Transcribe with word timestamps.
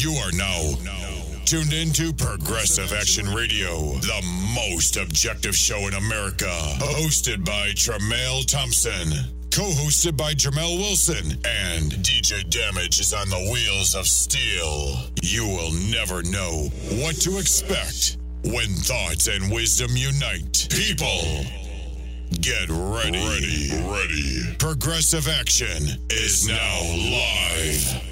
You 0.00 0.12
are 0.12 0.30
now 0.30 0.76
tuned 1.44 1.72
into 1.72 2.12
Progressive 2.12 2.92
Action 2.92 3.34
Radio, 3.34 3.94
the 3.94 4.22
most 4.54 4.96
objective 4.96 5.56
show 5.56 5.88
in 5.88 5.94
America. 5.94 6.46
Hosted 6.78 7.44
by 7.44 7.70
Tremail 7.70 8.46
Thompson. 8.46 9.10
Co-hosted 9.50 10.16
by 10.16 10.34
Jamel 10.34 10.78
Wilson 10.78 11.32
and 11.44 11.90
DJ 11.94 12.48
Damage 12.48 13.00
is 13.00 13.12
on 13.12 13.28
the 13.28 13.50
wheels 13.52 13.96
of 13.96 14.06
steel. 14.06 15.00
You 15.20 15.48
will 15.48 15.72
never 15.90 16.22
know 16.22 16.68
what 17.02 17.16
to 17.22 17.38
expect 17.38 18.18
when 18.44 18.68
thoughts 18.68 19.26
and 19.26 19.50
wisdom 19.52 19.96
unite. 19.96 20.68
People, 20.70 21.44
get 22.40 22.68
ready. 22.68 23.18
Ready. 23.18 23.82
Ready. 23.90 24.56
Progressive 24.60 25.26
Action 25.26 25.98
is 26.08 26.46
now 26.46 26.82
live. 26.94 28.04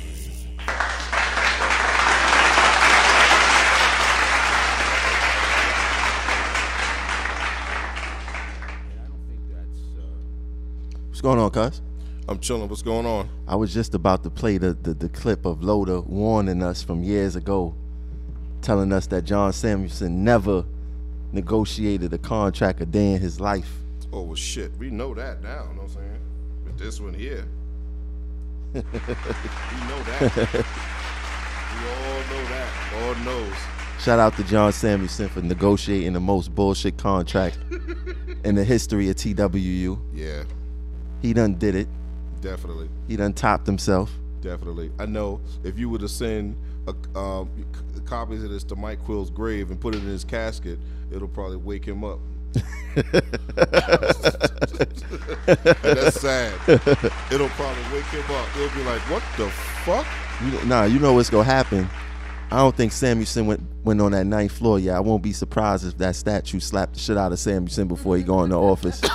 Going 11.26 11.40
on, 11.40 11.50
cuz? 11.50 11.82
I'm 12.29 12.39
chilling. 12.39 12.68
What's 12.68 12.82
going 12.82 13.04
on? 13.04 13.29
I 13.48 13.57
was 13.57 13.75
just 13.75 13.96
about 13.96 14.22
to 14.22 14.30
play 14.30 14.58
the, 14.58 14.75
the, 14.75 14.94
the 14.94 15.08
clip 15.08 15.44
of 15.44 15.61
Loda 15.61 16.00
warning 16.02 16.62
us 16.62 16.85
from 16.85 17.02
years 17.02 17.35
ago, 17.35 17.75
telling 18.62 18.93
us 18.93 19.08
that 19.08 19.22
John 19.22 19.52
Samuelson 19.52 20.22
never 20.22 20.64
negotiated 21.32 22.12
a 22.12 22.18
contract 22.18 22.80
a 22.80 22.86
day 22.86 23.14
in 23.14 23.21
his 23.21 23.40
life. 23.40 23.72
Oh 24.12 24.22
well, 24.22 24.36
shit. 24.36 24.71
We 24.79 24.90
know 24.90 25.14
that 25.14 25.43
now. 25.43 25.66
You 25.68 25.75
know 25.75 25.82
what 25.82 25.90
I'm 25.90 25.96
saying? 25.96 26.21
With 26.64 26.79
this 26.79 27.00
one 27.00 27.12
here, 27.12 27.44
we 28.72 28.80
know 28.82 30.02
that. 30.04 30.21
we 31.72 31.88
all 31.90 32.20
know 32.30 32.44
that. 32.55 33.02
Lord 33.02 33.24
knows. 33.24 33.56
Shout 33.98 34.20
out 34.20 34.36
to 34.36 34.44
John 34.44 34.72
Samuelson 34.72 35.28
for 35.28 35.42
negotiating 35.42 36.12
the 36.12 36.20
most 36.20 36.54
bullshit 36.54 36.98
contract 36.98 37.58
in 38.44 38.54
the 38.54 38.62
history 38.62 39.10
of 39.10 39.16
TWU. 39.16 39.98
Yeah, 40.14 40.44
He 41.22 41.33
done 41.33 41.55
did 41.55 41.75
it. 41.75 41.89
definitely, 42.41 42.89
He 43.09 43.17
done 43.17 43.33
topped 43.33 43.67
himself. 43.67 44.12
definitely. 44.41 44.91
I 44.98 45.06
know 45.06 45.41
if 45.64 45.78
you 45.78 45.89
were 45.89 45.98
to 45.98 46.09
send 46.09 46.56
a, 46.86 47.19
um, 47.19 47.48
c- 47.95 48.00
copies 48.05 48.45
of 48.45 48.50
this 48.50 48.62
to 48.64 48.77
Mike 48.77 49.03
Quill's 49.05 49.31
grave 49.31 49.70
and 49.70 49.81
put 49.81 49.94
it 49.94 50.03
in 50.03 50.09
his 50.09 50.25
casket, 50.25 50.78
it'll 51.11 51.28
probably 51.28 51.56
wake 51.56 51.84
him 51.84 52.05
up. 52.05 52.19
That's 55.47 56.20
sad. 56.20 56.53
It'll 57.31 57.48
probably 57.50 57.83
wake 57.92 58.05
him 58.06 58.25
up. 58.31 58.48
He'll 58.55 58.70
be 58.75 58.83
like, 58.84 59.00
"What 59.11 59.22
the 59.37 59.48
fuck?" 59.84 60.06
You, 60.44 60.64
nah, 60.69 60.84
you 60.84 60.98
know 60.98 61.14
what's 61.14 61.31
gonna 61.31 61.44
happen. 61.44 61.89
I 62.50 62.58
don't 62.58 62.77
think 62.77 62.92
Samuelson 62.92 63.47
went 63.47 63.61
went 63.83 64.00
on 64.00 64.12
that 64.12 64.25
ninth 64.25 64.52
floor 64.52 64.78
yet. 64.78 64.97
I 64.97 65.00
won't 65.00 65.22
be 65.22 65.33
surprised 65.33 65.86
if 65.86 65.97
that 65.98 66.14
statue 66.14 66.61
slapped 66.61 66.94
the 66.94 67.00
shit 67.00 67.16
out 67.16 67.33
of 67.33 67.38
Samuelson 67.38 67.88
before 67.88 68.16
he 68.16 68.22
go 68.22 68.44
in 68.44 68.50
the 68.50 68.58
office. 68.58 69.00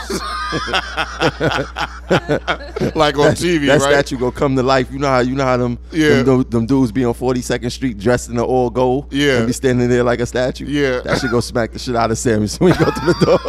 Like 2.96 3.18
on 3.18 3.36
TV, 3.36 3.60
right? 3.60 3.68
that 3.68 3.82
right? 3.82 4.06
statue 4.06 4.18
go 4.18 4.32
come 4.32 4.56
to 4.58 4.64
life. 4.64 4.92
You 4.92 5.00
know 5.00 5.08
how 5.08 5.20
you 5.20 5.34
know 5.34 5.46
how 5.46 5.56
them 5.56 5.80
Yeah. 5.92 6.24
them, 6.24 6.44
them 6.44 6.66
dudes 6.66 6.92
be 6.92 7.06
on 7.06 7.14
Forty 7.14 7.42
Second 7.42 7.70
Street 7.70 7.98
dressed 7.98 8.28
in 8.30 8.36
the 8.36 8.44
all 8.44 8.70
gold. 8.70 9.14
Yeah. 9.14 9.38
and 9.38 9.48
be 9.48 9.54
standing 9.54 9.88
there 9.88 10.04
like 10.04 10.20
a 10.20 10.26
statue. 10.26 10.66
Yeah. 10.66 11.00
that 11.02 11.20
should 11.20 11.32
go 11.32 11.40
smack 11.40 11.72
the 11.72 11.80
shit 11.80 11.96
out 11.96 12.12
of 12.12 12.18
Samuelson 12.18 12.66
when 12.66 12.74
he 12.74 12.80
go 12.84 12.92
to 12.92 13.00
the 13.00 13.14
door. 13.26 13.40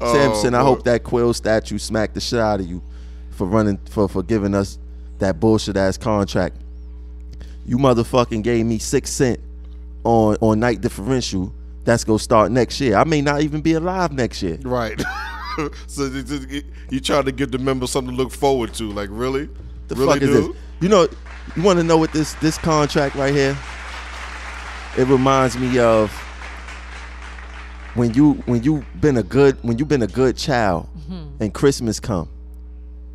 Samuelson, 0.12 0.54
I 0.54 0.60
oh, 0.60 0.64
hope 0.64 0.82
that 0.84 1.02
Quill 1.04 1.32
statue 1.34 1.78
smacked 1.78 2.14
the 2.14 2.20
shit 2.20 2.40
out 2.40 2.58
of 2.60 2.66
you 2.66 2.82
for 3.30 3.46
running 3.46 3.78
for 3.90 4.08
for 4.08 4.22
giving 4.24 4.54
us 4.54 4.78
that 5.22 5.40
bullshit 5.40 5.76
ass 5.76 5.96
contract. 5.96 6.56
You 7.64 7.78
motherfucking 7.78 8.42
gave 8.42 8.66
me 8.66 8.78
six 8.78 9.10
cent 9.10 9.40
on 10.04 10.36
on 10.40 10.60
night 10.60 10.80
differential. 10.80 11.52
That's 11.84 12.04
gonna 12.04 12.18
start 12.18 12.52
next 12.52 12.80
year. 12.80 12.96
I 12.96 13.04
may 13.04 13.22
not 13.22 13.40
even 13.42 13.60
be 13.60 13.72
alive 13.72 14.12
next 14.12 14.42
year. 14.42 14.58
Right. 14.62 15.00
so 15.86 16.08
th- 16.10 16.26
th- 16.26 16.64
you 16.90 17.00
trying 17.00 17.24
to 17.24 17.32
give 17.32 17.50
the 17.50 17.58
members 17.58 17.90
something 17.90 18.14
to 18.14 18.22
look 18.22 18.32
forward 18.32 18.74
to. 18.74 18.90
Like, 18.90 19.08
really? 19.10 19.48
The 19.88 19.94
really, 19.94 20.12
fuck 20.12 20.22
is 20.22 20.30
this? 20.30 20.56
You 20.80 20.88
know, 20.88 21.08
you 21.56 21.62
want 21.62 21.78
to 21.78 21.84
know 21.84 21.96
what 21.96 22.12
this 22.12 22.34
this 22.34 22.58
contract 22.58 23.14
right 23.14 23.34
here? 23.34 23.56
It 24.98 25.06
reminds 25.06 25.56
me 25.56 25.78
of 25.78 26.10
when 27.94 28.12
you 28.14 28.34
when 28.46 28.62
you 28.62 28.84
been 29.00 29.16
a 29.16 29.22
good 29.22 29.56
when 29.62 29.78
you 29.78 29.84
been 29.84 30.02
a 30.02 30.06
good 30.06 30.36
child 30.36 30.88
mm-hmm. 30.98 31.42
and 31.42 31.54
Christmas 31.54 32.00
come 32.00 32.28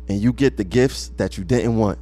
and 0.08 0.20
you 0.20 0.32
get 0.32 0.56
the 0.56 0.64
gifts 0.64 1.08
that 1.16 1.36
you 1.38 1.44
didn't 1.44 1.76
want. 1.76 1.98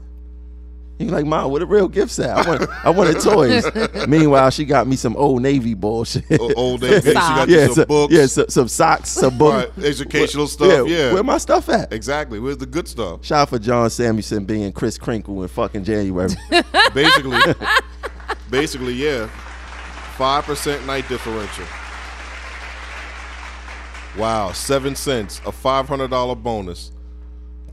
You're 0.98 1.10
like, 1.10 1.26
mom, 1.26 1.50
where 1.50 1.60
the 1.60 1.66
real 1.66 1.88
gifts 1.88 2.18
at? 2.18 2.30
I 2.30 2.48
want 2.48 2.70
I 2.86 2.88
wanted 2.90 3.20
toys. 3.20 3.66
Meanwhile, 4.08 4.48
she 4.48 4.64
got 4.64 4.86
me 4.86 4.96
some 4.96 5.14
old 5.16 5.42
Navy 5.42 5.74
bullshit. 5.74 6.24
O- 6.40 6.54
Old 6.54 6.80
Navy. 6.80 7.08
She 7.08 7.12
got 7.12 7.48
yeah, 7.50 7.66
you 7.66 7.74
some 7.74 7.84
books. 7.84 8.14
yeah, 8.14 8.24
so, 8.24 8.46
some 8.48 8.66
socks, 8.66 9.10
some 9.10 9.36
books, 9.36 9.76
Right, 9.76 9.86
educational 9.86 10.46
stuff, 10.46 10.88
yeah. 10.88 11.12
Where 11.12 11.22
my 11.22 11.36
stuff 11.36 11.68
at? 11.68 11.92
Exactly. 11.92 12.40
Where's 12.40 12.56
the 12.56 12.64
good 12.64 12.88
stuff? 12.88 13.22
Shout 13.26 13.40
out 13.42 13.48
for 13.50 13.58
John 13.58 13.90
Samuelson 13.90 14.46
being 14.46 14.72
Kris 14.72 14.96
Kringle 14.96 15.42
in 15.42 15.48
fucking 15.48 15.84
January. 15.84 16.30
Basically, 16.94 17.38
basically, 18.50 18.94
yeah. 18.94 19.26
Five 20.16 20.44
percent 20.44 20.86
night 20.86 21.06
differential. 21.10 21.66
Wow, 24.16 24.52
seven 24.52 24.96
cents, 24.96 25.42
a 25.44 25.52
five 25.52 25.88
hundred 25.88 26.08
dollar 26.08 26.34
bonus. 26.34 26.90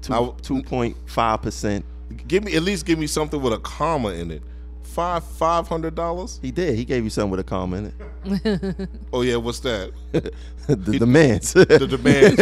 Two 0.04 0.64
point 0.64 0.98
five 1.06 1.42
percent. 1.42 1.86
Give 2.28 2.44
me 2.44 2.56
at 2.56 2.64
least 2.64 2.86
give 2.86 3.00
me 3.00 3.08
something 3.08 3.42
with 3.42 3.54
a 3.54 3.60
comma 3.60 4.10
in 4.10 4.32
it. 4.32 4.44
Five 4.84 5.24
five 5.24 5.68
hundred 5.68 5.96
dollars. 5.96 6.40
He 6.42 6.52
did. 6.52 6.76
He 6.76 6.86
gave 6.86 7.04
you 7.04 7.10
something 7.10 7.32
with 7.32 7.40
a 7.40 7.44
comma 7.44 7.78
in 7.78 7.86
it. 7.88 8.90
Oh 9.12 9.22
yeah, 9.22 9.36
what's 9.38 9.60
that? 9.62 9.92
the 10.68 10.98
demands. 11.00 11.54
The 11.54 11.88
demand. 11.88 12.38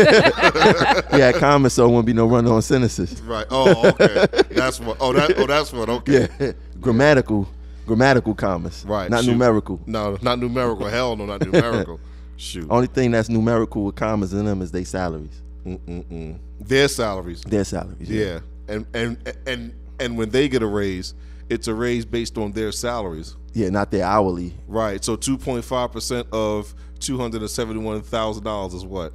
yeah, 1.17 1.31
comments 1.31 1.75
so 1.75 1.85
it 1.85 1.88
wouldn't 1.89 2.05
be 2.05 2.13
no 2.13 2.25
run 2.27 2.45
on 2.47 2.61
sentences. 2.61 3.22
right. 3.22 3.45
Oh, 3.49 3.89
okay. 3.89 4.25
That's 4.49 4.79
what. 4.79 4.97
Oh, 4.99 5.13
that. 5.13 5.38
Oh, 5.38 5.47
that's 5.47 5.72
what. 5.73 5.89
Okay. 5.89 6.28
Yeah, 6.39 6.51
grammatical, 6.79 7.47
grammatical 7.85 8.35
commas. 8.35 8.83
Right. 8.88 9.09
not 9.09 9.23
shoot. 9.23 9.31
numerical. 9.31 9.79
No, 9.85 10.17
not 10.22 10.39
numerical. 10.39 10.88
Hell 10.88 11.16
no, 11.16 11.25
not 11.25 11.41
numerical. 11.41 11.99
Shoot. 12.38 12.67
Only 12.69 12.88
thing 12.88 13.11
that's 13.11 13.29
numerical 13.29 13.85
with 13.85 13.95
commas 13.95 14.33
in 14.33 14.45
them 14.45 14.61
is 14.61 14.72
they 14.72 14.83
salaries. 14.83 15.41
Mm-mm-mm. 15.66 16.39
Their 16.59 16.88
salaries. 16.88 17.41
Their 17.41 17.63
salaries. 17.63 18.09
Yeah. 18.09 18.39
And 18.67 18.85
and 18.94 19.35
and 19.45 19.73
and 19.99 20.17
when 20.17 20.29
they 20.29 20.47
get 20.49 20.61
a 20.61 20.67
raise, 20.67 21.13
it's 21.49 21.67
a 21.67 21.73
raise 21.73 22.05
based 22.05 22.38
on 22.38 22.51
their 22.53 22.72
salaries. 22.72 23.35
yeah, 23.53 23.69
not 23.69 23.91
their 23.91 24.05
hourly. 24.05 24.53
Right. 24.67 25.03
So 25.03 25.16
two 25.16 25.38
point 25.38 25.66
five 25.66 25.91
percent 25.91 26.27
of 26.31 26.73
two 26.99 27.17
hundred 27.17 27.41
and 27.41 27.49
seventy 27.51 27.79
one 27.79 28.01
thousand 28.01 28.44
dollars 28.44 28.73
is 28.73 28.85
what? 28.85 29.13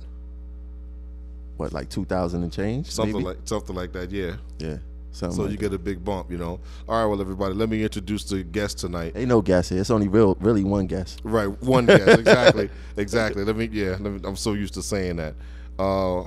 What, 1.57 1.73
like 1.73 1.89
two 1.89 2.05
thousand 2.05 2.43
and 2.43 2.53
change? 2.53 2.91
Something 2.91 3.15
maybe? 3.15 3.25
like 3.25 3.39
something 3.45 3.75
like 3.75 3.93
that. 3.95 4.11
Yeah. 4.11 4.37
yeah. 4.59 4.77
Something 5.13 5.37
So 5.37 5.43
like 5.45 5.53
you 5.53 5.57
get 5.57 5.73
a 5.73 5.79
big 5.79 6.05
bump, 6.05 6.31
you 6.31 6.37
know. 6.37 6.61
All 6.87 7.01
right, 7.01 7.07
well, 7.07 7.19
everybody, 7.23 7.55
let 7.55 7.71
me 7.71 7.83
introduce 7.83 8.25
the 8.25 8.43
guest 8.43 8.77
tonight. 8.79 9.15
Ain't 9.17 9.29
no 9.29 9.41
guest 9.41 9.71
here. 9.71 9.81
It's 9.81 9.89
only 9.89 10.09
real, 10.09 10.37
really 10.41 10.63
one 10.63 10.87
guest. 10.87 11.23
Right, 11.25 11.47
one 11.63 11.87
guest, 11.87 12.19
exactly, 12.19 12.69
exactly. 12.99 13.43
Let 13.43 13.57
me, 13.57 13.71
yeah, 13.73 13.97
let 13.99 14.01
me, 14.01 14.21
I'm 14.25 14.37
so 14.37 14.53
used 14.53 14.75
to 14.75 14.83
saying 14.83 15.17
that. 15.17 15.35
Uh, 15.79 16.25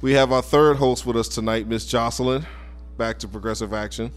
we 0.00 0.12
have 0.12 0.32
our 0.32 0.42
third 0.42 0.76
host 0.76 1.06
with 1.06 1.16
us 1.16 1.28
tonight, 1.28 1.66
Miss 1.66 1.86
Jocelyn, 1.86 2.46
back 2.98 3.18
to 3.20 3.28
Progressive 3.28 3.72
Action. 3.72 4.10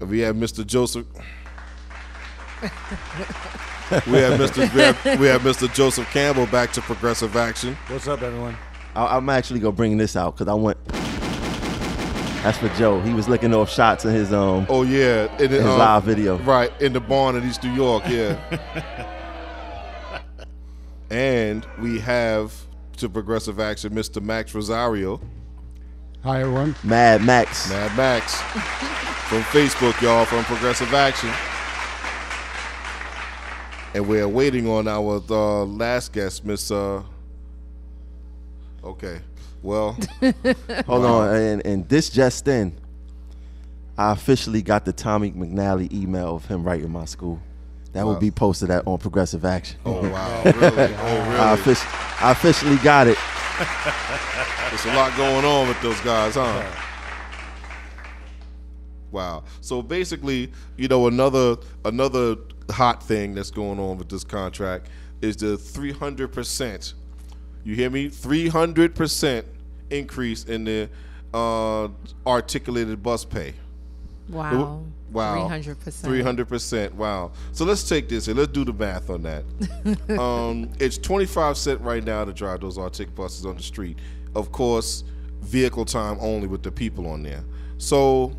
And 0.00 0.08
we 0.08 0.20
have 0.20 0.36
Mr. 0.36 0.66
Joseph. 0.66 1.06
we 2.62 2.68
have 4.18 4.38
Mr. 4.40 4.74
We 4.74 4.80
have, 4.80 5.20
we 5.20 5.26
have 5.26 5.42
Mr. 5.42 5.72
Joseph 5.72 6.08
Campbell 6.10 6.46
back 6.46 6.72
to 6.72 6.80
Progressive 6.80 7.36
Action. 7.36 7.76
What's 7.88 8.06
up, 8.08 8.22
everyone? 8.22 8.56
I, 8.94 9.16
I'm 9.16 9.28
actually 9.28 9.60
gonna 9.60 9.72
bring 9.72 9.96
this 9.96 10.16
out 10.16 10.36
because 10.36 10.48
I 10.48 10.54
want. 10.54 10.78
That's 12.42 12.56
for 12.56 12.68
Joe. 12.70 13.00
He 13.02 13.12
was 13.12 13.28
licking 13.28 13.54
off 13.54 13.70
shots 13.70 14.04
in 14.04 14.12
his 14.14 14.32
um 14.32 14.66
Oh 14.68 14.82
yeah, 14.82 15.30
in 15.38 15.50
the, 15.50 15.58
his 15.58 15.66
um, 15.66 15.78
live 15.78 16.04
video. 16.04 16.38
Right, 16.38 16.72
in 16.80 16.92
the 16.92 17.00
barn 17.00 17.36
in 17.36 17.46
East 17.46 17.62
New 17.62 17.72
York, 17.72 18.04
yeah. 18.06 18.38
and 21.10 21.66
we 21.78 21.98
have 22.00 22.54
to 23.00 23.08
Progressive 23.08 23.58
Action 23.58 23.94
Mr. 23.94 24.22
Max 24.22 24.54
Rosario, 24.54 25.20
Hi, 26.22 26.42
everyone. 26.42 26.74
Mad 26.84 27.24
Max. 27.24 27.70
Mad 27.70 27.96
Max, 27.96 28.34
from 29.30 29.40
Facebook, 29.44 29.98
y'all, 30.02 30.26
from 30.26 30.44
Progressive 30.44 30.92
Action. 30.92 31.30
And 33.94 34.06
we're 34.06 34.28
waiting 34.28 34.68
on 34.68 34.86
our 34.86 35.22
uh, 35.30 35.64
last 35.64 36.12
guest, 36.12 36.44
Miss. 36.44 36.70
Uh, 36.70 37.02
okay, 38.84 39.20
well, 39.62 39.98
Hold 40.86 41.04
on, 41.06 41.34
and 41.34 41.66
and 41.66 41.88
this 41.88 42.10
just 42.10 42.46
in, 42.48 42.78
I 43.96 44.12
officially 44.12 44.60
got 44.60 44.84
the 44.84 44.92
Tommy 44.92 45.32
McNally 45.32 45.90
email 45.90 46.36
of 46.36 46.44
him 46.44 46.64
writing 46.64 46.90
my 46.90 47.06
school. 47.06 47.40
That 47.92 48.06
will 48.06 48.16
be 48.16 48.30
posted 48.30 48.70
at 48.70 48.86
on 48.86 48.98
Progressive 48.98 49.44
Action. 49.44 49.78
oh 49.84 50.08
wow, 50.08 50.42
really? 50.44 50.60
Oh 50.60 51.24
I, 51.36 51.54
really? 51.56 51.76
I 52.20 52.32
officially 52.32 52.76
got 52.76 53.08
it. 53.08 53.18
There's 54.70 54.84
a 54.86 54.94
lot 54.96 55.16
going 55.16 55.44
on 55.44 55.68
with 55.68 55.80
those 55.82 56.00
guys, 56.00 56.34
huh? 56.36 56.64
Wow. 59.10 59.44
So 59.60 59.82
basically, 59.82 60.52
you 60.76 60.88
know, 60.88 61.08
another 61.08 61.56
another 61.84 62.36
hot 62.70 63.02
thing 63.02 63.34
that's 63.34 63.50
going 63.50 63.80
on 63.80 63.98
with 63.98 64.08
this 64.08 64.24
contract 64.24 64.88
is 65.20 65.36
the 65.36 65.56
300%. 65.56 66.94
You 67.64 67.74
hear 67.74 67.90
me? 67.90 68.08
300% 68.08 69.44
increase 69.90 70.44
in 70.44 70.64
the 70.64 70.88
uh, 71.34 71.88
articulated 72.26 73.02
bus 73.02 73.24
pay. 73.24 73.54
Wow. 74.30 74.84
Wow. 75.10 75.48
300%. 75.48 75.76
300%. 75.76 76.92
Wow. 76.94 77.32
So 77.52 77.64
let's 77.64 77.88
take 77.88 78.08
this 78.08 78.28
and 78.28 78.38
let's 78.38 78.52
do 78.52 78.64
the 78.64 78.72
math 78.72 79.10
on 79.10 79.22
that. 79.22 79.44
um, 80.18 80.70
it's 80.78 80.96
25 80.98 81.56
cent 81.56 81.80
right 81.80 82.02
now 82.04 82.24
to 82.24 82.32
drive 82.32 82.60
those 82.60 82.78
Arctic 82.78 83.14
buses 83.14 83.44
on 83.44 83.56
the 83.56 83.62
street. 83.62 83.98
Of 84.36 84.52
course, 84.52 85.02
vehicle 85.40 85.84
time 85.84 86.16
only 86.20 86.46
with 86.46 86.62
the 86.62 86.70
people 86.70 87.08
on 87.08 87.22
there. 87.24 87.42
So 87.78 88.36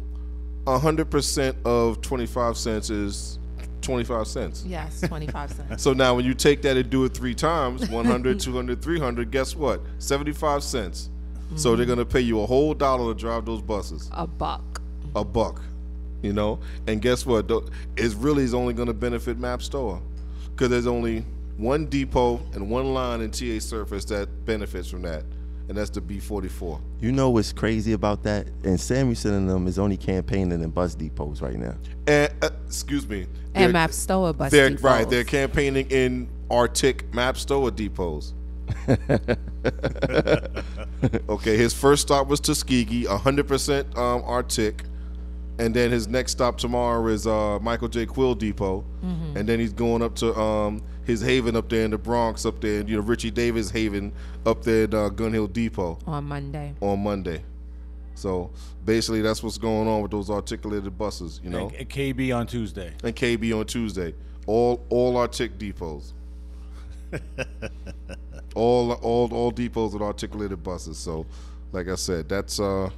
100% 0.65 1.55
of 1.65 2.01
25 2.01 2.57
cents 2.57 2.89
is 2.89 3.39
25 3.81 4.27
cents. 4.27 4.63
Yes, 4.65 5.01
25 5.01 5.51
cents. 5.69 5.83
So 5.83 5.93
now 5.93 6.15
when 6.15 6.23
you 6.23 6.33
take 6.33 6.61
that 6.61 6.77
and 6.77 6.89
do 6.89 7.03
it 7.05 7.13
three 7.13 7.33
times 7.35 7.89
100, 7.89 8.39
200, 8.39 8.81
300, 8.81 9.31
guess 9.31 9.55
what? 9.55 9.81
75 9.99 10.63
cents. 10.63 11.09
So 11.55 11.75
they're 11.75 11.85
going 11.85 11.97
to 11.99 12.05
pay 12.05 12.21
you 12.21 12.39
a 12.41 12.45
whole 12.45 12.73
dollar 12.73 13.13
to 13.13 13.19
drive 13.19 13.43
those 13.45 13.61
buses 13.61 14.09
A 14.13 14.25
buck. 14.25 14.81
a 15.17 15.25
buck, 15.25 15.61
you 16.21 16.33
know. 16.33 16.59
And 16.87 17.01
guess 17.01 17.25
what? 17.25 17.47
Tho- 17.47 17.65
It 17.97 18.13
really 18.15 18.43
is 18.43 18.53
only 18.53 18.73
going 18.73 18.87
to 18.87 18.93
benefit 18.93 19.39
MaBSTOA 19.39 20.01
because 20.51 20.69
there's 20.69 20.87
only 20.87 21.25
one 21.57 21.85
depot 21.87 22.41
and 22.53 22.69
one 22.69 22.93
line 22.93 23.21
in 23.21 23.31
TA 23.31 23.59
Surface 23.59 24.05
that 24.05 24.45
benefits 24.45 24.89
from 24.89 25.01
that, 25.03 25.23
and 25.69 25.77
that's 25.77 25.89
the 25.89 26.01
B44. 26.01 26.79
You 26.99 27.11
know 27.11 27.29
what's 27.29 27.53
crazy 27.53 27.93
about 27.93 28.23
that? 28.23 28.47
And 28.63 28.79
Samuelson 28.79 29.33
and 29.33 29.49
them 29.49 29.67
is 29.67 29.79
only 29.79 29.97
campaigning 29.97 30.61
in 30.63 30.69
bus 30.69 30.95
depots 30.95 31.41
right 31.41 31.57
now. 31.57 31.75
And 32.07 32.31
uh, 32.41 32.49
excuse 32.65 33.07
me, 33.07 33.27
And 33.53 33.73
they're- 33.75 33.87
MaBSTOA 33.87 34.37
bus 34.37 34.51
They're 34.51 34.69
depots. 34.69 34.83
right. 34.83 35.09
They're 35.09 35.23
campaigning 35.23 35.89
in 35.91 36.27
Arctic 36.49 37.09
MaBSTOA 37.11 37.71
depots. 37.71 38.33
okay, 41.29 41.57
his 41.57 41.73
first 41.73 42.03
stop 42.03 42.27
was 42.27 42.39
Tuskegee, 42.39 43.05
100% 43.05 43.97
um, 43.97 44.23
Arctic. 44.25 44.83
And 45.61 45.75
then 45.75 45.91
his 45.91 46.07
next 46.07 46.31
stop 46.31 46.57
tomorrow 46.57 47.05
is 47.05 47.27
uh, 47.27 47.59
Michael 47.61 47.87
J. 47.87 48.07
Quill 48.07 48.33
Depot. 48.33 48.83
Mm-hmm. 49.05 49.37
And 49.37 49.47
then 49.47 49.59
he's 49.59 49.73
going 49.73 50.01
up 50.01 50.15
to 50.15 50.35
um, 50.35 50.81
his 51.05 51.21
haven 51.21 51.55
up 51.55 51.69
there 51.69 51.85
in 51.85 51.91
the 51.91 51.99
Bronx, 51.99 52.47
up 52.47 52.59
there, 52.61 52.81
you 52.81 52.95
know, 52.97 53.03
Richie 53.03 53.29
Davis 53.29 53.69
Haven 53.69 54.11
up 54.43 54.63
there 54.63 54.85
at 54.85 54.93
uh, 54.95 55.09
Gun 55.09 55.31
Hill 55.31 55.45
Depot 55.45 55.99
on 56.07 56.23
Monday. 56.23 56.73
on 56.81 57.03
Monday. 57.03 57.43
So 58.15 58.49
basically, 58.85 59.21
that's 59.21 59.43
what's 59.43 59.59
going 59.59 59.87
on 59.87 60.01
with 60.01 60.09
those 60.09 60.31
articulated 60.31 60.97
buses, 60.97 61.39
you 61.43 61.51
know, 61.51 61.71
And 61.77 61.87
KB 61.87 62.35
on 62.35 62.47
Tuesday. 62.47 62.93
and 63.03 63.15
KB 63.15 63.55
on 63.57 63.65
Tuesday. 63.67 64.15
All 64.47 64.83
all 64.89 65.15
Arctic 65.15 65.59
depots. 65.59 66.13
all 68.55 68.93
all 68.93 69.31
all 69.31 69.51
depots 69.51 69.93
with 69.93 70.01
articulated 70.01 70.63
buses. 70.63 70.97
So, 70.97 71.27
like 71.71 71.87
I 71.87 71.95
said, 71.95 72.27
that's 72.27 72.59
uh, 72.59 72.89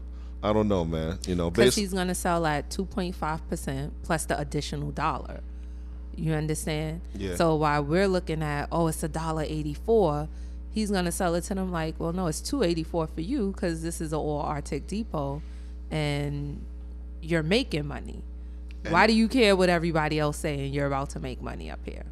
I 0.44 0.52
don't 0.52 0.68
know, 0.68 0.84
man. 0.84 1.18
You 1.26 1.36
know, 1.36 1.50
Because 1.50 1.76
he's 1.76 1.94
going 1.94 2.10
to 2.10 2.16
sell 2.16 2.46
at 2.46 2.70
2.5% 2.70 3.92
plus 4.04 4.26
the 4.26 4.38
additional 4.38 4.92
dollar. 4.92 5.40
You 6.16 6.34
understand? 6.34 7.02
Yeah. 7.16 7.36
So 7.36 7.56
while 7.56 7.84
we're 7.84 8.08
looking 8.08 8.44
at, 8.44 8.68
oh, 8.72 8.88
it's 8.88 9.02
a 9.04 9.08
dollar 9.08 9.44
84, 9.44 10.28
he's 10.74 10.92
going 10.92 11.06
to 11.06 11.12
sell 11.12 11.34
it 11.36 11.46
to 11.46 11.56
them 11.56 11.72
like, 11.72 11.96
well, 11.98 12.14
no, 12.14 12.28
it's 12.28 12.42
284 12.42 13.08
for 13.08 13.22
you 13.22 13.52
because 13.52 13.82
this 13.82 14.02
is 14.02 14.12
an 14.12 14.20
all 14.20 14.42
Arctic 14.42 14.86
depot 14.86 15.42
and 15.90 16.64
you're 17.22 17.42
making 17.44 17.88
money. 17.88 18.22
Why 18.90 19.08
do 19.08 19.14
you 19.14 19.30
care 19.30 19.56
what 19.56 19.70
everybody 19.70 20.20
else 20.20 20.38
saying? 20.38 20.74
You're 20.74 20.88
about 20.88 21.12
to 21.12 21.20
make 21.22 21.42
money 21.42 21.72
up 21.72 21.80
here. 21.86 22.04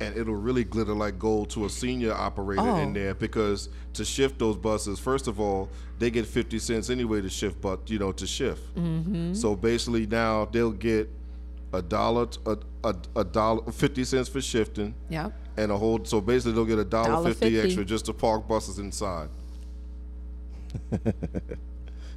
And 0.00 0.16
it'll 0.16 0.34
really 0.34 0.64
glitter 0.64 0.94
like 0.94 1.18
gold 1.18 1.50
to 1.50 1.64
a 1.64 1.70
senior 1.70 2.12
operator 2.12 2.62
Oh. 2.62 2.76
in 2.78 2.92
there 2.92 3.14
because 3.14 3.68
to 3.94 4.04
shift 4.04 4.38
those 4.38 4.56
buses, 4.56 4.98
first 4.98 5.26
of 5.28 5.40
all, 5.40 5.68
they 5.98 6.10
get 6.10 6.26
fifty 6.26 6.58
cents 6.58 6.90
anyway 6.90 7.20
to 7.22 7.28
shift, 7.30 7.60
but 7.60 7.88
you 7.90 7.98
know 7.98 8.12
to 8.12 8.26
shift. 8.26 8.74
Mm-hmm. 8.76 9.32
So 9.34 9.56
basically, 9.56 10.06
now 10.06 10.44
they'll 10.46 10.70
get 10.72 11.08
a 11.72 11.82
dollar, 11.82 12.26
t- 12.26 12.38
a, 12.46 12.56
a, 12.84 12.94
a 13.16 13.24
dollar, 13.24 13.70
fifty 13.72 14.04
cents 14.04 14.28
for 14.28 14.40
shifting. 14.40 14.94
Yep. 15.08 15.32
and 15.56 15.72
a 15.72 15.76
whole. 15.78 16.04
So 16.04 16.20
basically, 16.20 16.52
they'll 16.52 16.64
get 16.66 16.78
a 16.78 16.84
dollar 16.84 17.08
Dollar 17.08 17.28
fifty 17.30 17.50
fifty. 17.50 17.60
extra 17.66 17.84
just 17.84 18.04
to 18.06 18.12
park 18.12 18.46
buses 18.46 18.78
inside. 18.78 19.28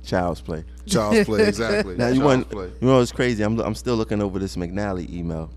Child's 0.03 0.41
play. 0.41 0.63
Child's 0.85 1.25
play, 1.25 1.47
exactly. 1.47 1.95
Now 1.97 2.07
you 2.07 2.21
want 2.21 2.47
you 2.51 2.71
know 2.81 2.97
what's 2.97 3.11
crazy? 3.11 3.43
I'm 3.43 3.59
I'm 3.59 3.75
still 3.75 3.95
looking 3.95 4.21
over 4.21 4.39
this 4.39 4.55
McNally 4.55 5.09
email. 5.13 5.51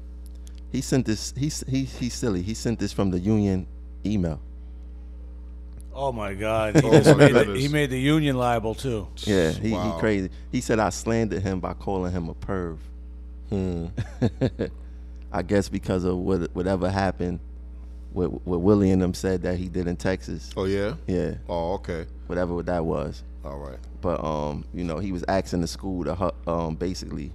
He 0.73 0.81
sent 0.81 1.07
this. 1.07 1.35
He's 1.37 1.63
he 1.69 1.85
he's 1.85 2.15
silly. 2.15 2.43
He 2.43 2.55
sent 2.55 2.79
this 2.79 2.93
from 2.93 3.11
the 3.11 3.19
union 3.21 3.67
email. 4.05 4.41
Oh 5.95 6.11
my 6.11 6.33
God! 6.33 6.77
He, 6.81 6.89
Oh 6.89 6.93
just 6.99 7.17
made 7.19 7.35
the, 7.35 7.55
he 7.55 7.69
made 7.69 7.91
the 7.91 8.01
union 8.01 8.37
liable 8.37 8.75
too. 8.75 9.07
Yeah, 9.25 9.51
he, 9.53 9.73
Wow. 9.73 9.93
he 9.95 10.01
crazy. 10.01 10.31
He 10.51 10.61
said 10.63 10.79
I 10.79 10.89
slandered 10.89 11.43
him 11.43 11.61
by 11.61 11.75
calling 11.75 12.11
him 12.13 12.29
a 12.31 12.35
perv. 12.35 12.79
Hmm. 13.51 13.87
I 15.33 15.43
guess 15.43 15.69
because 15.69 16.05
of 16.05 16.17
what 16.17 16.51
whatever 16.55 16.91
happened, 16.91 17.41
what 18.15 18.29
what 18.47 18.63
Willie 18.63 18.91
and 18.91 19.03
them 19.03 19.13
said 19.13 19.43
that 19.43 19.59
he 19.59 19.69
did 19.69 19.87
in 19.87 19.97
Texas. 19.97 20.51
Oh 20.57 20.65
yeah. 20.65 20.95
Yeah, 21.07 21.35
Oh 21.51 21.75
okay. 21.75 22.07
whatever 22.27 22.63
that 22.63 22.85
was. 22.85 23.23
All 23.45 23.59
right. 23.59 23.79
But 24.01 24.25
um, 24.25 24.65
you 24.73 24.85
know, 24.85 24.99
he 24.99 25.13
was 25.13 25.25
asking 25.29 25.61
the 25.61 25.67
school 25.69 26.05
to 26.05 26.33
um 26.51 26.77
basically 26.77 27.31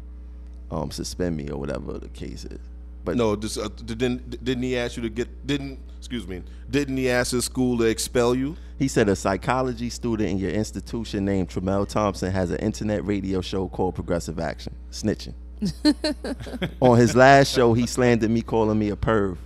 um 0.71 0.89
suspend 0.89 1.37
me 1.37 1.49
or 1.51 1.59
whatever 1.59 1.99
the 1.99 2.09
case 2.09 2.43
is. 2.45 2.59
But 3.07 3.15
No, 3.15 3.37
this, 3.37 3.57
uh, 3.57 3.69
didn't 3.85 4.43
didn't 4.43 4.63
he 4.63 4.77
ask 4.77 4.97
you 4.97 5.03
to 5.03 5.09
get? 5.09 5.47
Didn't 5.47 5.79
excuse 5.97 6.27
me? 6.27 6.43
Didn't 6.69 6.97
he 6.97 7.09
ask 7.09 7.31
his 7.31 7.45
school 7.45 7.77
to 7.77 7.85
expel 7.85 8.35
you? 8.35 8.57
He 8.77 8.89
said 8.89 9.07
a 9.07 9.15
psychology 9.15 9.89
student 9.89 10.29
in 10.29 10.37
your 10.37 10.51
institution 10.51 11.23
named 11.23 11.47
Tremel 11.47 11.87
Thompson 11.87 12.33
has 12.33 12.51
an 12.51 12.57
internet 12.57 13.05
radio 13.05 13.39
show 13.39 13.69
called 13.69 13.95
Progressive 13.95 14.39
Action. 14.39 14.75
Snitching. 14.91 15.33
On 16.81 16.97
his 16.97 17.15
last 17.15 17.53
show, 17.53 17.73
he 17.73 17.87
slandered 17.87 18.29
me, 18.29 18.41
calling 18.41 18.77
me 18.77 18.89
a 18.89 18.97
perv. 18.97 19.37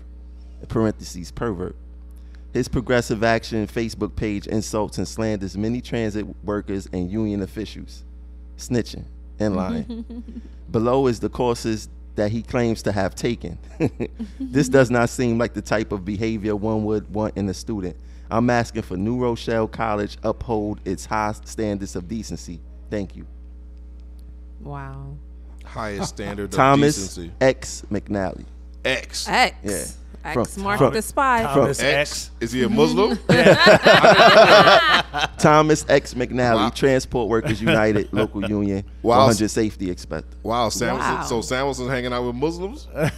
Parentheses 0.68 1.32
pervert. 1.32 1.76
His 2.52 2.68
Progressive 2.68 3.24
Action 3.24 3.68
Facebook 3.68 4.16
page 4.16 4.48
insults 4.48 4.98
and 4.98 5.08
slanders 5.08 5.56
many 5.56 5.82
transit 5.82 6.26
workers 6.44 6.90
and 6.92 7.12
union 7.12 7.44
officials. 7.44 8.04
Snitching 8.58 9.06
and 9.40 9.56
lying. 9.56 10.42
Below 10.72 11.06
is 11.08 11.20
the 11.20 11.30
courses 11.30 11.90
that 12.16 12.32
he 12.32 12.42
claims 12.42 12.84
to 12.84 12.92
have 12.92 13.16
taken. 13.16 13.58
this 14.40 14.70
does 14.70 14.92
not 14.92 15.10
seem 15.10 15.38
like 15.38 15.54
the 15.54 15.62
type 15.62 15.92
of 15.92 16.06
behavior 16.06 16.56
one 16.56 16.84
would 16.86 17.12
want 17.14 17.38
in 17.38 17.48
a 17.50 17.54
student. 17.54 17.96
I'm 18.30 18.50
asking 18.50 18.84
for 18.84 18.98
New 18.98 19.18
Rochelle 19.18 19.68
College 19.68 20.18
uphold 20.24 20.80
its 20.86 21.06
high 21.06 21.34
standards 21.44 21.96
of 21.96 22.08
decency. 22.08 22.62
Thank 22.90 23.16
you. 23.16 23.26
Wow. 24.62 25.18
Highest 25.66 26.10
standard 26.10 26.46
of 26.46 26.52
Thomas 26.52 26.96
decency. 26.96 27.32
X 27.42 27.84
McNally. 27.92 28.46
X. 28.84 29.28
X. 29.28 29.56
Yeah. 29.64 30.01
X 30.24 30.54
From- 30.54 30.64
mark 30.64 30.78
from- 30.78 30.94
the 30.94 31.02
spy. 31.02 31.44
Thomas 31.44 31.80
X. 31.80 32.12
X. 32.12 32.32
Is 32.40 32.52
he 32.52 32.64
a 32.64 32.70
Muslim? 32.70 33.18
Thomas 35.38 35.86
X 35.90 36.14
McNally, 36.14 36.56
Wow. 36.56 36.70
Transport 36.70 37.30
Workers 37.30 37.62
United 37.62 38.12
Local 38.14 38.48
Union, 38.48 38.84
Wow. 39.02 39.26
100 39.28 39.50
Safety 39.50 39.90
Expected. 39.90 40.36
Wow, 40.44 40.70
Samuelson. 40.70 41.14
Wow. 41.16 41.24
So 41.24 41.42
Samuelson's 41.42 41.90
hanging 41.90 42.14
out 42.14 42.24
with 42.26 42.36
Muslims? 42.36 42.88
wow, 42.94 43.12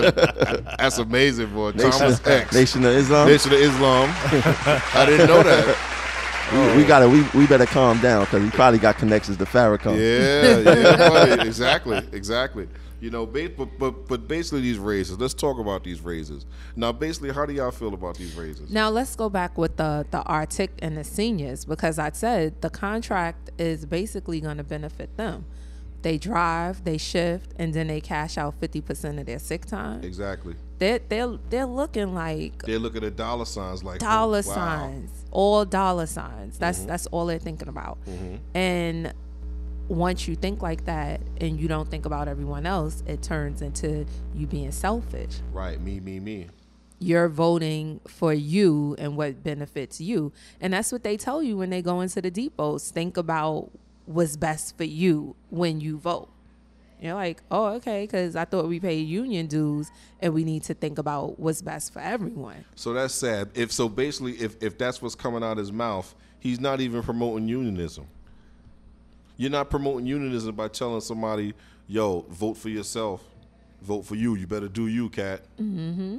that- 0.00 0.76
that's 0.78 0.98
amazing, 0.98 1.52
boy. 1.54 1.72
Thomas 1.72 2.26
X. 2.26 2.52
Nation 2.52 2.84
of 2.84 2.92
Islam. 2.92 3.28
Nation 3.28 3.52
of 3.52 3.58
Islam. 3.58 4.10
I 4.94 5.04
didn't 5.06 5.28
know 5.28 5.42
that. 5.42 5.88
We, 6.52 6.58
we 6.58 6.84
oh. 6.84 6.86
gotta 6.86 7.08
we, 7.08 7.22
we 7.34 7.46
better 7.46 7.64
calm 7.64 7.98
down 8.00 8.24
because 8.24 8.42
he 8.42 8.50
probably 8.50 8.78
got 8.78 8.98
connections 8.98 9.38
to 9.38 9.44
Farrakhan. 9.46 9.96
Yeah, 9.96 10.58
yeah, 10.58 11.08
buddy. 11.08 11.48
exactly, 11.48 11.98
exactly. 12.12 12.68
You 13.02 13.10
know, 13.10 13.26
but, 13.26 13.56
but 13.80 14.06
but 14.06 14.28
basically 14.28 14.60
these 14.60 14.78
raises. 14.78 15.18
Let's 15.18 15.34
talk 15.34 15.58
about 15.58 15.82
these 15.82 16.00
raises. 16.00 16.46
Now, 16.76 16.92
basically, 16.92 17.32
how 17.32 17.44
do 17.44 17.52
y'all 17.52 17.72
feel 17.72 17.94
about 17.94 18.16
these 18.16 18.32
raises? 18.36 18.70
Now 18.70 18.90
let's 18.90 19.16
go 19.16 19.28
back 19.28 19.58
with 19.58 19.76
the 19.76 20.06
the 20.12 20.22
Arctic 20.22 20.70
and 20.78 20.96
the 20.96 21.02
seniors 21.02 21.64
because 21.64 21.98
I 21.98 22.12
said 22.12 22.62
the 22.62 22.70
contract 22.70 23.50
is 23.58 23.86
basically 23.86 24.40
going 24.40 24.58
to 24.58 24.62
benefit 24.62 25.16
them. 25.16 25.46
They 26.02 26.16
drive, 26.16 26.84
they 26.84 26.96
shift, 26.96 27.52
and 27.56 27.74
then 27.74 27.88
they 27.88 28.00
cash 28.00 28.38
out 28.38 28.54
fifty 28.60 28.80
percent 28.80 29.18
of 29.18 29.26
their 29.26 29.40
sick 29.40 29.66
time. 29.66 30.04
Exactly. 30.04 30.54
They're 30.78 31.00
they're 31.00 31.38
they're 31.50 31.66
looking 31.66 32.14
like 32.14 32.62
They're 32.62 32.78
looking 32.78 33.02
at 33.02 33.16
dollar 33.16 33.46
signs 33.46 33.82
like 33.82 33.96
oh, 33.96 34.06
dollar 34.06 34.42
wow. 34.46 34.54
signs, 34.54 35.10
all 35.32 35.64
dollar 35.64 36.06
signs. 36.06 36.56
That's 36.56 36.78
mm-hmm. 36.78 36.86
that's 36.86 37.06
all 37.06 37.26
they're 37.26 37.40
thinking 37.40 37.68
about. 37.68 37.98
Mm-hmm. 38.06 38.36
And 38.54 39.12
once 39.88 40.26
you 40.28 40.36
think 40.36 40.62
like 40.62 40.84
that 40.86 41.20
and 41.40 41.60
you 41.60 41.68
don't 41.68 41.90
think 41.90 42.06
about 42.06 42.28
everyone 42.28 42.66
else, 42.66 43.02
it 43.06 43.22
turns 43.22 43.62
into 43.62 44.06
you 44.34 44.46
being 44.46 44.72
selfish. 44.72 45.40
Right, 45.52 45.80
me, 45.80 46.00
me, 46.00 46.20
me. 46.20 46.48
You're 46.98 47.28
voting 47.28 48.00
for 48.06 48.32
you 48.32 48.94
and 48.98 49.16
what 49.16 49.42
benefits 49.42 50.00
you. 50.00 50.32
And 50.60 50.72
that's 50.72 50.92
what 50.92 51.02
they 51.02 51.16
tell 51.16 51.42
you 51.42 51.56
when 51.56 51.70
they 51.70 51.82
go 51.82 52.00
into 52.00 52.22
the 52.22 52.30
depots. 52.30 52.92
Think 52.92 53.16
about 53.16 53.70
what's 54.06 54.36
best 54.36 54.76
for 54.76 54.84
you 54.84 55.34
when 55.50 55.80
you 55.80 55.98
vote. 55.98 56.28
You're 57.00 57.14
like, 57.14 57.42
oh, 57.50 57.66
okay, 57.74 58.04
because 58.04 58.36
I 58.36 58.44
thought 58.44 58.68
we 58.68 58.78
pay 58.78 58.94
union 58.94 59.48
dues 59.48 59.90
and 60.20 60.32
we 60.32 60.44
need 60.44 60.62
to 60.64 60.74
think 60.74 60.98
about 60.98 61.36
what's 61.40 61.60
best 61.60 61.92
for 61.92 61.98
everyone. 61.98 62.64
So 62.76 62.92
that's 62.92 63.12
sad. 63.12 63.50
If 63.54 63.72
so, 63.72 63.88
basically, 63.88 64.34
if 64.34 64.62
if 64.62 64.78
that's 64.78 65.02
what's 65.02 65.16
coming 65.16 65.42
out 65.42 65.52
of 65.52 65.58
his 65.58 65.72
mouth, 65.72 66.14
he's 66.38 66.60
not 66.60 66.80
even 66.80 67.02
promoting 67.02 67.48
unionism. 67.48 68.06
You're 69.36 69.50
not 69.50 69.70
promoting 69.70 70.06
unionism 70.06 70.54
by 70.54 70.68
telling 70.68 71.00
somebody, 71.00 71.54
"Yo, 71.88 72.24
vote 72.30 72.56
for 72.56 72.68
yourself, 72.68 73.24
vote 73.80 74.02
for 74.02 74.14
you. 74.14 74.34
You 74.34 74.46
better 74.46 74.68
do 74.68 74.86
you, 74.86 75.08
cat." 75.08 75.42
Mm-hmm. 75.60 76.18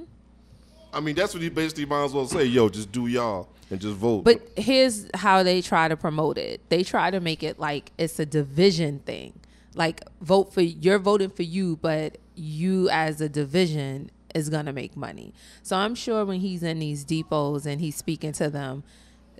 I 0.94 1.00
mean, 1.00 1.16
that's 1.16 1.34
what 1.34 1.42
he 1.42 1.50
basically 1.50 1.86
might 1.86 2.06
as 2.06 2.14
well 2.14 2.28
say. 2.28 2.46
Yo, 2.46 2.70
just 2.70 2.92
do 2.92 3.08
y'all 3.08 3.50
and 3.70 3.82
just 3.82 3.96
vote. 3.96 4.24
But 4.24 4.42
here's 4.56 5.08
how 5.16 5.44
they 5.44 5.62
try 5.62 5.88
to 5.88 5.98
promote 5.98 6.38
it. 6.38 6.62
They 6.70 6.84
try 6.84 7.12
to 7.12 7.20
make 7.20 7.44
it 7.44 7.60
like 7.60 7.92
it's 7.98 8.20
a 8.20 8.26
division 8.26 9.00
thing. 9.00 9.34
Like 9.76 10.02
vote 10.22 10.54
for 10.54 10.62
you're 10.62 11.00
voting 11.00 11.32
for 11.32 11.44
you, 11.44 11.78
but 11.78 12.18
you 12.36 12.90
as 12.90 13.20
a 13.22 13.28
division 13.28 14.12
is 14.36 14.50
gonna 14.50 14.74
make 14.74 14.96
money. 14.96 15.34
So 15.64 15.76
I'm 15.76 15.96
sure 15.96 16.24
when 16.26 16.40
he's 16.40 16.64
in 16.64 16.80
these 16.80 17.04
depots 17.04 17.66
and 17.66 17.82
he's 17.82 17.96
speaking 17.96 18.32
to 18.34 18.50
them, 18.50 18.84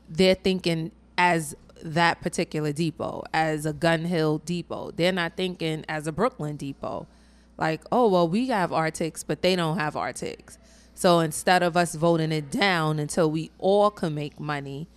they're 0.10 0.36
thinking 0.36 0.92
as 1.18 1.56
that 1.82 2.22
particular 2.22 2.72
depot, 2.72 3.24
as 3.34 3.66
a 3.66 3.74
Gun 3.74 4.06
Hill 4.06 4.40
depot. 4.40 4.92
They're 4.92 5.12
not 5.12 5.36
thinking 5.36 5.86
as 5.90 6.08
a 6.08 6.12
Brooklyn 6.12 6.58
depot. 6.58 7.08
Like, 7.58 7.82
oh 7.92 8.10
well, 8.10 8.28
we 8.28 8.48
have 8.48 8.72
Arctics, 8.72 9.24
but 9.24 9.42
they 9.42 9.56
don't 9.56 9.78
have 9.78 9.96
Arctics. 9.96 10.58
So 10.96 11.20
instead 11.20 11.64
of 11.64 11.76
us 11.76 11.96
voting 11.96 12.32
it 12.32 12.52
down 12.52 13.00
until 13.00 13.30
we 13.30 13.52
all 13.58 13.90
can 13.90 14.14
make 14.16 14.40
money, 14.40 14.88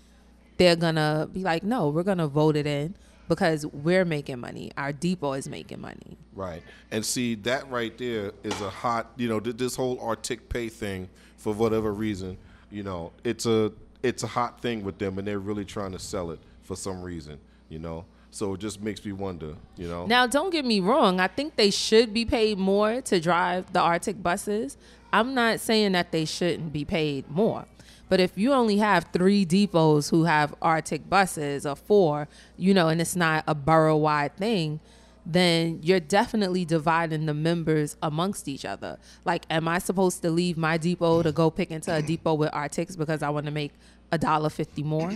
they're 0.57 0.77
gonna 0.77 1.29
be 1.33 1.41
like, 1.41 1.63
no, 1.63 1.89
we're 1.89 2.03
gonna 2.03 2.29
vote 2.29 2.57
it 2.57 2.67
in 2.67 2.95
because 3.29 3.67
we're 3.67 4.05
making 4.05 4.39
money. 4.39 4.71
Our 4.77 4.93
depot 4.93 5.35
is 5.35 5.49
making 5.49 5.81
money. 5.81 6.17
Right. 6.35 6.63
And 6.91 7.05
see, 7.05 7.35
that 7.37 7.69
right 7.71 7.97
there 7.99 8.33
is 8.45 8.61
a 8.61 8.71
hot, 8.71 9.11
you 9.17 9.29
know, 9.29 9.41
this 9.41 9.75
whole 9.75 9.99
Arctic 10.01 10.49
pay 10.49 10.69
thing 10.69 11.09
for 11.37 11.53
whatever 11.53 11.93
reason, 11.93 12.39
you 12.71 12.83
know, 12.83 13.13
it's 13.25 13.47
a 13.47 13.73
it's 14.03 14.23
a 14.23 14.27
hot 14.27 14.61
thing 14.61 14.85
with 14.85 14.99
them 14.99 15.19
and 15.19 15.27
they're 15.27 15.39
really 15.39 15.65
trying 15.65 15.93
to 15.93 15.99
sell 15.99 16.31
it 16.31 16.39
for 16.67 16.77
some 16.77 17.03
reason, 17.03 17.39
you 17.69 17.79
know. 17.79 18.05
So 18.31 18.55
it 18.55 18.61
just 18.61 18.83
makes 18.83 19.03
me 19.05 19.13
wonder, 19.13 19.55
you 19.77 19.89
know. 19.89 20.05
Now, 20.05 20.27
don't 20.27 20.51
get 20.51 20.65
me 20.65 20.81
wrong. 20.81 21.21
I 21.21 21.29
think 21.29 21.57
they 21.57 21.71
should 21.71 22.13
be 22.13 22.25
paid 22.25 22.59
more 22.59 23.01
to 23.03 23.21
drive 23.21 23.73
the 23.73 23.81
Arctic 23.81 24.23
buses. 24.23 24.77
I'm 25.13 25.33
not 25.33 25.61
saying 25.61 25.93
that 25.93 26.13
they 26.13 26.25
shouldn't 26.27 26.73
be 26.73 26.85
paid 26.85 27.31
more. 27.31 27.65
But 28.09 28.21
if 28.21 28.37
you 28.37 28.53
only 28.53 28.77
have 28.77 29.07
three 29.13 29.45
depots 29.45 30.11
who 30.11 30.25
have 30.25 30.55
Arctic 30.61 31.09
buses 31.09 31.65
or 31.65 31.77
four, 31.77 32.29
you 32.57 32.75
know, 32.75 32.89
and 32.89 33.01
it's 33.01 33.17
not 33.17 33.43
a 33.47 33.55
borough 33.55 33.97
wide 33.97 34.37
thing, 34.37 34.81
then 35.25 35.81
you're 35.83 35.99
definitely 35.99 36.65
dividing 36.65 37.27
the 37.27 37.35
members 37.35 37.97
amongst 38.03 38.47
each 38.47 38.65
other. 38.65 38.99
Like, 39.25 39.45
am 39.51 39.67
I 39.67 39.79
supposed 39.79 40.23
to 40.23 40.31
leave 40.31 40.57
my 40.57 40.77
depot 40.77 41.23
to 41.23 41.33
go 41.33 41.51
pick 41.51 41.71
into 41.71 41.95
a 41.95 42.01
depot 42.03 42.35
with 42.35 42.53
Arctics 42.53 42.95
because 42.97 43.23
I 43.23 43.31
want 43.31 43.47
to 43.47 43.53
make 43.53 43.73
a 44.13 44.19
dollar 44.19 44.51
fifty 44.51 44.85
more? 44.85 45.13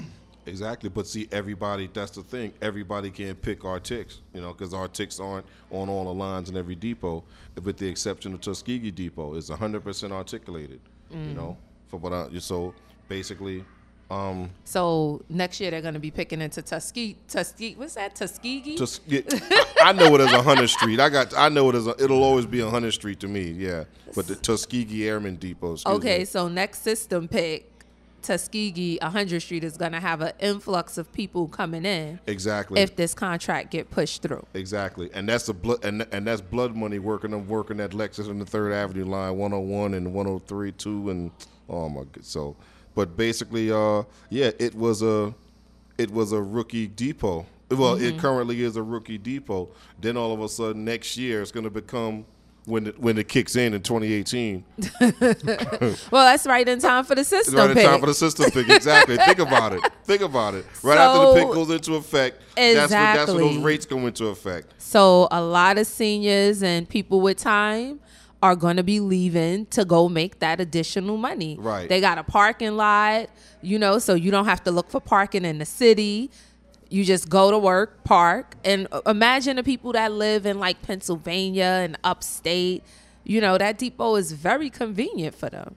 Exactly, 0.46 0.88
but 0.88 1.06
see, 1.06 1.28
everybody, 1.32 1.88
that's 1.92 2.12
the 2.12 2.22
thing. 2.22 2.52
Everybody 2.62 3.10
can't 3.10 3.40
pick 3.40 3.64
our 3.64 3.78
ticks, 3.78 4.20
you 4.34 4.40
know, 4.40 4.52
because 4.52 4.74
our 4.74 4.88
ticks 4.88 5.20
aren't 5.20 5.46
on 5.70 5.88
all 5.88 6.04
the 6.04 6.14
lines 6.14 6.48
in 6.48 6.56
every 6.56 6.74
depot, 6.74 7.22
with 7.62 7.76
the 7.76 7.86
exception 7.86 8.32
of 8.34 8.40
Tuskegee 8.40 8.90
Depot. 8.90 9.34
It's 9.34 9.50
100% 9.50 10.12
articulated, 10.12 10.80
you 11.10 11.34
know, 11.34 11.56
for 11.88 11.98
what 11.98 12.12
I, 12.12 12.38
so 12.38 12.74
basically, 13.08 13.64
um, 14.10 14.50
So 14.64 15.22
next 15.28 15.60
year 15.60 15.70
they're 15.70 15.80
going 15.80 15.94
to 15.94 16.00
be 16.00 16.10
picking 16.10 16.40
into 16.40 16.62
Tuskegee. 16.62 17.16
Tuskegee, 17.28 17.76
what's 17.76 17.94
that? 17.94 18.16
Tuskegee. 18.16 18.76
yeah, 19.06 19.20
I, 19.30 19.64
I 19.90 19.92
know 19.92 20.12
it 20.16 20.20
as 20.20 20.32
a 20.32 20.42
hundred 20.42 20.68
street. 20.68 20.98
I 20.98 21.08
got, 21.08 21.36
I 21.38 21.48
know 21.48 21.70
it 21.70 21.76
as 21.76 21.86
a, 21.86 21.90
it'll 22.02 22.24
always 22.24 22.44
be 22.44 22.58
a 22.60 22.68
hundred 22.68 22.90
street 22.92 23.20
to 23.20 23.28
me, 23.28 23.42
yeah. 23.52 23.84
But 24.16 24.26
the 24.26 24.34
Tuskegee 24.34 25.08
Airmen 25.08 25.36
Depot. 25.36 25.76
Okay, 25.86 26.20
me. 26.20 26.24
so 26.24 26.48
next 26.48 26.82
system 26.82 27.28
pick, 27.28 27.69
Tuskegee 28.22 28.98
100 29.00 29.40
Street 29.40 29.64
is 29.64 29.76
going 29.76 29.92
to 29.92 30.00
have 30.00 30.20
an 30.20 30.32
influx 30.40 30.98
of 30.98 31.12
people 31.12 31.48
coming 31.48 31.84
in 31.84 32.20
exactly. 32.26 32.80
if 32.80 32.96
this 32.96 33.14
contract 33.14 33.70
get 33.70 33.90
pushed 33.90 34.22
through. 34.22 34.44
Exactly, 34.54 35.10
and 35.14 35.28
that's 35.28 35.46
the 35.46 35.54
blood, 35.54 35.84
and 35.84 36.06
and 36.12 36.26
that's 36.26 36.40
blood 36.40 36.74
money 36.74 36.98
working. 36.98 37.32
I'm 37.32 37.48
working 37.48 37.78
that 37.78 37.92
Lexus 37.92 38.28
on 38.28 38.38
the 38.38 38.46
Third 38.46 38.72
Avenue 38.72 39.04
line, 39.04 39.36
101 39.36 39.94
and 39.94 40.12
103 40.12 40.72
too, 40.72 41.10
and 41.10 41.30
oh 41.68 41.88
my 41.88 42.04
god. 42.04 42.24
So, 42.24 42.56
but 42.94 43.16
basically, 43.16 43.70
uh, 43.70 44.04
yeah, 44.28 44.50
it 44.58 44.74
was 44.74 45.02
a, 45.02 45.34
it 45.98 46.10
was 46.10 46.32
a 46.32 46.40
rookie 46.40 46.86
depot. 46.86 47.46
Well, 47.70 47.94
it 47.94 48.18
currently 48.18 48.62
is 48.62 48.74
a 48.76 48.82
rookie 48.82 49.18
depot. 49.18 49.68
Then 50.00 50.16
all 50.16 50.32
of 50.32 50.40
a 50.40 50.48
sudden, 50.48 50.84
next 50.84 51.16
year, 51.16 51.40
it's 51.40 51.52
going 51.52 51.64
to 51.64 51.70
become 51.70 52.24
when 52.70 52.86
it 52.86 52.98
when 53.00 53.18
it 53.18 53.28
kicks 53.28 53.56
in 53.56 53.74
in 53.74 53.82
2018. 53.82 54.64
Well, 56.10 56.24
that's 56.24 56.46
right 56.46 56.66
in 56.68 56.78
time 56.80 57.04
for 57.04 57.14
the 57.14 57.24
system 57.24 57.54
Right 57.56 57.70
in 57.76 57.76
time 57.84 58.00
for 58.00 58.06
the 58.06 58.14
system 58.14 58.50
pick. 58.50 58.68
Exactly. 58.68 59.16
Think 59.16 59.38
about 59.38 59.72
it. 59.72 59.82
Think 60.04 60.22
about 60.22 60.54
it. 60.54 60.64
Right 60.82 60.98
after 60.98 61.26
the 61.26 61.34
pick 61.34 61.54
goes 61.54 61.70
into 61.70 61.94
effect, 61.94 62.40
that's 62.56 62.90
when 62.92 63.00
that's 63.00 63.30
when 63.32 63.38
those 63.40 63.56
rates 63.58 63.86
go 63.86 63.98
into 64.06 64.26
effect. 64.26 64.74
so 64.78 65.28
a 65.30 65.40
lot 65.42 65.78
of 65.78 65.86
seniors 65.86 66.62
and 66.62 66.88
people 66.88 67.20
with 67.20 67.36
time 67.38 68.00
are 68.42 68.56
going 68.56 68.76
to 68.76 68.82
be 68.82 69.00
leaving 69.00 69.66
to 69.66 69.84
go 69.84 70.08
make 70.08 70.38
that 70.38 70.60
additional 70.60 71.16
money. 71.18 71.56
Right. 71.60 71.88
They 71.88 72.00
got 72.00 72.16
a 72.16 72.24
parking 72.24 72.76
lot, 72.76 73.28
you 73.60 73.78
know, 73.78 73.98
so 73.98 74.14
you 74.14 74.30
don't 74.30 74.46
have 74.46 74.64
to 74.64 74.70
look 74.70 74.88
for 74.90 75.00
parking 75.00 75.44
in 75.44 75.58
the 75.58 75.66
city. 75.66 76.30
You 76.90 77.04
just 77.04 77.28
go 77.28 77.50
to 77.50 77.58
work, 77.58 78.04
park, 78.04 78.56
and 78.64 78.86
uh, 78.92 79.00
imagine 79.06 79.56
the 79.56 79.62
people 79.62 79.92
that 79.92 80.12
live 80.12 80.44
in 80.44 80.58
like 80.58 80.82
Pennsylvania 80.82 81.80
and 81.84 81.96
upstate. 82.04 82.82
You 83.24 83.40
know, 83.40 83.56
that 83.58 83.78
depot 83.78 84.16
is 84.16 84.32
very 84.32 84.68
convenient 84.70 85.34
for 85.34 85.48
them. 85.48 85.76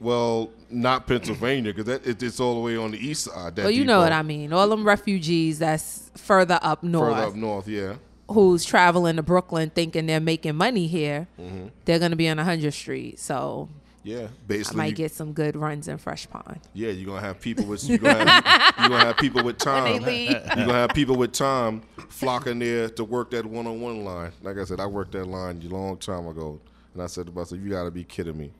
Well, 0.00 0.50
not 0.70 1.06
Pennsylvania 1.06 1.74
because 1.74 1.88
it, 2.06 2.22
it's 2.22 2.38
all 2.40 2.54
the 2.54 2.60
way 2.60 2.76
on 2.76 2.92
the 2.92 2.98
east 3.04 3.24
side. 3.24 3.56
That 3.56 3.62
Well, 3.62 3.70
you 3.70 3.84
know 3.84 4.00
what 4.00 4.12
I 4.12 4.22
mean. 4.22 4.52
All 4.52 4.68
them 4.68 4.84
refugees 4.86 5.58
that's 5.58 6.10
further 6.16 6.58
up 6.62 6.82
north. 6.84 7.14
Further 7.14 7.26
up 7.28 7.34
north, 7.34 7.66
yeah. 7.68 7.94
who's 8.30 8.64
traveling 8.64 9.16
to 9.16 9.22
Brooklyn 9.22 9.70
thinking 9.70 10.06
they're 10.06 10.20
making 10.20 10.54
money 10.54 10.86
here, 10.86 11.26
Mm-hmm. 11.40 11.68
they're 11.84 11.98
gonna 11.98 12.16
be 12.16 12.28
on 12.28 12.36
100th 12.36 12.72
Street. 12.74 13.18
So 13.18 13.68
Yeah, 14.08 14.28
basically, 14.46 14.80
I 14.80 14.84
might 14.84 14.90
you- 14.90 14.96
get 14.96 15.12
some 15.12 15.32
good 15.32 15.54
runs 15.54 15.86
in 15.88 15.98
Fresh 15.98 16.30
Pond. 16.30 16.60
yeah, 16.72 16.88
you're 16.90 17.06
gonna 17.06 17.20
have 17.26 17.40
people 17.40 17.66
with 17.66 17.84
you're 17.84 17.98
gonna 17.98 18.28
have, 18.30 18.74
you're 18.78 18.88
gonna 18.88 19.04
have 19.04 19.16
people 19.18 19.42
with 19.42 19.58
time. 19.70 20.00
You're 20.02 20.40
gonna 20.66 20.72
have 20.72 20.90
people 20.94 21.16
with 21.16 21.32
time 21.32 21.82
flocking 22.08 22.58
there 22.58 22.88
to 22.90 23.04
work 23.04 23.30
that 23.32 23.44
one-on-one 23.44 24.04
line. 24.04 24.32
Like 24.42 24.56
I 24.58 24.64
said, 24.64 24.80
I 24.80 24.86
worked 24.86 25.12
that 25.12 25.26
line 25.26 25.60
a 25.62 25.68
long 25.68 25.98
time 25.98 26.26
ago, 26.26 26.58
and 26.94 27.02
I 27.02 27.06
said 27.06 27.26
to 27.26 27.32
myself, 27.32 27.60
"You 27.60 27.68
got 27.70 27.84
to 27.84 27.90
be 27.90 28.04
kidding 28.04 28.38
me." 28.38 28.50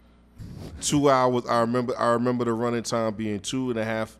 Two 0.80 1.08
hours. 1.10 1.44
I 1.48 1.60
remember. 1.60 1.98
I 1.98 2.08
remember 2.10 2.44
the 2.44 2.52
running 2.52 2.82
time 2.82 3.14
being 3.14 3.40
two 3.40 3.70
and 3.70 3.78
a 3.78 3.84
half, 3.84 4.16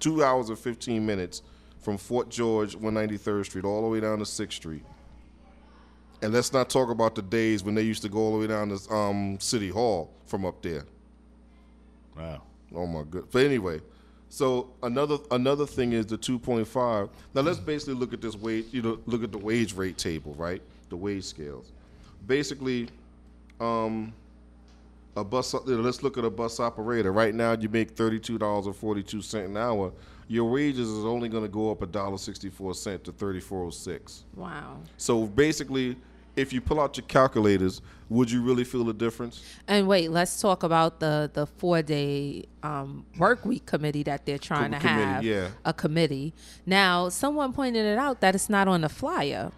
two 0.00 0.22
hours 0.22 0.48
and 0.48 0.58
fifteen 0.58 1.04
minutes 1.04 1.42
from 1.80 1.96
Fort 1.98 2.28
George, 2.28 2.76
193rd 2.76 3.44
Street, 3.46 3.64
all 3.64 3.82
the 3.82 3.88
way 3.88 4.00
down 4.00 4.18
to 4.18 4.26
Sixth 4.26 4.56
Street. 4.56 4.84
And 6.20 6.32
let's 6.32 6.52
not 6.52 6.68
talk 6.68 6.90
about 6.90 7.14
the 7.14 7.22
days 7.22 7.62
when 7.62 7.74
they 7.74 7.82
used 7.82 8.02
to 8.02 8.08
go 8.08 8.18
all 8.18 8.32
the 8.32 8.38
way 8.38 8.46
down 8.48 8.76
to 8.76 8.94
um, 8.94 9.38
City 9.40 9.68
Hall 9.68 10.10
from 10.26 10.44
up 10.44 10.60
there. 10.62 10.84
Wow. 12.16 12.42
Oh 12.74 12.86
my 12.86 13.02
good. 13.08 13.28
But 13.30 13.44
anyway, 13.44 13.80
so 14.28 14.70
another 14.82 15.18
another 15.30 15.66
thing 15.66 15.92
is 15.92 16.06
the 16.06 16.18
2.5. 16.18 17.08
Now 17.34 17.40
let's 17.40 17.58
basically 17.58 17.94
look 17.94 18.12
at 18.12 18.20
this 18.20 18.36
wage. 18.36 18.66
You 18.72 18.82
know, 18.82 18.98
look 19.06 19.22
at 19.22 19.32
the 19.32 19.38
wage 19.38 19.74
rate 19.74 19.96
table, 19.96 20.34
right? 20.34 20.60
The 20.90 20.96
wage 20.96 21.24
scales. 21.24 21.72
Basically, 22.26 22.88
um, 23.60 24.12
a 25.16 25.24
bus. 25.24 25.54
You 25.54 25.76
know, 25.76 25.82
let's 25.82 26.02
look 26.02 26.18
at 26.18 26.24
a 26.24 26.30
bus 26.30 26.60
operator. 26.60 27.12
Right 27.12 27.34
now, 27.34 27.52
you 27.52 27.68
make 27.68 27.92
thirty-two 27.92 28.38
dollars 28.38 28.66
and 28.66 28.76
forty-two 28.76 29.22
cent 29.22 29.48
an 29.48 29.56
hour. 29.56 29.92
Your 30.28 30.50
wages 30.50 30.88
is 30.88 31.04
only 31.04 31.28
going 31.28 31.44
to 31.44 31.48
go 31.48 31.70
up 31.70 31.80
a 31.80 31.86
dollar 31.86 32.18
sixty-four 32.18 32.74
cent 32.74 33.04
to 33.04 33.12
thirty-four 33.12 33.64
oh 33.64 33.70
six. 33.70 34.24
Wow. 34.36 34.78
So 34.98 35.26
basically, 35.26 35.96
if 36.36 36.52
you 36.52 36.60
pull 36.60 36.80
out 36.80 36.96
your 36.98 37.06
calculators, 37.06 37.80
would 38.10 38.30
you 38.30 38.42
really 38.42 38.64
feel 38.64 38.84
the 38.84 38.92
difference? 38.92 39.42
And 39.66 39.88
wait, 39.88 40.10
let's 40.10 40.40
talk 40.40 40.62
about 40.62 41.00
the 41.00 41.30
the 41.32 41.46
four 41.46 41.80
day 41.80 42.44
um, 42.62 43.06
work 43.18 43.44
week 43.46 43.64
committee 43.64 44.02
that 44.02 44.26
they're 44.26 44.38
trying 44.38 44.70
to 44.72 44.78
have. 44.78 45.24
yeah. 45.24 45.48
A 45.64 45.72
committee. 45.72 46.34
Now, 46.66 47.08
someone 47.08 47.52
pointed 47.54 47.86
it 47.86 47.98
out 47.98 48.20
that 48.20 48.34
it's 48.34 48.50
not 48.50 48.68
on 48.68 48.82
the 48.82 48.88
flyer 48.88 49.50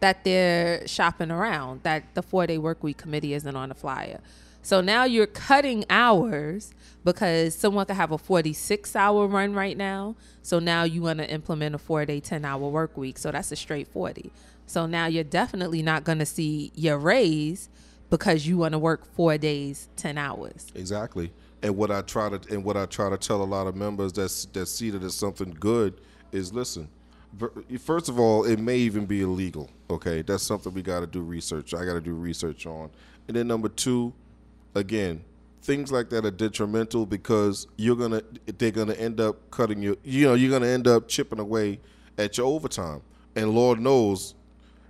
that 0.00 0.24
they're 0.24 0.86
shopping 0.88 1.30
around. 1.30 1.84
That 1.84 2.14
the 2.14 2.22
four 2.22 2.46
day 2.46 2.58
work 2.58 2.82
week 2.82 2.98
committee 2.98 3.32
isn't 3.32 3.56
on 3.56 3.68
the 3.68 3.74
flyer. 3.76 4.18
So 4.64 4.80
now 4.80 5.04
you're 5.04 5.26
cutting 5.26 5.84
hours 5.90 6.72
because 7.04 7.54
someone 7.54 7.84
could 7.84 7.96
have 7.96 8.12
a 8.12 8.16
46 8.18 8.96
hour 8.96 9.26
run 9.26 9.52
right 9.52 9.76
now. 9.76 10.16
So 10.40 10.58
now 10.58 10.84
you 10.84 11.02
want 11.02 11.18
to 11.18 11.30
implement 11.30 11.74
a 11.74 11.78
four 11.78 12.06
day, 12.06 12.18
10 12.18 12.46
hour 12.46 12.66
work 12.70 12.96
week. 12.96 13.18
So 13.18 13.30
that's 13.30 13.52
a 13.52 13.56
straight 13.56 13.86
40. 13.88 14.32
So 14.64 14.86
now 14.86 15.04
you're 15.04 15.22
definitely 15.22 15.82
not 15.82 16.04
going 16.04 16.18
to 16.18 16.24
see 16.24 16.72
your 16.74 16.96
raise 16.96 17.68
because 18.08 18.46
you 18.46 18.56
want 18.56 18.72
to 18.72 18.78
work 18.78 19.04
four 19.04 19.36
days, 19.36 19.90
10 19.96 20.16
hours. 20.16 20.72
Exactly. 20.74 21.30
And 21.62 21.76
what 21.76 21.90
I 21.90 22.00
try 22.00 22.30
to 22.30 22.40
and 22.50 22.64
what 22.64 22.78
I 22.78 22.86
try 22.86 23.10
to 23.10 23.18
tell 23.18 23.42
a 23.42 23.44
lot 23.44 23.66
of 23.66 23.76
members 23.76 24.14
that 24.14 24.46
that 24.54 24.66
see 24.66 24.88
that 24.88 25.02
as 25.02 25.14
something 25.14 25.54
good 25.60 26.00
is 26.32 26.54
listen, 26.54 26.88
first 27.80 28.08
of 28.08 28.18
all, 28.18 28.44
it 28.44 28.58
may 28.58 28.78
even 28.78 29.04
be 29.04 29.20
illegal. 29.20 29.68
Okay, 29.90 30.22
that's 30.22 30.42
something 30.42 30.72
we 30.72 30.80
got 30.80 31.00
to 31.00 31.06
do 31.06 31.20
research. 31.20 31.74
I 31.74 31.84
got 31.84 31.94
to 31.94 32.00
do 32.00 32.14
research 32.14 32.64
on. 32.64 32.88
And 33.28 33.36
then 33.36 33.46
number 33.46 33.68
two, 33.68 34.14
again, 34.74 35.24
things 35.62 35.90
like 35.90 36.10
that 36.10 36.24
are 36.26 36.30
detrimental 36.30 37.06
because 37.06 37.66
you're 37.76 37.96
gonna 37.96 38.22
they're 38.58 38.70
gonna 38.70 38.94
end 38.94 39.20
up 39.20 39.50
cutting 39.50 39.82
you. 39.82 39.96
You 40.04 40.26
know, 40.26 40.34
you're 40.34 40.50
gonna 40.50 40.70
end 40.70 40.86
up 40.86 41.08
chipping 41.08 41.38
away 41.40 41.80
at 42.18 42.36
your 42.38 42.46
overtime. 42.46 43.02
And 43.36 43.50
Lord 43.50 43.80
knows, 43.80 44.34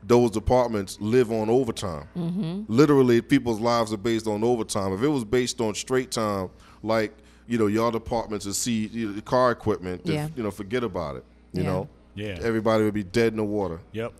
those 0.02 0.30
departments 0.30 0.98
live 1.00 1.32
on 1.32 1.48
overtime. 1.48 2.06
Mm-hmm. 2.16 2.62
Literally, 2.68 3.22
people's 3.22 3.60
lives 3.60 3.92
are 3.92 3.96
based 3.98 4.26
on 4.26 4.44
overtime. 4.44 4.92
If 4.92 5.02
it 5.02 5.08
was 5.08 5.24
based 5.24 5.60
on 5.60 5.74
straight 5.74 6.10
time, 6.10 6.50
like 6.82 7.12
you 7.46 7.58
know, 7.58 7.66
your 7.66 7.92
departments 7.92 8.46
and 8.46 8.54
see 8.56 8.86
you 8.86 9.12
know, 9.12 9.20
car 9.20 9.50
equipment, 9.50 10.02
then, 10.04 10.14
Yeah. 10.14 10.28
you 10.34 10.42
know, 10.42 10.50
forget 10.50 10.82
about 10.82 11.16
it. 11.16 11.24
You 11.52 11.62
Yeah. 11.62 11.68
know, 11.68 11.88
Yeah. 12.14 12.38
everybody 12.40 12.84
would 12.84 12.94
be 12.94 13.04
dead 13.04 13.32
in 13.34 13.36
the 13.36 13.44
water. 13.44 13.80
Yep. 13.92 14.14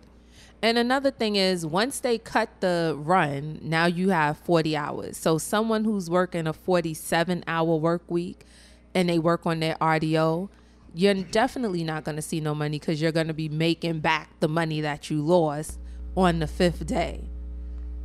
And 0.61 0.77
another 0.77 1.11
thing 1.11 1.35
is, 1.35 1.65
once 1.65 1.99
they 1.99 2.17
cut 2.17 2.49
the 2.59 2.95
run, 2.97 3.59
now 3.61 3.85
you 3.85 4.09
have 4.09 4.37
40 4.37 4.75
hours. 4.75 5.17
So 5.17 5.37
someone 5.37 5.83
who's 5.83 6.09
working 6.09 6.47
a 6.47 6.53
47 6.53 7.43
hour 7.47 7.75
work 7.75 8.03
week 8.09 8.45
and 8.93 9.09
they 9.09 9.19
work 9.19 9.45
on 9.45 9.59
their 9.59 9.75
RDO, 9.75 10.49
you're 10.93 11.13
definitely 11.13 11.83
not 11.83 12.03
going 12.03 12.15
to 12.15 12.21
see 12.21 12.39
no 12.39 12.55
money 12.55 12.79
because 12.79 13.01
you're 13.01 13.11
going 13.11 13.27
to 13.27 13.33
be 13.33 13.49
making 13.49 13.99
back 13.99 14.39
the 14.39 14.47
money 14.47 14.81
that 14.81 15.09
you 15.09 15.21
lost 15.21 15.79
on 16.15 16.39
the 16.39 16.47
fifth 16.47 16.85
day. 16.87 17.29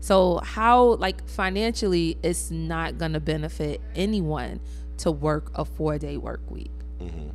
So, 0.00 0.38
how, 0.38 0.94
like, 0.94 1.28
financially, 1.28 2.18
it's 2.22 2.50
not 2.50 2.98
going 2.98 3.12
to 3.12 3.20
benefit 3.20 3.80
anyone 3.94 4.60
to 4.98 5.10
work 5.10 5.50
a 5.54 5.64
four 5.64 5.98
day 5.98 6.16
work 6.16 6.42
week 6.50 6.70
mm-hmm. 7.00 7.30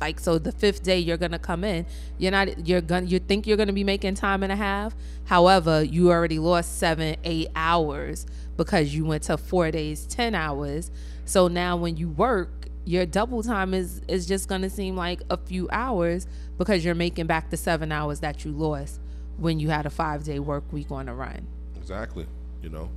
Like 0.00 0.20
so 0.20 0.38
the 0.38 0.52
fifth 0.52 0.82
day 0.82 0.98
you're 0.98 1.16
gonna 1.16 1.38
come 1.38 1.64
in 1.64 1.86
you're 2.18 2.30
not 2.30 2.66
you're 2.66 2.80
gonna 2.80 3.06
you 3.06 3.18
think 3.18 3.46
you're 3.46 3.56
gonna 3.56 3.72
be 3.72 3.84
making 3.84 4.14
time 4.14 4.42
and 4.42 4.52
a 4.52 4.56
half 4.56 4.94
however 5.24 5.82
you 5.82 6.10
already 6.10 6.38
lost 6.38 6.78
seven 6.78 7.16
eight 7.24 7.48
hours 7.56 8.26
because 8.56 8.94
you 8.94 9.04
went 9.04 9.22
to 9.22 9.36
four 9.36 9.70
days 9.70 10.06
ten 10.06 10.34
hours 10.34 10.90
so 11.24 11.48
now 11.48 11.76
when 11.76 11.96
you 11.96 12.08
work 12.08 12.68
your 12.84 13.04
double 13.06 13.42
time 13.42 13.74
is 13.74 14.00
is 14.08 14.26
just 14.26 14.48
gonna 14.48 14.70
seem 14.70 14.96
like 14.96 15.22
a 15.30 15.36
few 15.36 15.68
hours 15.72 16.26
because 16.58 16.84
you're 16.84 16.94
making 16.94 17.26
back 17.26 17.50
the 17.50 17.56
seven 17.56 17.90
hours 17.90 18.20
that 18.20 18.44
you 18.44 18.52
lost 18.52 19.00
when 19.38 19.58
you 19.58 19.68
had 19.68 19.86
a 19.86 19.90
five 19.90 20.24
day 20.24 20.38
work 20.38 20.64
week 20.72 20.90
on 20.90 21.08
a 21.08 21.14
run 21.14 21.46
Exactly. 21.86 22.26
You 22.62 22.70
know, 22.70 22.90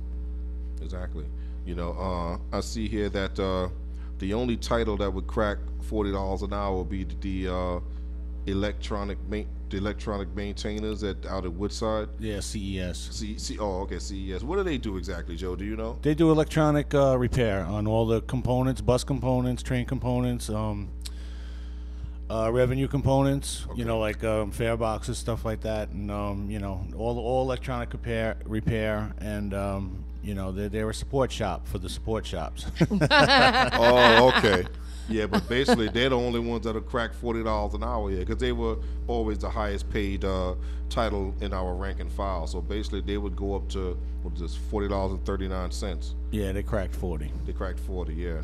exactly. 0.82 1.24
You 1.64 1.76
know, 1.76 1.92
uh, 1.92 2.56
I 2.56 2.60
see 2.60 2.88
here 2.88 3.08
that 3.10 3.38
uh, 3.38 3.68
the 4.20 4.32
only 4.34 4.56
title 4.56 4.96
that 4.98 5.12
would 5.12 5.26
crack 5.26 5.58
forty 5.82 6.12
dollars 6.12 6.42
an 6.42 6.52
hour 6.52 6.76
would 6.78 6.88
be 6.88 7.04
the 7.20 7.48
uh, 7.52 7.80
electronic 8.46 9.18
ma- 9.28 9.42
the 9.70 9.76
electronic 9.76 10.28
maintainers 10.34 11.02
at 11.04 11.24
out 11.26 11.44
at 11.44 11.52
Woodside. 11.52 12.08
Yeah. 12.18 12.40
CES. 12.40 13.08
C- 13.12 13.38
C- 13.38 13.58
oh, 13.58 13.80
okay, 13.82 13.98
CES. 13.98 14.42
What 14.44 14.56
do 14.56 14.62
they 14.62 14.78
do 14.78 14.96
exactly, 14.96 15.36
Joe? 15.36 15.56
Do 15.56 15.64
you 15.64 15.76
know? 15.76 15.98
They 16.02 16.14
do 16.14 16.30
electronic 16.30 16.94
uh, 16.94 17.16
repair 17.18 17.64
on 17.64 17.86
all 17.86 18.06
the 18.06 18.20
components, 18.22 18.80
bus 18.80 19.04
components, 19.04 19.62
train 19.62 19.86
components, 19.86 20.50
um, 20.50 20.88
uh, 22.28 22.50
revenue 22.52 22.88
components. 22.88 23.66
You 23.74 23.84
know, 23.84 23.98
like 23.98 24.22
um, 24.24 24.50
fare 24.50 24.76
boxes, 24.76 25.18
stuff 25.18 25.44
like 25.44 25.60
that, 25.62 25.90
and 25.90 26.10
um, 26.10 26.50
you 26.50 26.58
know, 26.58 26.84
all 26.96 27.18
all 27.18 27.42
electronic 27.42 27.92
repair, 27.92 28.36
repair, 28.44 29.12
and 29.18 29.54
um, 29.54 30.04
you 30.22 30.34
know, 30.34 30.52
they're, 30.52 30.68
they're 30.68 30.90
a 30.90 30.94
support 30.94 31.32
shop 31.32 31.66
for 31.66 31.78
the 31.78 31.88
support 31.88 32.26
shops. 32.26 32.66
oh, 33.72 34.32
okay. 34.36 34.64
Yeah, 35.08 35.26
but 35.26 35.48
basically 35.48 35.88
they're 35.88 36.10
the 36.10 36.16
only 36.16 36.38
ones 36.38 36.64
that'll 36.64 36.82
crack 36.82 37.12
forty 37.14 37.42
dollars 37.42 37.74
an 37.74 37.82
hour 37.82 38.08
here 38.10 38.20
because 38.20 38.38
they 38.38 38.52
were 38.52 38.76
always 39.08 39.38
the 39.38 39.50
highest 39.50 39.90
paid 39.90 40.24
uh, 40.24 40.54
title 40.88 41.34
in 41.40 41.52
our 41.52 41.74
rank 41.74 41.98
and 41.98 42.10
file. 42.12 42.46
So 42.46 42.60
basically 42.60 43.00
they 43.00 43.16
would 43.18 43.34
go 43.34 43.56
up 43.56 43.68
to 43.70 43.98
what 44.22 44.34
is 44.34 44.40
this 44.40 44.54
forty 44.54 44.86
dollars 44.88 45.12
and 45.12 45.24
thirty 45.26 45.48
nine 45.48 45.72
cents. 45.72 46.14
yeah, 46.30 46.52
they 46.52 46.62
cracked 46.62 46.94
forty. 46.94 47.32
They 47.44 47.52
cracked 47.52 47.80
forty, 47.80 48.14
yeah. 48.14 48.42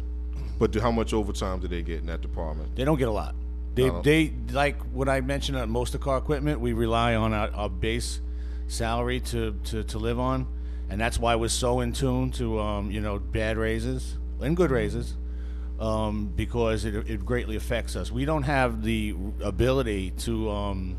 But 0.59 0.73
do, 0.73 0.81
how 0.81 0.91
much 0.91 1.13
overtime 1.13 1.61
do 1.61 1.69
they 1.69 1.83
get 1.83 2.01
in 2.01 2.07
that 2.07 2.21
department? 2.23 2.75
They 2.75 2.85
don't 2.85 2.99
get 2.99 3.09
a 3.09 3.13
lot. 3.13 3.35
They 3.77 3.89
No. 3.89 4.03
they 4.03 4.33
like 4.51 4.81
what 4.93 5.09
I 5.09 5.21
mentioned 5.21 5.59
on 5.59 5.71
most 5.71 5.95
of 5.95 6.01
car 6.01 6.19
equipment. 6.19 6.59
We 6.61 6.73
rely 6.73 7.15
on 7.15 7.33
our, 7.33 7.49
our 7.53 7.69
base 7.71 8.21
salary 8.67 9.21
to, 9.21 9.53
to 9.67 9.85
to 9.85 9.99
live 9.99 10.19
on, 10.19 10.49
and 10.89 11.01
that's 11.01 11.19
why 11.19 11.37
we're 11.37 11.49
so 11.49 11.81
in 11.81 11.93
tune 11.93 12.31
to 12.33 12.61
um, 12.61 12.91
you 12.91 13.01
know 13.01 13.19
bad 13.19 13.57
raises 13.57 14.17
and 14.41 14.57
good 14.57 14.71
raises, 14.71 15.15
um, 15.81 16.33
because 16.35 16.85
it 16.85 16.95
it 17.09 17.25
greatly 17.25 17.57
affects 17.57 17.97
us. 17.97 18.11
We 18.11 18.25
don't 18.25 18.45
have 18.45 18.83
the 18.83 19.15
ability 19.43 20.11
to 20.19 20.51
um, 20.51 20.97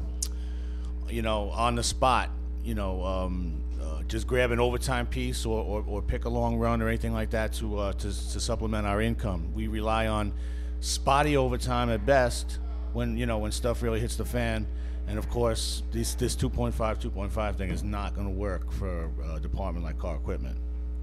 you 1.09 1.21
know 1.21 1.49
on 1.51 1.75
the 1.75 1.83
spot 1.83 2.29
you 2.63 2.75
know 2.75 3.03
um, 3.03 3.61
uh, 3.81 4.03
just 4.03 4.27
grab 4.27 4.51
an 4.51 4.59
overtime 4.59 5.07
piece 5.07 5.45
or, 5.45 5.63
or, 5.63 5.83
or 5.87 6.01
pick 6.01 6.25
a 6.25 6.29
long 6.29 6.57
run 6.57 6.81
or 6.81 6.87
anything 6.89 7.13
like 7.13 7.29
that 7.29 7.53
to, 7.53 7.77
uh, 7.77 7.93
to 7.93 8.07
to 8.07 8.39
supplement 8.39 8.85
our 8.85 9.01
income. 9.01 9.53
We 9.53 9.67
rely 9.67 10.07
on 10.07 10.33
spotty 10.79 11.37
overtime 11.37 11.89
at 11.89 12.05
best 12.05 12.59
when 12.93 13.17
you 13.17 13.25
know 13.25 13.37
when 13.37 13.51
stuff 13.51 13.81
really 13.81 13.99
hits 13.99 14.17
the 14.17 14.25
fan. 14.25 14.67
And 15.07 15.17
of 15.17 15.29
course, 15.29 15.83
this 15.91 16.15
this 16.15 16.35
2.5 16.35 16.73
2.5 16.73 17.55
thing 17.55 17.69
is 17.69 17.83
not 17.83 18.13
going 18.13 18.27
to 18.27 18.33
work 18.33 18.71
for 18.73 19.09
a 19.33 19.39
department 19.39 19.85
like 19.85 19.97
car 19.97 20.15
equipment. 20.15 20.57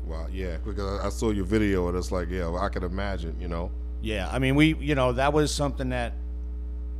Wow, 0.07 0.27
yeah, 0.31 0.59
because 0.59 1.01
I 1.01 1.07
I 1.07 1.09
saw 1.09 1.31
your 1.31 1.47
video 1.47 1.89
and 1.89 1.97
it's 1.97 2.13
like, 2.13 2.29
yeah, 2.29 2.49
well, 2.49 2.63
I 2.63 2.69
can 2.69 2.85
imagine, 2.85 3.41
you 3.41 3.49
know. 3.49 3.71
Yeah, 4.03 4.29
I 4.31 4.39
mean, 4.39 4.55
we, 4.55 4.75
you 4.75 4.95
know, 4.95 5.13
that 5.13 5.33
was 5.33 5.53
something 5.53 5.89
that, 5.89 6.13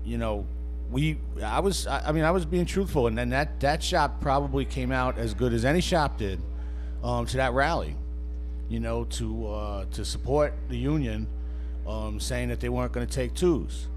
you 0.07 0.17
know, 0.17 0.47
we, 0.91 1.19
I 1.43 1.61
was, 1.61 1.87
I 1.87 2.09
I 2.09 2.13
mean, 2.13 2.25
I 2.25 2.31
was 2.31 2.47
being 2.47 2.65
truthful, 2.65 3.07
and 3.09 3.19
then 3.19 3.29
that 3.31 3.61
that 3.61 3.83
shop 3.83 4.23
probably 4.23 4.65
came 4.65 4.91
out 4.91 5.19
as 5.19 5.35
good 5.35 5.53
as 5.53 5.67
any 5.67 5.83
shop 5.83 6.17
did, 6.17 6.41
um, 7.03 7.27
to 7.27 7.37
that 7.37 7.53
rally, 7.53 7.95
you 8.71 8.81
know, 8.81 9.05
to 9.05 9.47
uh, 9.49 9.85
to 9.93 10.05
support 10.05 10.55
the 10.69 10.79
union, 10.79 11.27
um, 11.87 12.19
saying 12.19 12.49
that 12.49 12.61
they 12.61 12.71
weren't 12.71 12.93
going 12.93 13.07
to 13.07 13.13
take 13.13 13.35
twos. 13.35 13.89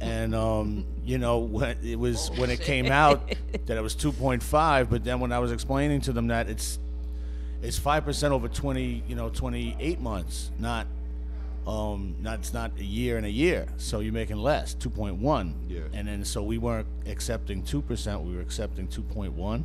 And 0.00 0.34
um, 0.34 0.84
you 1.04 1.18
know 1.18 1.38
when 1.38 1.76
it 1.84 1.98
was 1.98 2.30
when 2.32 2.50
it 2.50 2.60
came 2.60 2.86
out 2.86 3.34
that 3.66 3.76
it 3.76 3.82
was 3.82 3.94
2.5 3.96 4.88
but 4.90 5.04
then 5.04 5.20
when 5.20 5.32
i 5.32 5.38
was 5.38 5.50
explaining 5.52 6.00
to 6.00 6.12
them 6.12 6.28
that 6.28 6.48
it's 6.48 6.78
it's 7.62 7.78
5% 7.78 8.30
over 8.30 8.46
20 8.48 9.02
you 9.08 9.14
know 9.14 9.30
28 9.30 10.00
months 10.00 10.50
not 10.58 10.86
um 11.66 12.14
not 12.20 12.38
it's 12.40 12.52
not 12.52 12.72
a 12.78 12.84
year 12.84 13.16
and 13.16 13.24
a 13.24 13.30
year. 13.30 13.66
So 13.78 14.00
you're 14.00 14.12
making 14.12 14.36
less 14.36 14.74
2.1 14.74 15.54
Yeah. 15.66 15.80
and 15.94 16.06
then 16.06 16.24
so 16.24 16.42
we 16.42 16.58
weren't 16.58 16.86
accepting 17.06 17.62
2% 17.62 18.22
we 18.22 18.34
were 18.34 18.42
accepting 18.42 18.86
2.1 18.86 19.62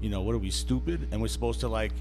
you 0.00 0.08
know 0.08 0.22
what 0.22 0.34
are 0.34 0.38
we 0.38 0.50
stupid? 0.50 1.08
And 1.10 1.20
we're 1.20 1.28
supposed 1.28 1.60
to 1.60 1.68
like 1.68 1.92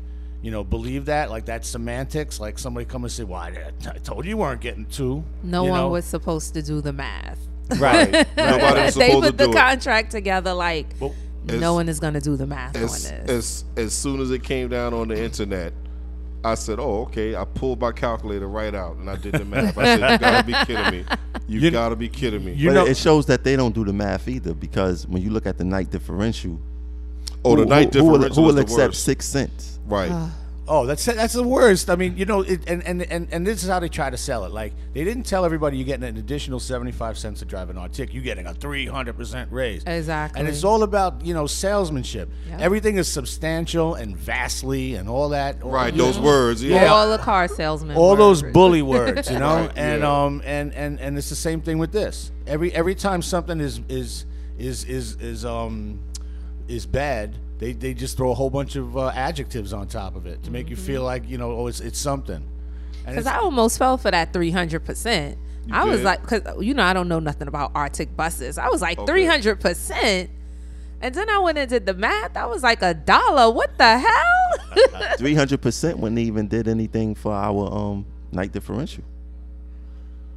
you 0.41 0.51
know 0.51 0.63
believe 0.63 1.05
that 1.05 1.29
like 1.29 1.45
that's 1.45 1.67
semantics 1.67 2.39
like 2.39 2.59
somebody 2.59 2.85
come 2.85 3.03
and 3.03 3.11
say 3.11 3.23
well 3.23 3.41
i, 3.41 3.71
I 3.87 3.97
told 3.99 4.25
you 4.25 4.29
you 4.29 4.37
weren't 4.37 4.61
getting 4.61 4.85
two 4.85 5.23
no 5.43 5.63
you 5.65 5.69
one 5.71 5.79
know? 5.79 5.89
was 5.89 6.05
supposed 6.05 6.53
to 6.53 6.61
do 6.61 6.79
the 6.81 6.93
math 6.93 7.39
right 7.77 8.11
Nobody 8.37 8.81
was 8.81 8.95
they 8.95 9.07
supposed 9.09 9.25
to 9.25 9.31
put 9.31 9.37
the 9.37 9.45
do 9.45 9.51
it. 9.51 9.55
contract 9.55 10.11
together 10.11 10.53
like 10.53 10.87
Well, 10.99 11.13
no 11.45 11.73
one 11.73 11.89
is 11.89 11.99
going 11.99 12.13
to 12.13 12.21
do 12.21 12.35
the 12.37 12.45
math 12.47 12.75
As, 12.77 13.05
on 13.05 13.25
this 13.25 13.29
as 13.29 13.85
as 13.85 13.93
soon 13.93 14.21
as 14.21 14.31
it 14.31 14.43
came 14.43 14.69
down 14.69 14.93
on 14.93 15.07
the 15.07 15.21
internet, 15.21 15.73
I 16.43 16.55
said, 16.55 16.79
"Oh, 16.79 17.01
okay." 17.03 17.35
I 17.35 17.43
pulled 17.45 17.81
my 17.81 17.91
calculator 17.91 18.47
right 18.47 18.73
out 18.75 18.97
and 18.97 19.09
I 19.09 19.15
did 19.15 19.33
the 19.33 19.43
math. 19.43 19.77
I 19.77 19.83
said, 19.97 20.11
"You 20.11 20.17
gotta 20.19 20.45
be 20.45 20.53
kidding 20.65 20.91
me! 20.91 21.05
You, 21.47 21.59
You- 21.61 21.71
gotta 21.71 21.95
be 21.95 22.07
kidding 22.09 22.45
me!" 22.45 22.53
you 22.53 22.69
but 22.69 22.73
know 22.75 22.85
it 22.85 22.95
shows 22.95 23.25
that 23.25 23.43
they 23.43 23.55
don't 23.55 23.73
do 23.73 23.83
the 23.83 23.91
math 23.93 24.27
either 24.29 24.53
because 24.53 25.07
when 25.07 25.21
you 25.21 25.29
look 25.29 25.45
at 25.45 25.57
the 25.57 25.63
night 25.65 25.89
differential, 25.89 26.59
oh, 27.51 27.55
the 27.55 27.63
who- 27.63 27.69
night 27.69 27.93
who, 27.93 27.99
who 27.99 28.05
will, 28.05 28.13
differential 28.19 28.43
who 28.43 28.49
is 28.49 28.53
will 28.53 28.55
the 28.55 28.61
accept 28.61 28.89
worst. 28.93 29.03
six 29.03 29.25
cents? 29.25 29.79
Right. 29.85 30.11
Oh, 30.69 30.85
that's 30.85 31.05
that's 31.05 31.33
the 31.33 31.43
worst. 31.43 31.89
I 31.89 31.95
mean, 31.95 32.17
you 32.17 32.25
know, 32.25 32.41
it, 32.41 32.69
and, 32.69 32.83
and 32.85 33.01
and 33.03 33.29
and 33.31 33.47
this 33.47 33.63
is 33.63 33.69
how 33.69 33.79
they 33.79 33.87
try 33.87 34.09
to 34.09 34.17
sell 34.17 34.43
it. 34.43 34.51
Like 34.51 34.73
they 34.93 35.05
didn't 35.05 35.23
tell 35.23 35.45
everybody 35.45 35.77
you're 35.77 35.85
getting 35.85 36.03
an 36.03 36.17
additional 36.17 36.59
seventy 36.59 36.91
five 36.91 37.17
cents 37.17 37.39
to 37.39 37.45
drive 37.45 37.69
an 37.69 37.77
Arctic. 37.77 38.13
You're 38.13 38.21
getting 38.21 38.47
a 38.47 38.53
three 38.53 38.85
hundred 38.85 39.15
percent 39.15 39.49
raise. 39.49 39.85
Exactly. 39.85 40.41
And 40.41 40.49
it's 40.49 40.65
all 40.65 40.83
about 40.83 41.23
you 41.25 41.33
know 41.33 41.47
salesmanship. 41.47 42.27
Yep. 42.49 42.59
Everything 42.59 42.97
is 42.97 43.09
substantial 43.09 43.95
and 43.95 44.17
vastly 44.17 44.95
and 44.95 45.07
all 45.07 45.29
that. 45.29 45.61
all- 45.63 45.71
right. 45.71 45.93
you 45.93 46.01
Those 46.01 46.17
know, 46.17 46.23
words. 46.25 46.61
Yeah. 46.61 46.81
Yeah. 46.83 46.91
all 46.91 47.09
the 47.11 47.17
car 47.23 47.47
salesmen 47.47 47.95
all 47.95 48.17
those 48.17 48.43
bully 48.43 48.81
words, 48.81 49.31
you 49.31 49.39
know, 49.45 49.55
Right, 49.67 49.71
and 49.77 50.01
yeah. 50.01 50.23
um 50.25 50.41
and 50.43 50.73
and 50.73 50.99
and 50.99 51.17
it's 51.17 51.29
the 51.29 51.35
same 51.35 51.61
thing 51.61 51.77
with 51.77 51.93
this. 51.93 52.29
Every 52.45 52.73
every 52.73 52.95
time 52.95 53.21
something 53.21 53.61
is 53.61 53.79
is 53.87 54.25
is 54.59 54.83
is 54.83 55.15
is 55.21 55.45
um 55.45 55.99
is 56.67 56.85
bad, 56.85 57.35
they 57.59 57.73
they 57.73 57.93
just 57.93 58.17
throw 58.17 58.31
a 58.31 58.33
whole 58.33 58.49
bunch 58.49 58.75
of 58.75 58.97
uh, 58.97 59.09
adjectives 59.09 59.73
on 59.73 59.87
top 59.87 60.15
of 60.15 60.25
it 60.25 60.43
to 60.43 60.51
make 60.51 60.69
you 60.69 60.75
feel 60.75 61.03
like 61.03 61.27
you 61.27 61.37
know 61.37 61.51
oh 61.51 61.67
it's 61.67 61.79
it's 61.79 61.99
something. 61.99 62.43
Because 63.05 63.25
I 63.25 63.37
almost 63.37 63.77
fell 63.77 63.97
for 63.97 64.11
that 64.11 64.33
300%. 64.33 65.37
I 65.71 65.85
was 65.85 66.01
like, 66.01 66.21
because, 66.21 66.41
you 66.61 66.73
know, 66.73 66.83
I 66.83 66.91
don't 66.91 67.07
know 67.07 67.19
nothing 67.19 67.47
about 67.47 67.71
Arctic 67.73 68.15
buses. 68.17 68.57
I 68.57 68.67
was 68.67 68.81
like, 68.81 68.99
Okay. 68.99 69.25
300%. 69.25 70.29
And 71.01 71.15
then 71.15 71.29
I 71.29 71.39
went 71.39 71.57
and 71.57 71.69
did 71.69 71.85
the 71.85 71.93
math. 71.93 72.35
I 72.35 72.45
was 72.47 72.63
like, 72.63 72.81
a 72.81 72.93
dollar. 72.93 73.49
What 73.53 73.77
the 73.77 73.99
hell? 73.99 75.13
Three 75.17 75.35
hundred 75.35 75.61
percent 75.61 75.99
when 75.99 76.15
they 76.15 76.23
even 76.23 76.47
did 76.47 76.67
anything 76.67 77.15
for 77.15 77.31
our 77.33 77.71
um 77.73 78.05
night 78.31 78.51
differential. 78.51 79.03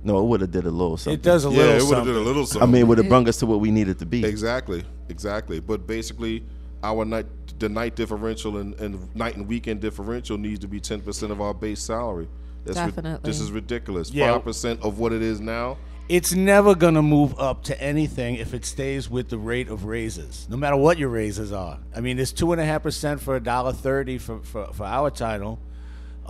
No, 0.02 0.18
it 0.20 0.24
would 0.24 0.40
have 0.40 0.50
did 0.50 0.64
a 0.64 0.70
little 0.70 0.96
something. 0.96 1.14
It 1.18 1.22
does 1.22 1.44
a 1.44 1.50
Yeah, 1.50 1.56
little 1.56 1.70
it 1.70 1.72
would 1.72 1.80
have 1.80 1.88
something. 1.88 2.04
did 2.14 2.16
a 2.16 2.20
little 2.24 2.42
I 2.42 2.46
something. 2.46 2.70
mean, 2.72 2.80
it 2.82 2.84
would 2.88 2.98
have 2.98 3.08
brung 3.08 3.28
us 3.28 3.36
to 3.38 3.46
what 3.46 3.60
we 3.60 3.70
needed 3.70 3.98
to 3.98 4.06
be. 4.06 4.24
Exactly, 4.24 4.82
exactly. 5.08 5.60
But 5.60 5.86
basically, 5.86 6.44
our 6.82 7.04
night, 7.04 7.26
the 7.58 7.68
night 7.68 7.96
differential 7.96 8.56
and, 8.58 8.74
and 8.80 9.14
night 9.14 9.36
and 9.36 9.46
weekend 9.46 9.80
differential 9.80 10.38
needs 10.38 10.60
to 10.60 10.68
be 10.68 10.80
ten 10.80 11.00
percent 11.00 11.32
of 11.32 11.40
our 11.40 11.52
base 11.52 11.80
salary. 11.82 12.28
That's 12.64 12.78
ri- 12.78 12.86
Definitely. 12.86 13.28
this 13.30 13.40
is 13.40 13.52
ridiculous. 13.52 14.10
Yeah. 14.10 14.32
Five 14.32 14.44
percent 14.44 14.82
of 14.82 14.98
what 14.98 15.12
it 15.12 15.22
is 15.22 15.40
now. 15.40 15.76
it's 16.08 16.32
never 16.32 16.74
going 16.74 16.94
to 16.94 17.02
move 17.02 17.38
up 17.38 17.62
to 17.64 17.80
anything 17.80 18.34
if 18.36 18.52
it 18.54 18.64
stays 18.64 19.08
with 19.08 19.28
the 19.28 19.38
rate 19.38 19.68
of 19.68 19.84
raises, 19.84 20.46
no 20.50 20.56
matter 20.56 20.76
what 20.76 20.98
your 20.98 21.08
raises 21.08 21.52
are. 21.52 21.78
I 21.94 22.00
mean, 22.00 22.18
it's 22.18 22.32
two 22.32 22.50
and 22.52 22.60
a 22.60 22.64
half 22.64 22.82
percent 22.82 23.20
for 23.20 23.36
a 23.36 23.40
dollar 23.40 23.72
thirty 23.74 24.16
for, 24.18 24.40
for 24.40 24.66
for 24.72 24.84
our 24.84 25.10
title 25.10 25.58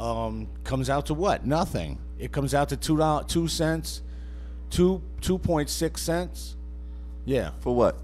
um, 0.01 0.49
comes 0.65 0.89
out 0.91 1.07
to 1.07 1.15
what? 1.15 1.47
Nothing. 1.47 1.99
It 2.19 2.33
comes 2.33 2.55
out 2.55 2.71
to 2.71 2.77
two 2.77 2.97
dollars, 2.97 3.27
two 3.29 3.49
cents, 3.49 4.03
two 4.71 5.03
two 5.21 5.39
point 5.39 5.69
six 5.71 6.03
cents. 6.03 6.57
Yeah. 7.25 7.51
For 7.61 7.75
what? 7.75 7.99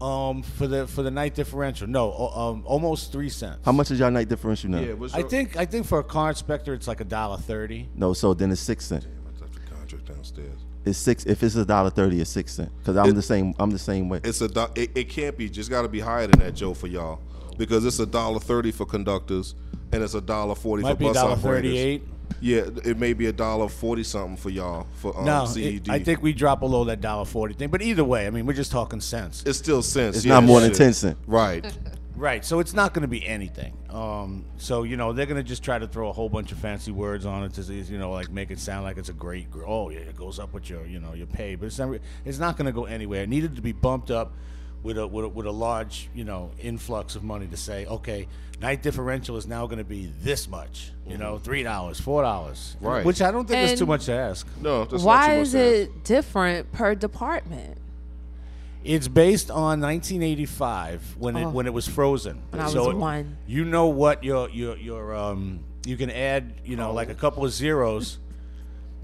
Um, 0.00 0.42
for 0.42 0.66
the 0.66 0.86
for 0.88 1.04
the 1.04 1.12
night 1.12 1.36
differential, 1.36 1.86
no, 1.86 2.12
um, 2.12 2.62
almost 2.66 3.12
three 3.12 3.28
cents. 3.28 3.60
How 3.64 3.70
much 3.70 3.92
is 3.92 4.00
your 4.00 4.10
night 4.10 4.28
differential 4.28 4.70
now? 4.70 4.80
Yeah, 4.80 4.94
what's 4.94 5.14
I 5.14 5.18
your- 5.20 5.28
think 5.28 5.56
I 5.56 5.64
think 5.64 5.86
for 5.86 6.00
a 6.00 6.04
car 6.04 6.30
inspector, 6.30 6.74
it's 6.74 6.88
like 6.88 7.00
a 7.00 7.04
dollar 7.04 7.36
thirty. 7.36 7.88
No, 7.94 8.12
so 8.12 8.34
then 8.34 8.50
it's 8.50 8.60
six 8.60 8.84
cent. 8.86 9.06
I 9.06 9.40
left 9.40 9.54
the 9.54 9.60
contract 9.72 10.06
downstairs. 10.06 10.58
It's 10.84 10.98
six. 10.98 11.24
If 11.24 11.44
it's 11.44 11.54
a 11.54 11.64
dollar 11.64 11.90
thirty, 11.90 12.20
it's 12.20 12.30
six 12.30 12.52
cent. 12.52 12.72
Because 12.80 12.96
I'm 12.96 13.14
the 13.14 13.22
same. 13.22 13.54
I'm 13.60 13.70
the 13.70 13.78
same 13.78 14.08
way. 14.08 14.20
It's 14.24 14.40
a 14.40 14.48
do- 14.48 14.66
it, 14.74 14.90
it 14.96 15.08
can't 15.08 15.36
be. 15.38 15.48
Just 15.48 15.70
got 15.70 15.82
to 15.82 15.88
be 15.88 16.00
higher 16.00 16.26
than 16.26 16.40
that, 16.40 16.56
Joe, 16.56 16.74
for 16.74 16.88
y'all, 16.88 17.20
because 17.58 17.84
it's 17.84 17.98
a 17.98 18.06
dollar 18.06 18.40
thirty 18.40 18.70
for 18.70 18.84
conductors, 18.86 19.54
and 19.92 20.02
it's 20.02 20.14
a 20.14 20.20
dollar 20.20 20.54
forty 20.54 20.82
Might 20.82 20.92
for 20.92 20.96
be 20.96 21.04
bus 21.06 21.14
dollar 21.16 21.32
operators. 21.32 21.70
thirty-eight. 21.72 22.02
Yeah, 22.40 22.62
it 22.84 22.98
may 22.98 23.12
be 23.12 23.26
a 23.26 23.32
dollar 23.32 23.68
forty 23.68 24.02
something 24.02 24.36
for 24.36 24.50
y'all 24.50 24.86
for 24.96 25.16
um, 25.16 25.24
No, 25.24 25.44
CED. 25.46 25.86
it- 25.86 25.90
I 25.90 25.98
think 26.00 26.22
we 26.22 26.32
drop 26.32 26.60
below 26.60 26.84
that 26.84 27.00
dollar 27.00 27.24
forty 27.24 27.54
thing. 27.54 27.68
But 27.68 27.82
either 27.82 28.04
way, 28.04 28.26
I 28.26 28.30
mean, 28.30 28.46
we're 28.46 28.52
just 28.54 28.72
talking 28.72 29.00
cents, 29.00 29.44
it's 29.46 29.58
still 29.58 29.82
cents. 29.82 30.16
It's 30.16 30.24
yeah, 30.26 30.34
not 30.34 30.44
more 30.44 30.60
than 30.60 30.70
shit. 30.70 30.78
10 30.78 30.92
cent. 30.94 31.18
Right. 31.26 31.64
right? 32.16 32.44
So 32.44 32.58
it's 32.58 32.72
not 32.72 32.94
going 32.94 33.02
to 33.02 33.08
be 33.08 33.24
anything. 33.26 33.76
Um, 33.90 34.44
so 34.56 34.82
you 34.82 34.96
know, 34.96 35.12
they're 35.12 35.26
going 35.26 35.36
to 35.36 35.48
just 35.48 35.62
try 35.62 35.78
to 35.78 35.86
throw 35.86 36.08
a 36.08 36.12
whole 36.12 36.28
bunch 36.30 36.52
of 36.52 36.58
fancy 36.58 36.90
words 36.90 37.26
on 37.26 37.44
it 37.44 37.52
to, 37.54 37.62
you 37.74 37.98
know, 37.98 38.10
like 38.10 38.30
make 38.30 38.50
it 38.50 38.58
sound 38.58 38.84
like 38.84 38.96
it's 38.96 39.10
a 39.10 39.12
great. 39.12 39.50
gr- 39.50 39.66
Oh 39.66 39.90
yeah, 39.90 39.98
it 40.00 40.16
goes 40.16 40.38
up 40.38 40.52
with 40.54 40.68
your, 40.70 40.86
you 40.86 41.00
know, 41.00 41.12
your 41.12 41.26
pay, 41.26 41.54
but 41.54 41.66
it's 41.66 41.78
not. 41.78 41.96
It's 42.24 42.38
not 42.38 42.56
going 42.56 42.66
to 42.66 42.72
go 42.72 42.86
anywhere. 42.86 43.22
It 43.24 43.28
needed 43.28 43.54
to 43.56 43.62
be 43.62 43.72
bumped 43.72 44.10
up. 44.10 44.32
With 44.82 44.98
a, 44.98 45.06
with 45.06 45.24
a 45.24 45.28
with 45.28 45.46
a 45.46 45.50
large 45.52 46.08
you 46.14 46.24
know 46.24 46.50
influx 46.60 47.14
of 47.14 47.22
money 47.22 47.46
to 47.46 47.56
say 47.56 47.86
okay 47.86 48.26
night 48.60 48.82
differential 48.82 49.36
is 49.36 49.46
now 49.46 49.66
going 49.66 49.78
to 49.78 49.84
be 49.84 50.10
this 50.22 50.48
much 50.48 50.90
you 51.06 51.16
know 51.18 51.38
three 51.38 51.62
dollars 51.62 52.00
four 52.00 52.22
dollars 52.22 52.76
Right. 52.80 53.04
which 53.04 53.22
I 53.22 53.30
don't 53.30 53.46
think 53.46 53.62
is 53.64 53.70
And- 53.70 53.78
too 53.78 53.86
much 53.86 54.06
to 54.06 54.12
ask 54.12 54.44
No, 54.60 54.80
that's 54.80 54.92
not 54.92 54.98
too 55.00 55.06
Why 55.06 55.28
much 55.28 55.36
is 55.46 55.52
to 55.52 55.58
ask. 55.60 55.74
it 55.90 56.04
different 56.04 56.72
per 56.72 56.94
department? 56.96 57.78
It's 58.84 59.06
based 59.06 59.48
on 59.52 59.80
1985 59.80 61.14
when 61.18 61.36
it 61.36 61.44
Oh. 61.44 61.50
when 61.50 61.66
it 61.66 61.72
was 61.72 61.86
frozen. 61.86 62.42
When 62.50 62.60
I 62.60 62.68
so 62.68 62.86
was 62.88 62.96
one. 62.96 63.36
You 63.46 63.64
know 63.64 63.86
what 63.86 64.24
your 64.24 64.48
your 64.50 64.76
your 64.76 65.14
um 65.14 65.60
you 65.86 65.96
can 65.96 66.10
add 66.10 66.54
you 66.64 66.74
know 66.76 66.92
like 66.92 67.08
a 67.08 67.14
couple 67.14 67.44
of 67.44 67.52
zeros. 67.52 68.18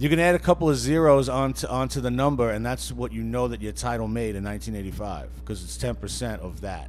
You 0.01 0.09
can 0.09 0.21
add 0.21 0.37
a 0.37 0.39
couple 0.39 0.71
of 0.71 0.77
zeros 0.77 1.29
onto 1.29 1.67
onto 1.67 2.01
the 2.01 2.11
number, 2.11 2.51
and 2.51 2.65
that's 2.65 2.93
what 2.93 3.13
you 3.13 3.25
know 3.25 3.49
that 3.49 3.61
your 3.61 3.73
title 3.73 4.07
made 4.07 4.37
in 4.37 4.45
1985 4.45 5.29
because 5.41 5.65
it's 5.65 5.77
10 5.77 5.97
percent 5.97 6.41
of 6.41 6.61
that. 6.61 6.89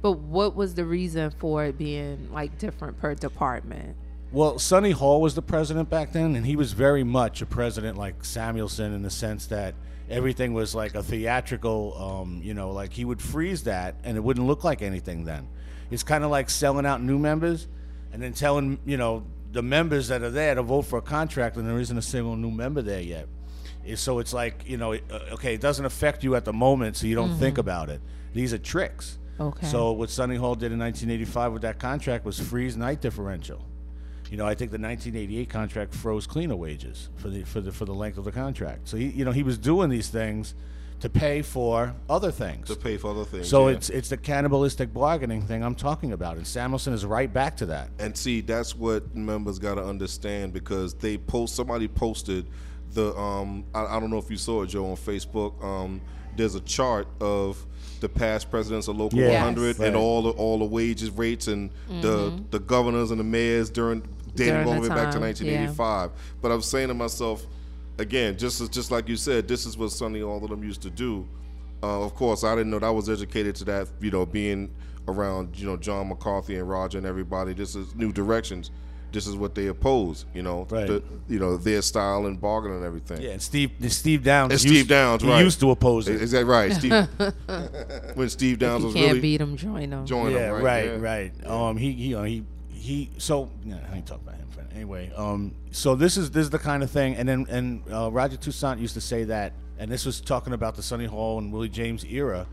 But 0.00 0.12
what 0.12 0.56
was 0.56 0.74
the 0.74 0.86
reason 0.86 1.30
for 1.30 1.66
it 1.66 1.76
being 1.76 2.32
like 2.32 2.56
different 2.56 2.98
per 2.98 3.14
department? 3.14 3.96
Well, 4.32 4.58
Sonny 4.58 4.92
Hall 4.92 5.20
was 5.20 5.34
the 5.34 5.42
president 5.42 5.90
back 5.90 6.12
then, 6.12 6.36
and 6.36 6.46
he 6.46 6.56
was 6.56 6.72
very 6.72 7.04
much 7.04 7.42
a 7.42 7.46
president 7.46 7.98
like 7.98 8.24
Samuelson 8.24 8.94
in 8.94 9.02
the 9.02 9.10
sense 9.10 9.46
that 9.46 9.74
everything 10.08 10.54
was 10.54 10.74
like 10.74 10.94
a 10.94 11.02
theatrical, 11.02 11.96
um, 12.00 12.40
you 12.42 12.54
know, 12.54 12.70
like 12.70 12.92
he 12.92 13.04
would 13.04 13.20
freeze 13.20 13.64
that 13.64 13.94
and 14.04 14.16
it 14.16 14.20
wouldn't 14.20 14.46
look 14.46 14.64
like 14.64 14.82
anything 14.82 15.24
then. 15.24 15.48
It's 15.90 16.02
kind 16.02 16.24
of 16.24 16.30
like 16.30 16.48
selling 16.48 16.86
out 16.86 17.02
new 17.02 17.18
members 17.18 17.68
and 18.12 18.22
then 18.22 18.32
telling, 18.32 18.78
you 18.84 18.96
know, 18.96 19.24
the 19.52 19.62
members 19.62 20.08
that 20.08 20.22
are 20.22 20.30
there 20.30 20.54
to 20.54 20.62
vote 20.62 20.82
for 20.82 20.98
a 20.98 21.02
contract 21.02 21.56
and 21.56 21.66
there 21.68 21.78
isn't 21.80 21.98
a 21.98 22.02
single 22.02 22.36
new 22.36 22.50
member 22.50 22.82
there 22.82 23.00
yet. 23.00 23.26
So 23.96 24.18
it's 24.18 24.32
like, 24.32 24.62
you 24.68 24.76
know, 24.76 24.92
it- 24.92 25.04
uh, 25.10 25.20
okay, 25.34 25.54
it 25.54 25.60
doesn't 25.60 25.84
affect 25.84 26.22
you 26.22 26.36
at 26.36 26.44
the 26.44 26.52
moment, 26.52 26.96
so 26.96 27.06
you 27.06 27.14
don't 27.14 27.36
think 27.38 27.58
about 27.58 27.88
it. 27.88 28.00
These 28.34 28.52
are 28.52 28.58
tricks. 28.58 29.18
Okay. 29.40 29.66
So 29.66 29.92
what 29.92 30.10
Sonny 30.10 30.36
Hall 30.36 30.54
did 30.54 30.70
in 30.70 30.78
1985 30.78 31.52
with 31.54 31.62
that 31.62 31.78
contract 31.78 32.24
was 32.24 32.38
freeze 32.38 32.76
night 32.76 33.00
differential. 33.00 33.64
You 34.30 34.36
know, 34.36 34.46
I 34.46 34.54
think 34.54 34.70
the 34.70 34.78
1988 34.78 35.48
contract 35.48 35.94
froze 35.94 36.26
cleaner 36.26 36.54
wages 36.54 37.08
for 37.16 37.28
the 37.30 37.42
for 37.42 37.60
the 37.60 37.72
for 37.72 37.84
the 37.86 37.94
length 37.94 38.16
of 38.18 38.24
the 38.24 38.30
contract. 38.30 38.86
So 38.86 38.96
he, 38.96 39.06
you 39.06 39.24
know, 39.24 39.32
he 39.32 39.42
was 39.42 39.58
doing 39.58 39.90
these 39.90 40.08
things 40.08 40.54
to 41.00 41.08
pay 41.08 41.42
for 41.42 41.94
other 42.08 42.30
things. 42.30 42.68
to 42.68 42.76
pay 42.76 42.96
for 42.96 43.10
other 43.10 43.24
things. 43.24 43.48
So 43.48 43.68
yeah. 43.68 43.76
it's 43.76 43.90
it's 43.90 44.08
the 44.10 44.16
cannibalistic 44.16 44.92
bargaining 44.92 45.42
thing 45.42 45.62
I'm 45.64 45.74
talking 45.74 46.12
about, 46.12 46.36
and 46.36 46.46
Samuelson 46.46 46.92
is 46.92 47.04
right 47.04 47.32
back 47.32 47.56
to 47.58 47.66
that. 47.66 47.90
And 47.98 48.16
see, 48.16 48.40
that's 48.40 48.76
what 48.76 49.14
members 49.14 49.58
got 49.58 49.74
to 49.76 49.84
understand 49.84 50.52
because 50.52 50.94
they 50.94 51.18
post. 51.18 51.56
Somebody 51.56 51.88
posted 51.88 52.46
the. 52.92 53.14
Um, 53.16 53.64
I, 53.74 53.96
I 53.96 54.00
don't 54.00 54.10
know 54.10 54.18
if 54.18 54.30
you 54.30 54.36
saw 54.36 54.62
it, 54.62 54.68
Joe, 54.68 54.86
on 54.90 54.96
Facebook. 54.96 55.62
Um, 55.64 56.00
there's 56.36 56.54
a 56.54 56.60
chart 56.60 57.08
of 57.20 57.66
the 58.00 58.08
past 58.08 58.50
presidents 58.50 58.88
of 58.88 58.96
local 58.96 59.18
Yeah. 59.18 59.44
100 59.44 59.66
Yes. 59.66 59.78
and 59.80 59.96
all 59.96 60.22
the 60.22 60.30
all 60.30 60.58
the 60.58 60.64
wages 60.64 61.10
rates 61.10 61.48
and 61.48 61.70
the 62.00 62.42
the 62.50 62.58
governors 62.60 63.10
and 63.10 63.20
the 63.20 63.24
mayors 63.24 63.68
during 63.68 64.00
dating 64.34 64.54
During 64.54 64.68
all 64.68 64.74
the 64.74 64.80
the 64.80 64.82
way 64.82 64.88
back 64.88 65.08
to 65.12 65.18
time, 65.18 65.22
1985. 65.22 66.10
But 66.40 66.52
I'm 66.52 66.62
saying 66.62 66.88
to 66.88 66.94
myself, 66.94 67.46
again, 67.98 68.36
just 68.38 68.60
as, 68.60 68.68
just 68.68 68.90
like 68.90 69.08
you 69.08 69.16
said, 69.16 69.48
this 69.48 69.66
is 69.66 69.76
what 69.76 69.90
Sonny 69.92 70.22
all 70.22 70.42
of 70.42 70.50
them 70.50 70.62
used 70.64 70.82
to 70.82 70.90
do. 70.90 71.26
Uh, 71.82 72.02
of 72.04 72.14
course, 72.14 72.44
I 72.44 72.54
didn't 72.54 72.70
know 72.70 72.78
that 72.78 72.86
I 72.86 72.90
was 72.90 73.08
educated 73.08 73.54
to 73.56 73.64
that. 73.66 73.88
You 74.00 74.10
know, 74.10 74.26
being 74.26 74.70
around 75.08 75.58
you 75.58 75.66
know 75.66 75.76
John 75.76 76.08
McCarthy 76.08 76.56
and 76.56 76.68
Roger 76.68 76.98
and 76.98 77.06
everybody. 77.06 77.54
This 77.54 77.74
is 77.74 77.94
new 77.94 78.12
directions. 78.12 78.70
This 79.12 79.26
is 79.26 79.34
what 79.34 79.56
they 79.56 79.66
oppose. 79.66 80.24
You 80.34 80.42
know, 80.42 80.68
Right. 80.70 80.86
the, 80.86 81.02
you 81.28 81.38
know 81.40 81.56
their 81.56 81.82
style 81.82 82.26
and 82.26 82.40
bargaining 82.40 82.76
and 82.76 82.86
everything. 82.86 83.22
Yeah, 83.22 83.30
and 83.30 83.42
Steve 83.42 83.72
Steve 83.88 84.22
Downs. 84.22 84.52
And 84.52 84.62
used- 84.62 84.68
Steve 84.74 84.88
Downs, 84.88 85.22
he 85.22 85.28
right? 85.28 85.42
used 85.42 85.58
to 85.60 85.70
oppose 85.70 86.06
it. 86.06 86.20
Is 86.22 86.30
that 86.32 86.44
right, 86.44 86.72
Steve? 86.72 86.92
when 88.14 88.28
Steve 88.28 88.58
Downs 88.58 88.82
you 88.82 88.86
was 88.86 88.94
can't 88.94 89.06
really 89.08 89.20
beat 89.20 89.40
him, 89.40 89.56
join 89.56 89.90
them. 89.90 90.06
joining 90.06 90.34
yeah, 90.36 90.52
them, 90.52 90.62
right, 90.62 90.90
right? 91.00 91.32
right. 91.42 91.46
Um, 91.46 91.76
he, 91.76 91.92
he, 91.92 92.08
you 92.10 92.22
he, 92.22 92.44
he. 92.68 93.10
So, 93.18 93.50
yeah, 93.64 93.78
I 93.90 93.96
ain't 93.96 94.06
talking 94.06 94.24
about 94.28 94.38
him. 94.38 94.39
Anyway, 94.74 95.12
um, 95.16 95.54
so 95.70 95.94
this 95.94 96.16
is 96.16 96.30
this 96.30 96.44
is 96.44 96.50
the 96.50 96.58
kind 96.58 96.82
of 96.82 96.90
thing, 96.90 97.16
and 97.16 97.28
then 97.28 97.46
and 97.50 97.82
uh, 97.92 98.10
Roger 98.10 98.36
Toussaint 98.36 98.78
used 98.80 98.94
to 98.94 99.00
say 99.00 99.24
that, 99.24 99.52
and 99.78 99.90
this 99.90 100.06
was 100.06 100.20
talking 100.20 100.52
about 100.52 100.76
the 100.76 100.82
Sonny 100.82 101.06
Hall 101.06 101.38
and 101.38 101.52
Willie 101.52 101.68
James 101.68 102.04
era, 102.04 102.46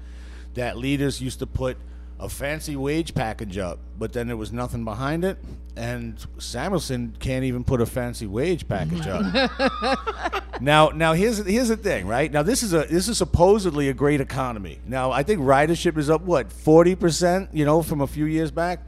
that 0.56 0.78
leaders 0.78 1.22
used 1.22 1.40
to 1.40 1.46
put 1.46 1.78
a 2.20 2.28
fancy 2.28 2.76
wage 2.76 3.14
package 3.14 3.60
up, 3.60 3.78
but 4.00 4.14
then 4.14 4.26
there 4.28 4.38
was 4.38 4.52
nothing 4.52 4.84
behind 4.84 5.24
it, 5.24 5.38
and 5.76 6.26
Samuelson 6.40 7.16
can't 7.20 7.46
even 7.46 7.64
put 7.64 7.82
a 7.82 7.86
fancy 7.86 8.26
wage 8.26 8.68
package 8.68 9.06
up. 9.06 10.44
Now, 10.60 10.90
now 10.90 11.14
here's 11.14 11.38
here's 11.46 11.68
the 11.68 11.78
thing, 11.78 12.08
right? 12.08 12.32
Now 12.32 12.44
this 12.44 12.64
is 12.64 12.74
a 12.74 12.86
this 12.90 13.08
is 13.08 13.18
supposedly 13.18 13.90
a 13.90 13.94
great 13.94 14.22
economy. 14.22 14.80
Now 14.86 15.12
I 15.12 15.24
think 15.24 15.42
ridership 15.42 15.98
is 15.98 16.10
up 16.10 16.22
what 16.22 16.52
forty 16.52 16.96
percent, 16.96 17.50
you 17.54 17.66
know, 17.66 17.84
from 17.84 18.02
a 18.02 18.08
few 18.08 18.26
years 18.26 18.52
back, 18.52 18.84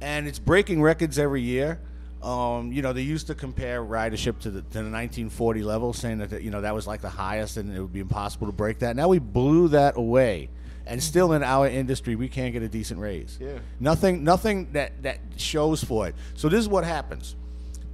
and 0.00 0.26
it's 0.26 0.38
breaking 0.38 0.82
records 0.82 1.18
every 1.18 1.42
year. 1.42 1.80
Um, 2.22 2.72
you 2.72 2.82
know, 2.82 2.92
they 2.92 3.02
used 3.02 3.26
to 3.26 3.34
compare 3.34 3.82
ridership 3.82 4.38
to 4.40 4.50
the, 4.50 4.62
to 4.62 4.68
the 4.68 4.90
1940 4.90 5.62
level, 5.62 5.92
saying 5.92 6.18
that 6.18 6.42
you 6.42 6.50
know 6.50 6.60
that 6.60 6.74
was 6.74 6.86
like 6.86 7.00
the 7.00 7.08
highest, 7.08 7.56
and 7.56 7.74
it 7.74 7.80
would 7.80 7.92
be 7.92 8.00
impossible 8.00 8.46
to 8.46 8.52
break 8.52 8.78
that. 8.80 8.94
Now 8.94 9.08
we 9.08 9.18
blew 9.18 9.68
that 9.68 9.96
away, 9.96 10.48
and 10.86 11.02
still 11.02 11.32
in 11.32 11.42
our 11.42 11.66
industry 11.66 12.14
we 12.14 12.28
can't 12.28 12.52
get 12.52 12.62
a 12.62 12.68
decent 12.68 13.00
raise. 13.00 13.38
Yeah. 13.40 13.58
Nothing, 13.80 14.22
nothing 14.22 14.72
that 14.72 15.02
that 15.02 15.18
shows 15.36 15.82
for 15.82 16.06
it. 16.06 16.14
So 16.34 16.48
this 16.48 16.60
is 16.60 16.68
what 16.68 16.84
happens. 16.84 17.34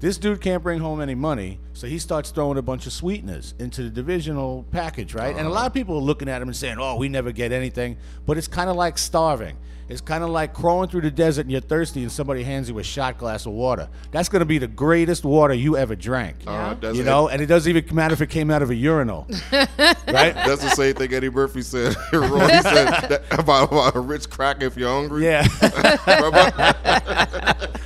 This 0.00 0.16
dude 0.16 0.40
can't 0.40 0.62
bring 0.62 0.78
home 0.78 1.00
any 1.00 1.16
money, 1.16 1.58
so 1.72 1.88
he 1.88 1.98
starts 1.98 2.30
throwing 2.30 2.56
a 2.56 2.62
bunch 2.62 2.86
of 2.86 2.92
sweeteners 2.92 3.54
into 3.58 3.82
the 3.82 3.90
divisional 3.90 4.64
package, 4.70 5.12
right? 5.12 5.34
And 5.34 5.44
a 5.44 5.50
lot 5.50 5.66
of 5.66 5.74
people 5.74 5.96
are 5.96 6.02
looking 6.02 6.28
at 6.28 6.40
him 6.40 6.48
and 6.48 6.56
saying, 6.56 6.76
"Oh, 6.78 6.96
we 6.96 7.08
never 7.08 7.32
get 7.32 7.50
anything," 7.50 7.96
but 8.24 8.38
it's 8.38 8.46
kind 8.46 8.70
of 8.70 8.76
like 8.76 8.96
starving. 8.98 9.56
It's 9.88 10.00
kind 10.00 10.22
of 10.22 10.30
like 10.30 10.52
crawling 10.52 10.90
through 10.90 11.02
the 11.02 11.10
desert 11.10 11.42
and 11.42 11.50
you're 11.50 11.60
thirsty, 11.60 12.02
and 12.02 12.12
somebody 12.12 12.44
hands 12.44 12.68
you 12.68 12.78
a 12.78 12.82
shot 12.82 13.18
glass 13.18 13.46
of 13.46 13.52
water. 13.52 13.88
That's 14.10 14.28
going 14.28 14.40
to 14.40 14.46
be 14.46 14.58
the 14.58 14.66
greatest 14.66 15.24
water 15.24 15.54
you 15.54 15.76
ever 15.76 15.96
drank. 15.96 16.36
Uh, 16.46 16.74
that's 16.74 16.96
You 16.96 17.04
know, 17.04 17.28
and 17.28 17.40
it 17.40 17.46
doesn't 17.46 17.74
even 17.74 17.94
matter 17.94 18.12
if 18.12 18.20
it 18.20 18.28
came 18.28 18.50
out 18.50 18.62
of 18.62 18.70
a 18.70 18.74
urinal, 18.74 19.26
right? 19.52 19.66
That's 20.06 20.62
the 20.62 20.70
same 20.70 20.94
thing 20.94 21.12
Eddie 21.12 21.30
Murphy 21.30 21.62
said. 21.62 21.96
Roy 22.12 22.40
he 22.48 22.62
said 22.62 23.22
about, 23.30 23.72
about 23.72 23.96
a 23.96 24.00
rich 24.00 24.28
crack 24.28 24.62
if 24.62 24.76
you're 24.76 24.90
hungry. 24.90 25.24
Yeah. 25.24 25.46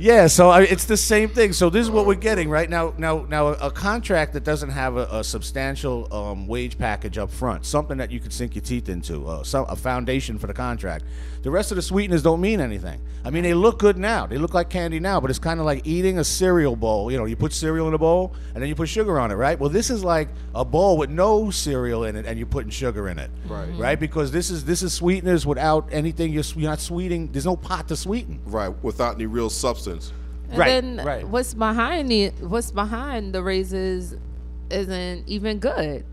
Yeah, 0.00 0.28
so 0.28 0.50
I, 0.50 0.62
it's 0.62 0.84
the 0.84 0.96
same 0.96 1.28
thing. 1.28 1.52
So 1.52 1.70
this 1.70 1.82
is 1.82 1.90
what 1.90 2.06
we're 2.06 2.14
getting 2.14 2.48
right 2.48 2.70
now. 2.70 2.94
Now, 2.98 3.26
now 3.28 3.48
a 3.48 3.70
contract 3.70 4.32
that 4.34 4.44
doesn't 4.44 4.70
have 4.70 4.96
a, 4.96 5.08
a 5.10 5.24
substantial 5.24 6.12
um, 6.14 6.46
wage 6.46 6.78
package 6.78 7.18
up 7.18 7.30
front, 7.32 7.66
something 7.66 7.98
that 7.98 8.12
you 8.12 8.20
could 8.20 8.32
sink 8.32 8.54
your 8.54 8.62
teeth 8.62 8.88
into, 8.88 9.26
uh, 9.26 9.42
some, 9.42 9.66
a 9.68 9.74
foundation 9.74 10.38
for 10.38 10.46
the 10.46 10.54
contract. 10.54 11.04
The 11.42 11.50
rest 11.50 11.72
of 11.72 11.76
the 11.76 11.82
sweeteners 11.82 12.22
don't 12.22 12.40
mean 12.40 12.60
anything. 12.60 13.00
I 13.24 13.30
mean, 13.30 13.42
they 13.42 13.54
look 13.54 13.78
good 13.78 13.98
now. 13.98 14.26
They 14.26 14.38
look 14.38 14.54
like 14.54 14.70
candy 14.70 15.00
now, 15.00 15.20
but 15.20 15.30
it's 15.30 15.38
kind 15.38 15.60
of 15.60 15.66
like 15.66 15.86
eating 15.86 16.18
a 16.18 16.24
cereal 16.24 16.76
bowl. 16.76 17.10
You 17.10 17.18
know, 17.18 17.24
you 17.24 17.36
put 17.36 17.52
cereal 17.52 17.88
in 17.88 17.94
a 17.94 17.98
bowl 17.98 18.34
and 18.54 18.62
then 18.62 18.68
you 18.68 18.74
put 18.74 18.88
sugar 18.88 19.18
on 19.18 19.30
it, 19.30 19.34
right? 19.34 19.58
Well, 19.58 19.70
this 19.70 19.90
is 19.90 20.04
like 20.04 20.28
a 20.54 20.64
bowl 20.64 20.96
with 20.96 21.10
no 21.10 21.50
cereal 21.50 22.04
in 22.04 22.16
it, 22.16 22.26
and 22.26 22.38
you're 22.38 22.46
putting 22.46 22.70
sugar 22.70 23.08
in 23.08 23.18
it, 23.18 23.30
Right. 23.46 23.68
Right? 23.74 24.00
Because 24.00 24.30
this 24.30 24.50
is 24.50 24.64
this 24.64 24.82
is 24.82 24.92
sweeteners 24.92 25.46
without 25.46 25.88
anything. 25.90 26.32
You're, 26.32 26.44
you're 26.56 26.70
not 26.70 26.80
sweetening. 26.80 27.30
There's 27.32 27.46
no 27.46 27.56
pot 27.56 27.88
to 27.88 27.96
sweeten. 27.96 28.40
Right, 28.44 28.68
without 28.82 29.16
any 29.16 29.26
real 29.26 29.50
substance. 29.50 29.87
And 29.92 30.58
Right, 30.58 30.68
then 30.68 31.00
right. 31.04 31.28
what's 31.28 31.52
behind 31.54 32.10
the 32.10 32.28
what's 32.40 32.70
behind 32.70 33.34
the 33.34 33.42
raises 33.42 34.16
isn't 34.70 35.28
even 35.28 35.58
good. 35.58 36.04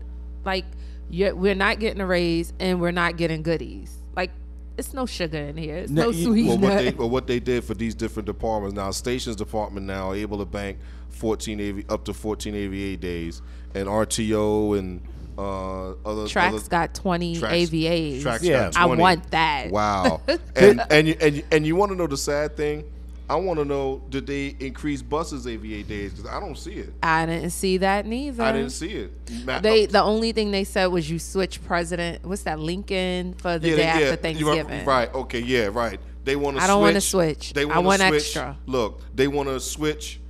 Like 0.44 0.64
you're, 1.08 1.34
we're 1.34 1.54
not 1.54 1.78
getting 1.78 2.00
a 2.00 2.06
raise 2.06 2.52
and 2.60 2.80
we're 2.80 2.90
not 2.90 3.16
getting 3.16 3.42
goodies. 3.42 3.96
Like 4.14 4.30
it's 4.76 4.92
no 4.92 5.06
sugar 5.06 5.38
in 5.38 5.56
here. 5.56 5.76
It's 5.76 5.90
no, 5.90 6.04
No, 6.04 6.10
you- 6.10 6.24
sweetener. 6.26 6.56
Well, 6.58 6.70
what 6.70 6.76
they 6.84 6.90
well, 6.98 7.10
what 7.10 7.26
they 7.26 7.40
did 7.40 7.64
for 7.64 7.74
these 7.74 7.94
different 7.94 8.26
departments 8.26 8.74
now, 8.76 8.90
stations 8.90 9.36
department 9.36 9.86
now 9.86 10.10
are 10.10 10.16
able 10.16 10.38
to 10.38 10.44
bank 10.44 10.78
14 11.10 11.60
AV, 11.78 11.84
up 11.90 12.04
to 12.04 12.12
14 12.12 12.54
AVA 12.54 12.96
days, 12.98 13.40
and 13.74 13.86
RTO 13.88 14.78
and 14.78 15.00
uh, 15.38 15.92
other 16.04 16.28
Tracks 16.28 16.54
other, 16.54 16.68
got 16.68 16.94
20 16.94 17.36
Tracks- 17.38 17.54
AVAs. 17.70 18.22
Tracks 18.22 18.42
Yeah. 18.44 18.70
got 18.70 18.76
I 18.76 18.84
want 18.86 19.30
that. 19.30 19.70
Wow. 19.70 20.20
and 20.56 20.82
and 20.90 21.08
you, 21.08 21.16
and 21.20 21.36
you, 21.36 21.42
and 21.50 21.66
you 21.66 21.74
want 21.76 21.90
to 21.92 21.96
know 21.96 22.06
the 22.06 22.16
sad 22.18 22.54
thing? 22.56 22.84
I 23.28 23.34
want 23.36 23.58
to 23.58 23.64
know 23.64 24.02
did 24.08 24.26
they 24.26 24.54
increase 24.60 25.02
buses 25.02 25.46
AVA 25.48 25.82
days? 25.82 26.12
Because 26.14 26.30
I 26.30 26.38
don't 26.38 26.56
see 26.56 26.74
it. 26.74 26.92
I 27.02 27.26
didn't 27.26 27.50
see 27.50 27.78
that 27.78 28.06
neither. 28.06 28.42
I 28.44 28.52
didn't 28.52 28.70
see 28.70 28.92
it. 28.92 29.62
They 29.62 29.86
the 29.86 30.02
only 30.02 30.32
thing 30.32 30.52
they 30.52 30.62
said 30.64 30.86
was 30.86 31.10
you 31.10 31.18
switch 31.18 31.64
president. 31.64 32.24
What's 32.24 32.44
that 32.44 32.60
Lincoln 32.60 33.34
for 33.34 33.58
the 33.58 33.70
Yeah, 33.70 33.76
day 33.76 33.82
after 33.84 34.00
yeah, 34.00 34.06
you're 34.08 34.16
Thanksgiving? 34.16 34.84
Right. 34.84 35.12
Okay. 35.12 35.40
Yeah. 35.40 35.70
Right. 35.72 35.98
They 36.24 36.36
want 36.36 36.56
to. 36.56 36.62
I 36.62 36.66
don't 36.68 36.80
wanna 36.80 37.00
switch. 37.00 37.52
They 37.52 37.64
wanna 37.64 37.82
want 37.82 38.00
switch, 38.02 38.22
extra. 38.22 38.56
Look, 38.66 39.00
they 39.14 39.26
want 39.28 39.48
to 39.48 39.58
switch 39.60 40.20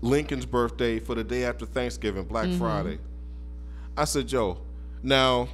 Lincoln's 0.00 0.46
birthday 0.46 0.98
for 0.98 1.14
the 1.14 1.24
day 1.24 1.44
after 1.44 1.66
Thanksgiving, 1.66 2.24
Black 2.24 2.46
Mm-hmm. 2.46 2.58
Friday. 2.58 2.98
I 3.96 4.04
said, 4.04 4.26
Joe. 4.28 4.58
Now, 5.02 5.48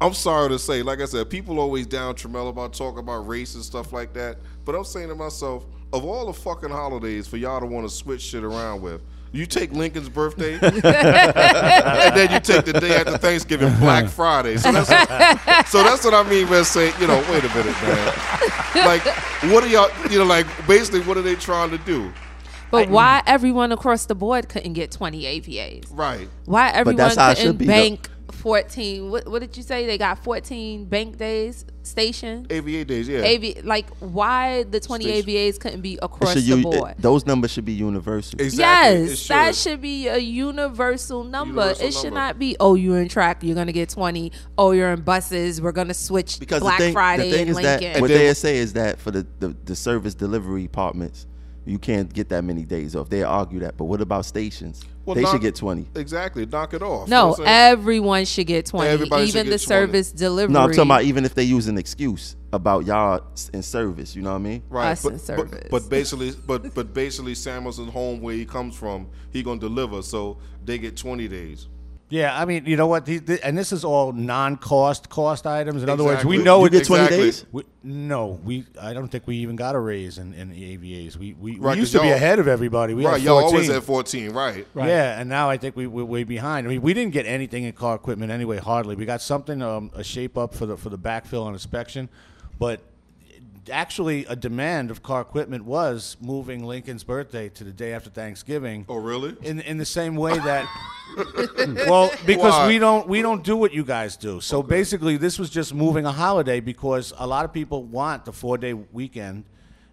I'm 0.00 0.14
sorry 0.14 0.48
to 0.50 0.58
say, 0.58 0.82
like 0.82 1.00
I 1.00 1.04
said, 1.06 1.28
people 1.28 1.58
always 1.58 1.86
down 1.86 2.14
Tremel 2.14 2.48
about 2.48 2.72
talking 2.72 3.00
about 3.00 3.26
race 3.26 3.54
and 3.54 3.64
stuff 3.64 3.92
like 3.92 4.12
that. 4.14 4.38
But 4.64 4.74
I'm 4.74 4.84
saying 4.84 5.08
to 5.08 5.14
myself, 5.14 5.64
of 5.92 6.04
all 6.04 6.26
the 6.26 6.32
fucking 6.32 6.70
holidays 6.70 7.26
for 7.26 7.36
y'all 7.36 7.60
to 7.60 7.66
want 7.66 7.88
to 7.88 7.94
switch 7.94 8.22
shit 8.22 8.44
around 8.44 8.82
with. 8.82 9.00
You 9.32 9.46
take 9.46 9.70
Lincoln's 9.70 10.08
birthday, 10.08 10.54
and 10.60 10.82
then 10.82 12.32
you 12.32 12.40
take 12.40 12.64
the 12.64 12.78
day 12.80 12.96
after 12.96 13.16
Thanksgiving, 13.16 13.72
Black 13.78 14.08
Friday. 14.08 14.56
So 14.56 14.72
that's 14.72 14.88
so 15.70 15.84
that's 15.84 16.04
what 16.04 16.14
I 16.14 16.28
mean 16.28 16.48
by 16.48 16.62
saying, 16.62 16.94
you 17.00 17.06
know, 17.06 17.18
wait 17.30 17.44
a 17.44 17.48
minute, 17.48 17.80
man. 17.80 18.14
Like, 18.74 19.06
what 19.52 19.62
are 19.62 19.68
y'all, 19.68 19.88
you 20.10 20.18
know, 20.18 20.24
like 20.24 20.46
basically, 20.66 21.02
what 21.02 21.16
are 21.16 21.22
they 21.22 21.36
trying 21.36 21.70
to 21.70 21.78
do? 21.78 22.12
But 22.72 22.88
why 22.88 23.22
everyone 23.26 23.70
across 23.72 24.06
the 24.06 24.14
board 24.14 24.48
couldn't 24.48 24.72
get 24.72 24.90
20 24.90 25.22
AVAs? 25.22 25.86
Right. 25.90 26.28
Why 26.44 26.70
everyone 26.70 26.96
that's 26.96 27.14
couldn't 27.14 27.36
should 27.36 27.58
be, 27.58 27.66
though. 27.66 27.72
bank 27.72 28.08
14? 28.32 29.10
What, 29.10 29.28
what 29.28 29.40
did 29.40 29.56
you 29.56 29.62
say? 29.62 29.86
They 29.86 29.98
got 29.98 30.22
14 30.22 30.84
bank 30.86 31.16
days 31.18 31.64
station? 31.82 32.46
AVA 32.50 32.84
days, 32.84 33.08
yeah. 33.08 33.20
AV, 33.24 33.64
like 33.64 33.88
why 34.00 34.64
the 34.64 34.80
20 34.80 35.04
Station. 35.04 35.28
AVAs 35.28 35.58
couldn't 35.60 35.80
be 35.80 35.94
It 35.94 36.00
across 36.02 36.34
should 36.34 36.44
the 36.44 36.62
board? 36.62 36.90
it- 36.92 37.00
those 37.02 37.26
numbers 37.26 37.50
should 37.50 37.64
be 37.64 37.72
universal. 37.72 38.40
Exactly. 38.40 39.06
Yes, 39.08 39.24
It 39.24 39.28
that 39.28 39.54
should. 39.54 39.70
should 39.72 39.80
be 39.82 40.08
a 40.08 40.18
universal 40.18 41.24
number. 41.24 41.60
Universal 41.62 41.86
it 41.86 41.92
should 41.94 42.04
number. 42.04 42.18
not 42.20 42.38
be, 42.38 42.56
oh, 42.60 42.74
you're 42.74 43.00
in 43.00 43.08
track, 43.08 43.42
you're 43.42 43.54
gonna 43.54 43.72
get 43.72 43.88
20. 43.88 44.32
Oh, 44.58 44.72
you're 44.72 44.92
in 44.92 45.00
buses, 45.02 45.60
we're 45.60 45.72
gonna 45.72 45.94
switch 45.94 46.38
Because 46.38 46.60
Black 46.60 46.78
the 46.78 46.84
thing, 46.84 46.92
Friday 46.92 47.30
the 47.30 47.36
thing 47.36 47.42
in 47.42 47.48
is 47.48 47.56
that 47.58 48.00
what 48.00 48.08
then- 48.08 48.18
they 48.18 48.34
say 48.34 48.58
is 48.58 48.72
that 48.74 48.98
for 48.98 49.10
the, 49.10 49.26
the, 49.38 49.56
the 49.64 49.74
service 49.76 50.14
delivery 50.14 50.62
departments, 50.62 51.26
you 51.66 51.78
can't 51.78 52.12
get 52.12 52.28
that 52.30 52.42
many 52.42 52.64
days 52.64 52.96
off. 52.96 53.08
They 53.10 53.22
argue 53.22 53.60
that, 53.60 53.76
but 53.76 53.84
what 53.84 54.00
about 54.00 54.24
stations? 54.24 54.82
Well, 55.04 55.14
they 55.14 55.22
knock- 55.22 55.32
should 55.32 55.40
get 55.40 55.54
twenty. 55.54 55.86
Exactly. 55.94 56.46
Knock 56.46 56.74
it 56.74 56.82
off. 56.82 57.08
You 57.08 57.10
know 57.10 57.20
no, 57.20 57.28
what 57.28 57.40
I'm 57.40 57.46
saying? 57.46 57.72
everyone 57.72 58.24
should 58.24 58.46
get 58.46 58.66
20. 58.66 58.88
Everybody 58.88 59.24
even 59.24 59.44
get 59.44 59.50
the 59.50 59.50
20. 59.50 59.58
service 59.58 60.12
delivery. 60.12 60.52
No, 60.52 60.60
I'm 60.60 60.70
talking 60.70 60.84
about 60.84 61.04
even 61.04 61.24
if 61.24 61.34
they 61.34 61.42
use 61.42 61.68
an 61.68 61.78
excuse 61.78 62.36
about 62.52 62.84
y'all 62.86 63.22
in 63.52 63.62
service. 63.62 64.14
You 64.14 64.22
know 64.22 64.30
what 64.30 64.36
I 64.36 64.40
mean? 64.40 64.62
right. 64.68 64.92
us 64.92 65.02
but, 65.02 65.08
in 65.08 65.14
but, 65.14 65.24
service. 65.24 65.68
but 65.70 65.88
basically, 65.90 66.32
but 66.46 66.74
but 66.74 66.92
basically, 66.92 67.34
Samuelson's 67.34 67.92
home 67.92 68.20
where 68.20 68.34
he 68.34 68.44
comes 68.44 68.76
from, 68.76 69.08
he 69.30 69.42
gonna 69.42 69.60
deliver, 69.60 70.02
so 70.02 70.38
they 70.64 70.78
get 70.78 70.96
20 70.96 71.28
days. 71.28 71.68
Yeah, 72.10 72.36
I 72.38 72.44
mean, 72.44 72.66
you 72.66 72.76
know 72.76 72.88
what? 72.88 73.06
The- 73.06 73.18
the- 73.18 73.46
and 73.46 73.56
this 73.56 73.70
is 73.72 73.84
all 73.84 74.10
non-cost 74.12 75.08
cost 75.08 75.46
items. 75.46 75.82
In 75.84 75.88
other 75.88 76.02
words, 76.02 76.24
we 76.24 76.36
Exactly. 76.36 76.44
know 76.44 76.60
You 76.60 76.66
it. 76.66 76.70
get 76.72 76.84
20 76.84 77.04
Exactly. 77.04 77.24
days. 77.26 77.44
We, 77.52 77.62
no, 77.84 78.40
we. 78.44 78.64
I 78.82 78.92
don't 78.92 79.06
think 79.08 79.28
we 79.28 79.36
even 79.36 79.54
got 79.54 79.76
a 79.76 79.78
raise 79.78 80.18
in, 80.18 80.34
in 80.34 80.50
the 80.50 80.76
AVAs. 80.76 81.16
We 81.16 81.34
we, 81.34 81.56
Right, 81.58 81.74
we 81.74 81.80
used 81.80 81.92
'cause 81.92 82.00
to 82.00 82.04
be 82.04 82.08
y'all- 82.08 82.16
ahead 82.16 82.40
of 82.40 82.48
everybody. 82.48 82.94
We 82.94 83.04
right. 83.06 83.12
had 83.12 83.22
Y'all 83.22 83.40
14. 83.42 83.54
always 83.54 83.70
at 83.70 83.84
14. 83.84 84.30
Right. 84.32 84.66
Yeah, 84.74 85.20
and 85.20 85.28
now 85.28 85.48
I 85.48 85.56
think 85.56 85.76
we, 85.76 85.86
we're 85.86 86.04
way 86.04 86.24
behind. 86.24 86.66
I 86.66 86.70
mean, 86.70 86.82
we 86.82 86.94
didn't 86.94 87.12
get 87.12 87.26
anything 87.26 87.62
in 87.62 87.72
car 87.74 87.94
equipment 87.94 88.32
anyway, 88.32 88.58
hardly. 88.58 88.96
We 88.96 89.04
got 89.04 89.22
something, 89.22 89.62
um, 89.62 89.92
a 89.94 90.02
shape 90.02 90.36
up 90.36 90.52
for 90.52 90.66
the 90.66 90.76
for 90.76 90.88
the 90.88 90.98
backfill 90.98 91.46
and 91.46 91.54
inspection, 91.54 92.08
but 92.58 92.80
actually, 93.70 94.24
a 94.26 94.36
demand 94.36 94.90
of 94.90 95.02
car 95.02 95.20
equipment 95.20 95.64
was 95.64 96.16
moving 96.20 96.64
Lincoln's 96.64 97.04
birthday 97.04 97.48
to 97.50 97.64
the 97.64 97.72
day 97.72 97.92
after 97.92 98.10
Thanksgiving. 98.10 98.86
Oh, 98.88 98.96
really? 98.96 99.36
In 99.42 99.60
in 99.60 99.78
the 99.78 99.84
same 99.84 100.16
way 100.16 100.38
that, 100.38 100.66
well, 101.88 102.10
because 102.24 102.52
Why? 102.52 102.68
we 102.68 102.78
don't 102.78 103.08
we 103.08 103.22
don't 103.22 103.44
do 103.44 103.56
what 103.56 103.72
you 103.72 103.84
guys 103.84 104.16
do. 104.16 104.40
So 104.40 104.62
basically, 104.62 105.16
this 105.16 105.38
was 105.38 105.50
just 105.50 105.74
moving 105.74 106.06
a 106.06 106.12
holiday 106.12 106.60
because 106.60 107.12
a 107.18 107.26
lot 107.26 107.44
of 107.44 107.52
people 107.52 107.82
want 107.82 108.24
the 108.24 108.32
four 108.32 108.56
day 108.58 108.74
weekend. 108.74 109.44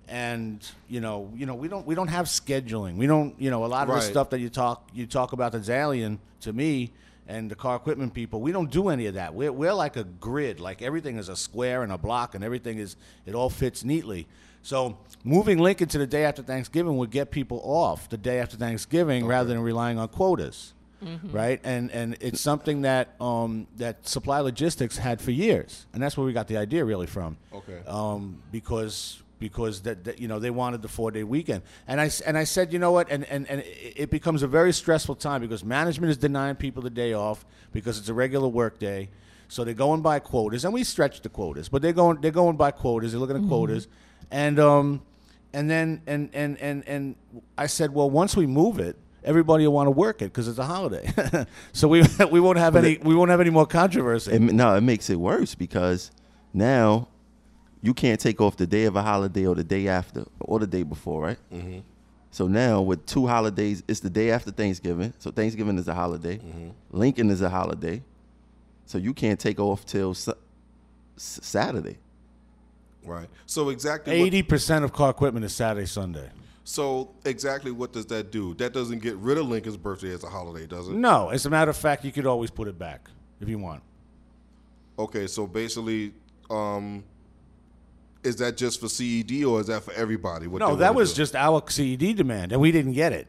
And 0.10 0.65
you 0.88 1.01
know, 1.01 1.30
you 1.36 1.45
know, 1.45 1.56
we 1.56 1.67
don't 1.67 1.86
we 1.86 1.93
don't 1.93 2.08
have 2.08 2.27
scheduling. 2.27 2.95
We 2.95 3.08
don't, 3.08 3.36
you 3.41 3.49
know, 3.49 3.65
a 3.65 3.67
lot 3.67 3.89
of 3.89 3.95
the 3.95 4.01
stuff 4.01 4.30
that 4.30 4.39
you 4.39 4.49
talk 4.49 4.88
you 4.93 5.06
talk 5.06 5.34
about 5.34 5.51
the 5.51 5.60
Zalian 5.60 6.19
to 6.41 6.53
me 6.53 6.91
and 7.28 7.52
the 7.52 7.56
car 7.56 7.76
equipment 7.76 8.13
people. 8.13 8.42
We 8.42 8.52
don't 8.52 8.72
do 8.72 8.90
any 8.90 9.06
of 9.08 9.16
that. 9.16 9.34
We're 9.34 9.52
we're 9.52 9.74
like 9.74 9.96
a 9.98 10.04
grid. 10.04 10.60
Like 10.60 10.82
everything 10.82 11.18
is 11.18 11.30
a 11.30 11.36
square 11.36 11.84
and 11.84 11.92
a 11.92 11.98
block, 11.98 12.36
and 12.36 12.44
everything 12.44 12.80
is 12.80 12.96
it 13.26 13.36
all 13.36 13.50
fits 13.50 13.84
neatly. 13.84 14.28
So 14.62 14.98
moving 15.24 15.60
Lincoln 15.60 15.88
to 15.90 15.98
the 15.98 16.08
day 16.08 16.26
after 16.26 16.42
Thanksgiving 16.42 16.98
would 16.98 17.12
get 17.12 17.32
people 17.32 17.62
off 17.63 18.10
the 18.10 18.18
day 18.18 18.40
after 18.40 18.58
Thanksgiving 18.58 19.26
rather 19.26 19.48
than 19.50 19.60
relying 19.60 19.98
on 19.98 20.08
quotas, 20.10 20.74
right? 21.32 21.62
And 21.63 21.92
and 21.92 22.18
it's 22.20 22.42
something 22.42 22.82
that 22.82 23.16
um, 23.22 23.68
that 23.78 24.08
Supply 24.08 24.40
Logistics 24.40 24.98
had 24.98 25.22
for 25.22 25.32
years, 25.32 25.86
and 25.94 26.02
that's 26.04 26.18
where 26.18 26.26
we 26.26 26.34
got 26.34 26.48
the 26.48 26.58
idea 26.58 26.84
really 26.84 27.08
from. 27.08 27.38
Okay. 27.54 27.80
Um, 27.88 28.42
because 28.52 29.22
because 29.39 29.82
that, 29.82 30.04
that 30.06 30.19
you 30.19 30.28
know 30.28 30.39
they 30.39 30.50
wanted 30.50 30.82
the 30.82 30.88
four 30.88 31.12
day 31.12 31.23
weekend, 31.23 31.62
and 31.88 32.02
I 32.02 32.10
and 32.26 32.38
I 32.38 32.43
said 32.43 32.73
you 32.73 32.80
know 32.80 32.91
what, 32.91 33.10
and 33.10 33.26
and 33.26 33.47
and 33.50 33.62
it 33.62 33.93
it 33.95 34.10
becomes 34.10 34.43
a 34.43 34.47
very 34.47 34.73
stressful 34.73 35.15
time 35.15 35.41
because 35.41 35.63
management 35.63 36.12
is 36.12 36.17
denying 36.17 36.56
people 36.56 36.82
the 36.82 36.89
day 36.89 37.13
off 37.13 37.45
because 37.71 37.97
it's 38.00 38.10
a 38.10 38.13
regular 38.13 38.47
work 38.47 38.80
day. 38.80 39.10
So 39.50 39.63
they're 39.63 39.73
going 39.73 40.02
by 40.02 40.19
quotas, 40.19 40.65
and 40.65 40.73
we 40.73 40.84
stretch 40.84 41.21
the 41.21 41.30
quotas, 41.30 41.69
but 41.69 41.82
they're 41.82 41.93
going 41.93 42.19
they're 42.21 42.32
going 42.32 42.58
by 42.58 42.71
quotas. 42.71 43.12
They're 43.12 43.19
looking 43.19 43.41
at 43.41 43.47
quotas, 43.47 43.88
and 44.30 44.60
um, 44.60 45.02
and 45.54 45.69
then 45.69 46.02
and 46.06 46.30
and 46.34 46.58
and 46.60 46.88
and 46.88 47.15
I 47.58 47.67
said, 47.67 47.93
well, 47.93 48.10
once 48.10 48.36
we 48.36 48.45
move 48.45 48.80
it, 48.80 48.97
everybody 49.23 49.65
will 49.65 49.73
want 49.73 49.88
to 49.88 49.91
work 49.91 50.21
it 50.21 50.26
because 50.26 50.47
it's 50.47 50.58
a 50.58 50.65
holiday. 50.65 51.10
so 51.73 51.88
we 51.88 52.04
we 52.32 52.39
won't 52.39 52.58
have 52.58 52.76
any 52.76 52.97
we 52.97 53.15
won't 53.15 53.32
have 53.32 53.41
any 53.41 53.50
more 53.50 53.65
controversy. 53.65 54.34
It, 54.34 54.41
no, 54.41 54.76
it 54.76 54.82
makes 54.82 55.10
it 55.10 55.19
worse 55.19 55.56
because 55.56 56.12
now 56.54 57.08
you 57.88 57.93
can't 57.93 58.19
take 58.19 58.41
off 58.41 58.58
the 58.58 58.67
day 58.67 58.84
of 58.84 58.97
a 58.97 59.02
holiday 59.02 59.45
or 59.47 59.56
the 59.56 59.63
day 59.63 59.88
after 59.88 60.26
or 60.41 60.60
the 60.60 60.67
day 60.67 60.84
before, 60.84 61.21
right? 61.21 61.38
Mm-hmm. 61.54 61.80
So 62.32 62.45
now 62.47 62.82
with 62.82 63.06
two 63.06 63.26
holidays, 63.28 63.82
it's 63.88 64.02
the 64.02 64.10
day 64.10 64.30
after 64.30 64.52
Thanksgiving. 64.52 65.13
So 65.19 65.32
Thanksgiving 65.32 65.78
is 65.78 65.88
a 65.88 65.93
holiday. 65.93 66.41
Lincoln 66.91 67.30
is 67.30 67.41
a 67.41 67.50
holiday. 67.50 68.04
So 68.86 68.97
you 68.97 69.13
can't 69.13 69.39
take 69.39 69.58
off 69.60 69.86
till 69.86 70.13
Sa- 70.13 70.34
S- 71.15 71.39
Saturday. 71.41 71.97
Right. 73.06 73.30
So 73.45 73.69
exactly. 73.69 74.13
Eighty 74.13 74.43
percent 74.43 74.84
of 74.84 74.91
car 74.91 75.10
equipment 75.10 75.45
is 75.45 75.56
Saturday 75.56 75.88
Sunday. 75.88 76.30
so 76.65 77.12
exactly 77.23 77.71
what 77.71 77.93
does 77.93 78.06
that 78.08 78.32
do? 78.34 78.54
That 78.56 78.73
doesn't 78.73 79.00
get 79.02 79.15
rid 79.15 79.38
of 79.38 79.47
Lincoln's 79.47 79.78
birthday 79.78 80.12
as 80.13 80.26
a 80.26 80.30
holiday, 80.30 80.67
does 80.67 80.89
it? 80.89 80.93
No, 80.93 81.30
as 81.30 81.45
a 81.45 81.50
matter 81.50 81.71
of 81.71 81.78
fact, 81.78 82.04
you 82.04 82.12
could 82.12 82.26
always 82.26 82.52
put 82.52 82.67
it 82.67 82.78
back 82.78 83.10
if 83.39 83.47
you 83.47 83.58
want. 83.60 83.82
Okay. 85.00 85.26
So 85.28 85.47
basically, 85.47 86.12
um, 86.50 87.04
is 88.23 88.38
that 88.38 88.58
just 88.58 88.80
for 88.80 88.88
CED 88.89 89.43
or 89.45 89.62
is 89.62 89.67
that 89.67 89.84
for 89.84 89.93
everybody? 89.93 90.47
What 90.47 90.60
No, 90.60 90.75
that 90.75 90.95
was 90.95 91.13
do? 91.13 91.17
just 91.17 91.36
our 91.36 91.62
CED 91.69 92.15
demand, 92.15 92.51
and 92.51 92.60
we 92.62 92.71
didn't 92.71 92.93
get 92.93 93.13
it. 93.13 93.27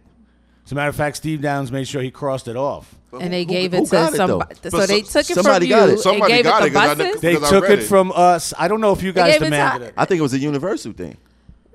As 0.67 0.73
a 0.73 0.75
matter 0.75 0.91
of 0.91 0.97
fact, 0.97 1.17
Steve 1.17 1.41
Downs 1.41 1.73
made 1.73 1.89
sure 1.89 2.03
he 2.03 2.11
crossed 2.11 2.47
it 2.49 2.57
off. 2.57 2.95
and 3.19 3.33
they 3.33 3.45
Who- 3.45 3.49
gave 3.51 3.73
who 3.73 3.79
it 3.83 3.85
to 3.87 3.91
got 3.91 4.13
it, 4.15 4.19
though? 4.19 4.27
somebody. 4.27 4.55
So 4.69 4.87
they 4.87 5.01
took 5.01 5.31
it 5.31 5.35
somebody 5.35 5.67
from 5.67 5.71
got 5.79 5.89
you 5.89 5.95
it. 5.95 5.99
Somebody 6.01 6.33
gave 6.35 6.45
got 6.45 6.63
it 6.63 6.67
it 6.67 6.69
to 6.69 6.75
'cause 6.75 6.83
I 6.91 6.95
buses. 6.95 7.21
kn- 7.21 7.41
They 7.41 7.47
I 7.47 7.51
took 7.51 7.71
it 7.71 7.79
it. 7.79 7.83
from 7.85 8.13
us. 8.15 8.53
I 8.59 8.69
don't 8.69 8.83
know 8.83 8.93
if 8.93 9.03
you 9.03 9.13
They 9.13 9.21
guys 9.23 9.33
gave 9.33 9.37
it 9.43 9.45
to- 9.47 9.51
demanded 9.51 9.87
it. 9.89 9.95
I 9.97 10.05
think 10.05 10.19
it 10.19 10.23
was 10.23 10.35
a 10.35 10.39
universal 10.39 10.93
thing. 10.93 11.17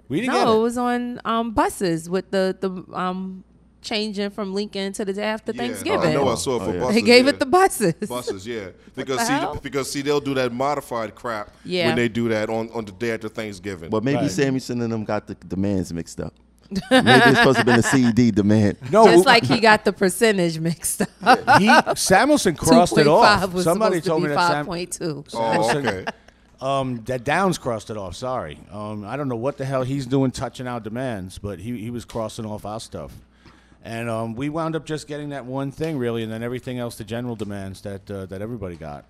We 0.09 0.19
didn't 0.21 0.33
no, 0.33 0.37
get 0.37 0.41
it 0.43 0.45
No, 0.45 0.59
it. 0.59 0.61
was 0.61 0.77
on 0.77 1.21
um, 1.25 1.51
buses 1.53 2.07
with 2.07 2.29
the 2.29 2.55
the 2.59 2.69
um 2.95 3.43
changing 3.83 4.29
from 4.31 4.53
Lincoln 4.53 4.93
to 4.93 5.05
the 5.05 5.13
day 5.13 5.23
after 5.23 5.51
Yeah, 5.51 5.57
Thanksgiving. 5.61 6.09
I 6.09 6.13
know 6.13 6.29
I 6.29 6.35
saw 6.35 6.55
it 6.55 6.59
for 6.59 6.69
Oh, 6.69 6.73
yeah. 6.73 6.79
buses. 6.79 6.95
they 6.95 7.01
gave 7.01 7.25
yeah. 7.25 7.29
it 7.31 7.39
the 7.39 7.45
buses. 7.45 7.93
buses, 8.09 8.47
yeah. 8.47 8.67
Because 8.95 9.21
see, 9.27 9.33
hell? 9.33 9.59
because 9.61 9.91
see, 9.91 10.01
they'll 10.01 10.19
do 10.21 10.33
that 10.35 10.51
modified 10.53 11.15
crap 11.15 11.51
Yeah. 11.65 11.87
when 11.87 11.95
they 11.95 12.07
do 12.09 12.29
that 12.29 12.49
on, 12.49 12.69
on 12.73 12.85
the 12.85 12.91
day 12.91 13.11
after 13.11 13.27
Thanksgiving. 13.29 13.89
But 13.89 14.03
maybe 14.03 14.17
Right. 14.21 14.31
Samuelson 14.31 14.81
and 14.81 14.91
them 14.93 15.03
got 15.03 15.27
the 15.27 15.35
demands 15.35 15.91
mixed 15.93 16.19
up. 16.21 16.33
maybe 16.91 17.09
it's 17.09 17.37
supposed 17.37 17.55
to 17.55 17.59
have 17.59 17.65
been 17.65 17.79
a 17.79 17.83
CD 17.83 18.31
demand. 18.31 18.77
No, 18.91 19.05
Just 19.05 19.25
like 19.27 19.43
he 19.43 19.59
got 19.59 19.85
the 19.85 19.93
percentage 19.93 20.57
mixed 20.59 21.01
up. 21.21 21.59
he 21.59 21.69
Samuelson 21.95 22.55
crossed 22.55 22.97
it 22.97 23.05
off. 23.07 23.51
was 23.53 23.63
Somebody 23.65 24.01
told 24.01 24.23
to 24.23 24.29
me 24.29 24.33
that 24.35 24.51
Sam, 24.51 24.65
5.2. 24.65 25.29
oh, 25.35 25.77
okay. 25.77 26.05
um, 26.61 27.03
that 27.05 27.23
Downs 27.25 27.57
crossed 27.59 27.89
it 27.91 27.97
off. 27.97 28.15
Sorry, 28.15 28.57
um, 28.71 29.05
I 29.05 29.17
don't 29.17 29.27
know 29.27 29.35
what 29.35 29.57
the 29.57 29.65
hell 29.65 29.83
he's 29.83 30.05
doing 30.07 30.31
touching 30.31 30.65
our 30.67 30.79
demands, 30.79 31.37
but 31.37 31.59
he 31.59 31.77
he 31.77 31.89
was 31.91 32.05
crossing 32.05 32.45
off 32.45 32.65
our 32.65 32.79
stuff, 32.79 33.11
and 33.83 34.09
um, 34.09 34.33
we 34.35 34.49
wound 34.49 34.75
up 34.75 34.85
just 34.85 35.07
getting 35.07 35.29
that 35.29 35.45
one 35.45 35.71
thing 35.71 35.97
really, 35.97 36.23
and 36.23 36.31
then 36.31 36.41
everything 36.41 36.79
else 36.79 36.95
the 36.97 37.03
general 37.03 37.35
demands 37.35 37.81
that 37.81 38.09
uh, 38.09 38.25
that 38.27 38.41
everybody 38.41 38.75
got. 38.75 39.05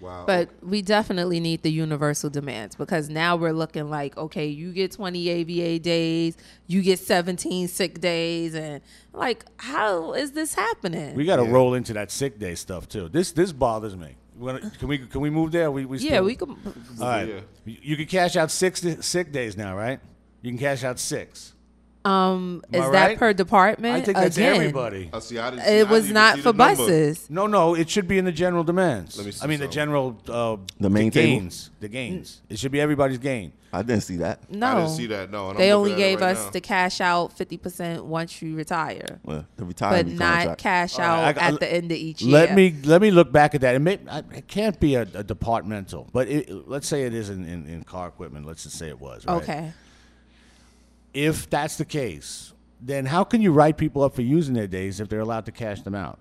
Wow. 0.00 0.24
But 0.26 0.50
we 0.62 0.80
definitely 0.80 1.40
need 1.40 1.62
the 1.64 1.72
universal 1.72 2.30
demands 2.30 2.76
because 2.76 3.08
now 3.10 3.34
we're 3.34 3.52
looking 3.52 3.90
like, 3.90 4.16
okay, 4.16 4.46
you 4.46 4.72
get 4.72 4.92
20 4.92 5.28
AVA 5.28 5.80
days, 5.80 6.36
you 6.68 6.82
get 6.82 7.00
17 7.00 7.66
sick 7.66 8.00
days, 8.00 8.54
and 8.54 8.80
like, 9.12 9.44
how 9.56 10.12
is 10.12 10.30
this 10.32 10.54
happening? 10.54 11.16
We 11.16 11.24
got 11.24 11.36
to 11.36 11.42
Yeah. 11.44 11.50
roll 11.50 11.74
into 11.74 11.92
that 11.94 12.12
sick 12.12 12.38
day 12.38 12.54
stuff 12.54 12.88
too. 12.88 13.08
This 13.08 13.32
this 13.32 13.50
bothers 13.52 13.96
me. 13.96 14.14
Wanna- 14.36 14.70
Can 14.78 14.86
we 14.86 14.98
can 14.98 15.20
we 15.20 15.30
move 15.30 15.50
there? 15.50 15.68
We, 15.68 15.84
we 15.84 15.98
yeah, 15.98 16.10
still- 16.10 16.24
we 16.24 16.36
could. 16.36 16.50
All 16.50 16.56
right. 17.00 17.28
Yeah. 17.28 17.40
You- 17.64 17.78
You 17.82 17.96
can 17.96 18.06
cash 18.06 18.36
out 18.36 18.52
six 18.52 18.86
sick 19.00 19.32
days 19.32 19.56
now, 19.56 19.76
right? 19.76 19.98
You 20.42 20.52
can 20.52 20.58
cash 20.60 20.84
out 20.84 21.00
six. 21.00 21.54
Um, 22.04 22.62
Am 22.72 22.80
is 22.80 22.86
I 22.86 22.90
that 22.92 23.06
right? 23.08 23.18
per 23.18 23.32
department? 23.32 23.94
I 23.96 24.00
think 24.00 24.16
that's 24.16 24.36
Again, 24.36 24.54
everybody. 24.54 25.10
I 25.12 25.18
see. 25.18 25.38
I 25.38 25.50
didn't 25.50 25.64
see, 25.64 25.70
I 25.70 25.74
It 25.74 25.88
was 25.88 26.04
didn't 26.04 26.04
even 26.04 26.14
not 26.14 26.34
see 26.36 26.40
for 26.42 26.52
the 26.52 26.58
number. 26.58 26.76
buses. 26.82 27.30
No, 27.30 27.46
no, 27.46 27.74
it 27.74 27.90
should 27.90 28.08
be 28.08 28.18
in 28.18 28.24
the 28.24 28.32
general 28.32 28.64
demands. 28.64 29.16
Let 29.18 29.26
me 29.26 29.32
see 29.32 29.42
I 29.42 29.46
mean, 29.46 29.58
the 29.58 29.64
something. 29.64 29.74
general 29.74 30.22
uh, 30.28 30.56
The 30.80 30.88
main 30.90 31.10
table? 31.10 31.40
gains. 31.40 31.70
The 31.80 31.88
gains. 31.88 32.40
It 32.48 32.58
should 32.58 32.72
be 32.72 32.80
everybody's 32.80 33.18
gain. 33.18 33.52
I 33.70 33.82
didn't 33.82 34.02
see 34.04 34.16
that. 34.18 34.50
No, 34.50 34.66
I 34.66 34.74
didn't 34.76 34.90
see 34.96 35.06
that. 35.08 35.30
No, 35.30 35.50
and 35.50 35.58
they 35.58 35.70
I'm 35.70 35.76
only 35.78 35.90
looking 35.90 36.04
at 36.04 36.06
it 36.06 36.10
gave 36.12 36.20
right 36.22 36.36
us 36.36 36.44
now. 36.46 36.50
the 36.50 36.60
cash 36.62 37.00
out 37.02 37.36
50% 37.36 38.02
once 38.04 38.40
you 38.40 38.56
retire, 38.56 39.20
Well, 39.24 39.44
the 39.56 39.64
but 39.64 39.68
retirement 39.68 40.18
not 40.18 40.34
contract. 40.36 40.60
cash 40.62 40.94
All 40.98 41.04
out 41.04 41.22
right, 41.36 41.42
I- 41.42 41.48
at 41.48 41.60
the 41.60 41.70
end 41.70 41.92
of 41.92 41.98
each 41.98 42.22
year. 42.22 42.32
Let 42.32 42.54
me 42.54 42.74
let 42.84 43.02
me 43.02 43.10
look 43.10 43.30
back 43.30 43.54
at 43.54 43.60
that. 43.60 43.74
It, 43.74 43.80
may, 43.80 43.98
I- 44.10 44.22
it 44.34 44.48
can't 44.48 44.80
be 44.80 44.94
a, 44.94 45.02
a 45.02 45.22
departmental, 45.22 46.08
but 46.14 46.28
it, 46.28 46.66
let's 46.66 46.88
say 46.88 47.02
it 47.02 47.12
is 47.12 47.28
in, 47.28 47.44
in, 47.46 47.66
in 47.66 47.82
car 47.82 48.08
equipment. 48.08 48.46
Let's 48.46 48.62
just 48.62 48.78
say 48.78 48.88
it 48.88 48.98
was. 48.98 49.26
Right? 49.26 49.42
Okay. 49.42 49.72
If 51.18 51.50
that's 51.50 51.76
the 51.76 51.84
case, 51.84 52.52
then 52.80 53.06
how 53.06 53.24
can 53.24 53.42
you 53.42 53.52
write 53.52 53.76
people 53.76 54.02
up 54.02 54.14
for 54.14 54.22
using 54.22 54.54
their 54.54 54.66
days 54.66 55.00
if 55.00 55.08
they're 55.08 55.20
allowed 55.20 55.46
to 55.46 55.52
cash 55.52 55.82
them 55.82 55.94
out? 55.94 56.18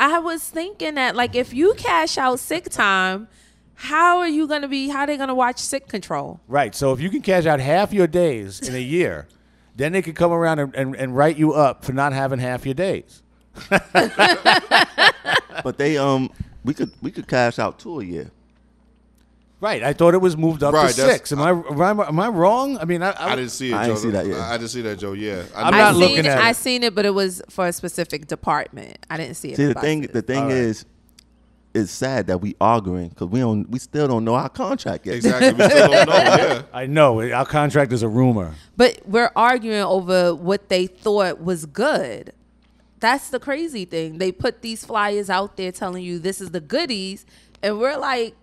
I 0.00 0.18
was 0.18 0.48
thinking 0.48 0.94
that 0.94 1.14
like 1.16 1.34
if 1.34 1.52
you 1.52 1.74
cash 1.74 2.16
out 2.16 2.38
sick 2.38 2.70
time, 2.70 3.28
how 3.74 4.18
are 4.18 4.28
you 4.28 4.46
gonna 4.48 4.68
be? 4.68 4.88
How 4.88 5.00
are 5.00 5.06
they 5.06 5.16
gonna 5.18 5.34
watch 5.34 5.58
sick 5.58 5.86
control? 5.88 6.40
Right. 6.48 6.74
So 6.74 6.92
if 6.92 7.00
you 7.00 7.10
can 7.10 7.20
cash 7.20 7.44
out 7.44 7.60
half 7.60 7.92
your 7.92 8.06
days 8.06 8.66
in 8.66 8.74
a 8.74 8.80
year, 8.80 9.28
then 9.74 9.92
they 9.92 10.00
could 10.00 10.16
come 10.16 10.32
around 10.32 10.60
and, 10.60 10.74
and, 10.74 10.96
and 10.96 11.14
write 11.16 11.36
you 11.36 11.52
up 11.52 11.84
for 11.84 11.92
not 11.92 12.14
having 12.14 12.38
half 12.38 12.64
your 12.64 12.74
days. 12.74 13.22
But 15.62 15.78
they 15.78 15.96
um 15.96 16.30
we 16.64 16.74
could 16.74 16.92
we 17.02 17.10
could 17.10 17.26
cash 17.26 17.58
out 17.58 17.78
two 17.78 18.00
a 18.00 18.04
year. 18.04 18.30
Right. 19.60 19.82
I 19.82 19.92
thought 19.94 20.12
it 20.14 20.20
was 20.20 20.36
moved 20.36 20.62
up 20.62 20.74
Right, 20.74 20.88
to 20.88 20.92
six. 20.94 21.32
Am 21.32 21.40
I, 21.40 21.50
am 21.50 21.80
I 22.00 22.08
am 22.08 22.20
I 22.20 22.28
wrong? 22.28 22.76
I 22.78 22.84
mean, 22.84 23.02
I, 23.02 23.10
I, 23.12 23.32
I 23.32 23.36
didn't 23.36 23.50
see 23.52 23.70
it. 23.72 23.74
I 23.74 23.86
didn't 23.86 23.98
see 24.00 24.10
that, 24.10 24.26
yeah. 24.26 24.48
I 24.50 24.58
didn't 24.58 24.70
see 24.70 24.82
that, 24.82 24.98
Joe. 24.98 25.12
Yeah, 25.14 25.44
I 25.54 25.62
I'm 25.62 25.70
not 25.72 25.80
I 25.80 25.90
looking 25.92 26.16
seen, 26.16 26.26
at 26.26 26.38
I 26.38 26.50
it. 26.50 26.56
seen 26.56 26.82
it, 26.82 26.94
but 26.94 27.06
it 27.06 27.14
was 27.14 27.40
for 27.48 27.66
a 27.66 27.72
specific 27.72 28.26
department. 28.26 28.98
I 29.08 29.16
didn't 29.16 29.36
see 29.36 29.52
it. 29.52 29.56
See 29.56 29.64
the 29.66 29.74
thing 29.74 30.00
buses. 30.02 30.12
the 30.12 30.22
thing 30.22 30.38
All 30.42 30.44
right. 30.48 30.52
is 30.56 30.84
it's 31.72 31.90
sad 31.92 32.26
that 32.28 32.38
we 32.38 32.54
arguing 32.60 33.08
because 33.10 33.28
we 33.28 33.40
don't 33.40 33.68
we 33.70 33.78
still 33.78 34.08
don't 34.08 34.24
know 34.24 34.34
our 34.34 34.48
contract 34.50 35.06
yet. 35.06 35.16
exactly. 35.16 35.52
We 35.52 35.70
still 35.70 35.90
don't 35.90 36.08
know. 36.08 36.14
Yeah. 36.14 36.62
I 36.72 36.86
know 36.86 37.20
our 37.32 37.46
contract 37.46 37.92
is 37.92 38.02
a 38.02 38.08
rumor. 38.08 38.54
But 38.76 39.00
we're 39.06 39.30
arguing 39.36 39.82
over 39.82 40.34
what 40.34 40.68
they 40.68 40.86
thought 40.86 41.40
was 41.42 41.66
good. 41.66 42.32
That's 43.00 43.28
the 43.28 43.38
crazy 43.38 43.84
thing. 43.84 44.18
They 44.18 44.32
put 44.32 44.62
these 44.62 44.84
flyers 44.84 45.28
out 45.28 45.56
there 45.58 45.70
telling 45.70 46.02
you 46.02 46.18
this 46.18 46.40
is 46.40 46.50
the 46.50 46.60
goodies, 46.62 47.26
and 47.62 47.78
we're 47.78 47.98
like, 47.98 48.34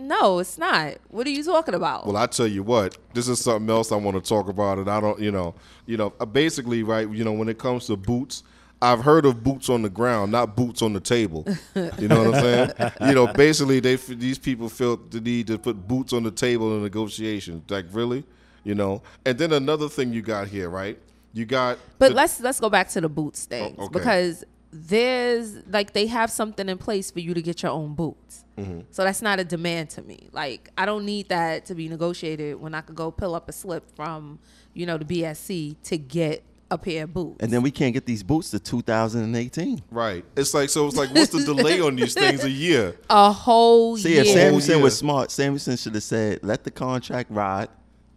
no, 0.00 0.38
it's 0.38 0.58
not. 0.58 0.94
What 1.08 1.26
are 1.26 1.30
you 1.30 1.44
talking 1.44 1.74
about? 1.74 2.06
Well, 2.06 2.16
I 2.16 2.26
tell 2.26 2.46
you 2.46 2.62
what, 2.62 2.96
this 3.14 3.28
is 3.28 3.40
something 3.40 3.68
else 3.70 3.92
I 3.92 3.96
want 3.96 4.22
to 4.22 4.28
talk 4.28 4.48
about, 4.48 4.78
and 4.78 4.90
I 4.90 5.00
don't, 5.00 5.20
you 5.20 5.30
know, 5.30 5.54
you 5.86 5.96
know, 5.96 6.12
uh, 6.20 6.24
basically, 6.24 6.82
right, 6.82 7.08
you 7.08 7.24
know, 7.24 7.32
when 7.32 7.48
it 7.48 7.58
comes 7.58 7.86
to 7.86 7.96
boots, 7.96 8.42
I've 8.82 9.00
heard 9.04 9.26
of 9.26 9.42
boots 9.44 9.68
on 9.68 9.82
the 9.82 9.90
ground, 9.90 10.32
not 10.32 10.56
boots 10.56 10.80
on 10.80 10.94
the 10.94 11.00
table. 11.00 11.46
You 11.74 12.08
know 12.08 12.24
what 12.24 12.34
I'm 12.34 12.40
saying? 12.40 12.92
you 13.08 13.14
know, 13.14 13.26
basically, 13.26 13.80
they 13.80 13.96
these 13.96 14.38
people 14.38 14.68
felt 14.70 15.10
the 15.10 15.20
need 15.20 15.48
to 15.48 15.58
put 15.58 15.86
boots 15.86 16.12
on 16.14 16.22
the 16.22 16.30
table 16.30 16.74
in 16.76 16.82
negotiations. 16.82 17.70
Like, 17.70 17.84
really, 17.92 18.24
you 18.64 18.74
know? 18.74 19.02
And 19.26 19.38
then 19.38 19.52
another 19.52 19.88
thing 19.88 20.12
you 20.14 20.22
got 20.22 20.48
here, 20.48 20.70
right? 20.70 20.98
You 21.34 21.44
got, 21.44 21.78
But 21.98 22.08
the- 22.08 22.14
let's 22.14 22.40
let's 22.40 22.58
go 22.58 22.70
back 22.70 22.88
to 22.90 23.00
the 23.02 23.08
boots 23.08 23.44
thing 23.44 23.76
okay. 23.78 23.88
because 23.92 24.44
there's 24.72 25.56
like 25.68 25.92
they 25.92 26.06
have 26.06 26.30
something 26.30 26.68
in 26.68 26.78
place 26.78 27.10
for 27.10 27.20
you 27.20 27.34
to 27.34 27.42
get 27.42 27.62
your 27.62 27.72
own 27.72 27.94
boots. 27.94 28.44
Mm-hmm. 28.60 28.80
So 28.90 29.04
that's 29.04 29.22
not 29.22 29.40
a 29.40 29.44
demand 29.44 29.90
to 29.90 30.02
me. 30.02 30.28
Like 30.32 30.70
I 30.76 30.86
don't 30.86 31.04
need 31.04 31.28
that 31.28 31.66
to 31.66 31.74
be 31.74 31.88
negotiated 31.88 32.60
when 32.60 32.74
I 32.74 32.80
could 32.80 32.96
go 32.96 33.10
pull 33.10 33.34
up 33.34 33.48
a 33.48 33.52
slip 33.52 33.94
from 33.96 34.38
you 34.74 34.86
know 34.86 34.98
the 34.98 35.04
BSC 35.04 35.76
to 35.84 35.98
get 35.98 36.44
a 36.70 36.78
pair 36.78 37.04
of 37.04 37.12
boots. 37.12 37.38
And 37.40 37.52
then 37.52 37.62
we 37.62 37.70
can't 37.70 37.92
get 37.92 38.06
these 38.06 38.22
boots 38.22 38.50
to 38.50 38.60
2018. 38.60 39.82
right? 39.90 40.24
It's 40.36 40.54
like, 40.54 40.70
so 40.70 40.86
it's 40.86 40.96
like, 40.96 41.12
what's 41.12 41.30
the 41.30 41.42
delay 41.42 41.80
on 41.80 41.96
these 41.96 42.14
things 42.14 42.44
a 42.44 42.50
year? 42.50 42.96
a 43.10 43.32
whole 43.32 43.96
See, 43.96 44.12
year. 44.12 44.22
if 44.22 44.28
Samuelsen 44.28 44.76
yeah. 44.76 44.82
was 44.82 44.96
smart, 44.96 45.30
Samuelsen 45.30 45.76
should 45.82 45.94
have 45.94 46.02
said, 46.04 46.40
"Let 46.42 46.64
the 46.64 46.70
contract 46.70 47.30
ride 47.30 47.68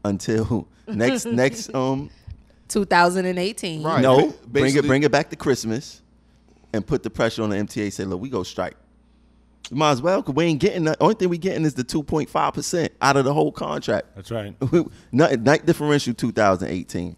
until 0.05 0.67
next 0.87 1.25
next 1.25 1.73
um 1.73 2.09
2018. 2.67 3.83
Right. 3.83 4.01
no, 4.01 4.29
ba- 4.29 4.35
bring 4.47 4.75
it 4.75 4.85
bring 4.85 5.03
it 5.03 5.11
back 5.11 5.29
to 5.31 5.35
Christmas, 5.35 6.01
and 6.73 6.85
put 6.85 7.03
the 7.03 7.09
pressure 7.09 7.43
on 7.43 7.49
the 7.49 7.55
MTA. 7.57 7.91
Say, 7.91 8.05
look, 8.05 8.21
we 8.21 8.29
go 8.29 8.43
strike. 8.43 8.75
You 9.71 9.77
might 9.77 9.91
as 9.91 10.01
well, 10.01 10.21
cause 10.21 10.35
we 10.35 10.45
ain't 10.45 10.59
getting 10.59 10.83
the 10.83 10.95
only 11.01 11.15
thing 11.15 11.29
we 11.29 11.37
getting 11.37 11.63
is 11.65 11.73
the 11.73 11.83
2.5 11.83 12.53
percent 12.53 12.91
out 13.01 13.15
of 13.17 13.25
the 13.25 13.33
whole 13.33 13.51
contract. 13.51 14.07
That's 14.15 14.29
right. 14.29 14.55
night, 15.11 15.39
night 15.41 15.65
differential 15.65 16.13
2018. 16.13 17.15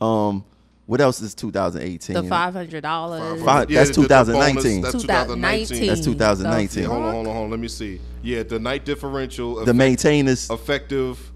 Um, 0.00 0.44
what 0.86 1.00
else 1.00 1.20
is 1.20 1.34
2018? 1.34 2.14
The 2.14 2.22
five 2.24 2.52
hundred 2.54 2.82
dollars. 2.82 3.42
Five- 3.42 3.70
Yeah, 3.70 3.84
that's 3.84 3.96
the- 3.96 4.02
the 4.02 4.08
bonus, 4.08 4.28
2019. 4.64 4.82
That's 4.82 5.02
2019. 5.02 5.66
2019. 5.66 5.86
That's 5.88 6.04
2019. 6.04 6.82
Yeah, 6.82 6.88
hold 6.88 7.02
on, 7.02 7.12
hold 7.14 7.26
on, 7.26 7.32
hold 7.34 7.44
on. 7.46 7.50
Let 7.50 7.60
me 7.60 7.68
see. 7.68 8.00
Yeah, 8.22 8.42
the 8.44 8.58
night 8.58 8.84
differential. 8.84 9.56
the 9.56 9.62
effect- 9.62 9.76
maintainers. 9.76 10.48
effective 10.50 11.32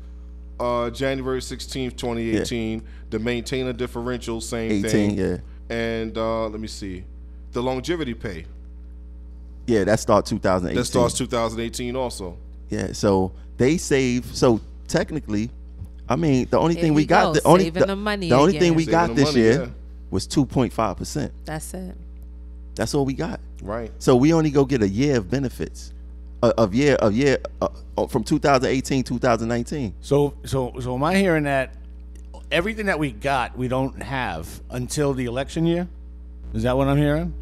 uh, 0.61 0.91
January 0.91 1.41
16th, 1.41 1.97
2018. 1.97 2.83
The 3.11 3.19
maintainer 3.19 3.73
differential, 3.73 4.41
same 4.41 4.71
18, 4.71 4.91
thing. 4.91 5.19
yeah. 5.19 5.37
And 5.69 6.17
uh, 6.17 6.47
let 6.49 6.61
me 6.61 6.69
see. 6.69 7.05
The 7.53 7.63
longevity 7.63 8.15
pay. 8.15 8.45
Yeah, 9.67 9.85
that 9.85 10.01
starts 10.01 10.31
2018. 10.31 10.77
That 10.77 10.85
starts 10.85 11.15
2018 11.19 11.95
also. 11.97 12.37
Yeah, 12.71 12.93
so 12.93 13.33
they 13.57 13.77
save. 13.77 14.27
So 14.35 14.61
technically, 14.89 15.51
I 16.09 16.17
mean, 16.17 16.47
the 16.51 16.59
only 16.59 16.75
There 16.75 16.85
thing 16.85 16.95
we 16.95 17.03
you 17.03 17.09
got, 17.09 17.35
go, 17.35 17.41
the 17.41 17.47
only 17.47 17.65
saving 17.65 17.81
the, 17.81 17.87
the 17.87 17.97
money 17.97 18.29
the 18.29 18.35
only 18.37 18.51
again. 18.57 18.61
thing 18.61 18.75
we 18.75 18.85
Saving 18.85 18.93
got 18.93 19.09
the 19.09 19.15
this 19.15 19.25
money, 19.33 19.41
year 19.41 19.61
yeah. 19.65 19.69
was 20.11 20.27
2.5 20.27 20.97
percent. 20.97 21.33
That's 21.45 21.73
it. 21.75 21.97
That's 22.75 22.95
all 22.95 23.05
we 23.05 23.15
got. 23.15 23.41
Right. 23.63 23.93
So 23.99 24.17
we 24.17 24.33
only 24.33 24.51
go 24.51 24.65
get 24.65 24.83
a 24.83 24.89
year 24.89 25.19
of 25.19 25.31
benefits, 25.31 25.93
uh, 26.43 26.53
of 26.57 26.75
year 26.75 26.95
of 26.97 27.13
year 27.15 27.39
uh, 27.61 27.69
uh, 27.99 28.07
from 28.07 28.25
2018 28.25 29.05
2019. 29.05 29.95
So 30.01 30.35
so 30.45 30.73
so 30.81 30.95
am 30.95 31.05
I 31.05 31.17
hearing 31.17 31.45
that 31.45 31.75
everything 32.51 32.87
that 32.87 32.99
we 32.99 33.13
got 33.13 33.57
we 33.57 33.69
don't 33.69 34.03
have 34.03 34.61
until 34.71 35.13
the 35.15 35.27
election 35.27 35.67
year? 35.67 35.87
Is 36.55 36.63
that 36.65 36.77
what 36.77 36.89
I'm 36.89 36.97
hearing? 36.99 37.35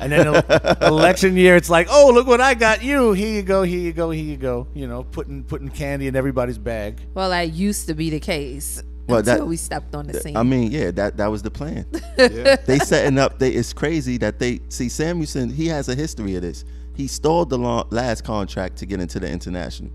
And 0.00 0.12
then 0.12 0.26
election 0.82 1.36
year, 1.36 1.56
it's 1.56 1.70
like, 1.70 1.88
oh, 1.90 2.10
look 2.12 2.26
what 2.26 2.40
I 2.40 2.54
got 2.54 2.82
you. 2.82 3.12
Here 3.12 3.34
you 3.34 3.42
go. 3.42 3.62
Here 3.62 3.80
you 3.80 3.92
go. 3.92 4.10
Here 4.10 4.24
you 4.24 4.36
go. 4.36 4.66
You 4.74 4.86
know, 4.86 5.02
putting 5.04 5.44
putting 5.44 5.68
candy 5.70 6.06
in 6.08 6.14
everybody's 6.16 6.58
bag. 6.58 7.00
Well, 7.14 7.30
that 7.30 7.52
used 7.52 7.86
to 7.88 7.94
be 7.94 8.10
the 8.10 8.20
case 8.20 8.82
Well, 9.06 9.18
until 9.20 9.38
that- 9.38 9.46
we 9.46 9.56
stepped 9.56 9.94
on 9.94 10.06
the 10.06 10.20
scene. 10.20 10.36
I 10.36 10.42
mean, 10.42 10.70
yeah, 10.70 10.90
that 10.92 11.16
that 11.16 11.28
was 11.30 11.42
the 11.42 11.50
plan. 11.50 11.86
Yeah. 12.18 12.56
they 12.66 12.78
setting 12.80 13.18
up. 13.18 13.38
They 13.38 13.50
it's 13.52 13.72
crazy 13.72 14.18
that 14.18 14.38
they 14.38 14.60
see 14.68 14.88
Samuelsen. 14.88 15.52
He 15.52 15.66
has 15.68 15.88
a 15.88 15.94
history 15.94 16.34
of 16.36 16.42
this. 16.42 16.64
He 16.94 17.06
stalled 17.06 17.48
the 17.48 17.58
long, 17.58 17.86
last 17.90 18.24
contract 18.24 18.76
to 18.78 18.86
get 18.86 19.00
into 19.00 19.20
the 19.20 19.30
international. 19.30 19.90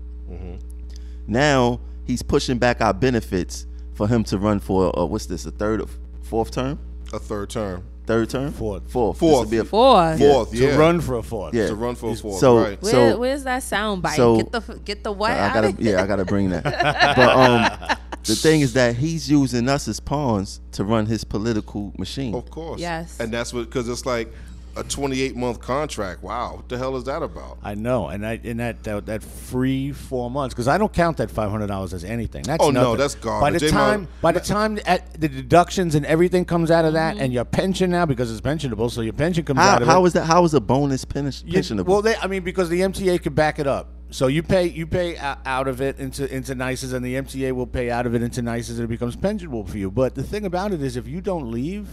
Now 1.26 1.80
he's 2.04 2.22
pushing 2.22 2.58
back 2.58 2.80
our 2.80 2.92
benefits 2.94 3.66
for 3.94 4.08
him 4.08 4.24
to 4.24 4.38
run 4.38 4.58
for 4.60 4.98
uh, 4.98 5.04
what's 5.04 5.26
this 5.26 5.46
a 5.46 5.50
third 5.50 5.80
or 5.80 5.86
fourth 6.22 6.50
term? 6.50 6.78
a 7.12 7.18
third 7.18 7.48
term. 7.50 7.84
Third 8.06 8.30
term. 8.30 8.52
Fourth. 8.52 8.90
Fourth. 8.90 9.18
Fourth. 9.18 9.42
This 9.44 9.50
be 9.50 9.58
a 9.58 9.64
Fourth. 9.64 10.18
Fourth, 10.18 10.50
to 10.50 10.56
yeah. 10.56 10.76
run 10.76 11.00
for 11.00 11.16
a 11.16 11.22
fourth. 11.22 11.54
Yeah. 11.54 11.66
to 11.68 11.74
run 11.74 11.94
for 11.94 12.10
a 12.10 12.16
fourth. 12.16 12.38
So- 12.38 12.58
right. 12.58 12.80
Where, 12.82 12.92
So- 12.92 13.18
where's 13.18 13.44
that 13.44 13.62
sound 13.62 14.02
bite? 14.02 14.16
so- 14.16 14.36
get 14.36 14.52
the 14.52 14.60
get 14.84 15.04
the 15.04 15.12
what 15.12 15.32
I 15.32 15.52
gotta, 15.52 15.74
yeah, 15.78 16.02
I 16.02 16.06
gotta 16.06 16.24
bring 16.24 16.50
that. 16.50 16.64
but 17.16 17.18
um, 17.18 17.96
the 18.24 18.34
thing 18.34 18.60
is 18.60 18.72
that 18.74 18.96
he's 18.96 19.30
using 19.30 19.68
us 19.68 19.88
as 19.88 20.00
pawns 20.00 20.60
to 20.72 20.84
run 20.84 21.06
his 21.06 21.24
political 21.24 21.92
machine. 21.98 22.34
Of 22.34 22.50
course. 22.50 22.80
Yes. 22.80 23.18
And 23.20 23.32
that's 23.32 23.52
what 23.52 23.64
because 23.66 23.88
it's 23.88 24.06
like 24.06 24.32
a 24.76 24.82
28 24.84 25.36
month 25.36 25.60
contract. 25.60 26.22
Wow, 26.22 26.56
what 26.56 26.68
the 26.68 26.76
hell 26.78 26.96
is 26.96 27.04
that 27.04 27.22
about? 27.22 27.58
I 27.62 27.74
know, 27.74 28.08
and 28.08 28.26
I 28.26 28.40
in 28.42 28.56
that 28.58 28.82
that, 28.84 29.06
that 29.06 29.22
free 29.22 29.92
four 29.92 30.30
months 30.30 30.54
because 30.54 30.68
I 30.68 30.78
don't 30.78 30.92
count 30.92 31.16
that 31.18 31.30
five 31.30 31.50
hundred 31.50 31.68
dollars 31.68 31.94
as 31.94 32.04
anything. 32.04 32.42
That's 32.42 32.62
Oh, 32.62 32.70
no, 32.70 32.82
nothing. 32.82 32.98
that's 32.98 33.14
By 33.14 33.20
garbage. 33.22 33.60
the 33.60 33.66
They 33.66 33.72
time 33.72 34.08
by 34.20 34.32
the 34.32 34.40
time 34.54 34.78
at 34.86 35.20
the 35.20 35.28
deductions 35.28 35.94
and 35.94 36.04
everything 36.06 36.44
comes 36.44 36.70
out 36.70 36.84
of 36.84 36.92
that, 36.94 37.14
Mm-hmm. 37.14 37.22
and 37.24 37.32
your 37.32 37.44
pension 37.44 37.90
now 37.90 38.06
because 38.06 38.30
it's 38.30 38.40
pensionable, 38.40 38.90
so 38.90 39.00
your 39.02 39.12
pension 39.12 39.44
comes 39.44 39.58
out 39.60 39.76
How, 39.76 39.82
of 39.82 39.86
how 39.88 40.04
it. 40.04 40.06
is 40.08 40.12
that? 40.14 40.24
How 40.24 40.44
is 40.44 40.54
a 40.54 40.60
bonus 40.60 41.04
pen- 41.04 41.26
pensionable? 41.26 41.84
well, 41.86 42.02
they, 42.02 42.16
I 42.16 42.26
mean, 42.26 42.42
because 42.42 42.68
the 42.68 42.80
MTA 42.80 43.22
could 43.22 43.34
back 43.34 43.58
it 43.58 43.66
up. 43.66 43.90
So 44.10 44.28
you 44.28 44.44
pay 44.44 44.66
you 44.68 44.86
pay 44.86 45.16
out 45.16 45.66
of 45.66 45.80
it 45.80 45.98
into 45.98 46.32
into 46.32 46.54
NYCERS, 46.54 46.94
and 46.94 47.04
the 47.04 47.14
MTA 47.16 47.50
will 47.52 47.66
pay 47.66 47.90
out 47.90 48.06
of 48.06 48.14
it 48.14 48.22
into 48.22 48.42
NYCERS, 48.42 48.70
and 48.76 48.80
it 48.84 48.86
becomes 48.88 49.16
pensionable 49.16 49.68
for 49.68 49.76
you. 49.76 49.90
But 49.90 50.14
the 50.14 50.22
thing 50.22 50.44
about 50.46 50.72
it 50.72 50.80
is, 50.82 50.96
if 50.96 51.08
you 51.08 51.20
don't 51.20 51.50
leave, 51.50 51.88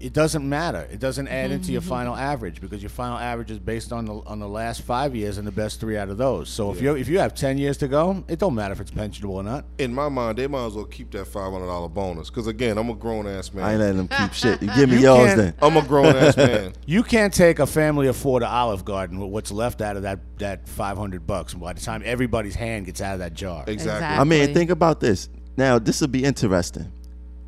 it 0.00 0.12
doesn't 0.12 0.48
matter. 0.48 0.88
It 0.90 1.00
doesn't 1.00 1.28
add 1.28 1.46
mm-hmm, 1.46 1.54
into 1.54 1.72
your 1.72 1.80
mm-hmm. 1.80 1.90
final 1.90 2.16
average 2.16 2.60
because 2.60 2.82
your 2.82 2.90
final 2.90 3.18
average 3.18 3.50
is 3.50 3.58
based 3.58 3.92
on 3.92 4.04
the 4.04 4.14
on 4.26 4.38
the 4.38 4.48
last 4.48 4.82
five 4.82 5.14
years 5.14 5.38
and 5.38 5.46
the 5.46 5.52
best 5.52 5.80
three 5.80 5.96
out 5.96 6.08
of 6.08 6.18
those. 6.18 6.48
So 6.48 6.70
if 6.70 6.80
you 6.80 6.94
if 6.94 7.08
you 7.08 7.18
have 7.18 7.34
ten 7.34 7.58
years 7.58 7.76
to 7.78 7.88
go, 7.88 8.24
it 8.28 8.38
don't 8.38 8.54
matter 8.54 8.72
if 8.72 8.80
it's 8.80 8.90
pensionable 8.90 9.30
or 9.30 9.42
not. 9.42 9.64
In 9.78 9.94
my 9.94 10.08
mind, 10.08 10.38
they 10.38 10.46
might 10.46 10.66
as 10.66 10.74
well 10.74 10.84
keep 10.84 11.10
that 11.12 11.26
$500 11.26 11.92
bonus 11.92 12.30
because 12.30 12.46
again, 12.46 12.78
I'm 12.78 12.90
a 12.90 12.94
grown 12.94 13.26
ass 13.26 13.52
man. 13.52 13.64
I 13.64 13.72
ain't 13.72 13.80
letting 13.80 13.96
them 13.96 14.08
keep 14.08 14.32
shit. 14.32 14.62
You 14.68 14.74
give 14.74 14.88
me 14.90 14.96
You 14.96 15.02
yours 15.02 15.26
can't- 15.26 15.38
then. 15.38 15.54
I'm 15.60 15.76
a 15.76 15.82
grown 15.82 16.14
ass 16.16 16.36
man. 16.36 16.72
You 16.86 17.02
can't 17.02 17.32
take 17.32 17.58
a 17.58 17.66
family 17.66 18.06
of 18.06 18.16
four 18.16 18.40
to 18.40 18.48
Olive 18.48 18.84
Garden 18.84 19.18
with 19.18 19.30
what's 19.30 19.50
left 19.50 19.80
out 19.80 19.96
of 19.96 20.02
that 20.02 20.20
that 20.38 20.68
five 20.68 20.96
hundred 20.96 21.26
bucks 21.26 21.54
by 21.54 21.72
the 21.72 21.80
time 21.80 22.02
everybody's 22.04 22.54
hand 22.54 22.86
gets 22.86 23.00
out 23.00 23.14
of 23.14 23.18
that 23.20 23.34
jar. 23.34 23.64
Exactly. 23.66 24.06
I 24.06 24.24
mean, 24.24 24.54
think 24.54 24.70
about 24.70 25.00
this. 25.00 25.28
Now, 25.56 25.78
this 25.78 26.00
will 26.00 26.08
be 26.08 26.24
interesting. 26.24 26.90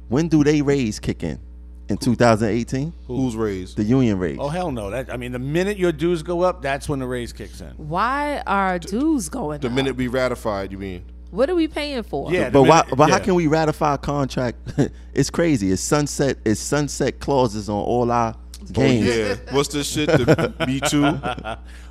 When 0.08 0.28
do 0.28 0.42
they 0.42 0.62
raise 0.62 0.98
kick 0.98 1.22
in? 1.22 1.38
In 1.90 1.96
2018, 1.96 2.92
Who's 3.08 3.34
raised? 3.34 3.76
the 3.76 3.82
union 3.82 4.18
raise. 4.18 4.38
Oh 4.40 4.48
hell 4.48 4.70
no! 4.70 4.90
That 4.90 5.12
I 5.12 5.16
mean, 5.16 5.32
the 5.32 5.40
minute 5.40 5.76
your 5.76 5.90
dues 5.90 6.22
go 6.22 6.42
up, 6.42 6.62
that's 6.62 6.88
when 6.88 7.00
the 7.00 7.06
raise 7.06 7.32
kicks 7.32 7.60
in. 7.60 7.70
Why 7.76 8.42
are 8.46 8.78
dues 8.78 9.28
going 9.28 9.56
up? 9.56 9.62
The 9.62 9.66
up? 9.68 9.74
minute 9.74 9.96
we 9.96 10.06
ratified, 10.06 10.70
you 10.70 10.78
mean? 10.78 11.04
What 11.32 11.50
are 11.50 11.54
we 11.56 11.66
paying 11.68 12.04
for? 12.04 12.32
Yeah, 12.32 12.44
but 12.44 12.52
the 12.52 12.62
why? 12.62 12.82
minute- 12.82 12.96
But 12.96 13.10
how 13.10 13.18
can 13.18 13.34
we 13.34 13.48
ratify 13.48 13.94
a 13.94 13.98
contract? 13.98 14.56
it's 15.14 15.30
crazy. 15.30 15.70
It's 15.72 15.82
sunset. 15.82 16.38
It's 16.44 16.60
sunset 16.60 17.18
clauses 17.20 17.68
on 17.68 17.76
all 17.82 18.10
our 18.10 18.34
oh, 18.36 18.66
games. 18.72 19.08
Oh, 19.08 19.12
Yeah. 19.12 19.36
What's 19.54 19.68
this 19.70 19.88
shit? 19.88 20.08
The 20.08 20.54
Me 20.66 20.80
Too. 20.80 21.18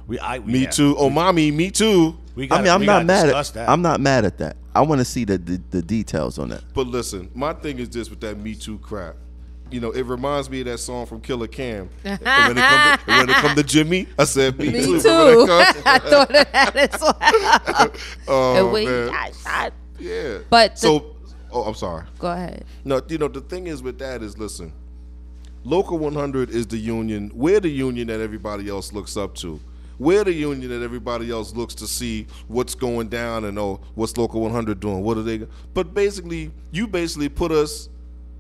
We, 0.08 0.20
I, 0.20 0.39
Me 0.39 0.64
yeah. 0.64 0.70
Too. 0.70 0.95
Oh, 0.97 1.10
mommy, 1.10 1.52
Me 1.52 1.72
Too. 1.72 2.18
We 2.36 2.45
I 2.45 2.47
gotta, 2.47 2.64
mean, 2.64 2.72
I'm 2.72 2.80
we 2.82 2.86
not 2.86 3.06
mad 3.06 3.30
at. 3.30 3.45
that. 3.54 3.70
I'm 3.70 3.82
not 3.82 4.00
mad 4.00 4.24
at 4.26 4.38
that. 4.38 4.56
I 4.74 4.82
want 4.82 5.00
to 5.00 5.06
see 5.06 5.26
the, 5.26 5.38
the 5.38 5.62
the 5.72 5.82
details 5.82 6.39
on 6.39 6.50
that. 6.50 6.64
But 6.74 6.88
listen, 6.88 7.30
my 7.34 7.52
thing 7.54 7.80
is 7.80 7.89
this 7.89 8.10
with 8.10 8.22
that 8.22 8.39
Me 8.39 8.56
Too 8.56 8.78
crap. 8.80 9.16
You 9.72 9.80
know, 9.80 9.91
it 9.91 10.03
reminds 10.03 10.49
me 10.49 10.61
of 10.61 10.65
that 10.67 10.80
song 10.80 11.05
from 11.05 11.22
Killa 11.22 11.47
Cam. 11.47 11.89
and 12.03 12.20
when 12.22 12.57
it 12.57 12.61
come 12.61 12.97
to, 12.97 13.03
when 13.07 13.30
it 13.30 13.36
come 13.36 13.55
to 13.55 13.63
Jimmy, 13.63 14.07
I 14.17 14.24
said 14.24 14.57
Me, 14.57 14.70
Me 14.72 14.82
Too. 14.84 15.01
too. 15.01 15.07
Remember 15.09 15.45
that 15.45 15.76
con- 15.76 15.84
I 15.86 15.99
thought 15.99 16.36
of 16.36 16.51
that 16.51 16.76
as 16.76 17.01
well. 17.01 17.91
Oh, 18.28 18.55
And 18.65 18.74
we- 18.74 18.86
man. 18.86 19.09
I- 19.09 19.32
I- 19.45 19.72
Yeah. 19.99 20.39
But 20.49 20.76
the- 20.76 20.80
so, 20.82 21.15
oh, 21.51 21.63
I'm 21.63 21.76
sorry. 21.76 22.03
go 22.17 22.28
ahead. 22.32 22.65
No, 22.84 23.01
you 23.07 23.17
know 23.17 23.28
the 23.28 23.41
thing 23.41 23.67
is 23.67 23.82
with 23.84 23.99
that 23.99 24.24
is 24.24 24.38
listen, 24.38 24.72
local 25.63 25.97
100 25.97 26.49
is 26.49 26.67
the 26.67 26.78
union. 26.78 27.32
We're 27.34 27.59
the 27.59 27.70
union 27.70 28.07
that 28.07 28.20
everybody 28.22 28.70
else 28.70 28.91
looks 28.93 29.17
up 29.17 29.36
to. 29.36 29.59
We're 29.99 30.24
the 30.24 30.32
union 30.34 30.70
that 30.72 30.82
everybody 30.84 31.30
else 31.30 31.53
looks 31.53 31.76
to 31.76 31.86
see 31.88 32.26
what's 32.47 32.74
going 32.74 33.09
down 33.09 33.43
and 33.43 33.59
oh, 33.59 33.82
what's 33.95 34.15
local 34.17 34.39
100 34.41 34.80
doing? 34.80 35.03
What 35.03 35.17
are 35.17 35.24
they? 35.24 35.45
But 35.74 35.93
basically, 35.93 36.51
you 36.72 36.88
basically 36.88 37.28
put 37.28 37.51
us, 37.51 37.89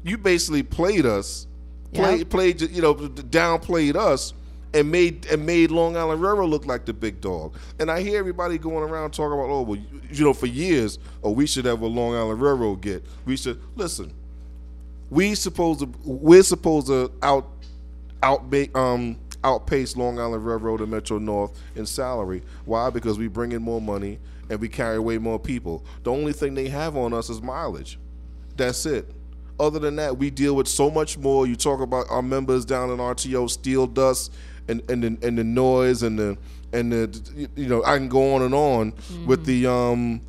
you 0.03 0.17
basically 0.17 0.63
played 0.63 1.05
us, 1.05 1.47
play, 1.93 2.17
Yep. 2.19 2.29
played 2.29 2.61
you 2.61 2.81
know 2.81 2.95
downplayed 2.95 3.95
us. 3.95 4.33
And 4.71 4.91
made 4.91 5.25
and 5.25 5.47
made 5.47 5.71
Long 5.71 5.97
Island 5.97 6.21
Railroad 6.21 6.51
look 6.51 6.67
like 6.67 6.85
the 6.85 6.93
big 6.93 7.21
dog. 7.21 7.55
And 7.79 7.89
I 7.89 8.03
hear 8.03 8.19
everybody 8.19 8.59
going 8.59 8.87
around 8.87 9.09
talking 9.15 9.33
about, 9.33 9.49
oh, 9.49 9.63
well, 9.63 9.77
you, 9.77 10.01
you 10.11 10.23
know, 10.23 10.31
for 10.31 10.45
years, 10.45 10.99
oh, 11.23 11.31
we 11.31 11.47
should 11.47 11.65
have 11.65 11.79
what 11.79 11.89
Long 11.89 12.13
Island 12.13 12.39
Railroad 12.39 12.81
get. 12.81 13.03
We 13.25 13.35
should 13.35 13.59
listen 13.75 14.13
we 15.09 15.33
supposed 15.33 15.79
to 15.79 15.89
we're 16.03 16.43
supposed 16.43 16.85
to 16.85 17.11
out 17.23 17.47
outma- 18.21 18.75
um 18.75 19.17
outpace 19.43 19.95
Long 19.97 20.19
Island 20.19 20.45
Railroad 20.45 20.81
and 20.81 20.91
Metro 20.91 21.17
North 21.17 21.59
in 21.75 21.85
salary. 21.87 22.43
Why? 22.65 22.89
Because 22.91 23.17
we 23.17 23.27
bring 23.27 23.53
in 23.53 23.61
more 23.63 23.81
money 23.81 24.19
and 24.51 24.59
we 24.59 24.69
carry 24.69 24.97
away 24.97 25.17
more 25.17 25.39
people. 25.39 25.83
The 26.03 26.11
only 26.11 26.33
thing 26.33 26.53
they 26.53 26.67
have 26.67 26.95
on 26.95 27.13
us 27.13 27.29
is 27.31 27.41
mileage. 27.41 27.97
That's 28.55 28.85
it. 28.85 29.09
Other 29.59 29.79
than 29.79 29.95
that, 29.97 30.17
we 30.17 30.29
deal 30.29 30.55
with 30.55 30.67
so 30.67 30.89
much 30.89 31.17
more. 31.17 31.45
You 31.45 31.55
talk 31.55 31.81
about 31.81 32.05
our 32.09 32.21
members 32.21 32.65
down 32.65 32.89
in 32.91 32.97
RTO, 32.97 33.49
steel 33.49 33.87
dust, 33.87 34.31
and 34.67 34.81
and 34.89 35.03
the, 35.03 35.27
and 35.27 35.37
the 35.37 35.43
noise 35.43 36.03
and 36.03 36.17
the 36.17 36.37
and 36.71 36.91
the 36.91 37.49
you 37.55 37.67
know 37.67 37.83
I 37.83 37.97
can 37.97 38.07
go 38.07 38.35
on 38.35 38.41
and 38.43 38.53
on 38.53 38.93
with 39.25 39.45
the 39.45 39.67
um 39.67 40.21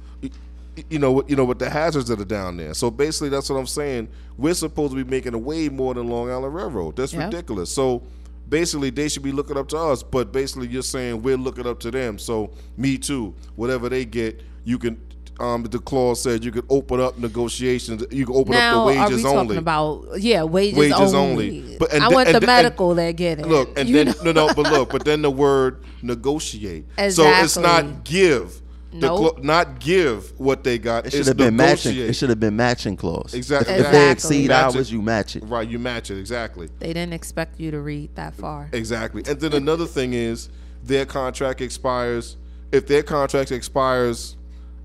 you 0.89 0.99
know, 0.99 1.23
you 1.27 1.37
know, 1.37 1.45
with 1.45 1.59
the 1.59 1.69
hazards 1.69 2.09
that 2.09 2.21
are 2.21 2.25
down 2.25 2.57
there. 2.57 2.73
So 2.75 2.91
basically, 2.91 3.29
that's 3.29 3.51
what 3.51 3.57
I'm 3.57 3.67
saying. 3.67 4.09
We're 4.39 4.55
supposed 4.55 4.93
to 4.93 5.05
be 5.05 5.09
making 5.09 5.35
a 5.35 5.39
way 5.39 5.69
more 5.69 5.93
than 5.95 6.09
Long 6.09 6.31
Island 6.31 6.55
Railroad. 6.55 6.97
That's 6.97 7.13
Yeah. 7.13 7.25
ridiculous. 7.25 7.71
So 7.71 8.03
basically, 8.49 8.91
they 8.91 9.09
should 9.09 9.23
be 9.25 9.33
looking 9.33 9.57
up 9.59 9.69
to 9.71 9.77
us. 9.77 10.03
But 10.03 10.33
basically, 10.33 10.69
you're 10.69 10.83
saying 10.83 11.23
we're 11.23 11.37
looking 11.37 11.67
up 11.67 11.81
to 11.81 11.91
them. 11.91 12.19
So 12.19 12.51
me 12.77 12.97
too. 12.99 13.35
Whatever 13.57 13.89
they 13.89 14.05
get, 14.05 14.41
you 14.65 14.79
can. 14.79 14.97
Um, 15.41 15.63
the 15.63 15.79
clause 15.79 16.23
said 16.23 16.45
you 16.45 16.53
could 16.53 16.67
open 16.69 17.01
up 17.01 17.19
negotiations. 17.19 18.05
You 18.11 18.27
could 18.27 18.37
open 18.37 18.53
now, 18.53 18.81
up 18.87 18.95
the 18.95 19.01
wages 19.01 19.03
are 19.03 19.09
we 19.09 19.15
wages 19.15 19.23
talking 19.47 19.57
about 19.57 20.07
yeah 20.21 20.43
wages, 20.43 20.79
Wages 20.79 21.15
only? 21.15 21.49
only. 21.61 21.77
But- 21.79 21.95
and 21.95 22.05
I 22.05 22.09
the- 22.11 22.15
want 22.15 22.29
and 22.29 22.35
the 22.37 22.41
the- 22.41 22.47
medical 22.47 22.95
they're 22.95 23.13
getting. 23.15 23.47
Look, 23.47 23.79
and 23.79 23.89
You 23.89 23.95
then 24.05 24.07
know? 24.09 24.33
no, 24.33 24.33
no, 24.49 24.55
but 24.55 24.71
look, 24.71 24.91
but 24.91 25.05
then 25.05 25.23
the 25.23 25.31
word 25.47 25.83
negotiate. 26.03 26.85
So 27.11 27.25
it's 27.27 27.57
not 27.57 28.05
give. 28.05 28.61
The 28.93 28.99
Nope. 29.07 29.37
clo- 29.37 29.43
not 29.43 29.79
give 29.79 30.33
what 30.39 30.65
they 30.65 30.77
got. 30.77 31.07
It 31.07 31.13
should 31.13 31.27
have 31.29 31.37
been 31.37 31.55
matching. 31.55 31.97
It 31.97 32.15
should 32.17 32.29
have 32.29 32.41
been 32.41 32.57
matching 32.57 32.97
clause. 32.97 33.35
Exactly. 33.35 33.75
If, 33.75 33.87
if 33.87 33.93
they 33.93 34.11
exceed 34.11 34.49
Match 34.49 34.75
it. 34.75 34.79
hours, 34.79 34.93
you 34.93 35.01
match 35.01 35.37
it. 35.37 35.45
Right, 35.45 35.69
you 35.69 35.79
match 35.79 36.11
it 36.11 36.19
exactly, 36.19 36.69
they 36.81 36.89
didn't 36.93 37.13
expect 37.13 37.61
you 37.61 37.71
to 37.71 37.81
read 37.81 38.15
that 38.17 38.35
far. 38.35 38.69
exactly. 38.73 39.23
And 39.29 39.41
then 39.41 39.53
another 39.53 39.87
thing 39.87 40.13
is 40.13 40.49
their 40.83 41.07
contract 41.07 41.61
expires. 41.61 42.37
If 42.73 42.89
their 42.89 43.03
contract 43.05 43.53
expires 43.53 44.37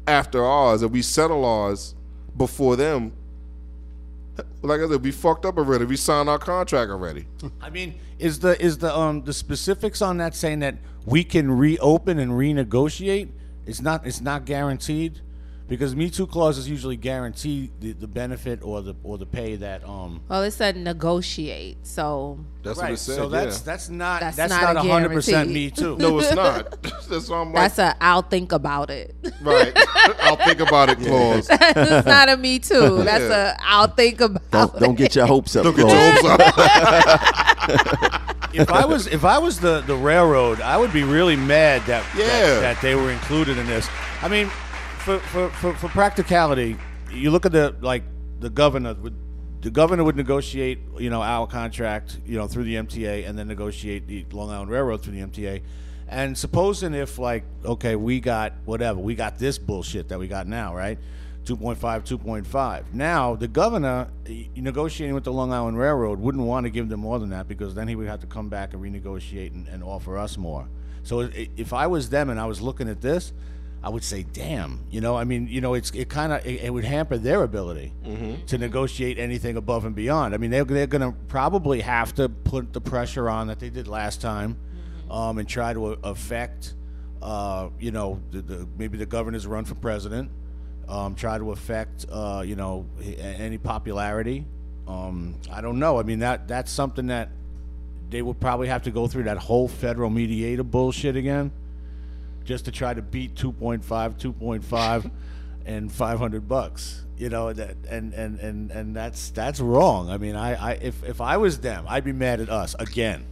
after 0.08 0.43
ours, 0.43 0.82
and 0.82 0.91
we 0.91 1.01
settle 1.01 1.45
ours 1.45 1.95
before 2.38 2.76
them, 2.76 3.14
like 4.62 4.82
I 4.82 4.88
said, 4.88 5.01
we 5.01 5.12
fucked 5.12 5.45
up 5.45 5.58
already. 5.58 5.86
We 5.86 5.95
signed 5.95 6.30
our 6.30 6.38
contract 6.38 6.91
already. 6.91 7.26
I 7.62 7.70
mean, 7.70 7.95
is 8.20 8.39
the 8.39 8.62
is 8.62 8.78
the 8.78 8.95
um 8.95 9.24
the 9.24 9.34
specifics 9.34 10.01
on 10.01 10.18
that 10.18 10.36
saying 10.36 10.60
that 10.60 10.76
we 11.06 11.24
can 11.24 11.51
reopen 11.51 12.20
and 12.20 12.32
renegotiate? 12.32 13.30
It's 13.66 13.82
not 13.82 14.06
it's 14.06 14.22
not 14.22 14.45
guaranteed 14.45 15.22
because 15.68 15.95
Me 15.95 16.09
Too 16.09 16.28
clauses 16.28 16.70
usually 16.70 16.95
guarantee 16.97 17.72
the, 17.80 17.93
the 17.93 18.07
benefit 18.07 18.61
or 18.63 18.82
the 18.82 18.95
or 19.03 19.18
the 19.18 19.26
pay 19.26 19.55
that 19.55 19.84
um. 19.88 20.22
Well, 20.30 20.43
it 20.43 20.51
said 20.51 20.78
negotiate, 20.78 21.86
so 21.88 22.39
That's 22.63 22.78
what 22.78 22.91
it 22.91 22.97
said. 22.97 23.16
so 23.16 23.30
that's 23.30 23.59
yeah. 23.59 23.66
that's 23.66 23.89
not 23.89 24.20
That's 24.22 24.38
that's, 24.38 24.51
not 24.51 24.76
not 24.76 24.86
a 24.86 24.89
hundred 24.89 25.09
percent. 25.11 25.49
Me 25.51 25.72
Too. 25.72 25.97
no, 25.97 26.20
it's 26.20 26.34
not. 26.34 26.82
that's 27.09 27.30
why 27.30 27.38
I'm 27.39 27.47
like, 27.53 27.55
that's 27.76 27.80
a 27.80 27.95
I'll 28.03 28.22
think 28.22 28.51
about 28.51 28.89
it. 28.89 29.16
right. 29.41 29.74
I'll 30.22 30.36
think 30.38 30.59
about 30.59 30.89
it 30.89 30.99
clause. 30.99 31.47
it's 31.49 32.07
not 32.07 32.30
a 32.30 32.38
me 32.38 32.59
too. 32.59 33.03
That's 33.03 33.24
Yeah. 33.24 33.53
a 33.53 33.57
I'll 33.61 33.88
think 33.88 34.22
about 34.22 34.51
Don't 34.51 34.80
don't 34.80 34.91
it. 34.93 34.97
get 34.97 35.16
your 35.16 35.26
hopes 35.26 35.55
up. 35.55 35.63
Don't 35.63 35.76
get 35.76 35.88
your 35.88 36.11
hopes 36.11 36.26
up. 36.26 36.41
if 38.53 38.70
I 38.72 38.86
was 38.86 39.07
if 39.07 39.26
I 39.26 39.38
was 39.39 39.59
the 39.59 39.82
the 39.82 39.95
railroad, 39.95 40.61
I 40.61 40.78
would 40.78 40.93
be 40.93 41.03
really 41.03 41.36
mad 41.36 41.82
that 41.88 42.03
Yeah. 42.16 42.26
that, 42.28 42.61
that 42.61 42.82
they 42.82 42.95
were 42.95 43.11
included 43.11 43.57
in 43.57 43.66
this. 43.68 43.88
I 44.22 44.28
mean, 44.28 44.49
for 45.06 45.20
for, 45.20 45.49
for, 45.49 45.74
for 45.76 45.88
practicality, 45.89 46.76
you 47.12 47.30
look 47.30 47.45
at 47.45 47.51
the 47.51 47.76
like 47.82 48.03
the 48.39 48.49
governor 48.49 48.95
would 48.95 49.16
the 49.62 49.70
governor 49.70 50.03
would 50.03 50.16
negotiate 50.16 50.80
you 50.97 51.12
know 51.12 51.22
our 51.22 51.45
contract 51.45 52.20
you 52.26 52.38
know 52.38 52.47
through 52.47 52.64
the 52.64 52.76
MTA 52.76 53.28
and 53.30 53.38
then 53.38 53.47
negotiate 53.47 54.08
the 54.08 54.26
Long 54.32 54.49
Island 54.49 54.72
Railroad 54.72 55.03
through 55.03 55.14
the 55.14 55.22
MTA. 55.22 55.62
And 56.08 56.36
supposing 56.36 56.95
if 56.95 57.20
like 57.20 57.43
okay 57.64 57.95
we 57.95 58.20
got 58.20 58.53
whatever 58.66 58.99
we 58.99 59.14
got 59.14 59.38
this 59.38 59.60
bullshit 59.60 60.10
that 60.10 60.18
we 60.18 60.28
got 60.28 60.47
now 60.47 60.76
right? 60.76 60.97
2.5 61.45 61.78
2.5 61.78 62.93
now 62.93 63.36
the 63.36 63.47
governor 63.47 64.08
negotiating 64.56 65.14
with 65.14 65.26
the 65.26 65.32
long 65.32 65.53
island 65.53 65.78
railroad 65.78 66.20
wouldn't 66.20 66.43
want 66.43 66.64
to 66.64 66.72
give 66.72 66.89
them 66.89 67.01
more 67.01 67.20
than 67.20 67.30
that 67.30 67.47
because 67.47 67.76
then 67.76 67.88
he 67.88 67.95
would 67.95 68.08
have 68.08 68.20
to 68.20 68.26
come 68.26 68.49
back 68.49 68.74
and 68.74 68.82
renegotiate 68.82 69.53
and, 69.53 69.68
and 69.68 69.84
offer 69.84 70.18
us 70.18 70.38
more. 70.38 70.68
So 71.03 71.30
if 71.32 71.72
i 71.72 71.86
was 71.86 72.10
them 72.10 72.32
and 72.32 72.39
i 72.39 72.45
was 72.45 72.62
looking 72.62 72.89
at 72.89 72.99
this 73.01 73.32
I 73.86 73.90
would 73.90 74.04
say, 74.04 74.24
damn, 74.24 74.80
you 74.90 75.00
know, 75.00 75.16
I 75.16 75.26
mean, 75.26 75.48
you 75.48 75.62
know, 75.62 75.76
it's 75.76 75.92
it 75.92 76.10
kind 76.10 76.34
of 76.34 76.44
it, 76.44 76.64
it 76.64 76.74
would 76.74 76.86
hamper 76.86 77.20
their 77.20 77.44
ability 77.44 77.94
to 78.48 78.58
negotiate 78.58 79.20
anything 79.20 79.58
above 79.58 79.86
and 79.86 79.96
beyond. 79.96 80.34
I 80.34 80.38
mean, 80.38 80.50
they're 80.50 80.66
they're 80.66 80.88
going 80.88 81.04
to 81.04 81.16
probably 81.28 81.82
have 81.82 82.16
to 82.16 82.28
put 82.28 82.74
the 82.74 82.82
pressure 82.82 83.30
on 83.30 83.46
that 83.48 83.60
they 83.60 83.70
did 83.70 83.88
last 83.88 84.22
time, 84.22 84.58
um, 85.12 85.38
and 85.38 85.48
try 85.48 85.72
to 85.72 85.86
affect, 86.04 86.74
uh, 87.22 87.70
you 87.80 87.92
know, 87.92 88.20
the, 88.32 88.42
the, 88.42 88.68
maybe 88.76 88.98
the 88.98 89.06
governor's 89.06 89.46
run 89.46 89.66
for 89.66 89.76
president, 89.76 90.32
um, 90.90 91.14
try 91.14 91.38
to 91.38 91.52
affect, 91.52 92.08
uh, 92.12 92.42
you 92.44 92.56
know, 92.56 92.88
any 93.20 93.60
popularity. 93.60 94.48
Um, 94.88 95.36
I 95.52 95.62
don't 95.62 95.78
know. 95.78 96.00
I 96.00 96.04
mean, 96.04 96.20
that 96.20 96.48
that's 96.48 96.72
something 96.72 97.06
that 97.08 97.30
they 98.10 98.24
would 98.24 98.40
probably 98.40 98.68
have 98.68 98.82
to 98.84 98.92
go 98.92 99.06
through 99.06 99.26
that 99.26 99.38
whole 99.38 99.68
federal 99.68 100.10
mediator 100.10 100.64
bullshit 100.64 101.16
again 101.16 101.52
just 102.46 102.66
to 102.66 102.72
try 102.72 102.93
to 102.93 103.02
beat 103.02 103.36
2.5 103.36 103.84
2.5 103.84 105.12
and 105.66 105.91
500 105.91 106.48
bucks 106.48 107.04
you 107.18 107.30
know 107.30 107.52
that 107.52 107.76
and 107.89 108.14
and 108.14 108.39
and 108.39 108.72
and 108.72 108.96
that's 108.96 109.32
that's 109.32 109.60
wrong 109.60 110.10
i 110.10 110.18
mean 110.18 110.36
i 110.36 110.54
i 110.54 110.72
if 110.74 111.04
if 111.04 111.20
i 111.22 111.38
was 111.38 111.60
them 111.60 111.86
i'd 111.89 112.04
be 112.04 112.14
mad 112.14 112.39
at 112.39 112.50
us 112.50 112.76
again 112.80 113.26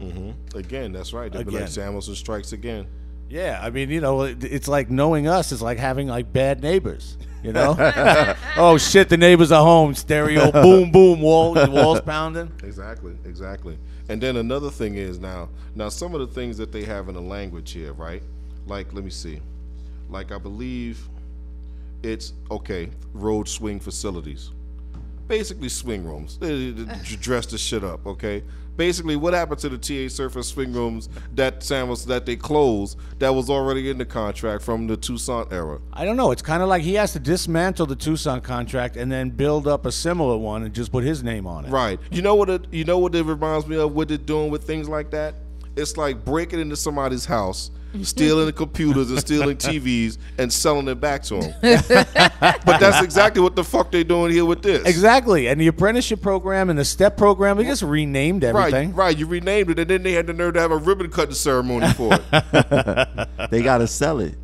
Mm-hmm. 0.00 0.56
Again, 0.56 0.92
that's 0.92 1.12
right. 1.12 1.32
They'll 1.32 1.42
be 1.42 1.50
like 1.50 1.62
Again. 1.62 1.92
Samuelsen 1.92 2.14
strikes 2.14 2.52
again. 2.52 2.86
yeah 3.28 3.58
i 3.60 3.68
mean 3.68 3.90
you 3.90 4.00
know 4.00 4.22
it, 4.22 4.44
it's 4.44 4.68
like 4.68 4.88
knowing 4.90 5.26
us 5.26 5.50
is 5.50 5.60
like 5.60 5.76
having 5.76 6.06
like 6.06 6.32
bad 6.32 6.62
neighbors 6.62 7.18
you 7.42 7.52
know 7.52 7.74
oh 8.56 8.78
shit 8.78 9.08
the 9.08 9.16
neighbors 9.16 9.50
are 9.52 9.64
home 9.64 9.94
stereo 9.94 10.52
boom 10.64 10.92
boom 10.92 11.20
wall 11.20 11.52
walls 11.68 12.00
pounding 12.00 12.50
Exactly, 12.62 13.16
exactly. 13.24 13.76
And 14.08 14.20
then 14.22 14.36
another 14.36 14.70
thing 14.70 14.94
is 14.94 15.18
now, 15.18 15.48
now 15.74 15.88
some 15.90 16.14
of 16.14 16.20
the 16.20 16.28
things 16.28 16.56
that 16.58 16.70
they 16.72 16.84
have 16.84 17.08
in 17.08 17.14
the 17.14 17.20
language 17.20 17.72
here, 17.72 17.92
right? 17.92 18.22
Like, 18.68 18.92
let 18.92 19.04
me 19.04 19.10
see. 19.10 19.40
Like, 20.08 20.30
I 20.32 20.38
believe 20.38 21.08
it's 22.02 22.32
okay. 22.50 22.90
Road 23.12 23.48
swing 23.48 23.80
facilities, 23.80 24.50
basically 25.26 25.68
swing 25.68 26.04
rooms. 26.04 26.36
Dress 27.20 27.46
the 27.46 27.58
shit 27.58 27.82
up, 27.82 28.06
okay? 28.06 28.42
Basically, 28.76 29.16
what 29.16 29.34
happened 29.34 29.58
to 29.62 29.68
the 29.68 29.76
TA 29.76 30.08
Surface 30.08 30.46
swing 30.46 30.72
rooms 30.72 31.08
that 31.34 31.64
Samuels 31.64 32.06
that 32.06 32.24
they 32.24 32.36
closed 32.36 32.96
that 33.18 33.30
was 33.30 33.50
already 33.50 33.90
in 33.90 33.98
the 33.98 34.06
contract 34.06 34.62
from 34.62 34.86
the 34.86 34.96
Toussaint 34.96 35.52
era? 35.52 35.80
I 35.92 36.04
don't 36.04 36.16
know. 36.16 36.30
It's 36.30 36.42
kind 36.42 36.62
of 36.62 36.68
like 36.68 36.82
he 36.82 36.94
has 36.94 37.12
to 37.14 37.18
dismantle 37.18 37.86
the 37.86 37.96
Toussaint 37.96 38.44
contract 38.44 38.96
and 38.96 39.10
then 39.10 39.30
build 39.30 39.66
up 39.66 39.84
a 39.84 39.90
similar 39.90 40.36
one 40.36 40.62
and 40.62 40.72
just 40.72 40.92
put 40.92 41.02
his 41.02 41.24
name 41.24 41.44
on 41.44 41.64
it. 41.64 41.70
Right. 41.70 41.98
You 42.12 42.22
know 42.22 42.36
what? 42.36 42.50
It, 42.50 42.66
you 42.70 42.84
know 42.84 43.00
what 43.00 43.16
it 43.16 43.24
reminds 43.24 43.66
me 43.66 43.76
of. 43.76 43.96
What 43.96 44.06
they're 44.06 44.16
doing 44.16 44.48
with 44.48 44.62
things 44.62 44.88
like 44.88 45.10
that. 45.10 45.34
It's 45.74 45.96
like 45.96 46.24
breaking 46.24 46.60
into 46.60 46.76
somebody's 46.76 47.24
house, 47.24 47.72
stealing 48.02 48.46
the 48.46 48.52
computers 48.52 49.10
and 49.10 49.18
stealing 49.18 49.56
TVs 49.58 50.18
and 50.38 50.52
selling 50.52 50.88
it 50.88 51.00
back 51.00 51.22
to 51.24 51.40
them. 51.40 51.54
but 51.60 52.78
that's 52.80 53.02
exactly 53.02 53.42
what 53.42 53.56
the 53.56 53.64
fuck 53.64 53.90
they're 53.90 54.04
doing 54.04 54.32
here 54.32 54.44
with 54.44 54.62
this. 54.62 54.86
Exactly. 54.86 55.48
And 55.48 55.60
the 55.60 55.66
apprenticeship 55.66 56.20
program 56.20 56.70
and 56.70 56.78
the 56.78 56.84
step 56.84 57.16
program, 57.16 57.56
they 57.56 57.64
just 57.64 57.82
renamed 57.82 58.44
everything. 58.44 58.90
Right, 58.90 59.06
right. 59.06 59.18
You 59.18 59.26
renamed 59.26 59.70
it, 59.70 59.78
and 59.78 59.90
then 59.90 60.02
they 60.02 60.12
had 60.12 60.26
the 60.26 60.34
nerve 60.34 60.54
to 60.54 60.60
have 60.60 60.70
a 60.70 60.76
ribbon 60.76 61.10
cutting 61.10 61.34
ceremony 61.34 61.92
for 61.94 62.10
it. 62.12 63.28
They 63.50 63.62
gotta 63.62 63.86
sell 63.86 64.20
it. 64.20 64.34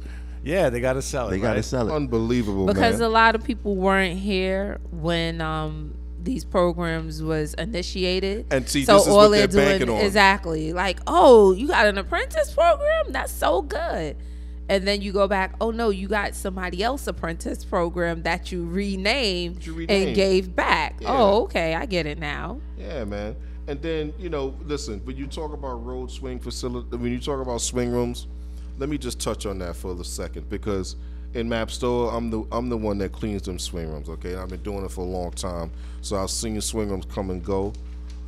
Yeah, 0.44 0.70
they 0.70 0.80
got 0.80 0.94
to 0.94 1.02
sell 1.02 1.28
it. 1.28 1.32
They 1.32 1.38
gotta 1.38 1.56
right? 1.56 1.64
sell 1.64 1.88
it. 1.88 1.94
Unbelievable, 1.94 2.66
because 2.66 3.00
man. 3.00 3.08
a 3.08 3.12
lot 3.12 3.34
of 3.34 3.42
people 3.44 3.76
weren't 3.76 4.18
here 4.18 4.78
when 4.90 5.40
um 5.40 5.94
these 6.24 6.44
programs 6.44 7.22
was 7.22 7.54
initiated. 7.54 8.46
And 8.50 8.68
see, 8.68 8.84
so 8.84 8.98
all 8.98 9.30
they're 9.30 9.46
they're 9.46 9.78
doing 9.78 9.98
exactly 9.98 10.72
like, 10.72 11.00
oh, 11.06 11.52
you 11.52 11.68
got 11.68 11.86
an 11.86 11.98
apprentice 11.98 12.52
program? 12.52 13.12
That's 13.12 13.32
so 13.32 13.62
good. 13.62 14.16
And 14.68 14.88
then 14.88 15.02
you 15.02 15.12
go 15.12 15.28
back, 15.28 15.54
oh 15.60 15.70
no, 15.70 15.90
you 15.90 16.08
got 16.08 16.34
somebody 16.34 16.82
else 16.82 17.06
apprentice 17.06 17.64
program 17.64 18.22
that 18.22 18.50
you 18.50 18.66
renamed, 18.66 19.64
You 19.64 19.86
and 19.88 20.14
gave 20.14 20.56
back. 20.56 20.96
Yeah. 21.00 21.12
Oh, 21.12 21.42
okay, 21.42 21.74
I 21.74 21.84
get 21.84 22.06
it 22.06 22.18
now. 22.18 22.60
Yeah, 22.78 23.04
man. 23.04 23.36
And 23.66 23.80
then 23.82 24.14
you 24.18 24.30
know, 24.30 24.54
listen, 24.64 25.00
when 25.04 25.16
you 25.16 25.26
talk 25.26 25.52
about 25.52 25.84
road 25.84 26.10
swing 26.10 26.38
facility, 26.38 26.96
when 26.96 27.12
you 27.12 27.20
talk 27.20 27.40
about 27.40 27.60
swing 27.60 27.90
rooms, 27.90 28.26
let 28.78 28.88
me 28.88 28.96
just 28.96 29.20
touch 29.20 29.44
on 29.44 29.58
that 29.58 29.76
for 29.76 29.92
a 30.00 30.04
second 30.04 30.48
because 30.48 30.96
in 31.34 31.48
MaBSTOA, 31.48 32.14
I'm 32.14 32.30
the 32.30 32.44
I'm 32.52 32.68
the 32.68 32.76
one 32.76 32.98
that 32.98 33.12
cleans 33.12 33.42
them 33.42 33.58
swing 33.58 33.90
rooms. 33.90 34.08
Okay, 34.08 34.36
I've 34.36 34.48
been 34.48 34.62
doing 34.62 34.84
it 34.84 34.90
for 34.90 35.00
a 35.02 35.08
long 35.08 35.32
time, 35.32 35.72
so 36.00 36.16
I've 36.16 36.30
seen 36.30 36.60
swing 36.60 36.88
rooms 36.88 37.06
come 37.06 37.30
and 37.30 37.44
go, 37.44 37.72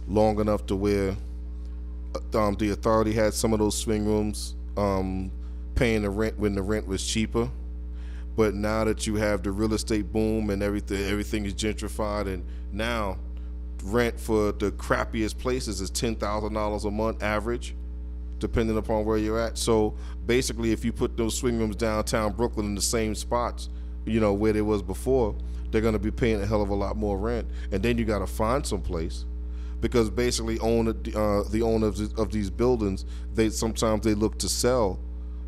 long 0.09 0.41
enough 0.41 0.67
to 0.67 0.77
where 0.77 1.17
uh, 2.35 2.39
um, 2.39 2.57
the 2.57 2.71
authority 2.71 3.13
had 3.13 3.33
some 3.33 3.53
of 3.53 3.61
those 3.61 3.79
swing 3.79 4.05
rooms 4.05 4.57
um, 4.77 5.31
paying 5.77 6.03
the 6.03 6.11
rent 6.11 6.39
when 6.39 6.55
the 6.55 6.63
rent 6.63 6.87
was 6.87 7.07
cheaper. 7.07 7.49
But 8.37 8.55
now 8.55 8.85
that 8.85 9.07
you 9.07 9.15
have 9.17 9.43
the 9.43 9.51
real 9.51 9.73
estate 9.73 10.13
boom 10.13 10.51
and 10.51 10.63
everything, 10.63 11.03
everything 11.05 11.47
is 11.47 11.55
gentrified, 11.55 12.27
and 12.27 12.45
now 12.73 13.19
rent 13.85 14.19
for 14.19 14.53
the 14.53 14.73
crappiest 14.73 15.39
places 15.39 15.81
is 15.81 15.91
ten 15.91 16.17
thousand 16.17 16.55
dollars 16.55 16.85
a 16.85 16.91
month 16.91 17.23
average, 17.23 17.77
depending 18.39 18.77
upon 18.77 19.05
where 19.05 19.17
you're 19.17 19.41
at. 19.41 19.59
So 19.59 19.97
basically, 20.27 20.73
if 20.73 20.85
you 20.85 20.93
put 20.93 21.17
those 21.17 21.37
swing 21.37 21.59
rooms 21.59 21.77
downtown 21.77 22.33
Brooklyn 22.33 22.67
in 22.67 22.75
the 22.75 22.83
same 22.83 23.15
spots, 23.15 23.69
you 24.05 24.21
know 24.21 24.33
where 24.33 24.53
they 24.53 24.63
was 24.63 24.83
before, 24.83 25.35
they're 25.71 25.81
gonna 25.81 25.99
be 25.99 26.11
paying 26.11 26.41
a 26.41 26.47
hell 26.47 26.63
of 26.63 26.69
a 26.69 26.75
lot 26.75 26.97
more 26.97 27.19
rent, 27.19 27.49
and 27.73 27.83
then 27.83 27.99
you 27.99 28.05
got 28.05 28.21
to 28.21 28.27
find 28.27 28.67
some 28.67 28.81
place. 28.81 29.25
Because 29.81 30.09
basically, 30.09 30.59
owner 30.61 30.93
uh, 31.15 31.43
the 31.51 31.61
owners 31.63 32.01
of, 32.01 32.19
of 32.19 32.33
these 32.33 32.51
buildings, 32.51 33.05
they 33.35 33.51
sometimes 33.51 34.05
they 34.05 34.15
look 34.15 34.39
to 34.39 34.49
sell, 34.49 34.99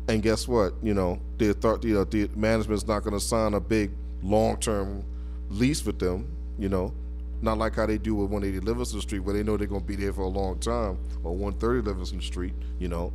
and 0.07 0.21
guess 0.21 0.47
what? 0.47 0.73
You 0.83 0.93
know, 0.93 1.19
the 1.37 1.49
authority, 1.49 1.93
the 1.93 2.29
management's 2.35 2.85
not 2.85 3.03
going 3.03 3.13
to 3.13 3.19
sign 3.19 3.53
a 3.53 3.59
big 3.59 3.91
long-term 4.21 5.03
lease 5.49 5.83
with 5.85 5.99
them. 5.99 6.27
You 6.59 6.69
know, 6.69 6.93
not 7.41 7.57
like 7.57 7.75
how 7.75 7.85
they 7.85 7.97
do 7.97 8.15
with 8.15 8.29
180 8.29 8.65
Livingston 8.65 9.01
Street, 9.01 9.19
where 9.19 9.33
they 9.33 9.43
know 9.43 9.57
they're 9.57 9.67
going 9.67 9.81
to 9.81 9.87
be 9.87 9.95
there 9.95 10.13
for 10.13 10.21
a 10.21 10.27
long 10.27 10.59
time, 10.59 10.97
or 11.23 11.35
130 11.35 11.87
Livingston 11.87 12.21
Street. 12.21 12.53
You 12.79 12.89
know, 12.89 13.13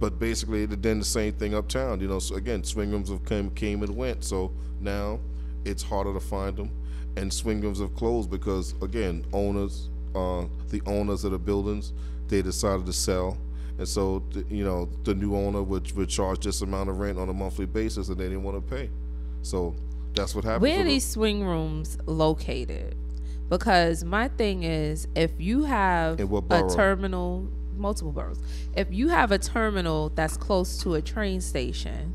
but 0.00 0.18
basically, 0.18 0.62
it 0.62 0.80
did 0.80 1.00
the 1.00 1.04
same 1.04 1.32
thing 1.32 1.54
uptown. 1.54 2.00
You 2.00 2.08
know, 2.08 2.18
so 2.18 2.36
again, 2.36 2.64
swing 2.64 2.90
rooms 2.90 3.10
have 3.10 3.24
came 3.24 3.50
came 3.50 3.82
and 3.82 3.96
went. 3.96 4.24
So 4.24 4.52
now 4.80 5.20
it's 5.64 5.82
harder 5.82 6.12
to 6.12 6.20
find 6.20 6.56
them, 6.56 6.70
and 7.16 7.32
swing 7.32 7.60
rooms 7.60 7.80
have 7.80 7.94
closed 7.94 8.30
because 8.30 8.74
again, 8.82 9.24
owners, 9.32 9.88
uh, 10.14 10.44
the 10.70 10.82
owners 10.86 11.24
of 11.24 11.32
the 11.32 11.38
buildings, 11.38 11.92
they 12.28 12.42
decided 12.42 12.86
to 12.86 12.92
sell. 12.92 13.38
And 13.76 13.88
so, 13.88 14.22
you 14.48 14.64
know, 14.64 14.88
the 15.02 15.16
new 15.16 15.34
owner 15.34 15.60
would, 15.60 15.90
would 15.96 16.08
charge 16.08 16.44
this 16.44 16.62
amount 16.62 16.90
of 16.90 17.00
rent 17.00 17.18
on 17.18 17.28
a 17.28 17.32
monthly 17.32 17.66
basis, 17.66 18.08
and 18.08 18.16
they 18.16 18.28
didn't 18.28 18.44
want 18.44 18.56
to 18.56 18.74
pay. 18.74 18.88
So 19.42 19.74
that's 20.14 20.34
what 20.34 20.44
happened. 20.44 20.62
Where 20.62 20.80
are 20.80 20.84
these 20.84 21.04
swing 21.04 21.44
rooms 21.44 21.98
located? 22.06 22.94
Because 23.48 24.04
my 24.04 24.28
thing 24.28 24.62
is, 24.62 25.06
if 25.14 25.30
you 25.38 25.64
have 25.64 26.18
a 26.18 26.68
terminal, 26.74 27.48
multiple 27.76 28.12
boroughs, 28.12 28.38
if 28.76 28.88
you 28.90 29.08
have 29.08 29.32
a 29.32 29.38
terminal 29.38 30.10
that's 30.10 30.36
close 30.36 30.78
to 30.82 30.94
a 30.94 31.02
train 31.02 31.40
station, 31.40 32.14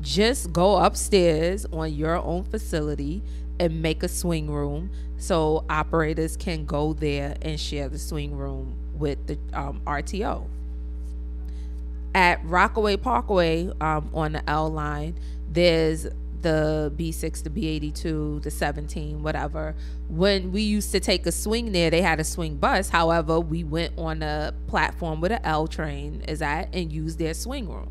just 0.00 0.52
go 0.52 0.76
upstairs 0.76 1.66
on 1.66 1.92
your 1.92 2.16
own 2.16 2.42
facility 2.44 3.22
and 3.58 3.82
make 3.82 4.02
a 4.02 4.08
swing 4.08 4.50
room 4.50 4.90
so 5.18 5.64
operators 5.68 6.36
can 6.36 6.64
go 6.64 6.94
there 6.94 7.36
and 7.42 7.60
share 7.60 7.88
the 7.88 7.98
swing 7.98 8.34
room 8.34 8.74
with 8.94 9.18
the 9.26 9.38
um, 9.52 9.82
RTO 9.86 10.46
at 12.14 12.44
Rockaway 12.44 12.96
Parkway 12.96 13.70
um, 13.80 14.10
on 14.12 14.32
the 14.32 14.50
L 14.50 14.70
line, 14.70 15.14
there's 15.50 16.06
the 16.42 16.92
B6, 16.96 17.42
the 17.42 17.50
B82, 17.50 18.42
the 18.42 18.50
17, 18.50 19.22
whatever. 19.22 19.74
When 20.08 20.52
we 20.52 20.62
used 20.62 20.92
to 20.92 21.00
take 21.00 21.26
a 21.26 21.32
swing 21.32 21.72
there, 21.72 21.90
they 21.90 22.02
had 22.02 22.20
a 22.20 22.24
swing 22.24 22.56
bus. 22.56 22.88
However, 22.88 23.40
we 23.40 23.64
went 23.64 23.98
on 23.98 24.22
a 24.22 24.54
platform 24.66 25.20
with 25.20 25.32
an 25.32 25.40
L 25.44 25.66
train 25.66 26.22
is 26.28 26.42
at 26.42 26.74
and 26.74 26.92
used 26.92 27.18
their 27.18 27.34
swing 27.34 27.68
room. 27.68 27.90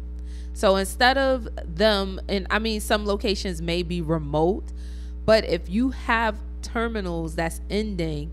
So 0.54 0.76
instead 0.76 1.18
of 1.18 1.48
them, 1.64 2.20
and 2.28 2.48
I 2.50 2.60
mean, 2.60 2.82
some 2.82 3.06
locations 3.06 3.62
may 3.62 3.84
be 3.84 4.02
remote, 4.02 4.66
but 5.26 5.46
if 5.46 5.70
you 5.70 5.92
have 5.92 6.36
terminals 6.62 7.36
that's 7.36 7.62
ending 7.70 8.32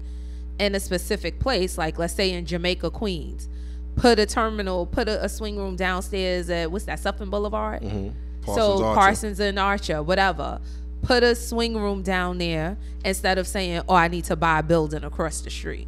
in 0.59 0.75
a 0.75 0.81
specific 0.81 1.39
place, 1.39 1.79
like 1.79 1.99
let's 1.99 2.15
say 2.15 2.33
in 2.33 2.47
Jamaica, 2.47 2.91
Queens, 2.91 3.49
put 3.97 4.19
a 4.19 4.27
terminal, 4.27 4.87
put 4.87 5.09
a, 5.09 5.25
a 5.25 5.29
swing 5.29 5.57
room 5.57 5.77
downstairs 5.77 6.51
at 6.51 6.71
what's 6.71 6.85
that, 6.87 6.99
Sutphin 6.99 7.31
Boulevard? 7.31 7.83
Mm-hmm. 7.83 8.11
Parsons 8.47 8.57
so 8.79 8.85
Archer. 8.85 9.01
Parsons 9.01 9.41
and 9.41 9.59
Archer, 9.59 10.03
whatever. 10.03 10.61
Put 11.03 11.23
a 11.23 11.35
swing 11.35 11.77
room 11.77 12.03
down 12.03 12.39
there 12.39 12.77
instead 13.05 13.39
of 13.39 13.47
saying, 13.47 13.83
"Oh, 13.89 13.95
I 13.95 14.09
need 14.09 14.25
to 14.25 14.37
buy 14.37 14.59
a 14.61 14.63
building 14.63 15.05
across 15.05 15.41
the 15.41 15.51
street." 15.51 15.87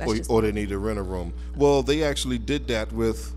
Or, 0.00 0.14
or 0.28 0.42
they 0.42 0.52
need 0.52 0.68
to 0.68 0.78
rent 0.78 0.98
a 0.98 1.02
room. 1.02 1.32
Well, 1.56 1.82
they 1.82 2.04
actually 2.04 2.38
did 2.38 2.68
that 2.68 2.92
with 2.92 3.34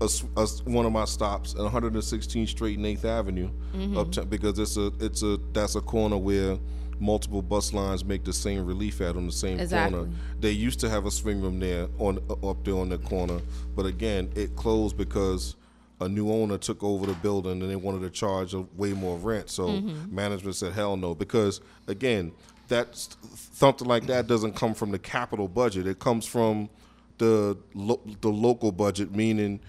a 0.00 0.08
a 0.36 0.46
one 0.64 0.84
of 0.84 0.92
my 0.92 1.04
stops 1.06 1.54
at 1.54 1.60
116th 1.60 2.48
Street 2.48 2.76
and 2.78 2.86
8th 2.86 3.04
Avenue, 3.04 3.50
Mm-hmm. 3.74 3.96
uptown, 3.96 4.28
because 4.28 4.58
it's 4.58 4.76
a 4.76 4.92
it's 5.00 5.22
a 5.22 5.38
that's 5.54 5.74
a 5.76 5.80
corner 5.80 6.18
where 6.18 6.58
multiple 7.00 7.40
bus 7.42 7.72
lines 7.72 8.04
make 8.04 8.22
the 8.24 8.32
same 8.32 8.64
relief 8.66 9.00
at 9.00 9.16
on 9.16 9.26
the 9.26 9.32
same 9.32 9.58
Exactly. 9.58 9.98
corner. 10.00 10.12
They 10.40 10.50
used 10.50 10.80
to 10.80 10.90
have 10.90 11.06
a 11.06 11.10
swing 11.10 11.40
room 11.40 11.58
there 11.60 11.88
on 11.98 12.18
up 12.44 12.62
there 12.64 12.76
on 12.76 12.90
the 12.90 12.98
corner, 12.98 13.40
but 13.74 13.86
again, 13.86 14.30
it 14.34 14.54
closed 14.56 14.96
because 14.98 15.56
a 16.02 16.08
new 16.08 16.30
owner 16.30 16.58
took 16.58 16.82
over 16.82 17.06
the 17.06 17.14
building 17.14 17.62
and 17.62 17.70
they 17.70 17.76
wanted 17.76 18.02
to 18.02 18.10
charge 18.10 18.54
a 18.54 18.60
way 18.76 18.92
more 18.92 19.16
rent. 19.16 19.50
So 19.50 19.68
Mm-hmm. 19.68 20.14
management 20.14 20.56
said, 20.56 20.72
"Hell 20.72 20.96
no," 20.96 21.14
because 21.14 21.60
again, 21.86 22.32
that's 22.68 23.16
something 23.52 23.86
like 23.88 24.06
that 24.06 24.26
doesn't 24.26 24.54
come 24.54 24.74
from 24.74 24.90
the 24.90 24.98
capital 24.98 25.48
budget. 25.48 25.86
It 25.86 25.98
comes 25.98 26.26
from 26.26 26.68
the 27.18 27.56
lo- 27.74 28.00
the 28.20 28.28
local 28.30 28.72
budget, 28.72 29.14
meaning 29.14 29.60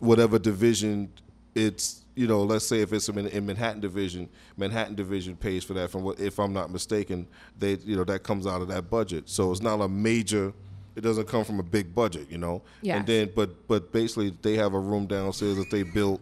whatever 0.00 0.38
division 0.38 1.10
it's 1.54 2.04
you 2.16 2.26
know 2.26 2.42
let's 2.42 2.66
say 2.66 2.80
if 2.80 2.92
it's 2.92 3.08
in, 3.08 3.18
in 3.28 3.46
Manhattan 3.46 3.80
division 3.80 4.28
Manhattan 4.56 4.94
division 4.96 5.36
pays 5.36 5.62
for 5.62 5.72
that 5.74 5.90
from 5.90 6.02
what 6.02 6.18
if 6.18 6.38
I'm 6.40 6.52
not 6.52 6.70
mistaken 6.70 7.28
they 7.58 7.74
you 7.84 7.96
know 7.96 8.04
that 8.04 8.24
comes 8.24 8.44
out 8.46 8.60
of 8.60 8.68
that 8.68 8.90
budget 8.90 9.28
so 9.28 9.52
it's 9.52 9.62
not 9.62 9.80
a 9.80 9.88
major 9.88 10.52
it 10.96 11.00
doesn't 11.00 11.26
come 11.26 11.44
from 11.44 11.58
a 11.60 11.62
big 11.62 11.94
budget 11.94 12.30
you 12.30 12.38
know 12.38 12.62
Yes. 12.82 12.98
and 12.98 13.06
then 13.06 13.30
but 13.34 13.66
but 13.68 13.92
basically 13.92 14.34
they 14.42 14.54
have 14.56 14.74
a 14.74 14.78
room 14.78 15.06
downstairs 15.06 15.56
that 15.56 15.70
they 15.70 15.82
built 15.82 16.20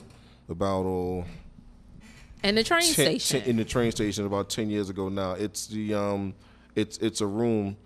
about 0.49 0.85
oh 0.87 1.25
And 2.43 2.57
the 2.57 2.65
train 2.65 2.83
10 2.83 2.93
station. 2.93 3.41
10 3.43 3.51
in 3.51 3.57
the 3.57 3.65
train 3.65 3.91
station 3.93 4.27
about 4.27 4.49
10 4.51 4.71
years 4.71 4.91
ago 4.91 5.09
now 5.09 5.33
it's 5.33 5.67
the 5.67 5.95
um 5.95 6.35
it's 6.75 6.99
it's 6.99 7.21
a 7.21 7.27
room 7.27 7.77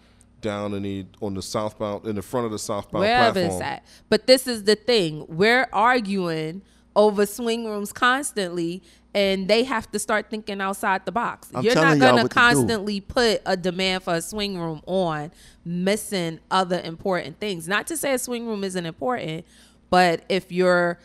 down 0.42 0.74
in 0.74 0.82
the 0.82 1.06
on 1.20 1.34
the 1.34 1.42
southbound 1.42 2.06
in 2.06 2.14
the 2.16 2.22
front 2.22 2.46
of 2.46 2.52
the 2.52 2.58
southbound 2.58 3.00
wherever 3.02 3.32
platform 3.32 3.60
it's 3.60 3.60
at. 3.62 3.84
But 4.08 4.26
this 4.26 4.46
is 4.46 4.64
the 4.64 4.76
thing: 4.76 5.24
we're 5.28 5.66
arguing 5.72 6.62
over 6.94 7.26
swing 7.26 7.64
rooms 7.66 7.92
constantly, 7.92 8.82
and 9.16 9.48
they 9.48 9.64
have 9.64 9.90
to 9.90 9.98
start 9.98 10.28
thinking 10.28 10.60
outside 10.60 11.06
the 11.06 11.10
box. 11.10 11.48
I'm 11.54 11.64
You're 11.64 11.74
not 11.74 11.98
gonna 11.98 12.22
what 12.22 12.30
to 12.30 12.34
constantly 12.34 13.00
put 13.00 13.40
a 13.46 13.56
demand 13.56 14.02
for 14.02 14.14
a 14.14 14.20
swing 14.20 14.58
room 14.58 14.82
on, 14.84 15.32
missing 15.64 16.38
other 16.50 16.80
important 16.84 17.40
things. 17.40 17.66
Not 17.66 17.86
to 17.86 17.96
say 17.96 18.12
a 18.12 18.18
swing 18.18 18.46
room 18.46 18.62
isn't 18.62 18.84
important, 18.84 19.46
but 19.88 20.22
if 20.28 20.52
you're 20.52 20.98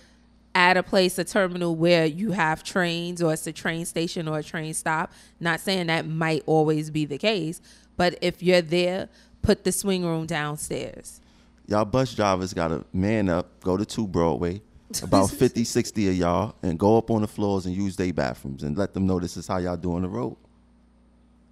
at 0.53 0.75
a 0.75 0.83
place, 0.83 1.17
a 1.17 1.23
terminal 1.23 1.73
where 1.73 2.05
you 2.05 2.31
have 2.31 2.63
trains 2.63 3.21
or 3.21 3.31
it's 3.31 3.47
a 3.47 3.53
train 3.53 3.85
station 3.85 4.27
or 4.27 4.39
a 4.39 4.43
train 4.43 4.73
stop. 4.73 5.13
Not 5.39 5.61
saying 5.61 5.87
that 5.87 6.05
might 6.05 6.43
always 6.45 6.89
be 6.89 7.05
the 7.05 7.17
case, 7.17 7.61
but 7.95 8.17
if 8.21 8.43
you're 8.43 8.61
there, 8.61 9.07
put 9.41 9.63
the 9.63 9.71
swing 9.71 10.03
room 10.03 10.25
downstairs. 10.25 11.21
Y'all 11.67 11.85
bus 11.85 12.13
drivers 12.13 12.53
got 12.53 12.67
to 12.67 12.83
man 12.91 13.29
up, 13.29 13.61
go 13.61 13.77
to 13.77 13.85
2 13.85 14.05
Broadway, 14.07 14.61
about 15.03 15.29
50, 15.29 15.63
60 15.63 16.09
of 16.09 16.15
y'all, 16.15 16.55
and 16.63 16.77
go 16.79 16.97
up 16.97 17.09
on 17.11 17.21
the 17.21 17.27
floors 17.27 17.65
and 17.65 17.75
use 17.75 17.95
their 17.95 18.13
bathrooms 18.13 18.63
and 18.63 18.77
let 18.77 18.93
them 18.93 19.05
know 19.07 19.19
this 19.19 19.37
is 19.37 19.47
how 19.47 19.57
y'all 19.57 19.77
do 19.77 19.93
on 19.93 20.01
the 20.01 20.09
road. 20.09 20.35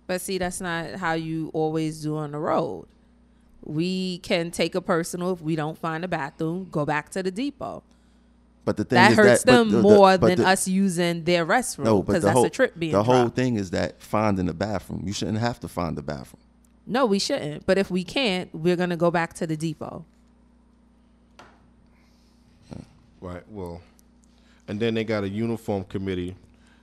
But 0.07 0.21
see, 0.21 0.37
that's 0.37 0.59
not 0.61 0.95
how 0.95 1.13
you 1.13 1.51
always 1.53 2.01
do 2.01 2.17
on 2.17 2.31
the 2.31 2.39
road. 2.39 2.87
We 3.63 4.19
can 4.19 4.49
take 4.51 4.73
a 4.75 4.81
personal 4.81 5.31
if 5.33 5.41
we 5.41 5.55
don't 5.55 5.77
find 5.77 6.03
a 6.03 6.07
bathroom, 6.07 6.67
go 6.71 6.85
back 6.85 7.09
to 7.11 7.21
the 7.21 7.29
depot. 7.31 7.83
But 8.65 8.77
the 8.77 8.83
thing 8.85 8.95
That 8.97 9.11
is 9.11 9.17
hurts 9.17 9.43
that, 9.43 9.51
them 9.51 9.69
the- 9.71 9.77
the- 9.77 9.83
more 9.83 10.17
but 10.17 10.27
than 10.27 10.39
the- 10.39 10.47
us 10.47 10.67
using 10.67 11.23
their 11.23 11.45
restroom 11.45 11.83
No, 11.85 12.01
but 12.03 12.13
the 12.13 12.19
that's 12.21 12.33
whole 12.33 12.45
a 12.45 12.49
trip 12.49 12.77
being 12.77 12.91
the 12.91 13.03
whole 13.03 13.23
dropped. 13.23 13.35
thing 13.35 13.55
is 13.55 13.71
that 13.71 14.01
finding 14.01 14.47
a 14.49 14.53
bathroom. 14.53 15.03
You 15.05 15.13
shouldn't 15.13 15.39
have 15.39 15.59
to 15.61 15.67
find 15.67 15.97
a 15.97 16.01
bathroom. 16.01 16.41
No, 16.87 17.05
we 17.05 17.19
shouldn't. 17.19 17.65
But 17.65 17.77
if 17.77 17.91
we 17.91 18.03
can't, 18.03 18.53
we're 18.53 18.75
gonna 18.75 18.97
go 18.97 19.11
back 19.11 19.33
to 19.35 19.47
the 19.47 19.55
depot. 19.57 20.05
Right. 23.21 23.43
Well, 23.49 23.81
and 24.67 24.79
then 24.79 24.93
they 24.93 25.03
got 25.03 25.23
a 25.23 25.29
uniform 25.29 25.83
committee. 25.85 26.35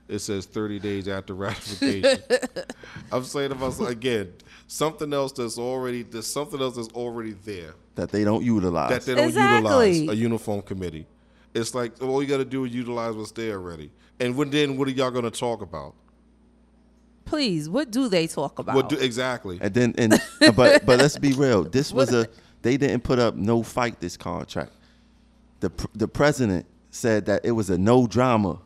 It 0.07 0.19
says 0.19 0.45
30 0.45 0.79
days 0.79 1.07
after 1.07 1.33
ratification. 1.35 2.23
I'm 3.11 3.23
saying 3.23 3.49
to 3.49 3.55
myself 3.55 3.89
again, 3.89 4.33
something 4.67 5.11
else 5.13 5.31
that's 5.33 5.57
already 5.57 6.03
there's 6.03 6.27
something 6.27 6.61
else 6.61 6.75
that's 6.75 6.89
already 6.89 7.33
there 7.45 7.73
That 7.95 8.11
they 8.11 8.23
don't 8.23 8.43
utilize. 8.43 8.89
that 8.91 9.01
they 9.03 9.15
don't 9.15 9.27
Exactly. 9.29 9.89
utilize 9.97 10.09
a 10.09 10.15
uniform 10.15 10.61
committee. 10.61 11.05
It's 11.53 11.73
like 11.73 12.01
all 12.01 12.21
you 12.21 12.27
got 12.29 12.37
to 12.37 12.45
do 12.45 12.65
is 12.65 12.73
utilize 12.73 13.15
what's 13.15 13.31
there 13.31 13.55
already. 13.55 13.91
And 14.19 14.35
when, 14.35 14.49
then 14.49 14.77
what 14.77 14.87
are 14.87 14.91
y'all 14.91 15.11
going 15.11 15.25
to 15.25 15.31
talk 15.31 15.61
about? 15.61 15.93
Please, 17.25 17.67
what 17.69 17.91
do 17.91 18.07
they 18.07 18.27
talk 18.27 18.59
about? 18.59 18.75
What 18.75 18.89
do 18.89 18.97
exactly? 18.97 19.57
And 19.61 19.73
then, 19.73 19.93
and 19.97 20.13
but 20.55 20.85
but 20.85 20.99
let's 20.99 21.17
be 21.17 21.33
real. 21.33 21.63
This 21.65 21.91
was 21.99 22.13
a 22.13 22.27
they 22.61 22.77
didn't 22.77 23.01
put 23.03 23.19
up 23.19 23.35
no 23.35 23.63
fight 23.63 23.99
this 23.99 24.15
contract. 24.15 24.71
The 25.59 25.69
pr- 25.69 25.87
the 25.95 26.07
president 26.07 26.65
said 26.91 27.25
that 27.25 27.45
it 27.45 27.51
was 27.51 27.69
a 27.69 27.77
no 27.77 28.07
drama. 28.07 28.59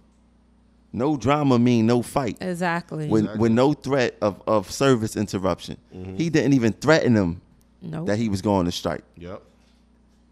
No 0.94 1.16
drama 1.16 1.58
mean 1.58 1.86
no 1.86 2.02
fight. 2.02 2.38
exactly. 2.42 3.08
When 3.08 3.38
with 3.38 3.54
no 3.54 3.74
threat 3.74 4.18
of, 4.22 4.42
of 4.46 4.70
service 4.70 5.16
interruption. 5.16 5.78
He 6.18 6.30
didn't 6.30 6.54
even 6.54 6.74
threaten 6.74 7.14
them 7.14 7.42
no. 7.82 8.04
that 8.06 8.18
he 8.18 8.28
was 8.28 8.42
going 8.42 8.66
to 8.66 8.72
strike. 8.72 9.04
Yep. 9.18 9.42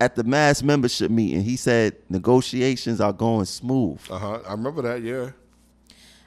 At 0.01 0.15
the 0.15 0.23
mass 0.23 0.61
membership 0.61 1.11
meeting, 1.11 1.41
he 1.41 1.55
said 1.55 1.95
negotiations 2.09 3.01
are 3.01 3.13
going 3.13 3.45
smooth. 3.45 3.99
Uh 4.09 4.17
huh. 4.17 4.39
I 4.47 4.51
remember 4.51 4.81
that. 4.81 5.01
Yeah. 5.01 5.31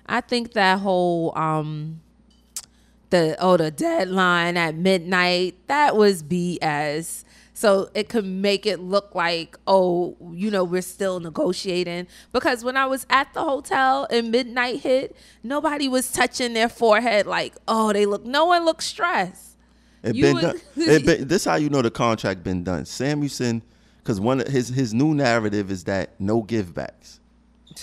I 0.06 0.20
think 0.20 0.52
that 0.52 0.80
whole 0.80 1.36
um 1.36 2.00
the 3.10 3.36
oh 3.38 3.56
the 3.56 3.70
deadline 3.70 4.56
at 4.56 4.74
midnight 4.74 5.56
that 5.68 5.96
was 5.96 6.22
BS. 6.22 7.24
So 7.62 7.90
it 7.94 8.08
could 8.08 8.24
make 8.26 8.66
it 8.66 8.80
look 8.80 9.14
like 9.14 9.56
oh 9.68 10.16
you 10.32 10.50
know 10.50 10.64
we're 10.64 10.82
still 10.82 11.20
negotiating 11.20 12.08
because 12.32 12.64
when 12.64 12.76
I 12.76 12.86
was 12.86 13.06
at 13.08 13.32
the 13.34 13.42
hotel 13.52 14.08
and 14.10 14.32
midnight 14.32 14.80
hit 14.80 15.14
nobody 15.44 15.86
was 15.86 16.10
touching 16.10 16.54
their 16.54 16.68
forehead 16.68 17.24
like 17.26 17.54
oh 17.68 17.92
they 17.92 18.04
look 18.04 18.24
no 18.26 18.46
one 18.46 18.64
looked 18.64 18.82
stressed. 18.82 19.56
It 20.02 20.16
You 20.16 20.22
been 20.24 20.34
would- 20.34 20.42
done. 20.42 20.60
It 20.76 21.06
been, 21.06 21.28
this 21.28 21.44
how 21.44 21.54
you 21.54 21.68
know 21.70 21.82
the 21.82 21.90
contract 21.92 22.42
been 22.42 22.64
done. 22.64 22.82
Samuelsen, 22.84 23.62
because 23.98 24.18
one 24.20 24.40
of 24.40 24.48
his 24.48 24.66
his 24.80 24.92
new 24.92 25.14
narrative 25.14 25.70
is 25.70 25.84
that 25.84 26.06
no 26.18 26.42
givebacks. 26.42 27.20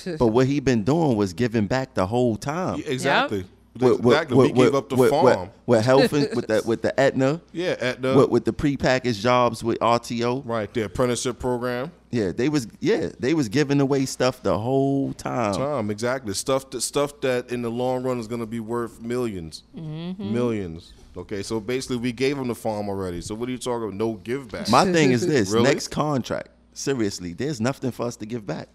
But 0.19 0.27
what 0.27 0.45
he 0.47 0.59
been 0.59 0.83
doing 0.83 1.15
was 1.15 1.31
giving 1.31 1.67
back 1.67 1.93
the 1.93 2.05
whole 2.05 2.35
time. 2.35 2.83
Exactly. 2.85 3.37
With- 3.39 3.47
with- 3.87 3.99
exactly. 4.05 4.37
with- 4.37 4.51
we 4.51 4.63
gave 4.63 4.75
up 4.75 4.89
the 4.89 4.95
with- 4.95 5.09
farm. 5.09 5.25
With, 5.25 5.49
with 5.65 5.85
helping 5.85 6.27
with 6.35 6.47
the 6.47 6.61
with 6.65 6.81
the 6.81 6.99
Aetna, 6.99 7.41
yeah. 7.53 7.75
At 7.79 8.01
the 8.01 8.15
with, 8.15 8.29
with 8.29 8.45
the 8.45 8.53
prepackaged 8.53 9.19
jobs 9.21 9.63
with 9.63 9.79
RTO. 9.79 10.41
right 10.45 10.73
the 10.73 10.85
apprenticeship 10.85 11.39
program. 11.39 11.91
Yeah, 12.11 12.31
they 12.31 12.49
was 12.49 12.67
yeah 12.79 13.09
they 13.19 13.33
was 13.35 13.49
giving 13.49 13.79
away 13.79 14.05
stuff 14.05 14.41
the 14.41 14.57
whole 14.57 15.13
time. 15.13 15.53
Tom, 15.53 15.91
exactly. 15.91 16.33
Stuff 16.33 16.69
that 16.71 16.81
stuff 16.81 17.21
that 17.21 17.51
in 17.51 17.61
the 17.61 17.69
long 17.69 18.01
run 18.03 18.19
is 18.19 18.27
going 18.27 18.41
to 18.41 18.47
be 18.47 18.59
worth 18.59 18.99
1000000s 19.01 19.61
Mm-hmm. 19.77 20.33
Millions. 20.33 20.93
Okay, 21.17 21.43
so 21.43 21.59
basically 21.59 21.97
we 21.97 22.11
gave 22.11 22.37
them 22.37 22.47
the 22.47 22.55
farm 22.55 22.87
already. 22.89 23.21
So 23.21 23.35
what 23.35 23.49
are 23.49 23.51
you 23.51 23.57
talking 23.57 23.83
about? 23.89 23.93
No 23.95 24.13
give 24.13 24.49
back. 24.49 24.69
My 24.69 24.91
thing 24.91 25.11
is 25.11 25.25
this: 25.27 25.51
Really? 25.51 25.65
next 25.65 25.89
contract, 25.89 26.49
seriously, 26.73 27.33
there's 27.33 27.59
nothing 27.61 27.91
for 27.91 28.05
us 28.07 28.15
to 28.17 28.25
give 28.25 28.45
back. 28.45 28.69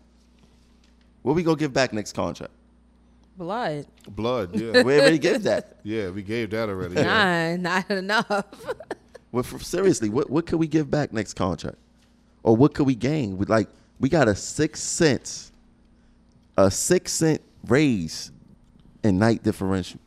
What 1.22 1.34
we 1.34 1.42
gonna 1.42 1.56
give 1.56 1.72
back 1.72 1.92
next 1.92 2.12
contract? 2.12 2.52
Blood. 3.36 3.86
Blood. 4.08 4.54
Yeah, 4.54 4.82
We 4.82 4.98
already 4.98 5.18
give 5.18 5.42
that. 5.44 5.78
yeah, 5.82 6.10
we 6.10 6.22
gave 6.22 6.50
that 6.50 6.68
already. 6.68 6.94
Yeah. 6.94 7.56
Nah, 7.56 7.78
not 7.78 7.90
enough. 7.90 8.46
Well, 9.32 9.42
for, 9.42 9.58
seriously, 9.58 10.10
what 10.10 10.30
what 10.30 10.46
could 10.46 10.60
we 10.60 10.68
give 10.68 10.88
back 10.88 11.12
next 11.12 11.34
contract, 11.34 11.78
or 12.44 12.54
what 12.54 12.72
could 12.72 12.86
we 12.86 12.94
gain? 12.94 13.36
With 13.36 13.48
like, 13.48 13.66
we 13.98 14.08
got 14.08 14.28
a 14.28 14.36
six 14.36 14.80
cents, 14.80 15.50
a 16.56 16.70
six 16.70 17.10
cent 17.10 17.40
raise 17.66 18.30
in 19.02 19.18
night 19.18 19.42
differential. 19.42 19.98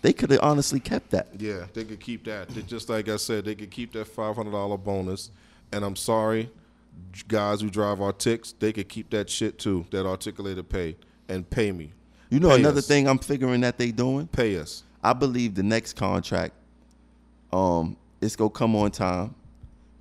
They 0.00 0.14
could 0.14 0.30
have 0.30 0.40
honestly 0.42 0.80
kept 0.80 1.10
that. 1.10 1.28
Yeah, 1.38 1.66
they 1.74 1.84
could 1.84 2.00
keep 2.00 2.24
that. 2.24 2.48
They, 2.48 2.62
just 2.62 2.88
like 2.88 3.10
I 3.10 3.16
said, 3.16 3.44
they 3.44 3.54
could 3.54 3.70
keep 3.70 3.92
that 3.92 4.06
five 4.06 4.36
hundred 4.36 4.52
dollar 4.52 4.78
bonus. 4.78 5.30
And 5.70 5.84
I'm 5.84 5.96
sorry, 5.96 6.48
guys 7.28 7.60
who 7.60 7.68
drive 7.68 8.00
Artics, 8.00 8.54
they 8.58 8.72
could 8.72 8.88
keep 8.88 9.10
that 9.10 9.28
shit 9.28 9.58
too. 9.58 9.84
That 9.90 10.06
articulated 10.06 10.70
pay 10.70 10.96
and 11.28 11.50
pay 11.50 11.72
me. 11.72 11.92
You 12.30 12.40
know, 12.40 12.48
Pay 12.50 12.56
another 12.60 12.78
us. 12.78 12.86
thing 12.86 13.06
I'm 13.08 13.18
figuring 13.18 13.60
that 13.60 13.78
they 13.78 13.92
doing. 13.92 14.26
Pay 14.26 14.58
us. 14.58 14.82
I 15.02 15.12
believe 15.12 15.54
the 15.54 15.62
next 15.62 15.94
contract, 15.94 16.54
um, 17.52 17.96
it's 18.20 18.34
gonna 18.34 18.50
come 18.50 18.74
on 18.74 18.90
time, 18.90 19.34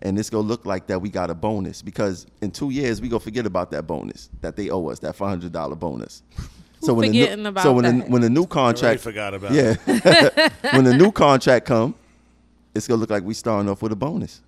and 0.02 0.18
it's 0.18 0.30
gonna 0.32 0.48
look 0.48 0.66
like 0.66 0.88
that 0.88 1.00
we 1.02 1.10
got 1.10 1.30
a 1.30 1.36
bonus 1.36 1.82
because 1.84 2.26
in 2.42 2.50
two 2.52 2.72
years 2.72 3.00
we 3.02 3.10
gonna 3.10 3.20
forget 3.20 3.46
about 3.46 3.70
that 3.72 3.86
bonus 3.86 4.30
that 4.42 4.56
they 4.56 4.70
owe 4.72 4.88
us, 4.88 5.00
that 5.00 5.16
five 5.16 5.30
hundred 5.30 5.52
dollar 5.52 5.76
bonus. 5.76 6.24
So 6.82 6.94
when 6.94 7.12
the 7.12 7.36
new, 7.36 7.48
about 7.48 7.64
so 7.64 7.74
when 7.74 8.00
the, 8.00 8.06
when 8.06 8.22
the 8.22 8.30
new 8.30 8.46
contract, 8.46 9.02
forgot 9.02 9.34
about 9.34 9.54
yeah, 9.54 9.74
when 10.74 10.84
the 10.84 10.96
new 10.96 11.12
contract 11.12 11.66
come, 11.66 11.96
it's 12.76 12.88
gonna 12.88 13.00
look 13.00 13.10
like 13.10 13.24
we 13.24 13.34
starting 13.34 13.70
off 13.72 13.82
with 13.82 13.92
a 13.92 13.96
bonus. 13.96 14.42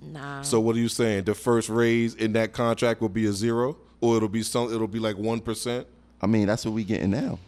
nah. 0.00 0.42
So 0.42 0.60
what 0.60 0.76
are 0.76 0.78
you 0.78 0.88
saying? 0.88 1.24
The 1.24 1.34
first 1.34 1.68
raise 1.68 2.14
in 2.14 2.32
that 2.34 2.52
contract 2.52 3.00
will 3.00 3.08
be 3.08 3.26
a 3.26 3.32
zero, 3.32 3.76
or 4.00 4.16
it'll 4.16 4.28
be 4.28 4.42
some. 4.42 4.72
It'll 4.72 4.86
be 4.86 4.98
like 4.98 5.16
one 5.16 5.40
percent, 5.40 5.86
I 6.20 6.26
mean, 6.26 6.46
that's 6.46 6.64
what 6.64 6.74
we 6.74 6.84
getting 6.84 7.10
now, 7.10 7.38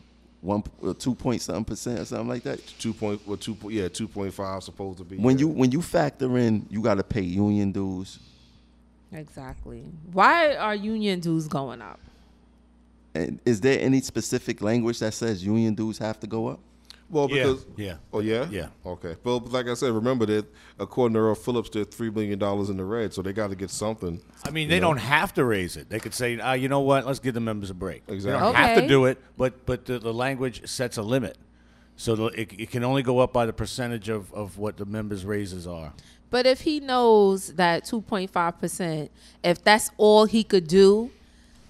one 0.40 0.62
uh, 0.84 0.94
two 0.94 1.14
point 1.14 1.42
something 1.42 1.64
percent 1.64 2.00
or 2.00 2.04
something 2.04 2.28
like 2.28 2.42
that. 2.44 2.64
two 2.78 2.94
point, 2.94 3.20
or 3.26 3.36
two 3.36 3.54
point, 3.54 3.74
yeah, 3.74 3.88
two 3.88 4.08
point 4.08 4.32
five 4.32 4.62
supposed 4.62 4.98
to 4.98 5.04
be. 5.04 5.16
When 5.16 5.36
yeah. 5.36 5.40
you 5.40 5.48
when 5.48 5.70
you 5.70 5.82
factor 5.82 6.38
in, 6.38 6.66
you 6.70 6.80
got 6.82 6.94
to 6.94 7.04
pay 7.04 7.22
union 7.22 7.72
dues. 7.72 8.18
exactly. 9.12 9.84
Why 10.12 10.56
are 10.56 10.74
union 10.74 11.20
dues 11.20 11.48
going 11.48 11.82
up? 11.82 12.00
And 13.14 13.40
is 13.44 13.60
there 13.60 13.78
any 13.78 14.00
specific 14.00 14.62
language 14.62 14.98
that 15.00 15.12
says 15.12 15.44
union 15.44 15.74
dues 15.74 15.98
have 15.98 16.18
to 16.20 16.26
go 16.26 16.48
up? 16.48 16.60
Well, 17.12 17.28
because 17.28 17.66
yeah. 17.76 17.96
Oh 18.12 18.20
yeah. 18.20 18.48
Yeah. 18.50 18.68
Okay. 18.84 19.16
Well, 19.22 19.38
like 19.40 19.68
I 19.68 19.74
said, 19.74 19.92
remember 19.92 20.26
that 20.26 20.46
according 20.78 21.12
to 21.14 21.20
Earl 21.20 21.34
Phillips, 21.34 21.68
they're 21.70 21.84
three 21.84 22.10
million 22.10 22.38
dollars 22.38 22.70
in 22.70 22.78
the 22.78 22.84
red, 22.84 23.12
so 23.12 23.20
they 23.22 23.32
got 23.34 23.50
to 23.50 23.54
get 23.54 23.70
something. 23.70 24.20
I 24.44 24.50
mean, 24.50 24.68
they 24.68 24.80
don't 24.80 24.96
have 24.96 25.34
to 25.34 25.44
raise 25.44 25.76
it. 25.76 25.90
They 25.90 26.00
could 26.00 26.14
say, 26.14 26.40
uh, 26.40 26.54
you 26.54 26.68
know 26.68 26.80
what, 26.80 27.06
let's 27.06 27.18
give 27.20 27.34
the 27.34 27.40
members 27.40 27.68
a 27.70 27.74
break. 27.74 28.06
They 28.06 28.14
Exactly. 28.14 28.40
don't 28.40 28.54
have 28.54 28.80
to 28.82 28.88
do 28.88 29.04
it, 29.04 29.18
but 29.36 29.66
but 29.66 29.84
the, 29.84 29.98
the 29.98 30.12
language 30.14 30.66
sets 30.66 30.96
a 30.96 31.02
limit. 31.02 31.36
So 31.96 32.16
the, 32.16 32.24
it, 32.28 32.52
it 32.58 32.70
can 32.70 32.82
only 32.82 33.02
go 33.02 33.18
up 33.18 33.32
by 33.34 33.44
the 33.44 33.52
percentage 33.52 34.08
of, 34.08 34.32
of 34.32 34.56
what 34.56 34.78
the 34.78 34.86
members' 34.86 35.26
raises 35.26 35.66
are. 35.66 35.92
But 36.30 36.46
if 36.46 36.62
he 36.62 36.80
knows 36.80 37.48
that 37.56 37.84
2.5%, 37.84 39.10
if 39.44 39.62
that's 39.62 39.90
all 39.98 40.24
he 40.24 40.42
could 40.42 40.66
do, 40.66 41.10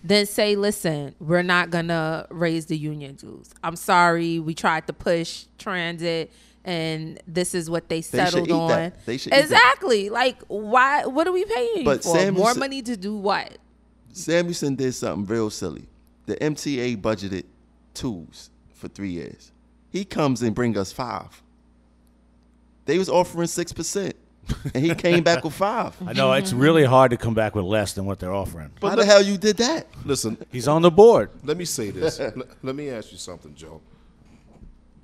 then 0.04 0.26
say, 0.26 0.56
listen, 0.56 1.14
we're 1.20 1.42
not 1.42 1.70
going 1.70 1.88
to 1.88 2.26
raise 2.30 2.66
the 2.66 2.76
union 2.76 3.14
dues. 3.14 3.50
I'm 3.62 3.76
sorry. 3.76 4.38
We 4.40 4.54
tried 4.54 4.86
to 4.88 4.92
push 4.92 5.44
transit 5.58 6.32
and 6.64 7.20
this 7.26 7.54
is 7.54 7.68
what 7.68 7.88
they 7.88 8.02
settled 8.02 8.50
on. 8.50 8.92
They 9.04 9.16
should 9.16 9.32
eat 9.32 9.36
that. 9.36 9.42
exactly. 9.44 10.10
Like, 10.10 10.38
why? 10.46 11.06
What 11.06 11.26
are 11.26 11.32
we 11.32 11.44
paying 11.44 11.70
you 11.78 11.84
But 11.84 12.02
for? 12.04 12.16
Samuelsen- 12.16 12.32
More 12.34 12.54
money 12.54 12.82
to 12.82 12.96
do 12.96 13.16
what? 13.16 13.58
Samuelsen 14.12 14.76
did 14.76 14.92
something 14.94 15.26
real 15.26 15.50
silly. 15.50 15.88
The 16.26 16.36
MTA 16.36 17.00
budgeted 17.00 17.44
twos 17.94 18.50
for 18.74 18.88
three 18.88 19.10
years. 19.10 19.50
He 19.90 20.04
comes 20.04 20.40
and 20.42 20.54
bring 20.54 20.76
us 20.78 20.92
five. 20.92 21.42
They 22.84 22.98
was 22.98 23.08
offering 23.08 23.46
six 23.48 23.72
percent, 23.72 24.14
and 24.74 24.84
he 24.84 24.94
came 24.94 25.22
back 25.22 25.44
with 25.44 25.54
five. 25.54 25.96
I 26.06 26.12
know 26.12 26.32
it's 26.32 26.52
really 26.52 26.84
hard 26.84 27.10
to 27.12 27.16
come 27.16 27.34
back 27.34 27.54
with 27.54 27.64
less 27.64 27.92
than 27.92 28.04
what 28.06 28.18
they're 28.18 28.34
offering. 28.34 28.70
How 28.80 28.94
the 28.96 29.04
hell 29.04 29.22
you 29.22 29.38
did 29.38 29.56
that? 29.58 29.86
Listen, 30.04 30.36
He's 30.50 30.68
on 30.68 30.82
the 30.82 30.90
board. 30.90 31.30
let 31.44 31.56
me 31.56 31.64
say 31.64 31.90
this. 31.90 32.18
L- 32.20 32.32
let 32.62 32.74
me 32.74 32.90
ask 32.90 33.12
you 33.12 33.18
something, 33.18 33.54
Joe. 33.54 33.80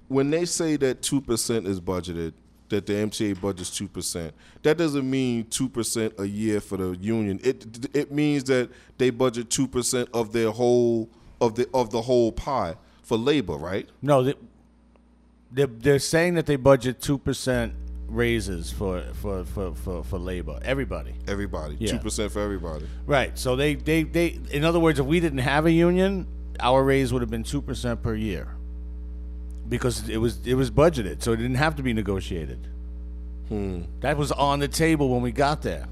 When 0.09 0.31
they 0.31 0.45
say 0.45 0.77
that 0.77 1.03
two 1.03 1.21
percent 1.21 1.67
is 1.67 1.81
budgeted, 1.81 2.33
that 2.71 2.87
the 2.87 2.93
MTA 2.95 3.41
budget's 3.41 3.71
two 3.71 3.89
percent, 3.89 4.35
that 4.63 4.77
doesn't 4.79 5.09
mean 5.09 5.45
two 5.51 5.69
percent 5.69 6.15
a 6.19 6.25
year 6.25 6.61
for 6.61 6.77
the 6.77 6.97
union. 6.99 7.41
It 7.45 7.89
it 7.95 8.11
means 8.13 8.45
that 8.45 8.71
they 8.97 9.11
budget 9.11 9.51
two 9.51 9.69
percent 9.69 10.09
of 10.15 10.33
their 10.33 10.51
whole 10.51 11.09
of 11.41 11.55
the 11.55 11.69
of 11.75 11.91
the 11.91 12.03
whole 12.03 12.33
pie 12.33 12.77
for 13.03 13.17
labor, 13.17 13.55
right? 13.55 13.89
No, 14.03 14.23
they, 14.23 14.35
they're, 15.51 15.67
they're 15.67 15.99
saying 15.99 16.35
that 16.35 16.45
they 16.45 16.57
budget 16.57 17.01
2% 17.01 17.73
raises 18.09 18.73
for, 18.73 19.03
for, 19.15 19.45
for, 19.45 19.75
for, 19.75 20.03
for 20.03 20.19
labor. 20.19 20.59
Everybody. 20.65 21.15
Everybody, 21.27 21.77
Yeah. 21.79 21.93
two 21.93 21.99
percent 21.99 22.33
for 22.33 22.41
everybody. 22.41 22.87
Right. 23.07 23.39
So 23.39 23.55
they, 23.57 23.75
they, 23.75 24.03
they, 24.03 24.39
in 24.51 24.65
other 24.65 24.81
words, 24.81 24.99
if 24.99 25.07
we 25.07 25.21
didn't 25.21 25.39
have 25.39 25.67
a 25.67 25.71
union, 25.71 26.27
our 26.61 26.83
raise 26.83 27.13
would 27.13 27.23
have 27.23 27.31
been 27.31 27.45
2% 27.45 28.03
per 28.03 28.15
year. 28.15 28.49
Because 29.69 30.09
it 30.09 30.17
was 30.17 30.39
it 30.47 30.55
was 30.55 30.71
budgeted, 30.71 31.23
so 31.23 31.33
it 31.33 31.37
didn't 31.37 31.57
have 31.57 31.77
to 31.77 31.83
be 31.83 31.93
negotiated. 31.93 32.67
Hmm. 33.49 33.83
That 34.01 34.17
was 34.17 34.33
on 34.33 34.61
the 34.61 34.69
table 34.69 35.11
when 35.11 35.21
we 35.21 35.31
got 35.31 35.61
there. 35.61 35.87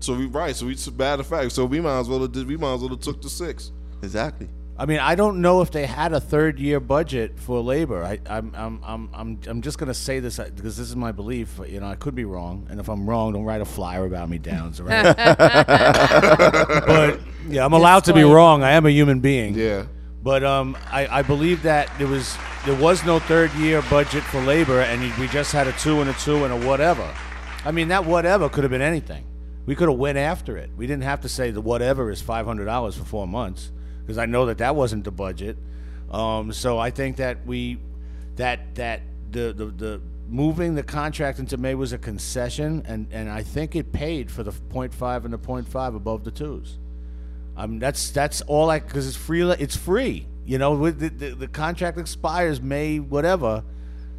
So 0.00 0.12
we 0.14 0.26
right. 0.26 0.54
So 0.54 0.66
we 0.66 0.72
it's 0.72 0.86
a 0.88 0.92
matter 0.92 1.20
of 1.20 1.26
fact. 1.26 1.52
So 1.52 1.64
we 1.64 1.80
might 1.80 2.00
as 2.00 2.08
well 2.10 2.20
have 2.20 2.32
did, 2.32 2.46
we 2.46 2.58
might 2.58 2.74
as 2.74 2.80
well 2.80 2.90
have 2.90 3.00
took 3.00 3.22
the 3.22 3.30
six. 3.30 3.72
Exactly. 4.02 4.48
I 4.80 4.86
mean, 4.86 5.00
I 5.00 5.16
don't 5.16 5.40
know 5.40 5.60
if 5.60 5.72
they 5.72 5.86
had 5.86 6.12
a 6.12 6.20
third 6.20 6.60
year 6.60 6.78
budget 6.78 7.36
for 7.40 7.60
labor. 7.60 8.04
I, 8.04 8.20
I'm, 8.30 8.54
I'm, 8.54 8.80
I'm, 8.84 9.10
I'm, 9.12 9.40
I'm 9.48 9.60
just 9.60 9.76
going 9.76 9.88
to 9.88 9.94
say 9.94 10.20
this 10.20 10.38
uh, 10.38 10.48
because 10.54 10.76
this 10.76 10.88
is 10.88 10.94
my 10.94 11.10
belief. 11.10 11.58
You 11.66 11.80
know, 11.80 11.88
I 11.88 11.96
could 11.96 12.14
be 12.14 12.24
wrong, 12.24 12.68
and 12.70 12.78
if 12.78 12.88
I'm 12.88 13.10
wrong, 13.10 13.32
don't 13.32 13.42
write 13.42 13.60
a 13.60 13.64
flyer 13.64 14.06
about 14.06 14.30
me 14.30 14.38
down. 14.38 14.72
so 14.72 14.84
right? 14.84 15.16
but 16.86 17.20
yeah, 17.48 17.64
I'm 17.64 17.72
allowed 17.72 18.04
to 18.04 18.14
be 18.14 18.22
wrong. 18.22 18.62
I 18.62 18.70
am 18.70 18.86
a 18.86 18.90
human 18.90 19.18
being. 19.18 19.54
Yeah. 19.54 19.86
But 20.22 20.44
um, 20.44 20.78
I, 20.92 21.08
I 21.08 21.22
believe 21.22 21.62
that 21.62 21.90
there 21.98 22.06
was 22.06 22.36
there 22.64 22.80
was 22.80 23.04
no 23.04 23.18
third 23.18 23.52
year 23.54 23.82
budget 23.90 24.22
for 24.22 24.40
labor, 24.42 24.80
and 24.82 25.00
we 25.18 25.26
just 25.26 25.50
had 25.52 25.66
a 25.66 25.72
two 25.72 26.00
and 26.00 26.08
a 26.08 26.14
two 26.14 26.44
and 26.44 26.52
a 26.52 26.66
whatever. 26.68 27.12
I 27.64 27.72
mean, 27.72 27.88
that 27.88 28.04
whatever 28.04 28.48
could 28.48 28.62
have 28.62 28.70
been 28.70 28.80
anything. 28.80 29.24
We 29.66 29.74
could 29.74 29.88
have 29.88 29.98
went 29.98 30.18
after 30.18 30.56
it. 30.56 30.70
We 30.76 30.86
didn't 30.86 31.02
have 31.02 31.22
to 31.22 31.28
say 31.28 31.50
the 31.50 31.60
whatever 31.60 32.12
is 32.12 32.22
five 32.22 32.46
hundred 32.46 32.66
dollars 32.66 32.96
for 32.96 33.04
four 33.04 33.26
months 33.26 33.72
because 34.08 34.16
I 34.16 34.24
know 34.24 34.46
that 34.46 34.56
that 34.56 34.74
wasn't 34.74 35.04
the 35.04 35.10
budget. 35.10 35.58
Um, 36.10 36.50
so 36.50 36.78
I 36.78 36.90
think 36.90 37.18
that 37.18 37.44
we 37.44 37.78
that 38.36 38.74
that 38.76 39.02
the, 39.30 39.52
the 39.52 39.66
the 39.66 40.00
moving 40.30 40.74
the 40.74 40.82
contract 40.82 41.38
into 41.38 41.58
May 41.58 41.74
was 41.74 41.92
a 41.92 41.98
concession, 41.98 42.82
and 42.86 43.06
and 43.12 43.28
I 43.28 43.42
think 43.42 43.76
it 43.76 43.92
paid 43.92 44.30
for 44.30 44.42
the 44.42 44.50
0.5 44.50 45.24
and 45.26 45.34
the 45.34 45.38
0.5 45.38 45.94
above 45.94 46.24
the 46.24 46.30
twos. 46.30 46.78
Um, 47.54 47.78
that's 47.78 48.10
that's 48.10 48.40
all 48.40 48.70
I 48.70 48.78
because 48.78 49.06
it's 49.06 49.16
free. 49.16 49.42
It's 49.42 49.76
free. 49.76 50.26
You 50.46 50.56
know, 50.56 50.72
with 50.72 51.00
the, 51.00 51.10
the, 51.10 51.34
the 51.34 51.48
contract 51.48 51.98
expires 51.98 52.62
May 52.62 53.00
whatever. 53.00 53.62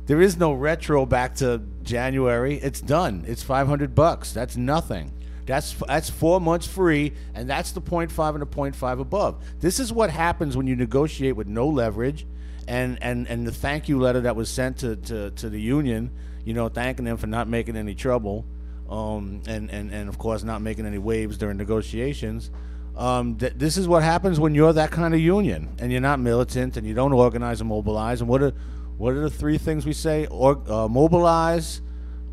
There 0.05 0.21
is 0.21 0.37
no 0.37 0.53
retro 0.53 1.07
back 1.07 1.35
to 1.37 1.63
January. 1.81 2.57
It's 2.57 2.81
done. 2.81 3.25
It's 3.27 3.41
five 3.41 3.65
hundred 3.65 3.95
bucks. 3.95 4.33
That's 4.33 4.55
nothing. 4.55 5.13
That's 5.49 5.73
that's 5.73 6.11
four 6.11 6.39
months 6.39 6.67
free, 6.67 7.13
and 7.33 7.49
that's 7.49 7.71
the 7.71 7.81
0.5 7.81 8.33
and 8.33 8.41
the 8.43 8.45
0.5 8.45 8.99
above. 8.99 9.43
This 9.59 9.79
is 9.79 9.91
what 9.91 10.11
happens 10.11 10.55
when 10.55 10.67
you 10.67 10.75
negotiate 10.75 11.35
with 11.35 11.47
no 11.47 11.67
leverage, 11.67 12.27
and 12.67 13.01
and 13.01 13.27
and 13.27 13.47
the 13.47 13.51
thank 13.51 13.89
you 13.89 13.99
letter 13.99 14.21
that 14.21 14.35
was 14.35 14.47
sent 14.47 14.77
to 14.77 14.95
to, 14.95 15.31
to 15.31 15.49
the 15.49 15.59
union. 15.59 16.11
You 16.45 16.53
know, 16.53 16.69
thanking 16.69 17.05
them 17.05 17.17
for 17.17 17.25
not 17.25 17.47
making 17.47 17.77
any 17.77 17.95
trouble, 17.95 18.45
um, 18.91 19.41
and 19.47 19.71
and 19.71 19.91
and 19.91 20.07
of 20.07 20.19
course 20.19 20.43
not 20.43 20.61
making 20.61 20.85
any 20.85 20.99
waves 20.99 21.39
during 21.39 21.57
negotiations. 21.57 22.51
Um, 22.95 23.35
th- 23.37 23.53
this 23.55 23.75
is 23.75 23.87
what 23.87 24.03
happens 24.03 24.39
when 24.39 24.53
you're 24.53 24.73
that 24.73 24.91
kind 24.91 25.15
of 25.15 25.19
union 25.19 25.69
and 25.79 25.91
you're 25.91 25.99
not 25.99 26.19
militant 26.19 26.77
and 26.77 26.85
you 26.85 26.93
don't 26.93 27.13
organize 27.13 27.59
and 27.59 27.69
mobilize. 27.69 28.21
And 28.21 28.29
what 28.29 28.43
are 28.43 28.53
what 28.97 29.13
are 29.13 29.21
the 29.21 29.31
three 29.31 29.57
things 29.57 29.83
we 29.83 29.93
say? 29.93 30.27
Or 30.27 30.61
uh, 30.71 30.87
mobilize, 30.87 31.81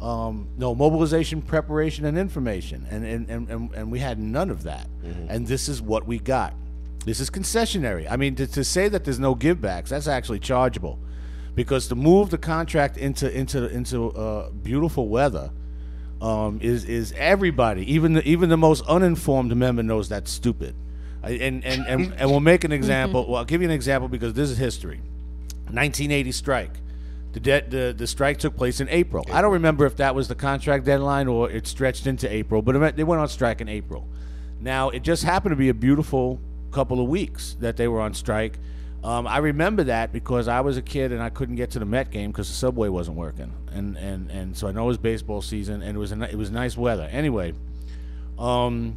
um, 0.06 0.48
no 0.56 0.74
mobilization, 0.74 1.42
preparation, 1.42 2.04
and 2.04 2.16
information. 2.16 2.86
And 2.90 3.04
and, 3.04 3.28
and, 3.28 3.48
and 3.50 3.74
and 3.74 3.90
we 3.90 3.98
had 3.98 4.18
none 4.18 4.50
of 4.50 4.62
that. 4.62 4.88
And 5.28 5.46
this 5.46 5.68
is 5.68 5.82
what 5.82 6.06
we 6.06 6.18
got. 6.18 6.54
This 7.04 7.20
is 7.20 7.28
concessionary. 7.28 8.06
I 8.10 8.16
mean, 8.16 8.34
to, 8.36 8.46
to 8.48 8.64
say 8.64 8.88
that 8.88 9.04
there's 9.04 9.18
no 9.18 9.34
givebacks, 9.34 9.88
that's 9.88 10.08
actually 10.08 10.40
chargeable, 10.40 10.98
because 11.54 11.88
to 11.88 11.94
move 11.96 12.30
the 12.30 12.38
contract 12.38 12.96
into 12.96 13.36
into 13.36 13.68
into 13.68 14.10
uh, 14.12 14.50
beautiful 14.50 15.08
weather 15.08 15.50
um, 16.20 16.60
is 16.62 16.84
is 16.84 17.12
everybody, 17.16 17.92
even 17.92 18.12
the 18.12 18.28
even 18.28 18.48
the 18.48 18.56
most 18.56 18.86
uninformed 18.86 19.56
member 19.56 19.82
knows 19.82 20.08
that's 20.08 20.30
stupid. 20.30 20.74
And 21.22 21.64
and, 21.64 21.84
and, 21.88 22.14
and 22.14 22.30
we'll 22.30 22.38
make 22.38 22.62
an 22.62 22.72
example. 22.80 23.26
Well, 23.26 23.38
I'll 23.38 23.44
give 23.44 23.60
you 23.60 23.68
an 23.68 23.74
example 23.74 24.08
because 24.08 24.34
this 24.34 24.50
is 24.50 24.58
history. 24.58 25.00
1980 25.70 26.30
strike. 26.30 26.70
The, 27.36 27.40
de- 27.40 27.68
the 27.68 27.92
the 27.92 28.06
strike 28.06 28.38
took 28.38 28.56
place 28.56 28.80
in 28.80 28.88
April. 28.88 29.26
I 29.30 29.42
don't 29.42 29.52
remember 29.52 29.84
if 29.84 29.96
that 29.96 30.14
was 30.14 30.26
the 30.26 30.34
contract 30.34 30.86
deadline 30.86 31.28
or 31.28 31.50
it 31.50 31.66
stretched 31.66 32.06
into 32.06 32.32
April, 32.32 32.62
but 32.62 32.96
they 32.96 33.04
went 33.04 33.20
on 33.20 33.28
strike 33.28 33.60
in 33.60 33.68
April. 33.68 34.08
Now 34.58 34.88
it 34.88 35.02
just 35.02 35.22
happened 35.22 35.52
to 35.52 35.56
be 35.56 35.68
a 35.68 35.74
beautiful 35.74 36.40
couple 36.70 36.98
of 36.98 37.08
weeks 37.10 37.54
that 37.60 37.76
they 37.76 37.88
were 37.88 38.00
on 38.00 38.14
strike. 38.14 38.58
Um, 39.04 39.26
I 39.26 39.36
remember 39.36 39.84
that 39.84 40.14
because 40.14 40.48
I 40.48 40.62
was 40.62 40.78
a 40.78 40.82
kid 40.82 41.12
and 41.12 41.22
I 41.22 41.28
couldn't 41.28 41.56
get 41.56 41.72
to 41.72 41.78
the 41.78 41.84
Met 41.84 42.10
game 42.10 42.30
because 42.30 42.48
the 42.48 42.54
subway 42.54 42.88
wasn't 42.88 43.18
working, 43.18 43.52
and, 43.70 43.98
and, 43.98 44.30
and 44.30 44.56
so 44.56 44.66
I 44.66 44.72
know 44.72 44.84
it 44.84 44.86
was 44.86 44.96
baseball 44.96 45.42
season 45.42 45.82
and 45.82 45.94
it 45.94 46.00
was 46.00 46.12
a, 46.12 46.22
it 46.22 46.36
was 46.36 46.50
nice 46.50 46.74
weather. 46.74 47.06
Anyway, 47.12 47.52
um, 48.38 48.96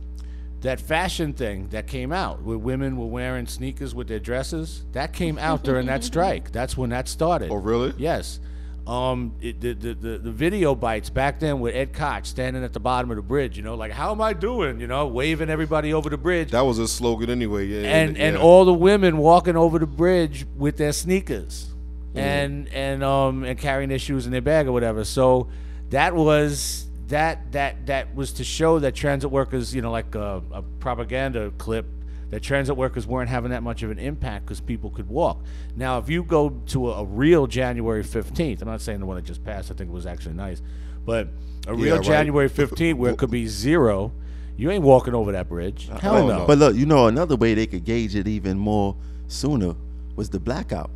that 0.62 0.82
fashion 0.82 1.34
thing 1.34 1.70
that 1.70 1.88
came 1.88 2.12
out 2.12 2.42
where 2.42 2.58
women 2.58 2.98
were 2.98 3.06
wearing 3.06 3.48
sneakers 3.48 3.96
with 3.96 4.08
their 4.08 4.20
dresses 4.20 4.84
that 4.92 5.14
came 5.14 5.38
out 5.38 5.64
during 5.64 5.86
that 5.86 6.04
strike. 6.12 6.52
That's 6.52 6.76
when 6.76 6.90
that 6.90 7.08
started. 7.08 7.50
Oh, 7.52 7.56
really? 7.56 7.94
Yes. 7.98 8.40
Um, 8.86 9.36
it, 9.40 9.62
the, 9.62 9.74
the, 9.74 9.94
the, 9.94 10.18
the 10.18 10.32
video 10.32 10.74
bites 10.74 11.10
back 11.10 11.40
then 11.40 11.60
with 11.60 11.76
Ed 11.76 11.94
Koch 11.94 12.26
standing 12.26 12.64
at 12.64 12.74
the 12.74 12.80
bottom 12.80 13.12
of 13.12 13.18
the 13.18 13.22
bridge, 13.22 13.56
you 13.56 13.62
know, 13.62 13.76
like, 13.76 13.92
how 13.92 14.12
am 14.12 14.20
I 14.20 14.34
doing? 14.34 14.80
You 14.80 14.88
know, 14.88 15.06
waving 15.08 15.50
everybody 15.50 15.94
over 15.94 16.10
the 16.10 16.18
bridge. 16.18 16.52
That 16.52 16.62
was 16.62 16.80
a 16.80 16.88
slogan 16.88 17.30
anyway. 17.30 17.68
Yeah, 17.68 17.82
and, 17.82 18.18
yeah. 18.18 18.24
and 18.24 18.38
all 18.38 18.66
the 18.66 18.74
women 18.74 19.18
walking 19.18 19.56
over 19.56 19.78
the 19.78 19.86
bridge 19.86 20.46
with 20.58 20.78
their 20.78 20.92
sneakers 20.92 21.68
and, 22.16 22.68
and, 22.70 23.04
um, 23.04 23.44
and 23.44 23.60
carrying 23.60 23.90
their 23.90 24.00
shoes 24.00 24.26
in 24.26 24.32
their 24.32 24.42
bag 24.42 24.68
or 24.68 24.72
whatever. 24.72 25.06
So 25.06 25.50
that 25.92 26.16
was, 26.16 26.89
that, 27.10 27.52
that, 27.52 27.86
that 27.88 28.16
was 28.16 28.34
to 28.34 28.44
show 28.44 28.80
that 28.80 28.96
transit 28.96 29.30
workers, 29.30 29.76
you 29.76 29.82
know, 29.82 29.92
like 29.92 30.16
a, 30.16 30.42
a 30.52 30.62
propaganda 30.80 31.52
clip 31.58 31.86
that 32.30 32.42
transit 32.42 32.78
workers 32.78 33.08
weren't 33.08 33.30
having 33.30 33.52
that 33.52 33.64
much 33.64 33.82
of 33.84 33.92
an 33.92 34.00
impact 34.00 34.46
because 34.46 34.62
people 34.62 34.90
could 34.92 35.10
walk. 35.10 35.40
Now, 35.76 35.98
if 35.98 36.10
you 36.10 36.24
go 36.24 36.50
to 36.68 36.92
a, 36.92 37.02
a 37.02 37.06
real 37.06 37.48
January 37.48 38.04
15th, 38.04 38.62
I'm 38.62 38.68
not 38.68 38.82
saying 38.82 39.00
the 39.00 39.06
one 39.06 39.16
that 39.16 39.26
just 39.26 39.44
passed, 39.44 39.72
I 39.72 39.74
think 39.74 39.90
it 39.90 39.94
was 39.94 40.06
actually 40.06 40.36
nice, 40.36 40.62
but 41.06 41.28
a 41.68 41.74
real 41.74 41.96
right. 41.98 42.06
January 42.06 42.50
15th 42.50 42.96
where 42.96 43.12
it 43.12 43.18
could 43.18 43.32
be 43.32 43.48
zero, 43.48 44.12
you 44.58 44.70
ain't 44.70 44.84
walking 44.84 45.16
over 45.16 45.32
that 45.32 45.50
bridge. 45.50 45.90
Uh, 45.92 46.00
Hell 46.00 46.18
oh, 46.18 46.28
no. 46.28 46.38
no. 46.40 46.46
But 46.46 46.60
look, 46.60 46.76
you 46.76 46.86
know, 46.86 47.08
another 47.08 47.36
way 47.36 47.56
they 47.56 47.66
could 47.66 47.86
gauge 47.86 48.16
it 48.16 48.28
even 48.28 48.58
more 48.58 48.96
sooner 49.28 49.76
was 50.16 50.30
the 50.30 50.40
blackout. 50.40 50.92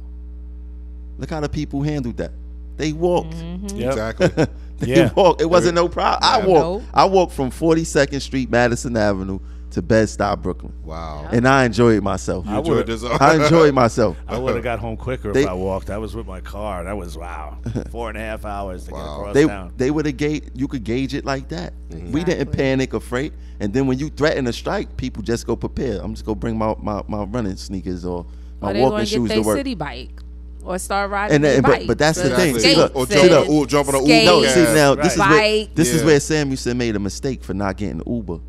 Look 1.18 1.30
how 1.30 1.40
the 1.40 1.50
people 1.50 1.82
handled 1.82 2.18
that. 2.18 2.32
They 2.78 2.92
walked. 2.92 3.36
Mm-hmm. 3.36 3.78
Yep. 3.78 3.90
exactly. 4.20 4.46
They 4.88 4.96
Yeah. 4.96 5.14
walked. 5.14 5.42
It 5.42 5.50
wasn't 5.50 5.76
no 5.76 5.88
problem. 5.88 6.20
I 6.24 6.38
walked. 6.46 6.84
Nope. 6.84 6.84
I 6.94 7.06
walked 7.06 7.34
from 7.34 7.50
42nd 7.52 8.22
Street, 8.22 8.50
Madison 8.50 8.96
Avenue 8.98 9.40
to 9.72 9.82
Bed 9.82 10.08
Stuy, 10.08 10.40
Brooklyn, 10.40 10.72
Wow. 10.84 11.28
and 11.32 11.48
I 11.48 11.66
enjoyed 11.66 12.04
myself. 12.04 12.46
You 12.46 12.58
enjoyed 12.58 12.86
this? 12.86 13.04
I 13.04 13.44
enjoyed 13.44 13.74
myself. 13.74 14.16
I 14.28 14.38
would 14.38 14.54
have 14.54 14.64
got 14.64 14.78
home 14.78 14.96
quicker 14.98 15.34
They- 15.34 15.44
if 15.44 15.50
I 15.50 15.54
walked. 15.54 15.90
I 15.90 15.98
was 15.98 16.16
with 16.16 16.28
my 16.28 16.42
car. 16.42 16.84
That 16.84 16.96
was 16.96 17.18
wow, 17.18 17.58
four 17.90 18.10
and 18.10 18.18
a 18.18 18.22
half 18.22 18.46
hours 18.46 18.84
to 18.86 18.92
get 18.92 19.00
across 19.00 19.34
They 19.34 19.48
town. 19.48 19.74
they 19.76 19.90
would 19.90 20.06
have 20.06 20.16
gauge 20.18 20.44
you 20.54 20.68
could 20.68 20.84
gauge 20.84 21.16
it 21.16 21.26
like 21.26 21.50
that. 21.50 21.74
Mm-hmm. 21.90 22.12
We 22.12 22.24
didn't 22.24 22.52
panic 22.52 22.94
or 22.94 23.00
freight, 23.00 23.34
and 23.60 23.74
then 23.74 23.88
when 23.88 23.98
you 23.98 24.10
threaten 24.10 24.46
a 24.46 24.54
strike, 24.54 24.96
people 24.96 25.24
just 25.24 25.48
go 25.48 25.56
prepare. 25.56 26.00
I'm 26.04 26.14
just 26.14 26.24
gonna 26.26 26.36
bring 26.36 26.56
my 26.56 26.76
my, 26.80 27.02
my 27.08 27.24
running 27.24 27.56
sneakers 27.56 28.06
or 28.06 28.28
my 28.62 28.70
Or 28.70 28.74
they 28.74 28.80
walking 28.82 28.92
going 28.98 29.06
to 29.06 29.12
shoes 29.12 29.28
get 29.30 29.36
to 29.36 29.42
work. 29.42 29.58
city 29.58 29.74
bike 29.74 30.22
or 30.66 30.80
start 30.80 31.12
riding 31.12 31.36
And 31.36 31.44
their 31.44 31.54
then- 31.54 31.62
but- 31.64 31.72
bikes. 31.72 31.86
but 31.86 31.98
that's 31.98 32.22
the 32.22 32.30
thing. 32.36 32.60
See, 32.60 32.76
look, 32.76 32.96
or 32.96 33.06
Skates 33.06 33.22
jump, 33.22 33.32
and 33.32 33.40
on 33.40 33.48
a, 33.48 33.52
ooh, 33.62 33.66
jump 33.66 33.88
on 33.90 33.96
a 33.96 34.02
Uber. 34.02 34.26
No, 34.26 34.44
see 34.46 34.64
now 34.74 34.96
this 34.96 35.14
is 35.14 35.20
where 35.20 35.66
this 35.76 35.94
is 35.94 36.02
Yeah. 36.02 36.08
where 36.08 36.20
Samuelsen 36.20 36.78
made 36.78 36.96
a 36.96 37.00
mistake 37.00 37.44
for 37.44 37.54
not 37.54 37.76
getting 37.78 38.02
Uber 38.08 38.40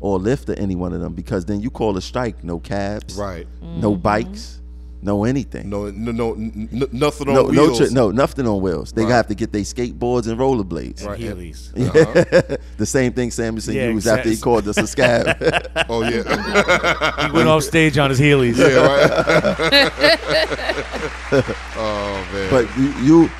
or 0.00 0.18
Lyft 0.18 0.48
or 0.48 0.54
any 0.58 0.74
one 0.74 0.92
of 0.92 1.00
them 1.00 1.12
because 1.14 1.44
then 1.44 1.60
you 1.60 1.70
call 1.70 1.96
a 1.96 2.00
strike, 2.00 2.42
no 2.42 2.58
cabs, 2.58 3.14
Right. 3.16 3.46
no 3.80 3.94
bikes, 3.96 4.56
no 5.02 5.24
anything. 5.24 5.68
No, 5.70 5.90
no, 5.90 6.12
no, 6.12 6.32
n- 6.34 6.68
n- 6.72 6.88
nothing 6.92 7.28
on 7.28 7.34
no, 7.34 7.42
no, 7.48 7.62
wheels. 7.64 7.78
tri- 7.78 7.88
no, 7.90 8.10
nothing 8.10 8.46
on 8.46 8.60
wheels. 8.60 8.92
They 8.92 9.02
Right. 9.04 9.12
have 9.12 9.26
to 9.28 9.34
get 9.34 9.50
their 9.52 9.62
skateboards 9.62 10.26
and 10.26 10.38
rollerblades. 10.38 11.06
Right. 11.06 11.18
Heelys. 11.20 11.70
Uh-huh. 11.74 12.56
the 12.78 12.86
same 12.86 13.12
thing 13.12 13.30
Samuelsen 13.30 13.74
Yeah, 13.74 13.88
used 13.88 14.06
after 14.06 14.28
he 14.28 14.36
called 14.36 14.66
us 14.68 14.76
a 14.78 14.86
scab. 14.86 15.36
Oh 15.88 16.02
yeah. 16.02 16.22
He 17.26 17.32
went 17.32 17.48
off 17.48 17.62
stage 17.62 17.96
on 17.98 18.10
his 18.10 18.20
Heelys. 18.20 18.56
yeah. 18.58 18.86
Right. 18.86 20.90
oh 21.76 22.28
man. 22.32 22.50
but 22.50 22.76
you, 22.76 22.92
you 23.02 23.30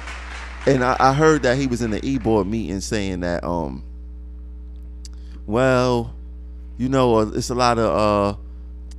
and 0.67 0.85
I, 0.85 0.97
I 1.01 1.13
heard 1.13 1.43
that 1.43 1.57
he 1.57 1.67
was 1.67 1.83
in 1.83 1.91
the 1.91 2.05
e-board 2.07 2.47
meeting 2.47 2.81
saying 2.81 3.21
that, 3.21 3.43
um, 3.43 3.83
well, 5.47 6.15
you 6.77 6.89
know, 6.89 7.17
uh, 7.17 7.31
it's 7.31 7.51
a 7.51 7.55
lot 7.55 7.79
of 7.79 8.35
uh, 8.35 8.39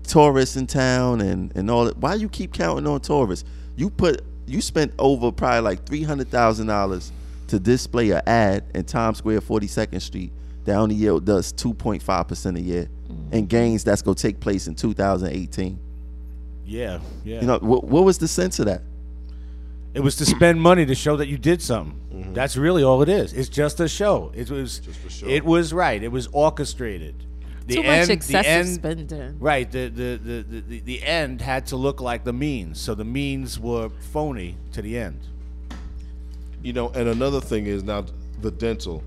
tourists 0.04 0.56
in 0.56 0.68
town 0.68 1.22
and 1.22 1.56
and 1.56 1.70
all 1.70 1.86
that. 1.86 1.98
Why 1.98 2.16
you 2.16 2.30
keep 2.30 2.54
counting 2.54 2.88
on 2.88 3.00
tourists? 3.00 3.48
You 3.76 3.90
put 3.90 4.22
you 4.46 4.62
spent 4.62 4.94
over 5.00 5.32
probably 5.32 5.62
like 5.62 5.86
three 5.86 6.04
hundred 6.04 6.30
thousand 6.30 6.68
dollars 6.68 7.12
to 7.48 7.60
display 7.60 8.12
an 8.12 8.22
ad 8.28 8.66
in 8.76 8.84
Times 8.84 9.20
Square, 9.20 9.42
Forty 9.42 9.68
Second 9.68 10.02
Street 10.02 10.32
that 10.66 10.76
only 10.76 10.96
yield 10.96 11.26
does 11.26 11.52
two 11.52 11.74
point 11.74 12.04
five 12.04 12.28
percent 12.28 12.58
a 12.58 12.62
year, 12.62 12.90
and 13.32 13.48
gains 13.48 13.84
that's 13.84 14.02
gonna 14.02 14.16
take 14.16 14.40
place 14.40 14.68
in 14.68 14.76
two 14.76 14.94
thousand 14.94 15.30
eighteen. 15.32 15.80
Yeah, 16.72 17.00
yeah. 17.26 17.42
You 17.42 17.48
know, 17.48 17.60
what, 17.60 17.84
what 17.84 18.06
was 18.06 18.18
the 18.18 18.28
sense 18.28 18.60
of 18.60 18.66
that? 18.66 18.82
It 19.94 20.00
was 20.00 20.16
to 20.18 20.26
spend 20.26 20.62
money 20.62 20.86
to 20.86 20.96
show 20.96 21.18
that 21.18 21.28
you 21.28 21.38
did 21.38 21.62
something. 21.62 22.00
Mm-hmm. 22.14 22.34
That's 22.34 22.56
really 22.56 22.82
all 22.82 23.02
it 23.02 23.10
is. 23.10 23.34
It's 23.34 23.50
just 23.50 23.82
a 23.82 23.90
show. 23.90 24.32
It 24.34 24.50
was 24.50 24.80
Just 24.80 25.06
a 25.06 25.10
show. 25.10 25.28
It 25.28 25.44
was 25.44 25.74
right. 25.74 26.02
It 26.02 26.12
was 26.12 26.28
orchestrated. 26.28 27.16
The 27.68 27.76
Too 27.76 27.82
end, 27.84 28.08
much 28.08 28.10
excessive 28.10 28.44
the 28.44 28.50
end, 28.50 28.70
spending. 29.10 29.40
Right. 29.40 29.70
The 29.70 29.90
the, 29.90 30.20
the, 30.24 30.44
the 30.44 30.62
the 30.62 30.80
the 30.80 31.04
end 31.04 31.42
had 31.42 31.68
to 31.68 31.76
look 31.76 32.00
like 32.00 32.24
the 32.24 32.34
means. 32.34 32.80
So 32.80 32.96
the 32.96 33.04
means 33.06 33.60
were 33.60 33.90
phony 34.14 34.56
to 34.72 34.82
the 34.82 34.98
end. 34.98 35.20
You 36.64 36.72
know, 36.72 36.90
and 36.90 37.10
another 37.10 37.42
thing 37.42 37.66
is 37.68 37.84
now 37.84 38.06
the 38.42 38.52
dental. 38.52 39.04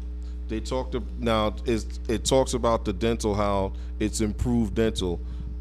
They 0.48 0.60
talked 0.60 0.94
ab- 0.94 1.18
now 1.18 1.56
is 1.64 1.98
it 2.08 2.26
talks 2.26 2.52
about 2.52 2.84
the 2.84 2.92
dental 2.92 3.34
how 3.34 3.72
it's 3.98 4.20
improved 4.20 4.74
dental, 4.74 5.18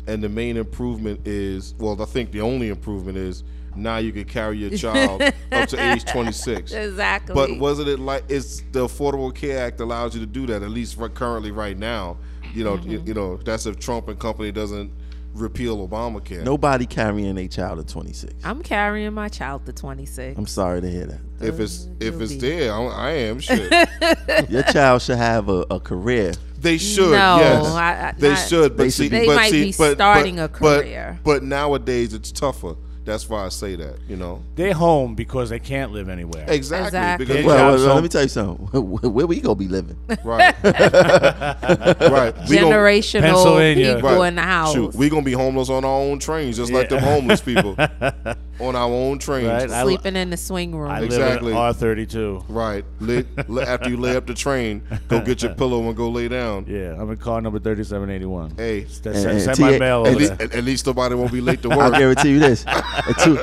and 0.08 0.24
the 0.24 0.30
main 0.30 0.58
improvement 0.58 1.28
is 1.28 1.74
well, 1.78 2.02
I 2.02 2.06
think 2.06 2.32
the 2.32 2.42
only 2.42 2.70
improvement 2.70 3.18
is 3.18 3.44
now 3.76 3.98
you 3.98 4.12
can 4.12 4.26
carry 4.26 4.58
your 4.58 4.70
child 4.78 5.22
up 5.52 5.70
to 5.70 5.92
age 5.92 6.06
26. 6.06 6.72
Exactly. 6.72 7.34
But 7.34 7.58
wasn't 7.58 7.90
it 7.90 8.00
like 8.00 8.24
it's 8.30 8.62
the 8.72 8.88
Affordable 8.88 9.34
Care 9.34 9.66
Act 9.66 9.80
allows 9.80 10.14
you 10.14 10.22
to 10.22 10.28
do 10.28 10.46
that 10.48 10.62
at 10.62 10.70
least 10.70 10.96
for 10.96 11.10
currently 11.10 11.52
right 11.52 11.78
now? 11.78 12.18
You 12.54 12.64
know, 12.64 12.76
you, 12.76 13.00
mm-hmm. 13.00 13.08
you 13.08 13.14
know 13.14 13.38
that's 13.38 13.66
if 13.66 13.80
Trump 13.80 14.08
and 14.10 14.20
company 14.20 14.52
doesn't 14.52 14.92
repeal 15.34 15.88
Obamacare. 15.88 16.44
Nobody 16.44 16.86
carrying 16.86 17.38
a 17.38 17.48
child 17.48 17.80
at 17.80 17.88
26. 17.88 18.34
I'm 18.44 18.62
carrying 18.62 19.14
my 19.14 19.28
child 19.30 19.66
to 19.66 19.74
26. 19.74 20.38
I'm 20.38 20.46
sorry 20.46 20.82
to 20.82 20.90
hear 20.90 21.06
that. 21.08 21.20
If 21.42 21.60
it's 21.60 21.88
if 22.00 22.22
it's 22.22 22.34
Guilty. 22.34 22.58
there, 22.58 22.74
I, 22.74 22.84
I 22.84 23.12
am 23.12 23.40
shit. 23.40 23.72
Your 24.50 24.64
child 24.64 25.02
should 25.02 25.18
have 25.18 25.50
a, 25.50 25.66
a 25.72 25.80
career. 25.80 26.34
They 26.64 26.78
should, 26.78 27.12
No, 27.12 27.38
yes, 27.40 27.66
I- 27.68 28.08
I- 28.08 28.14
they 28.18 28.30
not- 28.30 28.48
should. 28.48 28.78
But 28.78 28.84
They 28.84 28.90
see, 28.90 29.08
They 29.10 29.26
but 29.28 29.36
might 29.36 29.52
see, 29.52 29.66
be 29.66 29.76
but, 29.78 29.94
starting 29.96 30.38
but, 30.38 30.44
a 30.46 30.48
but- 30.48 30.82
career. 30.82 31.20
But, 31.24 31.44
nowadays 31.44 32.14
it's 32.14 32.32
tougher. 32.32 32.76
That's 33.06 33.28
why 33.30 33.46
I 33.46 33.50
say 33.50 33.76
that. 33.76 33.98
You 34.08 34.16
know, 34.16 34.42
They're 34.56 34.74
home 34.74 35.14
because 35.16 35.50
they 35.50 35.60
can't 35.60 35.92
live 35.92 36.08
anywhere. 36.10 36.46
exactly. 36.48 36.88
Exactly. 36.88 37.26
Because 37.26 37.42
Yeah, 37.44 37.48
Well, 37.48 37.76
well, 37.76 37.94
let 37.96 38.04
me 38.04 38.10
tell 38.10 38.22
you 38.24 38.28
something. 38.30 38.66
Where 39.14 39.28
we 39.28 39.42
gonna 39.42 39.56
be 39.56 39.68
living? 39.68 39.98
right, 40.24 40.56
right. 40.64 42.34
We 42.50 42.58
gon- 42.58 42.72
Generational 42.72 43.22
Pennsylvania. 43.22 43.96
people 43.96 44.10
right. 44.20 44.28
in 44.28 44.36
the 44.36 44.42
house. 44.42 44.74
Shoot, 44.74 44.96
we 44.96 45.10
gonna 45.10 45.22
be 45.24 45.34
homeless 45.34 45.70
on 45.70 45.84
our 45.86 46.00
own 46.00 46.20
trains, 46.20 46.58
just 46.58 46.72
like 46.72 46.90
the 46.90 47.00
homeless 47.00 47.42
people 47.42 47.76
on 48.60 48.76
our 48.76 48.90
own 48.90 49.20
trains. 49.20 49.48
Right. 49.48 49.70
I- 49.70 49.84
sleeping 49.84 50.16
in 50.16 50.30
the 50.30 50.38
swing 50.38 50.76
room. 50.76 50.90
I 50.92 51.02
Exactly. 51.02 51.48
live 51.48 51.56
in 51.56 51.58
R 51.58 51.74
thirty 51.74 52.06
two. 52.06 52.44
Right. 52.48 52.86
Lay, 53.00 53.26
lay- 53.48 53.64
after 53.66 53.90
you 53.90 53.98
lay 53.98 54.16
up 54.16 54.26
the 54.28 54.34
train, 54.34 54.82
go 55.08 55.20
get 55.20 55.42
your 55.44 55.54
pillow 55.56 55.82
and 55.88 55.96
go 55.96 56.10
lay 56.10 56.28
down. 56.28 56.66
Yeah, 56.68 56.96
I'm 57.00 57.10
in 57.12 57.18
car 57.18 57.42
number 57.42 57.60
thirty 57.60 57.84
seven 57.84 58.10
eighty 58.10 58.26
one. 58.26 58.52
Hey, 58.56 58.86
Send, 58.88 59.16
And- 59.18 59.26
and 59.28 59.42
send 59.42 59.60
my 59.60 59.78
mail 59.78 60.04
at 60.06 60.10
over 60.12 60.20
least, 60.20 60.38
there. 60.38 60.48
at, 60.48 60.56
at 60.56 60.64
least 60.64 60.86
nobody 60.86 61.16
won't 61.16 61.32
be 61.32 61.42
late 61.42 61.62
to 61.64 61.70
work. 61.70 61.80
I 61.80 61.90
work. 61.90 61.98
guarantee 61.98 62.30
you 62.32 62.40
this. 62.40 62.64
At 62.98 63.18
two- 63.20 63.40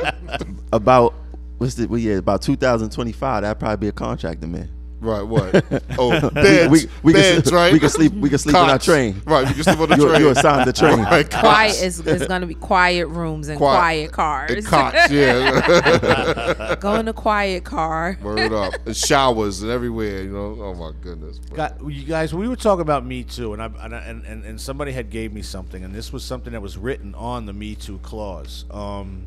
about 0.72 1.14
what's 1.59 1.74
the 1.74 1.86
well, 1.86 1.98
yeah 1.98 2.16
about 2.16 2.42
2025. 2.42 3.42
That'd 3.42 3.59
probably 3.59 3.76
be 3.76 3.88
a 3.88 3.92
contractor 3.92 4.46
man. 4.46 4.68
Right. 5.03 5.22
What? 5.22 5.64
Oh, 5.98 6.28
beds. 6.30 6.70
we, 6.70 6.86
we 7.03 7.12
beds, 7.14 7.48
can, 7.48 7.57
right? 7.57 7.72
We 7.72 7.80
can 7.80 7.88
sleep. 7.88 8.12
We 8.12 8.28
can 8.28 8.38
sleep 8.38 8.55
on 8.55 8.68
our 8.68 8.78
train. 8.78 9.20
Right. 9.24 9.48
You 9.48 9.55
can 9.55 9.64
sleep 9.64 9.78
on 9.80 9.88
the 9.88 9.96
train. 10.09 10.20
you 10.20 10.28
assigned 10.28 10.68
the 10.68 10.72
train. 10.74 10.98
Right, 11.01 11.28
cots. 11.28 11.40
quiet 11.42 11.82
is, 11.82 12.01
is 12.07 12.26
going 12.26 12.42
to 12.42 12.46
be 12.46 12.55
quiet 12.55 13.07
rooms 13.09 13.48
and 13.48 13.57
Quiet- 13.57 14.12
quiet 14.12 14.12
cars. 14.12 14.51
And 14.51 14.66
cots, 14.66 15.11
yeah. 15.11 16.76
Go 16.80 16.96
in 16.96 17.09
a 17.09 17.12
quiet 17.14 17.64
car. 17.64 18.18
Word 18.22 18.53
up. 18.53 18.74
And 18.86 18.94
showers 18.96 19.62
and 19.62 19.70
everywhere, 19.70 20.22
you 20.22 20.32
know. 20.32 20.57
Oh 20.61 20.74
my 20.74 20.92
goodness. 21.01 21.38
bro. 21.38 21.57
Got, 21.57 21.78
you 21.90 22.05
guys, 22.05 22.34
we 22.34 22.46
were 22.48 22.57
talking 22.57 22.82
about 22.82 23.05
Me 23.07 23.22
Too, 23.24 23.55
and 23.55 23.62
I 23.62 23.66
and, 23.80 23.94
I- 23.94 24.01
and 24.05 24.24
and 24.26 24.44
and 24.44 24.61
somebody 24.61 24.92
had 24.92 25.09
gave 25.11 25.32
me 25.32 25.40
something, 25.42 25.82
and 25.82 25.94
this 25.94 26.12
was 26.12 26.24
something 26.24 26.53
that 26.53 26.61
was 26.62 26.76
written 26.76 27.14
on 27.14 27.46
the 27.46 27.53
Me 27.55 27.74
Too 27.74 27.98
clause. 28.03 28.66
Um, 28.70 29.26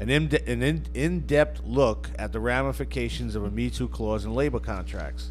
an 0.00 0.10
in, 0.10 0.86
in 0.94 1.20
depth 1.20 1.62
look 1.64 2.08
at 2.18 2.32
the 2.32 2.40
ramifications 2.40 3.34
of 3.34 3.44
a 3.44 3.50
Me 3.50 3.70
Too 3.70 3.88
clause 3.88 4.24
in 4.24 4.34
labor 4.34 4.60
contracts. 4.60 5.30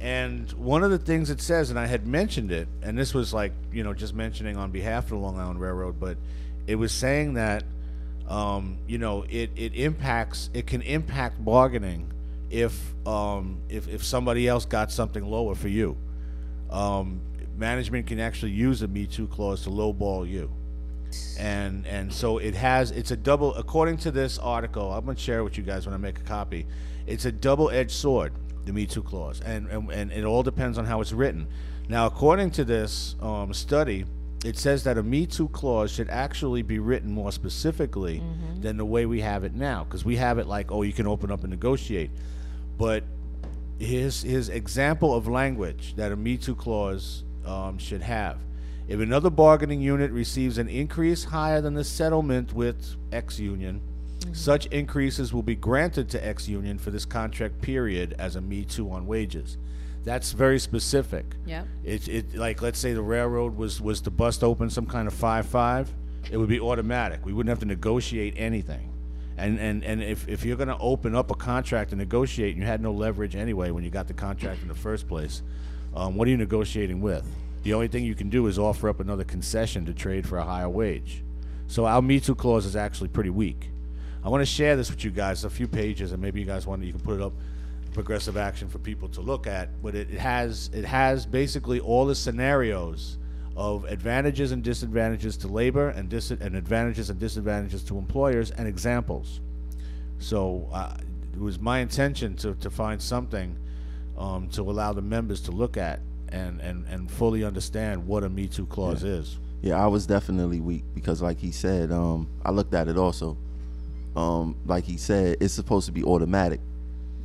And 0.00 0.50
one 0.52 0.84
of 0.84 0.90
the 0.90 0.98
things 0.98 1.30
it 1.30 1.40
says, 1.40 1.70
and 1.70 1.78
I 1.78 1.86
had 1.86 2.06
mentioned 2.06 2.52
it, 2.52 2.68
and 2.82 2.96
this 2.96 3.14
was 3.14 3.32
like 3.32 3.52
you 3.72 3.82
know 3.82 3.94
just 3.94 4.14
mentioning 4.14 4.56
on 4.56 4.70
behalf 4.70 5.04
of 5.04 5.10
the 5.10 5.16
Long 5.16 5.38
Island 5.38 5.60
Railroad, 5.60 5.98
but 5.98 6.16
it 6.66 6.74
was 6.74 6.92
saying 6.92 7.34
that 7.34 7.64
um, 8.28 8.78
you 8.86 8.98
know 8.98 9.24
it, 9.28 9.50
it 9.56 9.74
impacts 9.74 10.50
it 10.52 10.66
can 10.66 10.82
impact 10.82 11.42
bargaining 11.44 12.12
if 12.50 12.94
um, 13.06 13.60
if 13.68 13.88
if 13.88 14.04
somebody 14.04 14.46
else 14.46 14.64
got 14.64 14.92
something 14.92 15.24
lower 15.24 15.54
for 15.54 15.68
you 15.68 15.96
um, 16.70 17.20
management 17.56 18.06
can 18.06 18.20
actually 18.20 18.52
use 18.52 18.82
a 18.82 18.88
Me 18.88 19.06
Too 19.06 19.26
clause 19.26 19.62
to 19.64 19.70
lowball 19.70 20.28
you. 20.28 20.50
And 21.38 21.86
and 21.86 22.12
so 22.12 22.38
it 22.38 22.54
has 22.54 22.90
it's 22.90 23.10
a 23.10 23.16
double 23.16 23.54
according 23.54 23.98
to 23.98 24.10
this 24.10 24.38
article, 24.38 24.92
I'm 24.92 25.04
gonna 25.04 25.18
share 25.18 25.40
it 25.40 25.44
with 25.44 25.56
you 25.56 25.64
guys 25.64 25.86
when 25.86 25.94
I 25.94 25.98
make 25.98 26.18
a 26.18 26.22
copy. 26.22 26.66
It's 27.06 27.24
a 27.24 27.32
double 27.32 27.70
edged 27.70 27.92
sword, 27.92 28.32
the 28.64 28.72
Me 28.72 28.86
Too 28.86 29.02
clause. 29.02 29.40
And, 29.40 29.68
and 29.68 29.90
and 29.90 30.12
it 30.12 30.24
all 30.24 30.42
depends 30.42 30.78
on 30.78 30.84
how 30.84 31.00
it's 31.00 31.12
written. 31.12 31.46
Now 31.88 32.06
according 32.06 32.50
to 32.52 32.64
this 32.64 33.16
um, 33.20 33.54
study, 33.54 34.04
it 34.44 34.56
says 34.58 34.84
that 34.84 34.98
a 34.98 35.02
Me 35.02 35.26
Too 35.26 35.48
clause 35.48 35.90
should 35.92 36.10
actually 36.10 36.62
be 36.62 36.78
written 36.78 37.10
more 37.10 37.32
specifically 37.32 38.22
than 38.60 38.76
the 38.76 38.84
way 38.84 39.06
we 39.06 39.20
have 39.20 39.44
it 39.44 39.54
now. 39.54 39.84
Because 39.84 40.04
we 40.04 40.16
have 40.16 40.38
it 40.38 40.46
like, 40.46 40.70
oh, 40.70 40.82
you 40.82 40.92
can 40.92 41.06
open 41.06 41.30
up 41.30 41.42
and 41.42 41.50
negotiate. 41.50 42.10
But 42.76 43.04
his 43.78 44.22
his 44.22 44.48
example 44.48 45.14
of 45.14 45.28
language 45.28 45.94
that 45.96 46.12
a 46.12 46.16
Me 46.16 46.36
Too 46.36 46.54
clause 46.54 47.24
um, 47.46 47.78
should 47.78 48.02
have. 48.02 48.38
If 48.88 49.00
another 49.00 49.28
bargaining 49.28 49.82
unit 49.82 50.10
receives 50.10 50.56
an 50.56 50.68
increase 50.68 51.24
higher 51.24 51.60
than 51.60 51.74
the 51.74 51.84
settlement 51.84 52.54
with 52.54 52.96
X 53.12 53.38
union, 53.38 53.82
such 54.32 54.64
increases 54.66 55.32
will 55.32 55.42
be 55.42 55.54
granted 55.54 56.08
to 56.10 56.26
X 56.26 56.48
union 56.48 56.78
for 56.78 56.90
this 56.90 57.04
contract 57.04 57.60
period 57.60 58.14
as 58.18 58.34
a 58.34 58.40
Me 58.40 58.64
Too 58.64 58.90
on 58.90 59.06
wages. 59.06 59.58
That's 60.04 60.32
very 60.32 60.58
specific. 60.58 61.26
Yep. 61.44 61.66
It, 61.84 62.08
it 62.08 62.34
like 62.34 62.62
let's 62.62 62.78
say 62.78 62.94
the 62.94 63.02
railroad 63.02 63.56
was 63.56 63.78
was 63.78 64.00
to 64.02 64.10
bust 64.10 64.42
open 64.42 64.70
some 64.70 64.86
kind 64.86 65.06
of 65.06 65.12
five 65.12 65.46
five, 65.46 65.92
it 66.30 66.38
would 66.38 66.48
be 66.48 66.58
automatic. 66.58 67.26
We 67.26 67.34
wouldn't 67.34 67.50
have 67.50 67.60
to 67.60 67.66
negotiate 67.66 68.34
anything. 68.38 68.90
And 69.36 69.58
and 69.60 69.84
and 69.84 70.02
if, 70.02 70.26
if 70.28 70.46
you're 70.46 70.56
gonna 70.56 70.78
open 70.80 71.14
up 71.14 71.30
a 71.30 71.34
contract 71.34 71.92
and 71.92 71.98
negotiate, 71.98 72.54
and 72.54 72.62
you 72.62 72.66
had 72.66 72.80
no 72.80 72.92
leverage 72.92 73.36
anyway 73.36 73.70
when 73.70 73.84
you 73.84 73.90
got 73.90 74.08
the 74.08 74.14
contract 74.14 74.62
in 74.62 74.68
the 74.68 74.74
first 74.74 75.06
place, 75.06 75.42
um, 75.94 76.16
what 76.16 76.26
are 76.26 76.30
you 76.30 76.38
negotiating 76.38 77.02
with? 77.02 77.26
The 77.68 77.74
only 77.74 77.88
thing 77.88 78.02
you 78.02 78.14
can 78.14 78.30
do 78.30 78.46
is 78.46 78.58
offer 78.58 78.88
up 78.88 78.98
another 78.98 79.24
concession 79.24 79.84
to 79.84 79.92
trade 79.92 80.26
for 80.26 80.38
a 80.38 80.42
higher 80.42 80.70
wage. 80.70 81.22
So 81.66 81.84
our 81.84 82.00
Me 82.00 82.18
Too 82.18 82.34
clause 82.34 82.64
is 82.64 82.76
actually 82.76 83.08
pretty 83.10 83.28
weak. 83.28 83.68
I 84.24 84.30
want 84.30 84.40
to 84.40 84.46
share 84.46 84.74
this 84.74 84.90
with 84.90 85.04
you 85.04 85.10
guys, 85.10 85.44
a 85.44 85.50
few 85.50 85.68
pages, 85.68 86.12
and 86.12 86.22
maybe 86.22 86.40
you 86.40 86.46
guys 86.46 86.66
want 86.66 86.80
to, 86.80 86.86
you 86.86 86.94
can 86.94 87.02
put 87.02 87.16
it 87.16 87.22
up, 87.22 87.34
progressive 87.92 88.38
action 88.38 88.70
for 88.70 88.78
people 88.78 89.06
to 89.10 89.20
look 89.20 89.46
at. 89.46 89.82
But 89.82 89.94
it, 89.94 90.10
it 90.10 90.18
has 90.18 90.70
it 90.72 90.86
has 90.86 91.26
basically 91.26 91.78
all 91.78 92.06
the 92.06 92.14
scenarios 92.14 93.18
of 93.54 93.84
advantages 93.84 94.50
and 94.50 94.62
disadvantages 94.62 95.36
to 95.36 95.48
labor 95.48 95.90
and, 95.90 96.08
dis- 96.08 96.30
and 96.30 96.56
advantages 96.56 97.10
and 97.10 97.20
disadvantages 97.20 97.82
to 97.82 97.98
employers 97.98 98.50
and 98.50 98.66
examples. 98.66 99.40
So 100.20 100.70
uh, 100.72 100.96
it 101.34 101.38
was 101.38 101.60
my 101.60 101.80
intention 101.80 102.34
to, 102.36 102.54
to 102.54 102.70
find 102.70 103.02
something 103.02 103.58
um, 104.16 104.48
to 104.52 104.62
allow 104.62 104.94
the 104.94 105.02
members 105.02 105.42
to 105.42 105.50
look 105.50 105.76
at 105.76 106.00
and, 106.32 106.60
and, 106.60 106.86
and 106.86 107.10
fully 107.10 107.44
understand 107.44 108.06
what 108.06 108.24
a 108.24 108.28
Me 108.28 108.46
Too 108.46 108.66
clause 108.66 109.04
is. 109.04 109.38
Yeah, 109.62 109.82
I 109.82 109.86
was 109.86 110.06
definitely 110.06 110.60
weak 110.60 110.84
because, 110.94 111.20
like 111.20 111.38
he 111.38 111.50
said, 111.50 111.90
um, 111.90 112.28
I 112.44 112.50
looked 112.50 112.74
at 112.74 112.88
it 112.88 112.96
also. 112.96 113.36
Um, 114.14 114.56
like 114.66 114.84
he 114.84 114.96
said, 114.96 115.36
it's 115.40 115.54
supposed 115.54 115.86
to 115.86 115.92
be 115.92 116.04
automatic. 116.04 116.60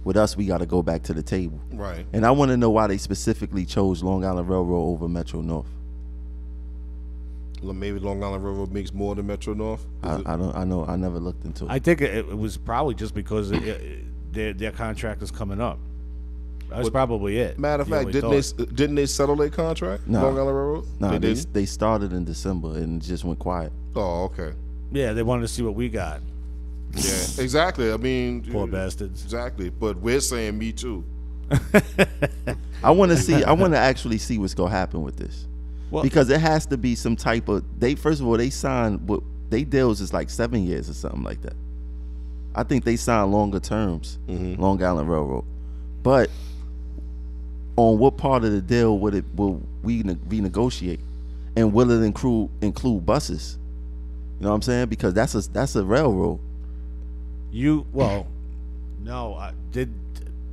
With 0.04 0.18
us, 0.18 0.36
we 0.36 0.46
got 0.46 0.58
to 0.58 0.66
go 0.66 0.84
back 0.84 1.04
to 1.04 1.14
the 1.14 1.24
table. 1.24 1.62
Right. 1.72 2.06
And 2.12 2.26
I 2.26 2.32
want 2.32 2.52
to 2.52 2.58
know 2.58 2.70
why 2.70 2.88
they 2.88 2.98
specifically 2.98 3.66
chose 3.66 4.04
Long 4.04 4.26
Island 4.26 4.50
Railroad 4.50 4.94
over 4.94 5.08
Metro 5.08 5.42
North. 5.42 5.70
Well, 7.62 7.74
Maybe 7.74 8.00
Long 8.00 8.22
Island 8.22 8.44
Railroad 8.44 8.72
makes 8.72 8.94
more 8.94 9.16
than 9.16 9.28
Metro 9.28 9.54
North. 9.54 9.86
I, 10.04 10.16
I 10.26 10.36
don't. 10.36 10.54
I 10.56 10.66
know. 10.66 10.86
I 10.86 10.98
never 10.98 11.20
looked 11.20 11.46
into 11.46 11.66
it. 11.66 11.72
I 11.72 11.80
think 11.80 12.02
it, 12.02 12.14
it 12.14 12.38
was 12.38 12.58
probably 12.58 12.96
just 12.96 13.14
because 13.14 13.52
it, 13.52 13.64
it, 13.64 14.34
their, 14.34 14.54
their 14.54 14.72
contract 14.72 15.22
is 15.22 15.32
coming 15.32 15.62
up. 15.62 15.80
That's 16.70 16.90
probably 16.90 17.38
it. 17.38 17.60
Matter 17.60 17.82
of 17.82 17.90
the 17.90 17.96
fact, 17.96 18.08
only 18.08 18.14
didn't 18.14 18.58
they 18.58 18.66
didn't 18.74 18.96
they 18.96 19.06
settle 19.06 19.36
their 19.36 19.50
contract? 19.50 20.08
No. 20.08 20.22
Long 20.22 20.40
Island 20.40 20.58
Railroad. 20.58 20.86
nah, 21.00 21.12
they 21.12 21.18
they, 21.20 21.34
didn't. 21.34 21.54
they 21.54 21.66
started 21.66 22.14
in 22.14 22.26
December 22.26 22.70
and 22.78 23.02
it 23.02 23.06
just 23.06 23.24
went 23.24 23.40
quiet. 23.40 23.72
Oh, 23.96 24.24
okay. 24.26 24.54
Yeah, 24.92 25.14
they 25.14 25.24
wanted 25.24 25.42
to 25.42 25.48
see 25.48 25.62
what 25.62 25.76
we 25.76 25.90
got. 25.90 26.22
Yeah, 26.96 27.12
exactly. 27.40 27.92
I 27.92 27.98
mean, 27.98 28.44
Poor 28.52 28.68
bastards. 28.68 29.24
Exactly. 29.24 29.70
But 29.70 29.98
we're 29.98 30.20
saying 30.20 30.58
me 30.58 30.72
too. 30.72 31.04
I 32.84 32.92
want 32.92 33.12
to 33.12 33.18
see. 33.18 33.44
I 33.44 33.52
want 33.54 33.74
to 33.74 33.80
actually 33.80 34.18
see 34.18 34.38
what's 34.38 34.54
gonna 34.54 34.70
happen 34.70 35.02
with 35.02 35.18
this, 35.18 35.48
Well- 35.92 36.04
because 36.04 36.30
it 36.30 36.40
has 36.40 36.66
to 36.68 36.78
be 36.78 36.96
some 36.96 37.16
type 37.16 37.48
of. 37.50 37.64
They 37.80 37.96
first 37.96 38.22
of 38.22 38.28
all 38.28 38.38
they 38.38 38.50
signed 38.50 39.08
what 39.08 39.22
they 39.50 39.64
deals 39.64 40.02
is 40.02 40.14
like 40.14 40.30
seven 40.30 40.66
years 40.66 40.90
or 40.90 40.94
something 40.94 41.24
like 41.24 41.42
that. 41.42 41.56
I 42.56 42.64
think 42.64 42.84
they 42.84 42.96
signed 42.96 43.32
longer 43.32 43.60
terms, 43.60 44.20
mm-hmm. 44.28 44.62
Long 44.62 44.82
Island 44.84 45.10
Railroad, 45.10 45.46
but 46.04 46.30
on 47.76 47.98
what 47.98 48.18
part 48.18 48.44
of 48.44 48.52
the 48.52 48.62
deal 48.62 49.00
would 49.00 49.16
it 49.16 49.26
will 49.36 49.62
we 49.82 50.04
renegotiate, 50.04 51.00
and 51.56 51.74
will 51.74 51.90
it 51.92 52.04
include 52.06 52.50
include 52.62 53.06
buses? 53.06 53.58
You 54.40 54.44
know 54.46 54.50
what 54.50 54.56
I'm 54.56 54.62
saying? 54.62 54.88
Because 54.90 55.14
that's 55.14 55.36
a 55.36 55.42
that's 55.52 55.76
a 55.76 55.84
railroad. 55.84 56.40
You 57.52 57.86
well, 57.94 58.28
no. 59.02 59.36
I, 59.36 59.54
did 59.72 59.94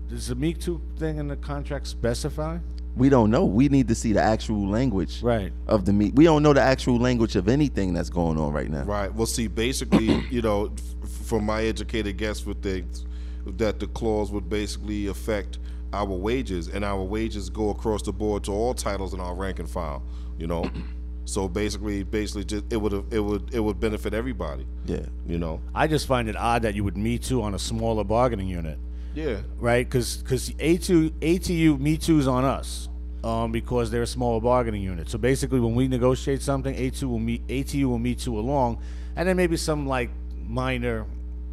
does 0.09 0.29
the 0.29 0.35
Me 0.35 0.53
Too 0.55 0.81
thing 0.99 1.19
in 1.19 1.29
the 1.29 1.37
contract 1.37 1.87
specify? 1.87 2.59
We 2.97 3.09
don't 3.09 3.31
know. 3.31 3.45
We 3.45 3.69
need 3.69 3.87
to 3.89 3.95
see 3.95 4.13
the 4.13 4.21
actual 4.21 4.69
language 4.69 5.23
Right. 5.23 5.53
of 5.69 5.85
the 5.85 5.93
meet. 5.93 6.13
We 6.17 6.25
don't 6.25 6.43
know 6.43 6.53
the 6.53 6.61
actual 6.61 6.99
language 6.99 7.37
of 7.37 7.49
anything 7.49 7.95
that's 7.95 8.11
going 8.11 8.37
on 8.37 8.53
right 8.53 8.69
now. 8.69 8.83
Right. 8.83 9.15
Well, 9.15 9.27
see, 9.27 9.47
basically, 9.47 10.07
you 10.31 10.43
know, 10.43 10.73
f- 11.05 11.09
from 11.27 11.45
my 11.47 11.63
educated 11.65 12.17
guess 12.17 12.45
with 12.45 12.61
things, 12.63 13.07
that 13.47 13.79
the 13.79 13.87
clause 13.87 14.33
would 14.33 14.51
basically 14.51 15.07
affect 15.07 15.59
our 15.93 16.07
wages, 16.07 16.69
and 16.69 16.85
our 16.85 17.03
wages 17.03 17.51
go 17.51 17.71
across 17.71 18.03
the 18.03 18.13
board 18.13 18.45
to 18.45 18.53
all 18.53 18.75
titles 18.75 19.15
in 19.15 19.21
our 19.21 19.35
rank 19.35 19.59
and 19.59 19.69
file. 19.69 20.03
You 20.39 20.47
know, 20.47 20.71
so 21.25 21.49
basically, 21.49 22.03
basically, 22.03 22.45
just 22.45 22.73
it 22.73 22.77
would 22.77 22.93
it 23.13 23.21
would 23.21 23.55
it 23.55 23.61
would 23.61 23.81
benefit 23.81 24.15
everybody. 24.15 24.67
Yeah. 24.87 25.07
You 25.27 25.39
know. 25.39 25.61
I 25.75 25.87
just 25.87 26.07
find 26.07 26.29
it 26.29 26.37
odd 26.37 26.63
that 26.63 26.75
you 26.75 26.85
would 26.85 26.97
Me 26.97 27.19
Too 27.19 27.43
on 27.43 27.55
a 27.55 27.59
smaller 27.59 28.05
bargaining 28.05 28.49
unit. 28.49 28.79
Yeah. 29.15 29.41
right? 29.59 29.87
Because 29.87 30.19
because 30.19 30.51
A2 30.51 31.11
ATU 31.21 31.79
Me 31.81 31.97
Too's 31.97 32.29
on 32.29 32.45
us, 32.45 32.89
um, 33.25 33.51
because 33.53 33.91
they're 33.91 34.03
a 34.03 34.07
smaller 34.07 34.41
bargaining 34.41 34.83
unit. 34.83 35.11
So 35.11 35.19
basically, 35.19 35.61
when 35.61 35.75
we 35.75 35.89
negotiate 35.89 36.43
something, 36.43 36.75
A2 36.75 37.03
will 37.05 37.19
meet 37.19 37.47
ATU 37.49 37.85
will 37.87 37.99
Me 37.99 38.15
Too 38.15 38.39
along, 38.39 38.81
and 39.17 39.29
then 39.29 39.37
maybe 39.37 39.57
some 39.57 39.87
like 39.87 40.11
minor, 40.47 41.07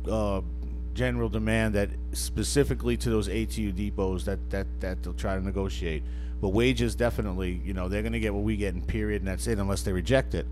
uh, 0.09 0.41
general 0.97 1.29
demand 1.29 1.75
that 1.75 1.91
specifically 2.11 2.97
to 2.97 3.09
those 3.09 3.29
ATU 3.29 3.73
depots 3.73 4.25
that 4.25 4.49
that 4.49 4.67
that 4.81 5.03
they'll 5.03 5.13
try 5.13 5.35
to 5.35 5.41
negotiate. 5.41 6.03
But 6.41 6.49
wages 6.49 6.95
definitely, 6.95 7.61
you 7.63 7.73
know, 7.73 7.87
they're 7.87 8.03
gonna 8.03 8.19
get 8.19 8.33
what 8.33 8.43
we 8.43 8.57
get 8.57 8.73
in 8.73 8.81
period, 8.81 9.21
and 9.21 9.27
that's 9.27 9.47
it, 9.47 9.59
unless 9.59 9.83
they 9.83 9.93
reject 9.93 10.33
it. 10.35 10.47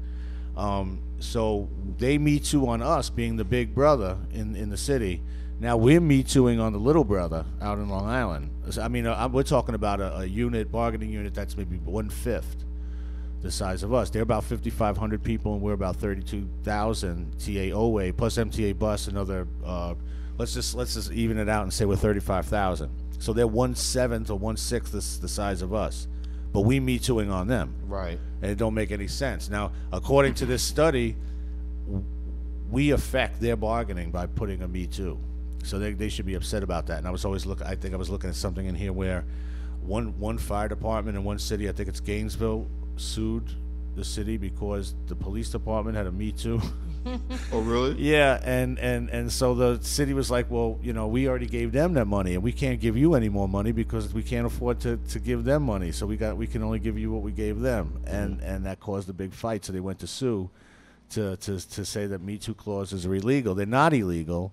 Um, 0.56 1.00
so 1.20 1.68
they 1.98 2.18
me 2.18 2.40
too 2.40 2.68
on 2.68 2.82
us 2.82 3.10
being 3.10 3.36
the 3.36 3.44
big 3.44 3.76
brother 3.76 4.18
in, 4.34 4.56
in 4.56 4.70
the 4.70 4.78
city. 4.78 5.22
Now 5.60 5.78
we're 5.78 6.02
me 6.02 6.24
tooing 6.24 6.60
on 6.60 6.74
the 6.74 6.80
little 6.80 7.04
brother 7.04 7.46
out 7.62 7.78
in 7.78 7.90
Long 7.90 8.06
Island. 8.08 8.52
I 8.80 8.88
mean, 8.88 9.06
uh, 9.06 9.28
we're 9.32 9.44
talking 9.44 9.76
about 9.76 10.00
a, 10.00 10.20
a 10.20 10.26
unit, 10.26 10.72
bargaining 10.72 11.10
unit 11.10 11.34
that's 11.34 11.58
maybe 11.58 11.78
one 11.78 12.10
fifth 12.10 12.66
the 13.42 13.52
size 13.52 13.84
of 13.84 13.94
us. 13.94 14.10
They're 14.10 14.24
about 14.24 14.44
5,500 14.44 15.24
people, 15.24 15.54
and 15.54 15.62
we're 15.62 15.74
about 15.74 15.98
32,000 15.98 17.38
TAOA 17.38 18.18
plus 18.18 18.38
MTA 18.38 18.78
bus. 18.78 19.08
Another, 19.08 19.48
uh, 19.64 19.94
let's 20.38 20.54
just 20.54 20.76
let's 20.76 20.94
just 20.96 21.12
even 21.12 21.38
it 21.38 21.50
out 21.50 21.64
and 21.64 21.74
say 21.74 21.86
we're 21.86 21.96
35,000. 21.96 22.90
So 23.20 23.34
they're 23.34 23.48
one 23.48 23.76
seventh 23.76 24.30
or 24.30 24.38
one 24.38 24.58
sixth 24.58 24.92
the, 24.92 25.22
the 25.22 25.28
size 25.30 25.62
of 25.62 25.74
us, 25.74 26.08
but 26.54 26.62
we 26.62 26.80
me 26.80 27.00
tooing 27.00 27.32
on 27.32 27.48
them 27.48 27.74
Right. 27.88 28.20
and 28.42 28.52
it 28.52 28.58
don't 28.58 28.74
make 28.74 28.92
any 28.92 29.08
sense. 29.08 29.50
Now, 29.50 29.72
according 29.92 30.34
to 30.36 30.46
this 30.46 30.62
study, 30.62 31.16
we 32.70 32.92
affect 32.92 33.40
their 33.40 33.56
bargaining 33.56 34.12
by 34.12 34.26
putting 34.26 34.62
a 34.62 34.68
Me 34.68 34.86
Too. 34.88 35.18
So 35.64 35.80
they, 35.80 35.94
they 35.94 36.10
should 36.10 36.26
be 36.26 36.36
upset 36.36 36.62
about 36.64 36.88
that. 36.88 37.00
And 37.00 37.08
I 37.08 37.12
was 37.12 37.26
always 37.26 37.46
looking. 37.46 37.66
I 37.66 37.76
think 37.76 37.94
I 37.94 37.98
was 37.98 38.10
looking 38.10 38.30
at 38.30 38.36
something 38.36 38.66
in 38.66 38.76
here 38.76 38.94
where 38.94 39.26
one 39.82 40.18
one 40.20 40.38
fire 40.38 40.68
department 40.68 41.16
in 41.18 41.24
one 41.24 41.40
city, 41.40 41.70
I 41.70 41.72
think 41.72 41.90
it's 41.90 42.00
Gainesville, 42.00 42.68
sued 42.98 43.44
the 43.96 44.04
city 44.04 44.38
because 44.38 44.94
the 45.08 45.16
police 45.16 45.50
department 45.50 45.96
had 45.96 46.06
a 46.08 46.12
Me 46.12 46.32
Too. 46.32 46.62
Oh, 47.52 47.62
really? 47.62 47.96
Yeah, 48.02 48.42
and 48.44 48.80
and 48.80 49.10
and 49.10 49.32
so 49.32 49.54
the 49.54 49.82
city 49.84 50.14
was 50.14 50.30
like, 50.32 50.50
well, 50.50 50.80
you 50.82 50.92
know, 50.92 51.08
we 51.08 51.28
already 51.30 51.46
gave 51.46 51.72
them 51.72 51.94
that 51.94 52.06
money, 52.06 52.34
and 52.34 52.44
we 52.44 52.52
can't 52.52 52.80
give 52.80 52.98
you 52.98 53.14
any 53.14 53.30
more 53.30 53.48
money 53.48 53.72
because 53.72 54.14
we 54.14 54.24
can't 54.24 54.46
afford 54.46 54.80
to, 54.82 54.98
to 54.98 55.20
give 55.20 55.44
them 55.44 55.64
money. 55.64 55.92
So 55.92 56.06
we 56.06 56.18
got 56.18 56.36
we 56.36 56.48
can 56.48 56.64
only 56.64 56.80
give 56.80 56.98
you 56.98 57.12
what 57.12 57.22
we 57.22 57.32
gave 57.32 57.60
them, 57.60 58.02
and 58.06 58.40
mm. 58.40 58.44
and 58.44 58.66
that 58.66 58.80
caused 58.80 59.08
a 59.10 59.14
big 59.14 59.34
fight. 59.34 59.64
So 59.64 59.72
they 59.72 59.80
went 59.80 60.00
to 60.00 60.08
sue, 60.08 60.50
to 61.12 61.38
to 61.38 61.60
to 61.60 61.86
say 61.86 62.08
that 62.08 62.22
Me 62.22 62.38
Too 62.38 62.54
clauses 62.56 63.06
are 63.06 63.14
illegal. 63.16 63.56
They're 63.56 63.66
not 63.66 63.94
illegal, 63.94 64.52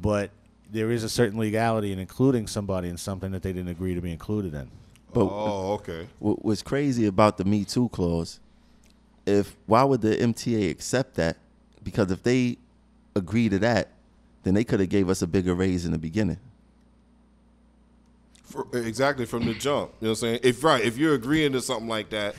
but 0.00 0.30
there 0.70 0.90
is 0.90 1.04
a 1.04 1.08
certain 1.08 1.38
legality 1.38 1.92
in 1.92 1.98
including 1.98 2.46
somebody 2.46 2.88
in 2.88 2.96
something 2.96 3.32
that 3.32 3.42
they 3.42 3.52
didn't 3.52 3.70
agree 3.70 3.94
to 3.94 4.00
be 4.00 4.12
included 4.12 4.54
in. 4.54 4.70
But 5.12 5.26
Oh, 5.30 5.72
okay. 5.74 6.08
what, 6.18 6.44
what's 6.44 6.62
crazy 6.62 7.06
about 7.06 7.38
the 7.38 7.44
Me 7.44 7.64
Too 7.64 7.88
clause, 7.90 8.40
if 9.24 9.56
why 9.66 9.84
would 9.84 10.02
the 10.02 10.16
MTA 10.16 10.70
accept 10.70 11.14
that? 11.14 11.36
Because 11.84 12.10
if 12.10 12.22
they 12.22 12.58
agree 13.14 13.48
to 13.48 13.58
that, 13.60 13.90
then 14.42 14.54
they 14.54 14.64
could 14.64 14.80
have 14.80 14.88
gave 14.88 15.08
us 15.08 15.22
a 15.22 15.26
bigger 15.26 15.54
raise 15.54 15.84
in 15.86 15.92
the 15.92 15.98
beginning. 15.98 16.38
For, 18.42 18.66
exactly 18.72 19.26
from 19.26 19.44
the 19.46 19.54
jump. 19.54 19.92
You 20.00 20.06
know 20.06 20.10
what 20.10 20.10
I'm 20.10 20.14
saying? 20.16 20.40
If 20.42 20.62
right, 20.64 20.84
if 20.84 20.96
you're 20.98 21.14
agreeing 21.14 21.52
to 21.52 21.60
something 21.60 21.88
like 21.88 22.10
that, 22.10 22.34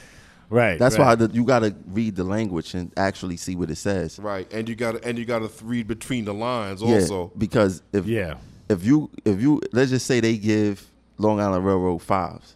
Right. 0.50 0.78
That's 0.78 0.98
right. 1.00 1.06
why 1.06 1.16
the, 1.16 1.34
you 1.34 1.44
got 1.44 1.60
to 1.60 1.76
read 1.88 2.16
the 2.16 2.24
language 2.24 2.76
and 2.76 2.92
actually 2.96 3.36
see 3.38 3.56
what 3.56 3.72
it 3.72 3.78
says. 3.78 4.20
right, 4.20 4.52
and 4.54 4.70
you 4.70 4.76
got 4.76 4.92
to 4.94 5.04
and 5.08 5.18
you 5.18 5.26
got 5.26 5.40
to 5.40 5.66
read 5.66 5.88
between 5.88 6.26
the 6.26 6.34
lines 6.36 6.82
Yeah, 6.84 6.96
also. 6.96 7.32
because 7.38 7.82
if 7.92 8.06
Yeah. 8.06 8.36
if 8.70 8.84
you 8.86 9.10
if 9.26 9.42
you 9.42 9.60
let's 9.72 9.90
just 9.90 10.06
say 10.06 10.20
they 10.20 10.38
give 10.38 10.86
Long 11.18 11.40
Island 11.40 11.66
Railroad 11.66 12.02
fives, 12.04 12.56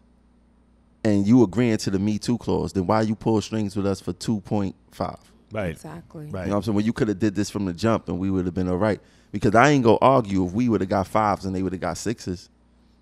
and 1.03 1.25
you 1.25 1.41
agreeing 1.43 1.77
to 1.77 1.89
the 1.89 1.97
Me 1.97 2.19
Too 2.19 2.37
clause, 2.37 2.73
then 2.73 2.85
why 2.85 3.01
you 3.01 3.15
pull 3.15 3.41
strings 3.41 3.75
with 3.75 3.87
us 3.87 3.99
for 3.99 4.13
two 4.13 4.39
point 4.41 4.75
five? 4.91 5.17
Right. 5.51 5.71
Exactly. 5.71 6.27
Right. 6.27 6.43
You 6.43 6.47
know 6.47 6.51
what 6.51 6.57
I'm 6.57 6.63
saying? 6.63 6.75
Well, 6.75 6.85
you 6.85 6.93
could 6.93 7.07
have 7.07 7.19
did 7.19 7.35
this 7.35 7.49
from 7.49 7.65
the 7.65 7.73
jump, 7.73 8.07
and 8.09 8.19
we 8.19 8.29
would 8.29 8.45
have 8.45 8.53
been 8.53 8.69
all 8.69 8.77
right. 8.77 8.99
Because 9.31 9.55
I 9.55 9.69
ain't 9.69 9.83
gonna 9.83 9.97
argue 10.01 10.45
if 10.45 10.53
we 10.53 10.69
would 10.69 10.81
have 10.81 10.89
got 10.89 11.07
fives 11.07 11.45
and 11.45 11.55
they 11.55 11.61
would 11.61 11.73
have 11.73 11.81
got 11.81 11.97
sixes. 11.97 12.49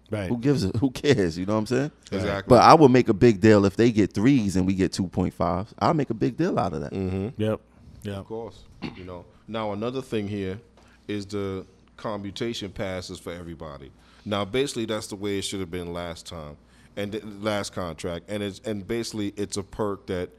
Right. 0.10 0.30
Who 0.30 0.38
gives 0.38 0.64
a 0.64 0.70
Who 0.78 0.92
cares? 0.92 1.38
You 1.38 1.46
know 1.46 1.54
what 1.54 1.60
I'm 1.60 1.66
saying? 1.66 1.92
Exactly. 2.12 2.50
But 2.50 2.64
I 2.64 2.74
would 2.74 2.92
make 2.92 3.10
a 3.10 3.14
big 3.14 3.42
deal 3.42 3.66
if 3.66 3.76
they 3.76 3.92
get 3.92 4.14
threes 4.14 4.56
and 4.56 4.66
we 4.66 4.74
get 4.74 4.94
two 4.94 5.08
point 5.08 5.34
fives. 5.34 5.74
I'll 5.80 5.94
make 5.94 6.10
a 6.10 6.14
big 6.14 6.38
deal 6.38 6.58
out 6.58 6.74
of 6.74 6.82
that. 6.82 6.94
Mm-hmm. 6.94 7.42
Yep. 7.42 7.62
Yeah. 8.04 8.14
Of 8.14 8.26
course, 8.26 8.64
you 8.96 9.04
know. 9.04 9.26
Now 9.48 9.74
another 9.74 10.02
thing 10.02 10.28
here 10.28 10.60
is 11.08 11.26
the 11.26 11.66
commutation 11.98 12.72
passes 12.72 13.20
for 13.20 13.34
everybody. 13.34 13.92
Now 14.26 14.46
basically 14.46 14.86
that's 14.86 15.08
the 15.08 15.16
way 15.16 15.40
it 15.40 15.44
should 15.44 15.60
have 15.60 15.72
been 15.72 15.94
last 15.94 16.26
time 16.26 16.58
and 16.98 17.12
the 17.12 17.22
last 17.40 17.74
contract, 17.74 18.26
and 18.30 18.42
it's 18.44 18.60
and 18.66 18.86
basically 18.86 19.34
it's 19.38 19.56
a 19.58 19.64
perk 19.64 20.08
that 20.08 20.30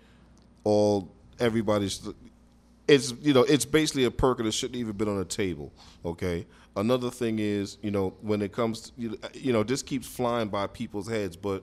all 0.65 1.09
everybody's. 1.41 2.07
It's 2.87 3.13
you 3.21 3.35
know 3.35 3.43
it's 3.43 3.65
basically 3.67 4.05
a 4.05 4.11
perk 4.11 4.39
that 4.39 4.53
shouldn't 4.53 4.77
even 4.77 4.93
been 4.97 5.09
on 5.09 5.19
a 5.21 5.25
table. 5.25 5.73
Okay. 6.05 6.47
Another 6.77 7.11
thing 7.11 7.39
is 7.39 7.77
you 7.83 7.91
know 7.91 8.15
when 8.23 8.41
it 8.41 8.53
comes 8.53 8.81
to, 8.83 8.93
you 8.97 9.09
know, 9.11 9.17
you 9.35 9.53
know 9.53 9.63
this 9.63 9.83
keeps 9.83 10.07
flying 10.07 10.49
by 10.49 10.67
people's 10.67 11.09
heads, 11.09 11.37
but 11.37 11.63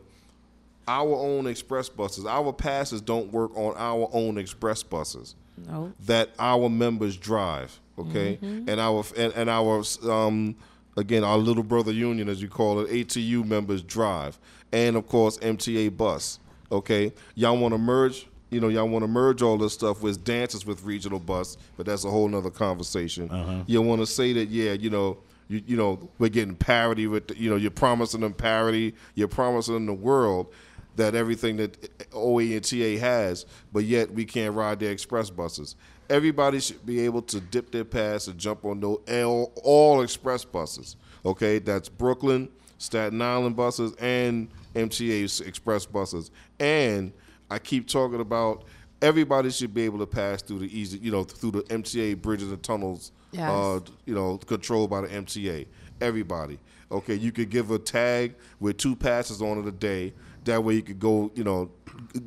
our 0.87 1.15
own 1.15 1.47
express 1.47 1.89
buses, 1.89 2.25
our 2.27 2.53
passes 2.53 3.01
don't 3.01 3.31
work 3.31 3.55
on 3.57 3.73
our 3.75 4.07
own 4.13 4.37
express 4.37 4.83
buses 4.83 5.33
No. 5.57 5.91
that 6.05 6.29
our 6.37 6.69
members 6.69 7.17
drive, 7.17 7.79
okay, 7.97 8.37
and 8.41 8.69
our 8.79 9.03
and, 9.17 9.33
and 9.33 9.49
our 9.49 9.83
um, 10.07 10.55
again 10.95 11.23
our 11.23 11.37
little 11.37 11.63
brother 11.63 11.91
union, 11.91 12.29
as 12.29 12.39
you 12.39 12.49
call 12.49 12.81
it, 12.81 12.91
ATU 12.91 13.43
members 13.43 13.81
drive, 13.81 14.37
and 14.71 14.95
of 14.95 15.07
course 15.07 15.39
MTA 15.39 15.95
bus, 15.97 16.39
okay. 16.71 17.13
Y'all 17.33 17.57
want 17.57 17.73
to 17.73 17.79
merge 17.79 18.27
you 18.49 18.59
know, 18.59 18.67
y'all 18.67 18.87
want 18.87 19.03
to 19.03 19.07
merge 19.07 19.41
all 19.41 19.57
this 19.57 19.73
stuff 19.73 20.01
with 20.01 20.23
dances 20.23 20.65
with 20.65 20.83
regional 20.83 21.19
bus, 21.19 21.57
but 21.77 21.85
that's 21.85 22.05
a 22.05 22.09
whole 22.09 22.27
nother 22.27 22.51
conversation. 22.51 23.29
Uh-huh. 23.29 23.63
You 23.67 23.81
want 23.81 24.01
to 24.01 24.05
say 24.05 24.33
that, 24.33 24.49
yeah, 24.49 24.73
you 24.73 24.89
know, 24.89 25.17
you, 25.47 25.61
you 25.65 25.77
know, 25.77 26.09
we're 26.19 26.29
getting 26.29 26.55
parity 26.55 27.07
with, 27.07 27.27
the, 27.27 27.37
you 27.37 27.49
know, 27.49 27.55
you're 27.55 27.71
promising 27.71 28.21
them 28.21 28.33
parity, 28.33 28.95
you're 29.13 29.27
promising 29.27 29.73
them 29.75 29.85
the 29.85 29.93
world 29.93 30.53
that 30.95 31.15
everything 31.15 31.57
that 31.57 32.07
OA 32.13 32.43
and 32.43 32.63
TA 32.63 32.97
has, 32.99 33.45
but 33.73 33.83
yet 33.83 34.11
we 34.11 34.25
can't 34.25 34.55
ride 34.55 34.79
their 34.79 34.91
express 34.91 35.29
buses. 35.29 35.75
Everybody 36.09 36.59
should 36.59 36.85
be 36.85 37.01
able 37.01 37.21
to 37.23 37.39
dip 37.39 37.71
their 37.71 37.83
pass 37.83 38.27
and 38.27 38.37
jump 38.37 38.63
on 38.63 38.79
those 38.79 38.99
all, 39.09 39.51
all 39.63 40.01
express 40.01 40.45
buses. 40.45 40.95
Okay, 41.25 41.59
that's 41.59 41.89
Brooklyn, 41.89 42.47
Staten 42.77 43.21
Island 43.21 43.55
buses, 43.55 43.93
and 43.99 44.47
MTA 44.75 45.45
express 45.45 45.85
buses. 45.85 46.31
And 46.59 47.11
I 47.49 47.59
keep 47.59 47.87
talking 47.87 48.19
about 48.21 48.63
everybody 49.01 49.49
should 49.51 49.73
be 49.73 49.83
able 49.83 49.99
to 49.99 50.05
pass 50.07 50.41
through 50.41 50.59
the 50.59 50.77
easy, 50.79 50.97
you 50.99 51.11
know, 51.11 51.23
through 51.23 51.51
the 51.51 51.61
MTA 51.63 52.21
bridges 52.21 52.51
and 52.51 52.61
tunnels, 52.63 53.11
Yes. 53.31 53.49
uh, 53.49 53.79
you 54.05 54.15
know, 54.15 54.37
controlled 54.37 54.89
by 54.89 55.01
the 55.01 55.07
MTA. 55.07 55.67
Everybody. 56.01 56.59
Okay, 56.91 57.15
you 57.15 57.31
could 57.31 57.49
give 57.49 57.71
a 57.71 57.79
tag 57.79 58.35
with 58.59 58.77
two 58.77 58.95
passes 58.95 59.41
on 59.41 59.57
it 59.59 59.67
a 59.67 59.71
day. 59.71 60.13
That 60.45 60.63
way 60.63 60.75
you 60.75 60.81
could 60.83 60.99
go, 60.99 61.31
you 61.35 61.43
know, 61.43 61.71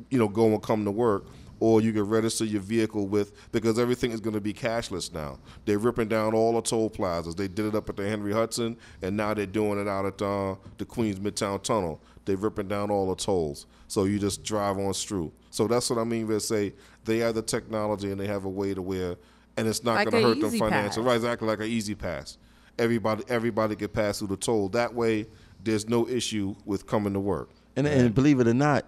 you 0.09 0.17
know, 0.19 0.27
go 0.27 0.47
and 0.47 0.61
come 0.61 0.85
to 0.85 0.91
work. 0.91 1.25
Or 1.61 1.81
you 1.81 1.91
could 1.91 2.09
register 2.09 2.45
your 2.45 2.61
vehicle 2.61 3.07
with 3.07 3.33
because 3.51 3.77
everything 3.79 4.11
is 4.11 4.21
going 4.21 4.33
to 4.33 4.39
be 4.39 4.53
cashless 4.53 5.13
now. 5.13 5.39
They're 5.65 5.77
ripping 5.77 6.07
down 6.07 6.33
all 6.33 6.53
the 6.53 6.61
toll 6.61 6.89
plazas. 6.89 7.35
They 7.35 7.49
did 7.49 7.65
it 7.65 7.75
up 7.75 7.89
at 7.89 7.97
the 7.97 8.07
Henry 8.07 8.31
Hudson, 8.31 8.77
and 9.01 9.17
now 9.17 9.33
they're 9.33 9.45
doing 9.45 9.77
it 9.77 9.85
out 9.87 10.05
at 10.05 10.21
uh, 10.21 10.55
the 10.77 10.85
Queens 10.85 11.19
Midtown 11.19 11.61
Tunnel. 11.61 12.01
They're 12.23 12.37
ripping 12.37 12.69
down 12.69 12.91
all 12.91 13.09
the 13.09 13.15
tolls, 13.21 13.65
so 13.89 14.05
you 14.05 14.19
just 14.19 14.43
drive 14.43 14.77
on 14.77 14.93
through. 14.93 15.33
So 15.49 15.67
that's 15.67 15.89
what 15.89 15.99
I 15.99 16.03
mean 16.03 16.27
by 16.27 16.37
say 16.37 16.73
they 17.05 17.17
have 17.17 17.35
the 17.35 17.41
technology 17.41 18.11
and 18.11 18.19
they 18.19 18.27
have 18.27 18.45
a 18.45 18.49
way 18.49 18.73
to 18.73 18.81
where, 18.81 19.17
and 19.57 19.67
it's 19.67 19.83
not 19.83 19.95
Like 19.95 20.11
going 20.11 20.23
to 20.23 20.29
hurt 20.29 20.39
them 20.39 20.49
Easy 20.49 20.59
financially. 20.59 21.03
Pass. 21.03 21.07
Right, 21.09 21.15
exactly 21.15 21.47
like 21.47 21.59
an 21.59 21.65
E-ZPass. 21.65 22.37
Everybody, 22.77 23.23
everybody 23.27 23.75
can 23.75 23.89
pass 23.89 24.19
through 24.19 24.29
the 24.29 24.37
toll. 24.37 24.69
That 24.69 24.93
way, 24.93 25.25
there's 25.63 25.89
no 25.89 26.07
issue 26.07 26.55
with 26.65 26.85
coming 26.85 27.13
to 27.13 27.19
work. 27.19 27.49
And, 27.75 27.87
and 27.87 28.13
believe 28.13 28.39
it 28.39 28.47
or 28.47 28.53
not, 28.53 28.85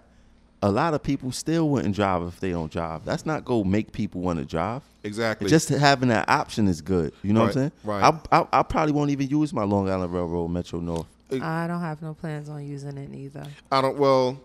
a 0.62 0.70
lot 0.70 0.94
of 0.94 1.02
people 1.02 1.32
still 1.32 1.68
wouldn't 1.68 1.96
drive 1.96 2.22
if 2.22 2.38
they 2.38 2.50
don't 2.50 2.70
drive. 2.70 3.04
That's 3.04 3.26
not 3.26 3.44
go 3.44 3.64
make 3.64 3.90
people 3.90 4.20
want 4.20 4.38
to 4.38 4.44
drive. 4.44 4.82
Exactly. 5.02 5.50
Just 5.50 5.68
having 5.68 6.10
that 6.10 6.28
option 6.28 6.68
is 6.68 6.80
good. 6.80 7.12
You 7.24 7.32
know 7.32 7.40
what 7.40 7.48
I'm 7.48 7.52
saying? 7.54 7.72
Right, 7.82 8.02
right. 8.02 8.14
I, 8.30 8.38
I, 8.38 8.46
I 8.60 8.62
probably 8.62 8.92
won't 8.92 9.10
even 9.10 9.28
use 9.28 9.52
my 9.52 9.64
Long 9.64 9.90
Island 9.90 10.12
Railroad 10.12 10.48
Metro 10.48 10.78
North. 10.78 11.06
I 11.32 11.66
don't 11.66 11.80
have 11.80 12.02
no 12.02 12.14
plans 12.14 12.48
on 12.48 12.64
using 12.64 12.98
it 12.98 13.12
either. 13.14 13.44
I 13.72 13.80
don't. 13.80 13.96
Well, 13.96 14.40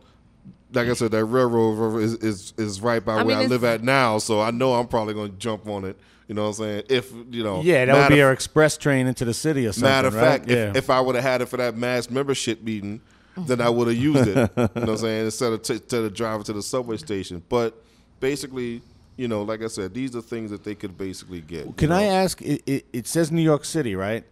like 0.74 0.88
I 0.88 0.94
said, 0.94 1.12
that 1.12 1.26
railroad 1.26 2.00
is 2.02 2.16
is, 2.16 2.54
is 2.58 2.82
right 2.82 3.04
by 3.04 3.14
I 3.14 3.24
where 3.24 3.38
mean, 3.38 3.46
I 3.46 3.48
live 3.48 3.64
at 3.64 3.84
now, 3.84 4.18
so 4.18 4.42
I 4.42 4.52
know 4.52 4.74
I'm 4.74 4.88
probably 4.88 5.14
going 5.14 5.32
to 5.32 5.38
jump 5.38 5.68
on 5.68 5.86
it. 5.86 5.98
You 6.28 6.36
know 6.36 6.44
what 6.44 6.48
I'm 6.50 6.54
saying? 6.56 6.84
If 6.90 7.12
you 7.32 7.44
know, 7.44 7.62
Yeah, 7.62 7.86
that 7.86 8.10
would 8.10 8.14
be 8.16 8.22
our 8.22 8.34
express 8.34 8.78
train 8.78 9.08
into 9.08 9.24
the 9.24 9.34
city 9.34 9.66
or 9.66 9.72
something. 9.72 9.90
Matter 9.90 10.10
of 10.10 10.16
right? 10.16 10.22
fact, 10.42 10.50
yeah. 10.50 10.70
if, 10.72 10.76
if 10.76 10.90
I 10.90 11.00
would 11.00 11.16
have 11.16 11.24
had 11.24 11.42
it 11.42 11.46
for 11.46 11.58
that 11.58 11.78
mass 11.78 12.10
membership 12.10 12.62
meeting, 12.62 13.00
then 13.38 13.62
I 13.62 13.70
would 13.70 13.88
have 13.88 13.96
used 13.96 14.28
it. 14.28 14.36
you 14.36 14.44
know 14.58 14.70
what 14.74 14.90
I'm 14.90 14.98
saying? 14.98 15.26
Instead 15.26 15.54
of, 15.54 15.62
t- 15.62 15.74
instead 15.76 16.04
of 16.04 16.14
driving 16.14 16.44
to 16.44 16.54
the 16.54 16.62
subway 16.62 16.98
station. 16.98 17.42
But 17.48 17.82
basically, 18.20 18.82
you 19.16 19.30
know, 19.30 19.44
like 19.44 19.64
I 19.64 19.68
said, 19.68 19.94
these 19.94 20.16
are 20.18 20.22
things 20.22 20.52
that 20.52 20.66
they 20.66 20.76
could 20.76 20.98
basically 20.98 21.40
get. 21.42 21.78
Can 21.78 21.92
you 21.92 21.96
I 21.96 22.04
ask? 22.04 22.42
It, 22.42 22.62
it, 22.66 22.86
it 22.92 23.08
says 23.08 23.32
New 23.32 23.42
York 23.42 23.64
City, 23.64 23.96
right? 23.96 24.26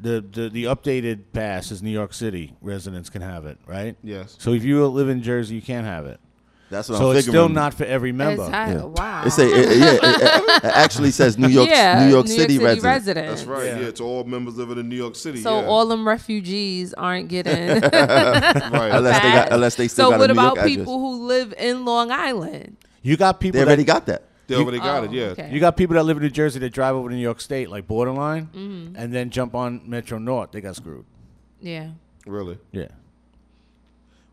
The, 0.00 0.20
the 0.20 0.48
the 0.48 0.64
updated 0.64 1.24
pass 1.32 1.72
is 1.72 1.82
New 1.82 1.90
York 1.90 2.12
City 2.14 2.54
residents 2.60 3.10
can 3.10 3.20
have 3.22 3.46
it, 3.46 3.58
right? 3.66 3.96
Yes. 4.02 4.36
So 4.38 4.52
if 4.52 4.62
you 4.62 4.86
live 4.86 5.08
in 5.08 5.22
Jersey, 5.22 5.56
you 5.56 5.62
can't 5.62 5.86
have 5.86 6.06
it. 6.06 6.20
That's 6.70 6.88
what 6.90 6.98
so 6.98 7.10
I'm 7.10 7.16
it's 7.16 7.26
figuring. 7.26 7.46
still 7.46 7.48
not 7.48 7.72
for 7.74 7.84
every 7.84 8.12
member. 8.12 8.44
Exactly. 8.44 8.76
Yeah. 8.76 8.82
Wow. 8.84 9.22
It 9.24 9.30
say 9.30 9.46
it, 9.46 9.72
it- 9.72 9.78
yeah, 9.78 9.94
it, 9.94 10.64
it 10.64 10.64
actually 10.64 11.10
says 11.12 11.38
New 11.38 11.48
York 11.48 11.68
yeah, 11.70 12.04
New 12.04 12.10
York 12.10 12.26
City, 12.28 12.58
resident. 12.58 12.84
residents. 12.84 13.40
That's 13.40 13.44
right. 13.48 13.66
Yeah. 13.66 13.80
Yeah. 13.80 13.86
it's 13.88 14.00
all 14.02 14.24
members 14.24 14.56
living 14.58 14.78
in 14.78 14.88
New 14.88 14.96
York 14.96 15.16
City. 15.16 15.40
So 15.40 15.60
yeah. 15.60 15.66
all 15.66 15.86
them 15.86 16.06
refugees 16.06 16.92
aren't 16.94 17.28
getting. 17.28 17.54
right. 17.80 18.90
Unless 18.92 19.22
they 19.22 19.32
got 19.32 19.52
unless 19.52 19.74
they 19.76 19.88
still 19.88 20.06
so 20.06 20.10
got 20.10 20.20
what 20.20 20.30
a 20.30 20.34
New 20.34 20.40
about 20.40 20.56
York 20.56 20.58
address. 20.58 20.76
people 20.76 20.98
who 20.98 21.26
live 21.26 21.54
in 21.58 21.84
Long 21.86 22.10
Island? 22.10 22.76
You 23.02 23.16
got 23.16 23.40
people 23.40 23.60
They 23.60 23.66
already 23.66 23.84
that, 23.84 24.06
got 24.06 24.06
that. 24.06 24.22
They 24.48 24.56
already 24.56 24.78
got 24.78 25.04
it. 25.04 25.10
Oh, 25.10 25.12
Yeah. 25.12 25.24
okay. 25.26 25.50
You 25.52 25.60
got 25.60 25.76
people 25.76 25.94
that 25.94 26.02
live 26.02 26.16
in 26.16 26.22
New 26.24 26.30
Jersey 26.30 26.58
that 26.58 26.70
drive 26.72 26.94
over 26.96 27.08
to 27.08 27.14
New 27.14 27.20
York 27.22 27.40
State, 27.40 27.70
like 27.70 27.86
borderline, 27.86 28.46
Mm-hmm. 28.46 28.96
and 28.96 29.14
then 29.14 29.30
jump 29.30 29.54
on 29.54 29.82
Metro 29.88 30.18
North. 30.18 30.50
They 30.52 30.60
got 30.60 30.74
screwed. 30.76 31.04
Yeah. 31.60 31.90
Really. 32.26 32.58
Yeah. 32.72 32.88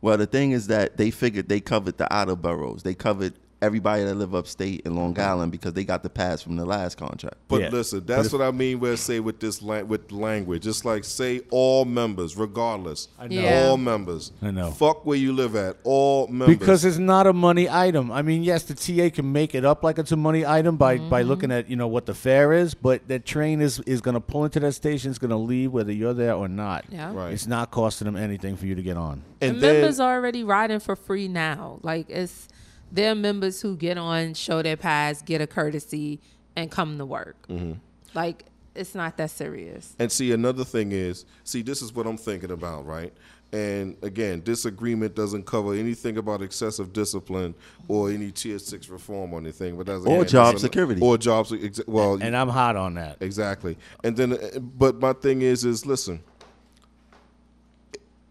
Well, 0.01 0.17
the 0.17 0.25
thing 0.27 0.51
is 0.51 0.67
that 0.67 0.97
they 0.97 1.11
figured 1.11 1.49
they 1.49 1.59
covered 1.59 1.97
the 1.97 2.11
outer 2.13 2.35
boroughs. 2.35 2.83
They 2.83 2.93
covered 2.93 3.33
everybody 3.65 4.03
that 4.03 4.15
live 4.15 4.33
upstate 4.35 4.81
in 4.85 4.95
Long 4.95 5.19
Island 5.19 5.51
because 5.51 5.73
they 5.73 5.83
got 5.83 6.03
the 6.03 6.09
pass 6.09 6.41
from 6.41 6.55
the 6.55 6.65
last 6.65 6.97
contract. 6.97 7.37
But 7.47 7.61
Yeah. 7.61 7.69
listen, 7.69 7.99
But 7.99 8.07
that's 8.07 8.27
if- 8.27 8.33
what 8.33 8.41
I 8.41 8.51
mean. 8.51 8.79
Where 8.79 8.93
I 8.93 8.95
say 8.95 9.19
with 9.19 9.39
this 9.39 9.61
la- 9.61 9.81
with 9.81 10.11
language, 10.11 10.65
it's 10.67 10.85
like 10.85 11.03
say 11.03 11.41
all 11.51 11.83
members, 11.85 12.37
regardless. 12.37 13.07
I 13.19 13.27
know. 13.27 13.41
Yeah. 13.41 13.65
All 13.67 13.77
members. 13.77 14.31
I 14.41 14.51
know. 14.51 14.71
Fuck 14.71 15.05
where 15.05 15.17
you 15.17 15.33
live 15.33 15.55
at. 15.55 15.77
All 15.83 16.27
members. 16.27 16.57
Because 16.57 16.85
it's 16.85 16.97
not 16.97 17.27
a 17.27 17.33
money 17.33 17.67
item. 17.69 18.11
I 18.11 18.21
mean, 18.21 18.43
yes, 18.43 18.63
the 18.63 18.73
TA 18.75 19.09
can 19.09 19.31
make 19.31 19.55
it 19.55 19.65
up 19.65 19.83
like 19.83 19.97
it's 19.99 20.11
a 20.11 20.15
money 20.17 20.45
item 20.45 20.77
by, 20.77 20.97
by 20.97 21.21
Mm-hmm. 21.21 21.29
looking 21.29 21.51
at 21.51 21.69
you 21.69 21.75
know 21.75 21.87
what 21.87 22.05
the 22.05 22.13
fare 22.13 22.53
is, 22.53 22.73
but 22.75 23.07
that 23.07 23.25
train 23.25 23.61
is 23.61 23.79
is 23.81 24.01
going 24.01 24.13
to 24.15 24.21
pull 24.21 24.45
into 24.45 24.59
that 24.59 24.73
station. 24.73 25.09
It's 25.09 25.19
going 25.19 25.31
to 25.31 25.35
leave 25.37 25.71
whether 25.71 25.91
you're 25.91 26.13
there 26.13 26.33
or 26.35 26.47
not. 26.47 26.85
Yeah. 26.89 27.13
Right. 27.13 27.33
It's 27.33 27.47
not 27.47 27.71
costing 27.71 28.05
them 28.05 28.15
anything 28.15 28.55
for 28.57 28.65
you 28.65 28.75
to 28.75 28.81
get 28.83 28.97
on. 28.97 29.23
and 29.41 29.55
And 29.55 29.61
then 29.63 29.73
members 29.75 29.99
are 29.99 30.13
already 30.15 30.43
riding 30.43 30.79
for 30.79 30.95
free 30.95 31.27
now. 31.27 31.79
Like 31.83 32.09
it's 32.09 32.47
there 32.91 33.11
are 33.11 33.15
members 33.15 33.61
who 33.61 33.75
get 33.75 33.97
on, 33.97 34.33
show 34.33 34.61
their 34.61 34.77
pass, 34.77 35.21
get 35.21 35.41
a 35.41 35.47
courtesy, 35.47 36.19
and 36.55 36.71
come 36.71 36.97
to 36.97 37.05
work. 37.05 37.35
Mm-hmm. 37.47 37.73
Like 38.13 38.45
it's 38.73 38.93
not 38.95 39.15
that 39.17 39.31
serious. 39.31 39.95
and 39.99 40.11
see 40.11 40.31
another 40.33 40.63
thing 40.65 40.91
is 40.91 41.25
see 41.43 41.61
this 41.61 41.81
is 41.81 41.93
what 41.93 42.05
I'm 42.07 42.17
thinking 42.17 42.51
about, 42.51 42.85
right? 42.85 43.13
And 43.53 43.95
again, 44.01 44.41
this 44.43 44.65
agreement 44.65 45.15
doesn't 45.15 45.45
cover 45.45 45.73
anything 45.75 46.17
about 46.17 46.41
excessive 46.41 46.91
discipline 46.91 47.55
or 47.87 48.09
any 48.09 48.31
tier 48.31 48.59
six 48.59 48.89
reform 48.89 49.31
or 49.33 49.39
anything. 49.39 49.77
But 49.77 49.85
that's 49.85 50.05
Or 50.05 50.15
again, 50.21 50.27
job 50.27 50.45
that's 50.47 50.63
an- 50.63 50.67
security. 50.71 50.99
or 51.01 51.17
jobs. 51.17 51.49
se- 51.49 51.83
well 51.87 52.17
And 52.21 52.35
I'm 52.35 52.49
hot 52.49 52.75
on 52.75 52.95
that. 52.95 53.17
Exactly. 53.21 53.77
And 54.03 54.17
then, 54.17 54.33
uh, 54.33 54.59
but 54.59 54.99
my 54.99 55.13
thing 55.13 55.41
is, 55.41 55.63
is 55.63 55.85
listen, 55.85 56.21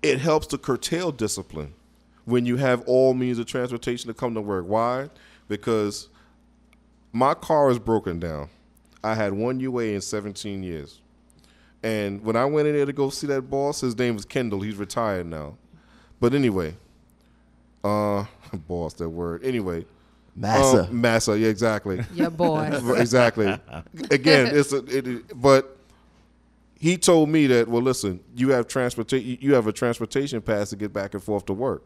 it 0.03 0.19
helps 0.21 0.47
to 0.49 0.59
curtail 0.59 1.11
discipline 1.13 1.73
when 2.25 2.47
you 2.47 2.57
have 2.57 2.83
all 2.87 3.15
means 3.15 3.39
of 3.39 3.47
transportation 3.47 4.09
to 4.09 4.15
come 4.15 4.35
to 4.35 4.41
work. 4.41 4.67
Why? 4.67 5.11
Because 5.49 6.09
my 7.13 7.35
car 7.35 7.71
is 7.71 7.79
broken 7.79 8.19
down. 8.19 8.49
I 9.03 9.15
had 9.15 9.33
one 9.35 9.61
UA 9.61 9.85
in 9.85 10.01
17 10.01 10.63
years. 10.63 11.01
And 11.83 12.23
when 12.25 12.35
I 12.37 12.47
went 12.47 12.67
in 12.67 12.75
there 12.75 12.87
to 12.87 12.93
go 12.95 13.11
see 13.11 13.27
that 13.27 13.43
boss, 13.43 13.83
his 13.83 13.97
name 13.99 14.15
was 14.15 14.25
Kendall. 14.25 14.61
He's 14.63 14.77
retired 14.77 15.27
now. 15.27 15.57
But 16.19 16.33
anyway, 16.33 16.77
uh, 17.83 18.25
boss, 18.67 18.95
that 18.95 19.11
word. 19.11 19.45
Anyway, 19.45 19.85
Massa. 20.35 20.85
um, 20.85 21.01
Massa, 21.01 21.39
yeah, 21.39 21.49
exactly. 21.49 22.03
Your 22.15 22.31
boy. 22.31 22.71
Exactly. 22.97 23.47
Again, 24.11 24.47
it's 24.57 24.73
a, 24.73 24.79
it, 24.87 25.07
it- 25.07 25.41
but 25.41 25.77
he 26.79 26.97
told 26.97 27.29
me 27.29 27.47
that 27.49 27.69
well, 27.69 27.83
listen, 27.83 28.21
you 28.35 28.51
have 28.51 28.67
transportation, 28.67 29.37
you 29.41 29.55
have 29.55 29.67
a 29.67 29.73
transportation 29.73 30.41
pass 30.41 30.71
to 30.71 30.77
get 30.77 30.93
back 30.93 31.13
and 31.15 31.23
forth 31.23 31.45
to 31.47 31.53
work. 31.53 31.83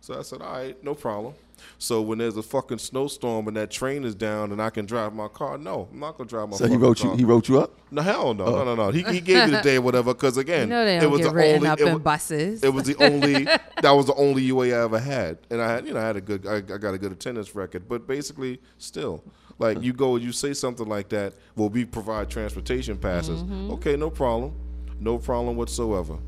So 0.00 0.18
I 0.18 0.22
said, 0.22 0.42
all 0.42 0.52
right, 0.52 0.84
no 0.84 0.94
problem. 0.94 1.32
So 1.78 2.02
when 2.02 2.18
there's 2.18 2.36
a 2.36 2.42
fucking 2.42 2.76
snowstorm 2.78 3.48
and 3.48 3.56
that 3.56 3.70
train 3.70 4.04
is 4.04 4.14
down 4.14 4.52
and 4.52 4.60
I 4.60 4.68
can 4.68 4.84
drive 4.84 5.14
my 5.14 5.28
car, 5.28 5.56
no, 5.56 5.88
I'm 5.90 5.98
not 6.00 6.18
gonna 6.18 6.28
drive 6.28 6.50
my. 6.50 6.56
so 6.56 6.64
he 6.64 6.70
fucking 6.72 6.80
wrote 6.82 6.98
you. 7.02 7.08
car. 7.10 7.16
He 7.16 7.24
wrote 7.24 7.48
you 7.48 7.60
up. 7.60 7.72
No 7.90 8.02
hell 8.02 8.34
no, 8.34 8.44
no, 8.44 8.64
no, 8.64 8.74
no. 8.74 8.90
He, 8.90 9.02
he 9.04 9.20
gave 9.20 9.46
me 9.48 9.56
the 9.56 9.62
day 9.62 9.76
or 9.76 9.80
whatever 9.80 10.12
because 10.12 10.36
again, 10.36 10.62
You 10.68 10.74
know 10.74 10.84
they 10.84 10.98
it 10.98 11.00
don't 11.00 11.12
was 11.12 11.20
get 11.22 11.32
the 11.32 11.54
only 11.54 11.68
up 11.68 11.80
it 11.80 11.86
in 11.86 11.94
was- 11.94 12.02
buses. 12.02 12.62
it 12.64 12.68
was 12.74 12.84
the 12.84 12.96
only 13.02 13.44
that 13.82 13.90
was 13.92 14.06
the 14.06 14.14
only 14.16 14.42
UA 14.42 14.66
I 14.78 14.84
ever 14.84 14.98
had, 14.98 15.38
and 15.48 15.62
I 15.62 15.70
had 15.72 15.86
you 15.86 15.94
know 15.94 16.00
I 16.00 16.06
had 16.06 16.16
a 16.16 16.20
good 16.20 16.46
I, 16.46 16.56
I 16.56 16.60
got 16.60 16.92
a 16.92 16.98
good 16.98 17.12
attendance 17.12 17.54
record, 17.54 17.88
but 17.88 18.06
basically 18.06 18.60
still 18.76 19.24
like 19.58 19.80
you 19.80 19.92
go 19.94 20.16
and 20.16 20.24
you 20.24 20.32
say 20.32 20.52
something 20.52 20.86
like 20.88 21.08
that. 21.10 21.32
Well, 21.56 21.70
we 21.70 21.84
provide 21.86 22.28
transportation 22.28 22.98
passes. 22.98 23.42
Mm-hmm. 23.42 23.70
Okay, 23.74 23.96
no 23.96 24.10
problem, 24.10 24.54
no 25.00 25.16
problem 25.18 25.56
whatsoever. 25.56 26.18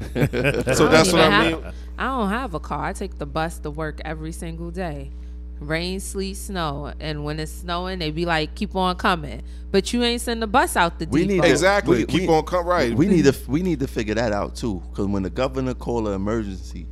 so 0.14 0.20
I 0.20 0.26
that's 0.26 0.78
don't 0.78 0.86
what 0.86 1.06
even 1.08 1.18
I 1.20 1.44
have- 1.44 1.62
mean. 1.62 1.72
I 1.98 2.04
don't 2.06 2.28
have 2.30 2.54
a 2.54 2.60
car. 2.60 2.84
I 2.84 2.92
take 2.92 3.18
the 3.18 3.26
bus 3.26 3.58
to 3.60 3.70
work 3.70 4.00
every 4.04 4.30
single 4.32 4.70
day. 4.70 5.10
Rain, 5.58 5.98
sleet, 5.98 6.34
snow. 6.34 6.92
And 7.00 7.24
when 7.24 7.40
it's 7.40 7.50
snowing, 7.50 7.98
they 7.98 8.12
be 8.12 8.24
like, 8.24 8.54
keep 8.54 8.76
on 8.76 8.94
coming. 8.94 9.42
But 9.72 9.92
you 9.92 10.04
ain't 10.04 10.20
send 10.20 10.40
the 10.40 10.46
bus 10.46 10.76
out 10.76 11.00
the 11.00 11.06
We 11.06 11.22
depot. 11.22 11.32
need 11.34 11.42
to- 11.42 11.50
Exactly. 11.50 11.98
we- 11.98 12.06
Keep 12.06 12.28
we- 12.28 12.34
on 12.36 12.44
come 12.44 12.64
right. 12.66 12.94
We 12.94 13.08
need 13.08 13.24
to 13.24 13.34
we 13.48 13.62
need 13.62 13.80
to 13.80 13.88
figure 13.88 14.14
that 14.14 14.32
out 14.32 14.54
too. 14.54 14.80
Because 14.90 15.06
when 15.06 15.24
the 15.24 15.30
governor 15.30 15.74
call 15.74 16.06
an 16.06 16.14
emergency, 16.14 16.86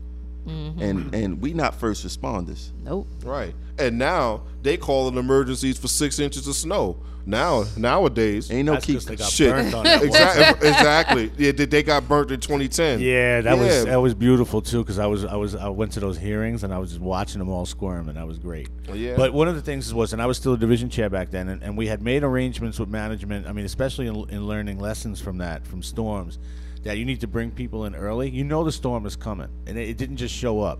Mm-hmm. 0.47 0.81
and 0.82 1.14
and 1.14 1.40
we 1.43 1.52
not 1.52 1.74
first 1.74 2.06
responders. 2.06 2.70
Nope. 2.85 3.09
Right. 3.24 3.55
And 3.78 3.98
now 3.98 4.43
they 4.62 4.77
call 4.77 5.09
it 5.09 5.16
emergencies 5.16 5.78
for 5.78 5.89
six 5.89 6.18
inches 6.18 6.47
of 6.47 6.55
snow. 6.55 6.98
Now 7.28 7.64
nowadays, 7.77 8.52
Ain't 8.52 8.66
no 8.66 8.74
That's 8.74 8.85
keep 8.86 8.94
'cause 8.97 9.05
they 9.06 9.16
got 9.16 9.28
shit. 9.28 9.51
burnt 9.51 9.74
on 9.74 9.82
that 9.85 10.02
exactly. 10.05 10.68
exactly. 10.68 11.32
Yeah, 11.36 11.51
they- 11.51 11.64
they 11.66 11.82
got 11.82 12.06
burnt 12.06 12.31
in 12.31 12.39
2010. 12.39 13.01
Yeah, 13.01 13.40
that 13.40 13.59
was 13.59 13.85
that 13.86 13.97
was 13.97 14.14
beautiful 14.14 14.62
too 14.62 14.85
because 14.85 15.01
I 15.01 15.06
was 15.06 15.24
I 15.24 15.35
was 15.35 15.56
I 15.56 15.68
went 15.68 15.90
to 15.93 16.01
those 16.01 16.16
hearings 16.18 16.62
and 16.62 16.73
I 16.73 16.78
was 16.78 16.90
just 16.90 17.02
watching 17.02 17.40
them 17.40 17.48
all 17.48 17.66
squirm 17.66 18.09
and 18.09 18.16
that 18.16 18.27
was 18.28 18.39
great. 18.39 18.68
Yeah. 18.94 19.14
But 19.16 19.32
one 19.32 19.48
of 19.48 19.56
the 19.56 19.62
things 19.62 19.93
was, 19.93 20.12
and 20.12 20.23
I 20.23 20.27
was 20.27 20.36
still 20.36 20.52
a 20.52 20.56
division 20.59 20.89
chair 20.89 21.10
back 21.10 21.32
then, 21.32 21.48
and, 21.48 21.60
and 21.64 21.77
we 21.77 21.89
had 21.89 22.01
made 22.01 22.23
arrangements 22.23 22.78
with 22.78 22.89
management. 22.89 23.48
I 23.48 23.52
mean, 23.52 23.64
especially 23.64 24.06
in, 24.06 24.14
in 24.31 24.47
learning 24.47 24.78
lessons 24.78 25.20
from 25.20 25.39
that, 25.39 25.66
from 25.66 25.82
storms, 25.82 26.39
that 26.86 26.98
you 26.98 27.04
need 27.04 27.20
to 27.20 27.26
bring 27.26 27.50
people 27.50 27.84
in 27.84 27.96
early. 27.96 28.30
You 28.30 28.44
know 28.44 28.62
the 28.62 28.70
storm 28.70 29.06
is 29.06 29.16
coming, 29.16 29.48
and 29.66 29.76
it, 29.76 29.88
it 29.88 29.96
didn't 29.96 30.18
just 30.18 30.32
show 30.34 30.60
up. 30.60 30.78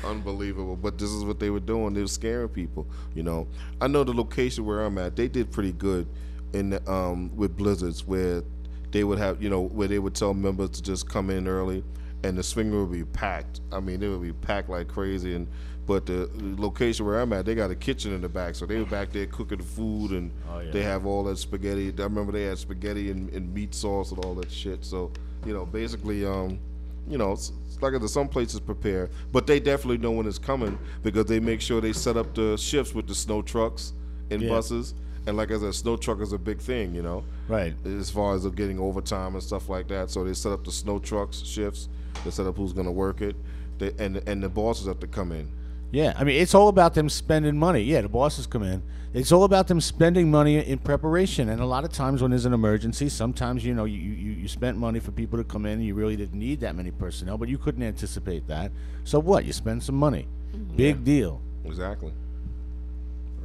Unbelievable. 0.03 0.75
But 0.75 0.97
this 0.97 1.09
is 1.09 1.23
what 1.23 1.39
they 1.39 1.49
were 1.49 1.59
doing. 1.59 1.93
They 1.93 2.01
were 2.01 2.07
scaring 2.07 2.49
people. 2.49 2.88
You 3.15 3.23
know, 3.23 3.47
I 3.79 3.88
know 3.88 4.03
the 4.03 4.13
location 4.13 4.65
where 4.65 4.81
I'm 4.81 4.97
at. 4.97 5.15
They 5.15 5.27
did 5.27 5.51
pretty 5.51 5.71
good 5.71 6.07
in 6.53 6.71
the, 6.71 6.91
um, 6.91 7.35
with 7.35 7.57
blizzards 7.57 8.05
where 8.05 8.43
they 8.91 9.03
would 9.03 9.17
have, 9.19 9.41
you 9.41 9.49
know, 9.49 9.61
where 9.61 9.88
they 9.88 9.99
would 9.99 10.13
tell 10.13 10.33
members 10.33 10.69
to 10.71 10.81
just 10.81 11.09
come 11.09 11.29
in 11.29 11.47
early, 11.47 11.83
and 12.23 12.38
the 12.38 12.43
swing 12.43 12.72
would 12.72 12.91
be 12.91 13.03
packed. 13.03 13.61
I 13.72 13.80
mean, 13.80 14.02
it 14.03 14.07
would 14.07 14.22
be 14.22 14.34
packed 14.34 14.69
like 14.69 14.88
crazy. 14.88 15.35
And 15.35 15.48
but 15.88 16.06
the 16.06 16.30
location 16.34 17.06
where 17.06 17.19
I'm 17.19 17.34
at, 17.34 17.45
they 17.45 17.56
got 17.56 17.72
a 17.72 17.76
kitchen 17.76 18.14
in 18.14 18.22
the 18.22 18.30
back, 18.30 18.56
so 18.56 18.65
they 18.65 18.77
were 18.77 18.85
back 18.85 19.11
there 19.11 19.26
cooking 19.26 19.57
the 19.57 19.64
food, 19.64 20.11
and 20.11 20.31
yeah. 20.48 20.72
they 20.72 20.84
have 20.84 21.06
all 21.06 21.23
that 21.26 21.38
spaghetti. 21.38 21.93
I 21.98 22.03
remember 22.03 22.31
they 22.31 22.43
had 22.43 22.57
spaghetti 22.57 23.10
and, 23.11 23.31
and 23.34 23.53
meat 23.53 23.73
sauce 23.73 24.11
and 24.11 24.23
all 24.23 24.35
that 24.35 24.52
shit. 24.52 24.85
So 24.85 25.11
you 25.45 25.53
know, 25.53 25.65
basically, 25.65 26.26
um, 26.26 26.60
you 27.07 27.18
know, 27.18 27.31
it's, 27.31 27.52
it's 27.65 27.81
like 27.81 27.93
I 27.93 27.99
said, 27.99 28.10
some 28.10 28.27
places 28.27 28.60
prepare, 28.60 29.10
but 29.31 29.48
they 29.48 29.60
definitely 29.60 29.98
know 29.98 30.11
when 30.11 30.27
it's 30.27 30.38
coming 30.38 30.77
because 31.03 31.26
they 31.26 31.39
make 31.39 31.61
sure 31.61 31.81
they 31.81 31.93
set 31.93 32.18
up 32.18 32.34
the 32.35 32.57
shifts 32.57 32.93
with 32.93 33.07
the 33.07 33.15
snow 33.15 33.41
trucks 33.41 33.93
and 34.30 34.41
Yeah. 34.41 34.49
buses. 34.49 34.93
And 35.27 35.38
like 35.38 35.52
I 35.52 35.60
said, 35.60 35.76
snow 35.76 35.98
truck 35.98 36.19
is 36.19 36.34
a 36.34 36.38
big 36.38 36.60
thing, 36.60 36.95
you 36.95 37.03
know, 37.03 37.23
right? 37.48 37.76
as 37.85 38.10
far 38.10 38.34
as 38.34 38.45
getting 38.48 38.80
overtime 38.80 39.34
and 39.35 39.43
stuff 39.43 39.69
like 39.69 39.88
that. 39.89 40.10
So 40.10 40.23
they 40.23 40.34
set 40.34 40.52
up 40.52 40.64
the 40.64 40.72
snow 40.72 40.98
trucks 40.99 41.43
shifts. 41.43 41.89
They 42.23 42.31
set 42.31 42.45
up 42.45 42.57
who's 42.57 42.73
going 42.73 42.85
to 42.85 42.91
work 42.91 43.22
it, 43.22 43.35
they, 43.77 43.91
and 43.99 44.22
and 44.27 44.43
the 44.43 44.49
bosses 44.49 44.88
have 44.88 44.99
to 44.99 45.07
come 45.07 45.31
in. 45.31 45.48
Yeah, 45.91 46.14
I 46.18 46.23
mean, 46.23 46.41
it's 46.41 46.56
all 46.56 46.69
about 46.69 46.93
them 46.93 47.10
spending 47.10 47.57
money. 47.57 47.81
Yeah, 47.81 48.02
the 48.02 48.10
bosses 48.10 48.48
come 48.48 48.64
in. 48.64 48.81
It's 49.14 49.34
all 49.34 49.43
about 49.43 49.68
them 49.68 49.81
spending 49.81 50.31
money 50.31 50.57
in 50.57 50.80
preparation. 50.80 51.49
And 51.49 51.60
a 51.60 51.65
lot 51.65 51.84
of 51.84 51.91
times 51.91 52.22
when 52.22 52.31
there's 52.31 52.45
an 52.45 52.53
emergency, 52.53 53.10
sometimes 53.10 53.65
you 53.65 53.73
know 53.73 53.84
you, 53.84 53.99
you, 53.99 54.31
you 54.31 54.48
spent 54.48 54.77
money 54.77 55.02
for 55.02 55.11
people 55.11 55.38
to 55.38 55.43
come 55.43 55.65
in. 55.65 55.73
And 55.73 55.85
you 55.85 55.95
really 55.95 56.15
didn't 56.15 56.39
need 56.39 56.61
that 56.61 56.76
many 56.76 56.91
personnel, 56.91 57.38
but 57.38 57.49
you 57.49 57.57
couldn't 57.57 57.84
anticipate 57.84 58.48
that. 58.48 58.72
So 59.03 59.19
what? 59.19 59.43
You 59.43 59.52
spend 59.52 59.84
some 59.84 59.95
money. 59.95 60.27
Mm-hmm. 60.56 60.77
Big 60.77 61.03
deal. 61.03 61.41
Exactly. 61.65 62.14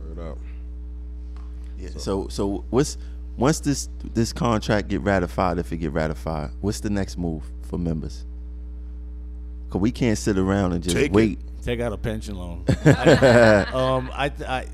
Word 0.08 0.30
up. 0.30 0.38
Yeah. 1.78 1.90
So 1.96 2.28
so 2.28 2.64
what's 2.70 2.96
once 3.36 3.58
this 3.58 3.88
this 4.14 4.32
contract 4.32 4.86
get 4.86 5.00
ratified, 5.00 5.58
if 5.58 5.72
it 5.72 5.78
get 5.78 5.92
ratified, 5.92 6.50
what's 6.60 6.78
the 6.78 6.90
next 6.90 7.18
move 7.18 7.42
for 7.62 7.76
members? 7.76 8.24
Cause 9.70 9.80
we 9.80 9.90
can't 9.90 10.16
sit 10.18 10.38
around 10.38 10.72
and 10.72 10.82
just 10.82 10.94
Take 10.96 11.06
it. 11.06 11.12
wait. 11.12 11.38
Take 11.62 11.80
out 11.80 11.92
a 11.92 11.96
pension 11.96 12.36
loan. 12.36 12.64
Um, 12.86 14.10
I, 14.14 14.30
I, 14.46 14.66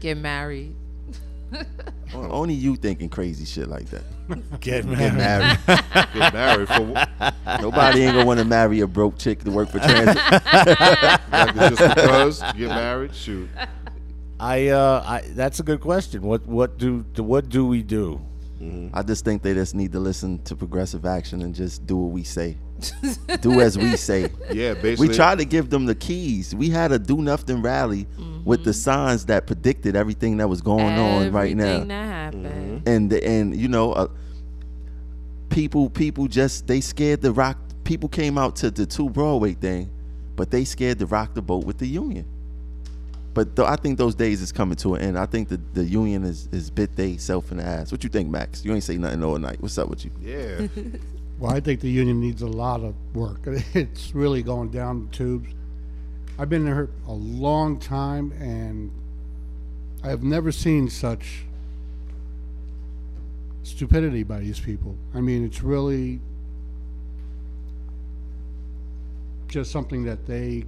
Get 0.00 0.16
married. 0.18 0.74
Only 2.14 2.54
you 2.54 2.74
thinking 2.76 3.08
crazy 3.08 3.44
shit 3.44 3.68
like 3.68 3.86
that. 3.90 4.02
get 4.60 4.60
Get 4.60 4.86
married. 4.86 5.14
married. 5.16 5.58
Get 6.14 6.32
married 6.34 6.68
for 6.68 6.84
wh- 6.94 7.60
Nobody 7.60 8.02
ain't 8.02 8.14
gonna 8.14 8.26
want 8.26 8.38
to 8.40 8.44
marry 8.44 8.80
a 8.80 8.86
broke 8.88 9.18
chick 9.18 9.44
to 9.44 9.50
work 9.50 9.68
for 9.70 9.78
transit. 9.78 10.16
like, 10.16 11.54
just 11.54 11.94
because 11.94 12.40
get 12.54 12.68
married. 12.68 13.14
Shoot. 13.14 13.48
I, 14.40 14.68
uh, 14.68 15.02
I, 15.06 15.20
that's 15.30 15.60
a 15.60 15.62
good 15.62 15.80
question. 15.80 16.22
What, 16.22 16.44
what 16.46 16.76
do, 16.78 17.04
what 17.16 17.48
do 17.48 17.66
we 17.66 17.82
do? 17.82 18.20
Mm-hmm. 18.64 18.96
I 18.96 19.02
just 19.02 19.24
think 19.24 19.42
they 19.42 19.54
just 19.54 19.74
need 19.74 19.92
to 19.92 20.00
listen 20.00 20.42
to 20.44 20.56
progressive 20.56 21.04
action 21.04 21.42
and 21.42 21.54
just 21.54 21.86
do 21.86 21.96
what 21.96 22.12
we 22.12 22.24
say. 22.24 22.56
do 23.40 23.60
as 23.60 23.78
we 23.78 23.96
say. 23.96 24.30
Yeah, 24.50 24.74
basically. 24.74 25.08
We 25.08 25.14
tried 25.14 25.38
to 25.38 25.44
give 25.44 25.70
them 25.70 25.86
the 25.86 25.94
keys. 25.94 26.54
We 26.54 26.70
had 26.70 26.92
a 26.92 26.98
do 26.98 27.22
nothing 27.22 27.62
rally 27.62 28.04
mm-hmm. 28.04 28.44
with 28.44 28.64
the 28.64 28.72
signs 28.72 29.26
that 29.26 29.46
predicted 29.46 29.96
everything 29.96 30.38
that 30.38 30.48
was 30.48 30.60
going 30.60 30.98
on 30.98 31.32
right 31.32 31.56
now. 31.56 31.64
Everything 31.64 31.88
that 31.88 32.04
happened. 32.06 32.46
Mm-hmm. 32.46 32.88
and 32.88 33.12
and 33.12 33.56
you 33.56 33.68
know 33.68 33.92
uh, 33.92 34.08
people 35.50 35.88
people 35.90 36.26
just 36.26 36.66
they 36.66 36.80
scared 36.80 37.22
the 37.22 37.32
rock 37.32 37.58
people 37.84 38.08
came 38.08 38.38
out 38.38 38.56
to 38.56 38.70
the 38.70 38.86
two 38.86 39.08
broadway 39.08 39.54
thing 39.54 39.90
but 40.36 40.50
they 40.50 40.64
scared 40.64 40.98
to 40.98 41.06
rock 41.06 41.34
the 41.34 41.42
boat 41.42 41.64
with 41.64 41.78
the 41.78 41.86
union 41.86 42.26
but 43.34 43.54
th- 43.56 43.68
i 43.68 43.76
think 43.76 43.98
those 43.98 44.14
days 44.14 44.40
is 44.40 44.52
coming 44.52 44.76
to 44.76 44.94
an 44.94 45.02
end 45.02 45.18
i 45.18 45.26
think 45.26 45.48
the, 45.48 45.60
the 45.74 45.84
union 45.84 46.24
is, 46.24 46.48
is 46.52 46.70
bit 46.70 46.94
they 46.96 47.16
self 47.16 47.50
in 47.50 47.58
the 47.58 47.64
ass 47.64 47.92
what 47.92 48.02
you 48.02 48.08
think 48.08 48.28
max 48.28 48.64
you 48.64 48.72
ain't 48.72 48.82
say 48.84 48.96
nothing 48.96 49.22
all 49.22 49.38
night 49.38 49.60
what's 49.60 49.76
up 49.76 49.88
with 49.88 50.04
you 50.04 50.10
Yeah. 50.22 50.66
Well, 51.36 51.50
I 51.50 51.58
think 51.58 51.80
the 51.80 51.90
union 51.90 52.20
needs 52.20 52.42
a 52.42 52.46
lot 52.46 52.80
of 52.82 52.94
work. 53.12 53.40
It's 53.74 54.14
really 54.14 54.40
going 54.42 54.70
down 54.70 55.06
the 55.06 55.16
tubes. 55.16 55.50
I've 56.38 56.48
been 56.48 56.64
there 56.64 56.88
a 57.08 57.12
long 57.12 57.76
time, 57.80 58.30
and 58.40 58.92
I 60.04 60.10
have 60.10 60.22
never 60.22 60.52
seen 60.52 60.88
such 60.88 61.44
stupidity 63.64 64.22
by 64.22 64.38
these 64.38 64.60
people. 64.60 64.96
I 65.12 65.20
mean, 65.20 65.44
it's 65.44 65.60
really 65.60 66.20
just 69.48 69.70
something 69.72 70.04
that 70.04 70.26
they, 70.26 70.64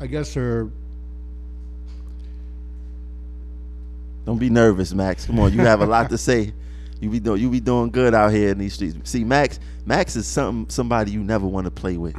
I 0.00 0.06
guess, 0.06 0.34
are 0.36 0.70
don't 4.24 4.38
be 4.38 4.50
nervous 4.50 4.92
max. 4.92 5.26
Come 5.26 5.38
on 5.38 5.52
you 5.52 5.60
have 5.60 5.80
a 5.80 5.86
lot 5.86 6.10
to 6.10 6.18
say. 6.18 6.52
You 7.00 7.08
be 7.08 7.20
doing 7.20 7.40
you 7.40 7.50
be 7.50 7.60
doing 7.60 7.90
good 7.90 8.14
out 8.14 8.32
here 8.32 8.50
in 8.50 8.58
these 8.58 8.74
streets. 8.74 8.96
See 9.10 9.24
max 9.24 9.58
max 9.86 10.16
is 10.16 10.26
something 10.26 10.70
somebody 10.70 11.12
you 11.12 11.22
never 11.22 11.46
want 11.46 11.64
to 11.64 11.70
play 11.70 11.96
with. 11.96 12.16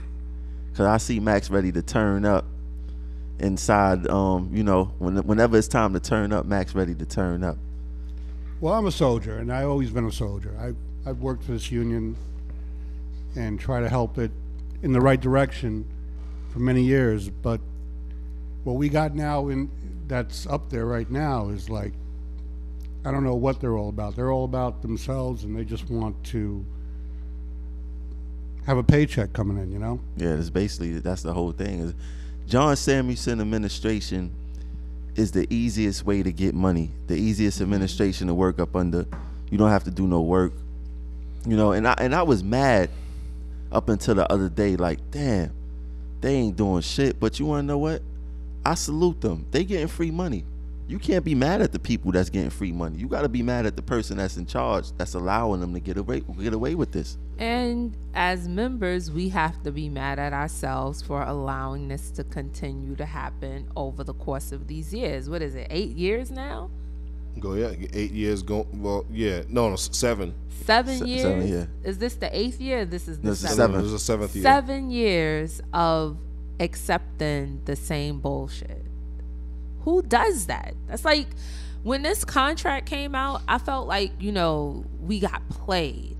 Because 0.71 0.85
i 0.85 0.97
see 0.97 1.19
max 1.19 1.49
ready 1.49 1.71
to 1.71 1.81
turn 1.81 2.25
up 2.25 2.45
inside 3.39 4.07
um 4.07 4.49
you 4.53 4.63
know 4.63 4.93
when, 4.99 5.17
whenever 5.17 5.57
it's 5.57 5.67
time 5.67 5.93
to 5.93 5.99
turn 5.99 6.31
up 6.31 6.45
max 6.45 6.73
ready 6.73 6.95
to 6.95 7.05
turn 7.05 7.43
up. 7.43 7.57
Well, 8.61 8.75
I'm 8.75 8.85
a 8.85 8.91
soldier, 8.91 9.39
and 9.39 9.51
I've 9.51 9.67
always 9.67 9.89
been 9.89 10.05
a 10.05 10.11
soldier. 10.11 10.55
I, 10.59 11.09
I've 11.09 11.17
worked 11.17 11.43
for 11.43 11.51
this 11.51 11.71
union 11.71 12.15
and 13.35 13.59
try 13.59 13.79
to 13.79 13.89
help 13.89 14.19
it 14.19 14.29
in 14.83 14.93
the 14.93 15.01
right 15.01 15.19
direction 15.19 15.83
for 16.53 16.59
many 16.59 16.83
years, 16.83 17.27
but 17.27 17.59
what 18.63 18.73
we 18.73 18.87
got 18.87 19.15
now 19.15 19.47
in 19.47 19.67
that's 20.11 20.45
up 20.45 20.69
there 20.69 20.85
right 20.85 21.09
now 21.09 21.47
is 21.47 21.69
like 21.69 21.93
I 23.05 23.11
don't 23.11 23.23
know 23.23 23.35
what 23.35 23.61
they're 23.61 23.77
all 23.77 23.89
about. 23.89 24.15
They're 24.15 24.31
all 24.31 24.43
about 24.43 24.81
themselves 24.81 25.45
and 25.45 25.57
they 25.57 25.63
just 25.63 25.89
want 25.89 26.21
to 26.25 26.63
have 28.65 28.77
a 28.77 28.83
paycheck 28.83 29.31
coming 29.33 29.57
in, 29.57 29.71
you 29.71 29.79
know? 29.79 29.99
Yeah, 30.17 30.35
that's 30.35 30.49
basically 30.49 30.99
that's 30.99 31.23
the 31.23 31.33
whole 31.33 31.53
thing. 31.53 31.79
Is 31.79 31.93
John 32.45 32.75
Samuelsen 32.75 33.39
administration 33.39 34.31
is 35.15 35.31
the 35.31 35.47
easiest 35.49 36.05
way 36.05 36.21
to 36.21 36.31
get 36.31 36.53
money, 36.53 36.91
the 37.07 37.15
easiest 37.15 37.61
administration 37.61 38.27
to 38.27 38.33
work 38.33 38.59
up 38.59 38.75
under. 38.75 39.05
You 39.49 39.57
don't 39.57 39.69
have 39.69 39.85
to 39.85 39.91
do 39.91 40.05
no 40.07 40.21
work, 40.21 40.51
you 41.47 41.55
know. 41.55 41.71
And 41.71 41.87
I 41.87 41.95
and 41.97 42.13
I 42.13 42.23
was 42.23 42.43
mad 42.43 42.89
up 43.71 43.87
until 43.87 44.15
the 44.15 44.29
other 44.31 44.49
day, 44.49 44.75
like, 44.75 44.99
damn, 45.09 45.51
they 46.19 46.35
ain't 46.35 46.57
doing 46.57 46.81
shit. 46.81 47.17
But 47.17 47.39
you 47.39 47.45
wanna 47.45 47.63
know 47.63 47.77
what? 47.77 48.01
I 48.65 48.75
salute 48.75 49.21
them. 49.21 49.45
They 49.51 49.63
getting 49.63 49.87
free 49.87 50.11
money. 50.11 50.45
You 50.87 50.99
can't 50.99 51.23
be 51.23 51.35
mad 51.35 51.61
at 51.61 51.71
the 51.71 51.79
people 51.79 52.11
that's 52.11 52.29
getting 52.29 52.49
free 52.49 52.73
money. 52.73 52.97
You 52.97 53.07
got 53.07 53.21
to 53.21 53.29
be 53.29 53.41
mad 53.41 53.65
at 53.65 53.77
the 53.77 53.81
person 53.81 54.17
that's 54.17 54.35
in 54.35 54.45
charge 54.45 54.91
that's 54.97 55.13
allowing 55.13 55.61
them 55.61 55.73
to 55.73 55.79
get 55.79 55.95
away 55.97 56.19
get 56.39 56.53
away 56.53 56.75
with 56.75 56.91
this. 56.91 57.17
And 57.37 57.95
as 58.13 58.47
members, 58.47 59.09
we 59.09 59.29
have 59.29 59.63
to 59.63 59.71
be 59.71 59.87
mad 59.87 60.19
at 60.19 60.33
ourselves 60.33 61.01
for 61.01 61.23
allowing 61.23 61.87
this 61.87 62.11
to 62.11 62.23
continue 62.25 62.95
to 62.97 63.05
happen 63.05 63.67
over 63.75 64.03
the 64.03 64.13
course 64.13 64.51
of 64.51 64.67
these 64.67 64.93
years. 64.93 65.29
What 65.29 65.41
is 65.41 65.55
it, 65.55 65.67
eight 65.69 65.95
years 65.95 66.29
now? 66.29 66.69
Go 67.39 67.53
yeah, 67.53 67.71
eight 67.93 68.11
years. 68.11 68.43
Go 68.43 68.67
well, 68.73 69.05
yeah. 69.09 69.43
No, 69.47 69.69
no, 69.69 69.77
seven. 69.77 70.33
Seven 70.65 70.97
Se- 70.99 71.05
years? 71.05 71.21
seven, 71.21 71.47
yeah. 71.47 71.65
Is 71.83 71.97
this 71.99 72.15
the 72.15 72.37
eighth 72.37 72.59
year? 72.59 72.83
This 72.83 73.07
is 73.07 73.17
the 73.19 73.29
This 73.29 73.43
is 73.43 73.49
seventh. 73.55 73.57
seven. 73.57 73.75
This 73.77 73.85
is 73.85 73.91
the 73.93 73.99
seventh 73.99 74.35
year. 74.35 74.43
Seven 74.43 74.91
years 74.91 75.61
of 75.71 76.17
accepting 76.61 77.61
the 77.65 77.75
same 77.75 78.19
bullshit. 78.19 78.85
Who 79.83 80.01
does 80.03 80.45
that? 80.45 80.75
That's 80.87 81.03
like 81.03 81.27
when 81.83 82.03
this 82.03 82.23
contract 82.23 82.85
came 82.87 83.15
out, 83.15 83.41
I 83.47 83.57
felt 83.57 83.87
like, 83.87 84.11
you 84.19 84.31
know, 84.31 84.85
we 85.01 85.19
got 85.19 85.47
played. 85.49 86.15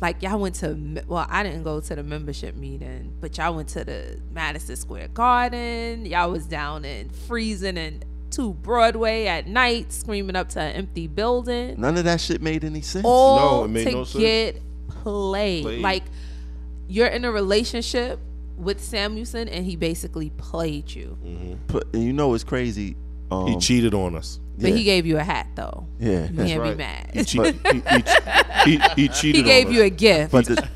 Like 0.00 0.22
y'all 0.22 0.38
went 0.38 0.56
to 0.56 1.02
well, 1.06 1.26
I 1.28 1.42
didn't 1.42 1.62
go 1.62 1.80
to 1.80 1.94
the 1.94 2.02
membership 2.02 2.56
meeting, 2.56 3.12
but 3.20 3.36
y'all 3.38 3.54
went 3.54 3.68
to 3.70 3.84
the 3.84 4.18
Madison 4.32 4.74
Square 4.76 5.08
Garden. 5.08 6.04
Y'all 6.06 6.30
was 6.32 6.46
down 6.46 6.84
in 6.84 7.10
freezing 7.10 7.78
and 7.78 8.04
to 8.30 8.54
Broadway 8.54 9.26
at 9.26 9.46
night, 9.46 9.92
screaming 9.92 10.36
up 10.36 10.48
to 10.50 10.60
an 10.60 10.72
empty 10.76 11.08
building 11.08 11.74
None 11.80 11.96
of 11.98 12.04
that 12.04 12.20
shit 12.20 12.40
made 12.40 12.62
any 12.64 12.80
sense. 12.80 13.04
all 13.04 13.58
No, 13.58 13.64
it 13.64 13.68
made 13.68 13.84
to 13.84 13.90
no 13.90 14.04
sense. 14.04 14.20
get 14.22 14.62
played. 14.88 15.64
Played. 15.64 15.82
Like 15.82 16.04
you're 16.88 17.08
in 17.08 17.24
a 17.24 17.30
relationship 17.30 18.18
with 18.60 18.80
Samuelsen 18.80 19.48
and 19.50 19.64
he 19.64 19.76
basically 19.76 20.30
played 20.30 20.90
you. 20.94 21.16
But 21.66 21.84
you 21.94 22.12
know 22.12 22.34
it's 22.34 22.44
crazy? 22.44 22.96
Um, 23.30 23.46
He 23.46 23.58
cheated 23.58 23.94
on 23.94 24.14
us. 24.16 24.40
But 24.58 24.70
yeah, 24.70 24.76
he 24.76 24.84
gave 24.84 25.06
you 25.06 25.16
a 25.16 25.22
hat 25.22 25.46
though. 25.54 25.86
yeah. 25.98 26.28
You 26.28 26.36
can't 26.44 26.60
right. 26.60 26.70
be 26.72 26.76
mad. 26.76 27.10
He, 27.14 27.24
che- 27.24 27.52
he, 27.52 27.80
he, 27.80 28.78
he, 28.78 28.82
he 28.96 29.08
cheated. 29.20 29.36
he 29.36 29.42
gave 29.42 29.68
on 29.68 29.72
you 29.72 29.80
us. 29.80 29.86
a 29.86 29.90
gift. 29.90 30.32
But 30.32 30.44
the, 30.46 30.68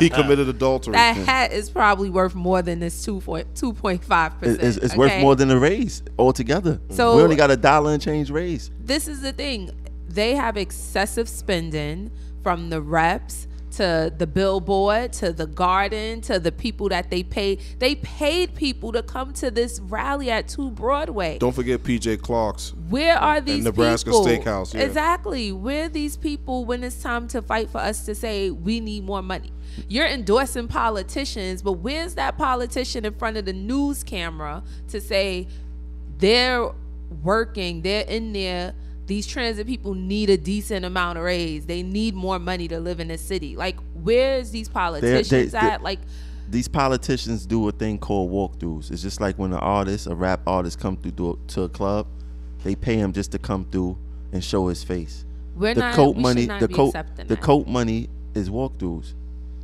he, 0.00 0.04
he 0.06 0.10
committed 0.14 0.48
adultery. 0.48 0.92
that 0.94 1.16
hat 1.16 1.52
is 1.52 1.70
probably 1.70 2.10
worth 2.10 2.34
more 2.34 2.62
than 2.62 2.80
this 2.80 3.04
two 3.04 3.20
point 3.20 3.54
two 3.54 3.72
point 3.74 4.02
five 4.04 4.32
it- 4.32 4.38
percent. 4.40 4.62
it's, 4.62 4.76
it's 4.78 4.96
worth 4.96 5.20
more 5.20 5.36
than 5.36 5.50
a 5.50 5.58
raise 5.58 6.02
altogether. 6.18 6.80
So- 6.90 7.16
we 7.16 7.22
only 7.22 7.36
got 7.36 7.50
a 7.50 7.56
dollar 7.56 7.92
and 7.92 8.02
change 8.02 8.30
raise. 8.30 8.70
this 8.80 9.06
is 9.08 9.20
the 9.22 9.32
thing. 9.32 9.70
They 10.08 10.34
have 10.34 10.56
excessive 10.56 11.28
spending 11.28 12.10
from 12.42 12.70
the 12.70 12.80
reps 12.80 13.46
to 13.72 14.12
the 14.16 14.26
billboard 14.26 15.12
to 15.14 15.32
the 15.32 15.46
garden 15.46 16.20
to 16.22 16.38
the 16.38 16.52
people 16.52 16.88
that 16.88 17.10
they 17.10 17.22
paid. 17.22 17.60
They 17.78 17.96
paid 17.96 18.54
people 18.54 18.92
to 18.92 19.02
come 19.02 19.32
to 19.34 19.50
this 19.50 19.80
rally 19.80 20.30
at 20.30 20.48
Two 20.48 20.70
Broadway. 20.70 21.38
Don't 21.38 21.54
forget 21.54 21.82
PJ 21.82 22.20
Clarke's. 22.22 22.74
Where 22.88 23.16
are 23.16 23.40
these 23.40 23.64
Nebraska 23.64 24.10
people? 24.10 24.24
Steakhouse, 24.26 24.74
yeah. 24.74 24.82
Exactly. 24.82 25.52
Where 25.52 25.86
are 25.86 25.88
these 25.88 26.16
people 26.16 26.64
when 26.64 26.82
it's 26.84 27.02
time 27.02 27.28
to 27.28 27.42
fight 27.42 27.70
for 27.70 27.78
us 27.78 28.04
to 28.06 28.14
say 28.14 28.50
we 28.50 28.80
need 28.80 29.04
more 29.04 29.22
money? 29.22 29.52
You're 29.88 30.06
endorsing 30.06 30.68
politicians, 30.68 31.62
but 31.62 31.72
where's 31.72 32.14
that 32.14 32.36
politician 32.36 33.04
in 33.04 33.14
front 33.14 33.36
of 33.36 33.44
the 33.44 33.52
news 33.52 34.02
camera 34.02 34.62
to 34.88 35.00
say 35.00 35.46
they're 36.18 36.70
working, 37.22 37.82
they're 37.82 38.06
in 38.06 38.32
there. 38.32 38.74
These 39.08 39.26
transit 39.26 39.66
people 39.66 39.94
need 39.94 40.28
a 40.30 40.36
decent 40.36 40.84
amount 40.84 41.16
of 41.18 41.24
raise. 41.24 41.64
They 41.66 41.82
need 41.82 42.14
more 42.14 42.38
money 42.38 42.68
to 42.68 42.78
live 42.78 43.00
in 43.00 43.08
this 43.08 43.22
city. 43.22 43.56
Like, 43.56 43.76
where's 43.94 44.50
these 44.50 44.68
politicians 44.68 45.50
they- 45.52 45.58
at? 45.58 45.82
Like, 45.82 45.98
These 46.50 46.68
politicians 46.68 47.44
do 47.46 47.68
a 47.68 47.72
thing 47.72 47.98
called 47.98 48.30
walkthroughs. 48.30 48.90
It's 48.90 49.02
just 49.02 49.20
like 49.20 49.36
when 49.38 49.52
an 49.52 49.58
artist, 49.58 50.06
a 50.06 50.14
rap 50.14 50.40
artist, 50.46 50.78
come 50.78 50.96
through 50.96 51.12
to 51.12 51.30
a, 51.32 51.36
to 51.48 51.62
a 51.62 51.68
club, 51.68 52.06
they 52.64 52.74
pay 52.74 52.96
him 52.96 53.12
just 53.12 53.32
to 53.32 53.38
come 53.38 53.66
through 53.70 53.98
and 54.32 54.42
show 54.44 54.68
his 54.68 54.84
face. 54.84 55.24
we're 55.56 55.74
the 55.74 55.80
not. 55.80 55.94
coat 55.94 56.16
we 56.16 56.22
money, 56.22 56.46
the 56.46 56.68
coat, 56.68 56.94
the 57.26 57.36
coat 57.36 57.66
money 57.66 58.08
is 58.34 58.48
walkthroughs. 58.50 59.14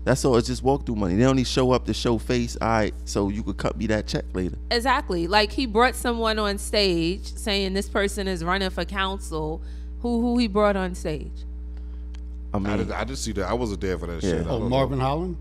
That's 0.05 0.23
all. 0.25 0.37
It's 0.37 0.49
just 0.49 0.63
walkthrough 0.63 0.97
money. 0.97 1.15
They 1.17 1.25
only 1.25 1.45
show 1.45 1.73
up 1.73 1.87
to 1.87 1.95
show 1.95 2.19
face. 2.19 2.57
All 2.61 2.69
right, 2.69 2.95
so 3.07 3.31
you 3.31 3.43
could 3.43 3.57
cut 3.57 3.77
me 3.79 3.87
that 3.87 4.07
check 4.07 4.25
later. 4.35 4.57
Exactly. 4.71 5.27
Like 5.27 5.51
he 5.53 5.65
brought 5.67 5.95
someone 5.95 6.39
on 6.39 6.59
stage 6.59 7.35
saying 7.35 7.73
this 7.73 7.89
person 7.89 8.29
is 8.29 8.45
running 8.45 8.69
for 8.71 8.85
council. 8.85 9.63
Who 10.01 10.21
who 10.21 10.39
he 10.39 10.47
brought 10.49 10.77
on 10.77 10.95
stage? 10.95 11.33
I 12.53 12.57
I 12.59 12.61
mean, 12.61 12.77
did, 12.77 12.93
I 12.93 13.05
did 13.05 13.17
see 13.17 13.33
that. 13.33 13.47
I 13.49 13.55
wasn't 13.55 13.81
there 13.81 13.99
for 13.99 14.07
that 14.07 14.23
Yeah. 14.23 14.31
shit. 14.31 14.47
Oh, 14.47 14.61
don't 14.61 14.69
Marvin 14.69 15.01
Holland? 15.01 15.37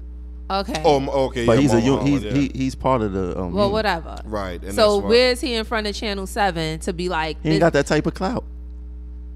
Okay. 0.49 0.81
Oh, 0.85 1.25
okay. 1.27 1.45
but 1.45 1.55
yeah, 1.55 1.61
he's 1.61 1.71
a 1.71 1.75
Marvin 1.75 1.93
un- 1.99 2.05
he's 2.07 2.21
Holland, 2.23 2.37
yeah. 2.37 2.41
he, 2.53 2.63
he's 2.63 2.75
part 2.75 3.01
of 3.01 3.11
the. 3.13 3.37
Um, 3.39 3.53
well, 3.53 3.71
whatever. 3.71 4.15
right. 4.25 4.61
And 4.63 4.73
So 4.73 4.99
that's 5.01 5.09
where's 5.09 5.41
he 5.41 5.53
in 5.55 5.65
front 5.65 5.87
of 5.87 5.95
Channel 5.95 6.25
Seven 6.25 6.79
to 6.79 6.93
be 6.93 7.09
like, 7.09 7.37
He 7.43 7.49
ain't 7.51 7.59
got 7.59 7.73
that 7.73 7.85
type 7.87 8.05
of 8.05 8.13
clout. 8.13 8.45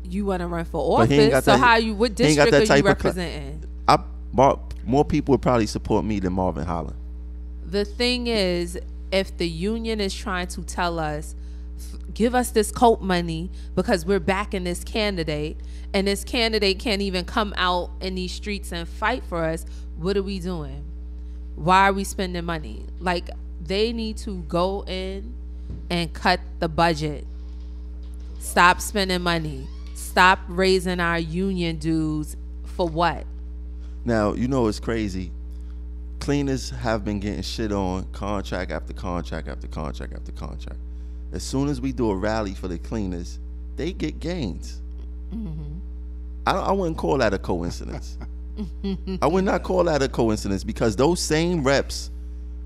you 0.04 0.26
want 0.26 0.40
to 0.42 0.48
run 0.48 0.64
for 0.66 0.98
But 1.00 1.10
he 1.10 1.20
ain't 1.20 1.34
office? 1.34 1.46
So 1.46 1.52
that- 1.52 1.60
how 1.60 1.76
you? 1.76 1.94
What 1.96 2.18
he 2.18 2.24
ain't 2.26 2.38
got 2.38 2.46
district 2.46 2.52
that 2.52 2.74
are 2.74 2.78
you 2.78 2.84
type 2.84 2.98
of 2.98 3.02
cl- 3.02 3.14
representing? 3.14 3.64
I 3.90 4.00
more, 4.32 4.60
more 4.88 5.04
people 5.04 5.34
would 5.34 5.42
probably 5.42 5.68
support 5.68 6.06
me 6.06 6.20
than 6.20 6.34
Marvin 6.34 6.66
Holland. 6.66 6.96
The 7.66 7.84
thing 7.84 8.28
is, 8.28 8.80
if 9.12 9.38
the 9.38 9.48
union 9.48 10.00
is 10.00 10.16
trying 10.16 10.48
to 10.48 10.64
tell 10.64 10.98
us, 10.98 11.36
give 12.14 12.34
us 12.34 12.52
this 12.52 12.72
coat 12.72 13.02
money 13.02 13.52
because 13.76 14.06
we're 14.06 14.20
backing 14.20 14.64
this 14.64 14.84
candidate, 14.84 15.58
and 15.94 16.08
this 16.08 16.24
candidate 16.24 16.80
can't 16.80 17.02
even 17.02 17.26
come 17.26 17.54
out 17.58 17.92
in 18.00 18.16
these 18.16 18.32
streets 18.32 18.72
and 18.72 18.88
fight 18.88 19.24
for 19.26 19.44
us, 19.44 19.66
what 19.98 20.16
are 20.16 20.24
we 20.24 20.40
doing? 20.40 20.84
Why 21.56 21.90
are 21.90 21.94
we 21.94 22.04
spending 22.04 22.46
money? 22.46 22.86
Like, 23.00 23.30
they 23.62 23.92
need 23.92 24.18
to 24.20 24.42
go 24.44 24.86
in 24.88 25.34
and 25.90 26.14
cut 26.14 26.40
the 26.60 26.70
budget. 26.70 27.26
Stop 28.40 28.80
spending 28.80 29.22
money. 29.22 29.68
Stop 29.96 30.40
raising 30.48 31.02
our 31.02 31.20
union 31.20 31.78
dues 31.78 32.38
for 32.64 32.88
what? 32.88 33.26
Now 34.08 34.36
you 34.36 34.48
know 34.48 34.68
it's 34.68 34.80
crazy. 34.80 35.34
Cleaners 36.22 36.70
have 36.70 37.04
been 37.04 37.20
getting 37.20 37.42
shit 37.42 37.74
on 37.74 38.06
contract 38.14 38.72
after 38.72 38.94
contract 38.94 39.50
after 39.50 39.68
contract 39.68 40.14
after 40.14 40.32
contract. 40.32 40.80
As 41.34 41.44
soon 41.44 41.68
as 41.68 41.82
we 41.82 41.92
do 41.92 42.10
a 42.12 42.16
rally 42.16 42.54
for 42.54 42.70
the 42.70 42.78
cleaners, 42.78 43.38
they 43.76 43.92
get 43.92 44.22
gains. 44.22 44.82
Mm-hmm. 45.30 45.80
I, 46.46 46.54
don't, 46.54 46.64
I 46.64 46.72
wouldn't 46.72 46.98
call 46.98 47.18
that 47.18 47.34
a 47.34 47.38
coincidence. 47.38 48.18
I 49.22 49.28
would 49.28 49.44
not 49.44 49.64
call 49.64 49.84
that 49.84 50.02
a 50.02 50.08
coincidence 50.08 50.64
because 50.64 50.96
those 50.96 51.22
same 51.22 51.62
reps 51.62 52.10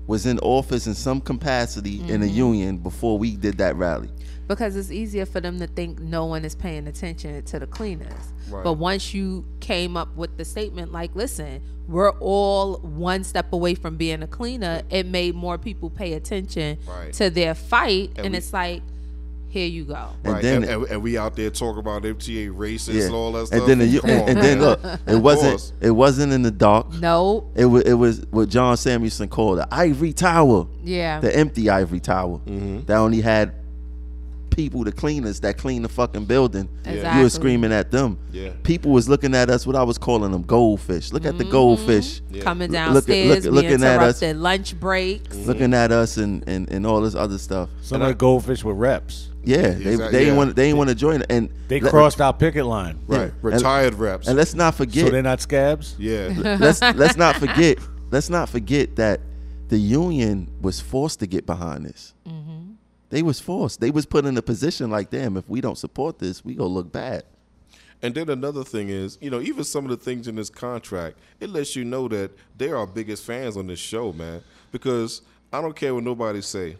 was 0.06 0.26
in 0.26 0.38
office 0.38 0.86
in 0.86 0.94
some 0.94 1.20
capacity 1.20 2.02
in 2.02 2.22
a 2.22 2.24
mm-hmm. 2.24 2.36
union 2.36 2.78
before 2.78 3.18
we 3.18 3.34
did 3.34 3.58
that 3.58 3.74
rally. 3.74 4.10
Because 4.48 4.76
it's 4.76 4.90
easier 4.90 5.24
for 5.26 5.40
them 5.40 5.58
to 5.60 5.66
think 5.66 5.98
no 6.00 6.26
one 6.26 6.44
is 6.44 6.54
paying 6.54 6.86
attention 6.86 7.42
to 7.44 7.58
the 7.58 7.66
cleaners. 7.66 8.12
Right. 8.50 8.64
But 8.64 8.74
once 8.74 9.14
you 9.14 9.44
came 9.60 9.96
up 9.96 10.14
with 10.16 10.36
the 10.36 10.44
statement 10.44 10.92
like, 10.92 11.14
listen, 11.14 11.62
we're 11.88 12.10
all 12.18 12.76
one 12.78 13.24
step 13.24 13.52
away 13.52 13.74
from 13.74 13.96
being 13.96 14.22
a 14.22 14.26
cleaner, 14.26 14.82
it 14.90 15.06
made 15.06 15.34
more 15.34 15.58
people 15.58 15.90
pay 15.90 16.12
attention 16.14 16.78
Right. 16.86 17.12
to 17.14 17.30
their 17.30 17.54
fight. 17.54 18.12
And, 18.16 18.32
we- 18.32 18.38
it's 18.38 18.52
like, 18.52 18.82
here 19.48 19.66
you 19.66 19.84
go. 19.84 20.08
And 20.24 20.32
Right, 20.34 20.42
then- 20.42 20.62
and, 20.64 20.72
and, 20.72 20.84
and 20.86 21.02
we 21.02 21.18
out 21.18 21.36
there 21.36 21.50
talking 21.50 21.80
about 21.80 22.02
MTA 22.02 22.48
racist 22.48 22.94
Yeah. 22.94 23.04
and 23.06 23.14
all 23.14 23.32
that 23.32 23.48
stuff. 23.48 23.60
And 23.60 23.68
then 23.68 23.78
the, 23.80 23.98
and, 24.02 24.22
on, 24.22 24.28
and 24.30 24.38
then 24.38 24.60
look, 24.60 24.80
it 25.06 25.16
wasn't 25.16 25.72
it 25.82 25.90
wasn't 25.90 26.32
in 26.32 26.42
the 26.42 26.50
dark. 26.50 26.92
No. 26.94 27.50
It 27.54 27.66
was 27.66 27.82
it 27.84 27.94
was 27.94 28.24
what 28.30 28.48
John 28.48 28.76
Samuelsen 28.76 29.28
called 29.28 29.58
the 29.58 29.68
ivory 29.70 30.12
tower, 30.14 30.66
Yeah. 30.82 31.20
the 31.20 31.34
empty 31.36 31.68
ivory 31.68 32.00
tower 32.00 32.38
Mm-hmm. 32.46 32.86
that 32.86 32.96
only 32.96 33.20
had 33.20 33.52
people, 34.52 34.84
the 34.84 34.92
cleaners 34.92 35.40
that 35.40 35.58
clean 35.58 35.82
the 35.82 35.88
fucking 35.88 36.26
building. 36.26 36.68
You 36.86 37.22
were 37.22 37.30
screaming 37.30 37.72
at 37.72 37.90
them. 37.90 38.18
Yeah. 38.30 38.50
People 38.62 38.92
was 38.92 39.08
looking 39.08 39.34
at 39.34 39.50
us. 39.50 39.66
What 39.66 39.76
I 39.76 39.82
was 39.82 39.98
calling 39.98 40.32
them 40.32 40.42
goldfish. 40.42 41.12
Look 41.12 41.24
at 41.24 41.38
the 41.38 41.44
mm-hmm. 41.44 41.52
goldfish. 41.52 42.20
Coming 42.40 42.70
downstairs, 42.70 42.94
look- 42.94 43.06
being 43.06 43.54
looking 43.54 43.84
at 43.84 44.00
us. 44.00 44.22
interrupted, 44.22 44.36
lunch 44.36 44.78
breaks. 44.78 45.36
Mm-hmm. 45.36 45.46
Looking 45.46 45.74
at 45.74 45.92
us 45.92 46.16
and, 46.16 46.46
and, 46.48 46.68
and 46.70 46.86
all 46.86 47.00
this 47.00 47.14
other 47.14 47.38
stuff. 47.38 47.70
Some 47.82 48.02
of 48.02 48.08
the 48.08 48.14
goldfish 48.14 48.62
were 48.62 48.74
reps. 48.74 49.30
Yeah, 49.44 49.70
they, 49.70 49.92
Exact- 49.92 50.12
they 50.12 50.18
yeah. 50.18 50.24
didn't 50.26 50.36
want 50.36 50.56
they 50.56 50.66
didn't 50.66 50.78
want 50.78 50.90
to 50.90 50.94
join. 50.94 51.22
And 51.28 51.50
They 51.68 51.80
let- 51.80 51.90
crossed 51.90 52.20
our 52.20 52.32
picket 52.32 52.64
line. 52.64 53.00
Right. 53.06 53.26
Yeah. 53.26 53.30
Retired 53.42 53.94
reps. 53.94 54.28
And 54.28 54.36
let's 54.36 54.54
not 54.54 54.74
forget. 54.74 55.06
So 55.06 55.10
they're 55.10 55.22
not 55.22 55.40
scabs? 55.40 55.96
yeah. 55.98 56.32
let's 56.60 56.80
let's 56.80 57.16
not 57.16 57.36
forget 57.36 57.78
let's 58.10 58.30
not 58.30 58.48
forget 58.48 58.94
that 58.96 59.20
the 59.68 59.78
union 59.78 60.48
was 60.60 60.80
forced 60.80 61.20
to 61.20 61.26
get 61.26 61.46
behind 61.46 61.86
this. 61.86 62.12
They 63.12 63.22
was 63.22 63.38
forced. 63.38 63.80
They 63.80 63.90
was 63.90 64.06
put 64.06 64.24
in 64.24 64.38
a 64.38 64.42
position 64.42 64.90
like, 64.90 65.10
damn, 65.10 65.36
if 65.36 65.46
we 65.46 65.60
don't 65.60 65.76
support 65.76 66.18
this, 66.18 66.42
we 66.42 66.54
gonna 66.54 66.70
look 66.70 66.90
bad. 66.90 67.24
And 68.00 68.14
then 68.14 68.30
another 68.30 68.64
thing 68.64 68.88
is, 68.88 69.18
you 69.20 69.28
know, 69.28 69.42
even 69.42 69.64
some 69.64 69.84
of 69.84 69.90
the 69.90 69.98
things 69.98 70.28
in 70.28 70.34
this 70.36 70.48
contract, 70.48 71.18
it 71.38 71.50
lets 71.50 71.76
you 71.76 71.84
know 71.84 72.08
that 72.08 72.30
they 72.56 72.70
are 72.70 72.78
our 72.78 72.86
biggest 72.86 73.26
fans 73.26 73.58
on 73.58 73.66
this 73.66 73.78
show, 73.78 74.14
man. 74.14 74.42
Because 74.72 75.20
I 75.52 75.60
don't 75.60 75.76
care 75.76 75.94
what 75.94 76.04
nobody 76.04 76.40
say. 76.40 76.78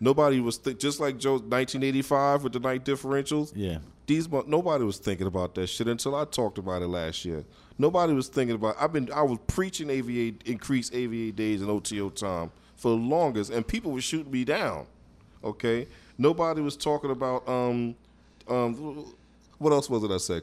Nobody 0.00 0.40
was 0.40 0.56
th- 0.56 0.78
just 0.78 0.98
like 0.98 1.18
Joe 1.18 1.32
1985 1.32 2.44
with 2.44 2.54
the 2.54 2.60
night 2.60 2.82
differentials. 2.82 3.52
Yeah. 3.54 3.80
These 4.06 4.30
nobody 4.30 4.82
was 4.82 4.96
thinking 4.96 5.26
about 5.26 5.54
that 5.56 5.66
shit 5.66 5.88
until 5.88 6.14
I 6.14 6.24
talked 6.24 6.56
about 6.56 6.80
it 6.80 6.88
last 6.88 7.22
year. 7.26 7.44
Nobody 7.76 8.14
was 8.14 8.28
thinking 8.28 8.56
about. 8.56 8.76
I've 8.80 8.94
been 8.94 9.12
I 9.12 9.20
was 9.20 9.40
preaching 9.46 9.90
AVA 9.90 10.38
increased 10.46 10.94
AVA 10.94 11.32
days 11.32 11.60
and 11.60 11.68
OTO 11.68 12.08
time 12.08 12.50
for 12.76 12.92
the 12.92 12.96
longest, 12.96 13.50
and 13.50 13.66
people 13.66 13.92
were 13.92 14.00
shooting 14.00 14.32
me 14.32 14.42
down. 14.46 14.86
Okay, 15.46 15.86
nobody 16.18 16.60
was 16.60 16.76
talking 16.76 17.10
about 17.10 17.48
um 17.48 17.94
um 18.48 19.14
what 19.58 19.72
else 19.72 19.88
was 19.88 20.04
it 20.04 20.10
I 20.10 20.18
said? 20.18 20.42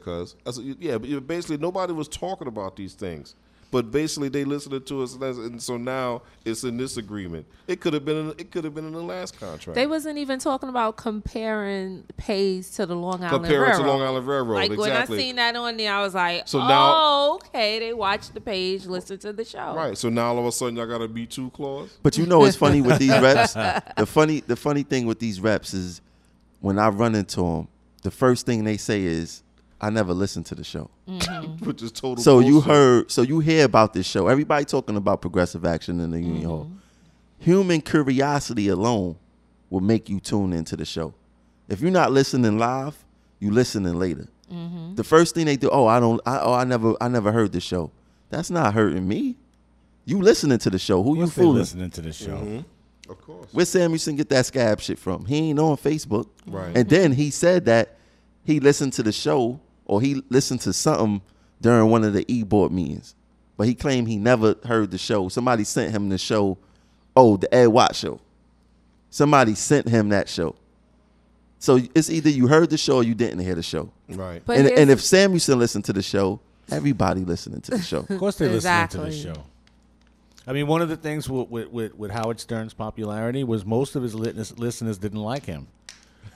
Said, 0.50 0.76
yeah, 0.80 0.98
but 0.98 1.26
basically 1.26 1.58
nobody 1.58 1.92
was 1.92 2.08
talking 2.08 2.48
about 2.48 2.76
these 2.76 2.94
things. 2.94 3.34
But 3.74 3.90
basically, 3.90 4.28
they 4.28 4.44
listened 4.44 4.86
to 4.86 5.02
us, 5.02 5.16
and 5.16 5.60
so 5.60 5.76
now 5.76 6.22
it's 6.44 6.62
in 6.62 6.76
this 6.76 6.96
agreement. 6.96 7.44
It 7.66 7.80
could 7.80 7.92
have 7.92 8.04
been, 8.04 8.16
in, 8.16 8.28
it 8.38 8.52
could 8.52 8.62
have 8.62 8.72
been 8.72 8.86
in 8.86 8.92
the 8.92 9.02
last 9.02 9.36
contract. 9.36 9.74
They 9.74 9.88
wasn't 9.88 10.16
even 10.18 10.38
talking 10.38 10.68
about 10.68 10.96
comparing 10.96 12.04
pays 12.16 12.70
to 12.76 12.86
the 12.86 12.94
Long 12.94 13.24
Island 13.24 13.30
Compare 13.42 13.64
it 13.64 13.72
to 13.72 13.78
Railroad. 13.78 13.88
Long 13.88 14.02
Island 14.02 14.26
Railroad, 14.28 14.54
Like 14.54 14.78
when 14.78 14.92
I 14.92 15.04
seen 15.06 15.34
that 15.34 15.56
on 15.56 15.76
there, 15.76 15.92
I 15.92 16.02
was 16.02 16.14
like, 16.14 16.46
So 16.46 16.60
"Oh, 16.60 16.68
now- 16.68 17.34
okay." 17.48 17.80
They 17.80 17.92
watched 17.92 18.32
the 18.34 18.40
page, 18.40 18.86
listened 18.86 19.20
to 19.22 19.32
the 19.32 19.44
show. 19.44 19.74
right. 19.74 19.98
So 19.98 20.08
now 20.08 20.26
all 20.26 20.38
of 20.38 20.44
a 20.46 20.52
sudden, 20.52 20.76
y'all 20.76 20.86
got 20.86 21.02
a 21.02 21.08
B 21.08 21.26
two 21.26 21.50
clause. 21.50 21.98
But 22.00 22.16
you 22.16 22.26
know 22.26 22.44
it's 22.44 22.56
funny 22.56 22.80
with 22.80 23.00
these 23.00 23.10
reps? 23.20 23.54
The 23.54 24.06
funny 24.06 24.38
the 24.38 24.54
funny 24.54 24.84
thing 24.84 25.04
with 25.06 25.18
these 25.18 25.40
reps 25.40 25.74
is 25.74 26.00
when 26.60 26.78
I 26.78 26.90
run 26.90 27.16
into 27.16 27.40
them, 27.40 27.68
the 28.02 28.12
first 28.12 28.46
thing 28.46 28.62
they 28.62 28.76
say 28.76 29.02
is, 29.02 29.42
"I 29.80 29.90
never 29.90 30.12
listened 30.14 30.46
to 30.46 30.54
the 30.54 30.64
show." 30.64 30.90
Mm-hmm. 31.08 31.64
which 31.66 31.82
is 31.82 31.92
total. 31.92 32.22
So 32.22 32.40
you 32.40 32.60
heard, 32.60 33.10
so 33.10 33.22
you 33.22 33.40
hear 33.40 33.64
about 33.64 33.92
this 33.92 34.06
show. 34.06 34.28
Everybody 34.28 34.64
talking 34.64 34.96
about 34.96 35.20
progressive 35.20 35.64
action 35.64 36.00
in 36.00 36.10
the 36.10 36.20
Union 36.20 36.42
mm-hmm. 36.42 36.48
Hall. 36.48 36.70
Human 37.38 37.80
curiosity 37.80 38.68
alone 38.68 39.16
will 39.70 39.80
make 39.80 40.08
you 40.08 40.20
tune 40.20 40.52
into 40.52 40.76
the 40.76 40.84
show. 40.84 41.14
If 41.68 41.80
you're 41.80 41.90
not 41.90 42.12
listening 42.12 42.58
live, 42.58 43.04
you 43.40 43.50
listening 43.50 43.98
later. 43.98 44.28
Mm-hmm. 44.52 44.94
The 44.94 45.04
first 45.04 45.34
thing 45.34 45.46
they 45.46 45.56
do, 45.56 45.68
oh, 45.70 45.86
I 45.86 46.00
don't, 46.00 46.20
I, 46.26 46.38
oh, 46.40 46.54
I 46.54 46.64
never, 46.64 46.94
I 47.00 47.08
never 47.08 47.32
heard 47.32 47.52
the 47.52 47.60
show. 47.60 47.90
That's 48.30 48.50
not 48.50 48.74
hurting 48.74 49.06
me. 49.06 49.36
You 50.04 50.20
listening 50.20 50.58
to 50.58 50.70
the 50.70 50.78
show? 50.78 51.02
Who 51.02 51.14
you 51.14 51.22
What's 51.22 51.34
they 51.34 51.42
fooling? 51.42 51.58
listening 51.58 51.90
to 51.90 52.00
the 52.02 52.12
show? 52.12 52.64
of 53.08 53.20
course. 53.20 53.52
Where 53.52 53.64
Samuelsen 53.64 54.16
get 54.16 54.28
that 54.30 54.46
scab 54.46 54.80
shit 54.80 54.98
from? 54.98 55.24
He 55.24 55.50
ain't 55.50 55.58
on 55.58 55.76
Facebook. 55.76 56.28
Right. 56.46 56.76
And 56.76 56.88
then 56.88 57.12
he 57.12 57.30
said 57.30 57.64
that 57.66 57.96
he 58.44 58.60
listened 58.60 58.92
to 58.94 59.02
the 59.02 59.12
show 59.12 59.60
or 59.86 60.00
he 60.00 60.22
listened 60.30 60.60
to 60.62 60.72
something 60.72 61.20
during 61.60 61.90
one 61.90 62.04
of 62.04 62.12
the 62.12 62.24
e-board 62.32 62.72
meetings. 62.72 63.14
But 63.56 63.66
he 63.68 63.74
claimed 63.74 64.08
he 64.08 64.16
never 64.16 64.56
heard 64.64 64.90
the 64.90 64.98
show. 64.98 65.28
Somebody 65.28 65.64
sent 65.64 65.92
him 65.92 66.08
the 66.08 66.18
show. 66.18 66.58
Oh, 67.16 67.36
the 67.36 67.52
Ed 67.54 67.68
Watt 67.68 67.94
show. 67.94 68.20
Somebody 69.10 69.54
sent 69.54 69.88
him 69.88 70.08
that 70.08 70.28
show. 70.28 70.56
So 71.60 71.78
it's 71.94 72.10
either 72.10 72.28
you 72.28 72.48
heard 72.48 72.70
the 72.70 72.76
show 72.76 72.96
or 72.96 73.02
you 73.04 73.14
didn't 73.14 73.38
hear 73.38 73.54
the 73.54 73.62
show. 73.62 73.90
Right. 74.08 74.42
But 74.44 74.56
and, 74.58 74.66
here's 74.66 74.80
and 74.80 74.90
the- 74.90 74.94
if 74.94 75.00
Samuelsen 75.00 75.56
listened 75.58 75.84
to 75.86 75.92
the 75.92 76.02
show, 76.02 76.40
everybody 76.70 77.24
listening 77.24 77.60
to 77.62 77.70
the 77.72 77.82
show. 77.82 78.00
Of 78.08 78.18
course, 78.18 78.36
they 78.36 78.48
listen 78.48 78.88
to 78.88 78.98
the 78.98 79.12
show. 79.12 79.44
I 80.46 80.52
mean, 80.52 80.66
one 80.66 80.82
of 80.82 80.88
the 80.90 80.96
things 80.96 81.30
with, 81.30 81.48
with, 81.48 81.68
with, 81.68 81.94
with 81.94 82.10
Howard 82.10 82.38
Stern's 82.38 82.74
popularity 82.74 83.44
was 83.44 83.64
most 83.64 83.96
of 83.96 84.02
his 84.02 84.14
listeners 84.14 84.98
didn't 84.98 85.22
like 85.22 85.46
him. 85.46 85.68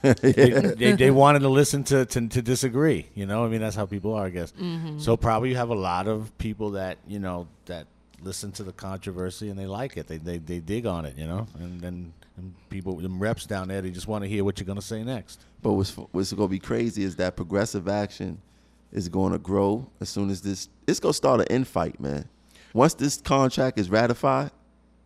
they, 0.21 0.73
they, 0.77 0.91
they 0.93 1.11
wanted 1.11 1.39
to 1.39 1.49
listen 1.49 1.83
to, 1.85 2.05
to 2.05 2.27
to 2.27 2.41
disagree. 2.41 3.07
You 3.15 3.25
know, 3.25 3.43
I 3.43 3.49
mean, 3.49 3.61
that's 3.61 3.75
how 3.75 3.85
people 3.85 4.13
are, 4.13 4.25
I 4.25 4.29
guess. 4.29 4.51
Mm-hmm. 4.53 4.99
So 4.99 5.17
probably 5.17 5.49
you 5.49 5.55
have 5.55 5.69
a 5.69 5.75
lot 5.75 6.07
of 6.07 6.37
people 6.37 6.71
that 6.71 6.97
you 7.07 7.19
know 7.19 7.47
that 7.65 7.87
listen 8.21 8.51
to 8.53 8.63
the 8.63 8.73
controversy 8.73 9.49
and 9.49 9.59
they 9.59 9.65
like 9.65 9.97
it. 9.97 10.07
They 10.07 10.17
they, 10.17 10.37
they 10.37 10.59
dig 10.59 10.85
on 10.85 11.05
it. 11.05 11.17
You 11.17 11.27
know, 11.27 11.47
and 11.59 11.81
then 11.81 12.13
and 12.39 12.55
people, 12.69 12.95
them 12.95 13.19
reps 13.19 13.45
down 13.45 13.67
there, 13.67 13.81
they 13.81 13.91
just 13.91 14.07
want 14.07 14.23
to 14.23 14.29
hear 14.29 14.43
what 14.43 14.59
you're 14.59 14.65
going 14.65 14.79
to 14.79 14.85
say 14.85 15.03
next. 15.03 15.41
But 15.61 15.73
what's 15.73 15.91
what's 15.91 16.33
going 16.33 16.47
to 16.47 16.51
be 16.51 16.59
crazy 16.59 17.03
is 17.03 17.15
that 17.17 17.35
progressive 17.35 17.87
action 17.87 18.41
is 18.91 19.09
going 19.09 19.33
to 19.33 19.37
grow 19.37 19.89
as 19.99 20.09
soon 20.09 20.29
as 20.29 20.41
this. 20.41 20.69
It's 20.87 20.99
going 20.99 21.11
to 21.11 21.17
start 21.17 21.41
an 21.41 21.47
infight, 21.47 21.99
man. 21.99 22.27
Once 22.73 22.93
this 22.93 23.17
contract 23.17 23.77
is 23.77 23.89
ratified, 23.89 24.51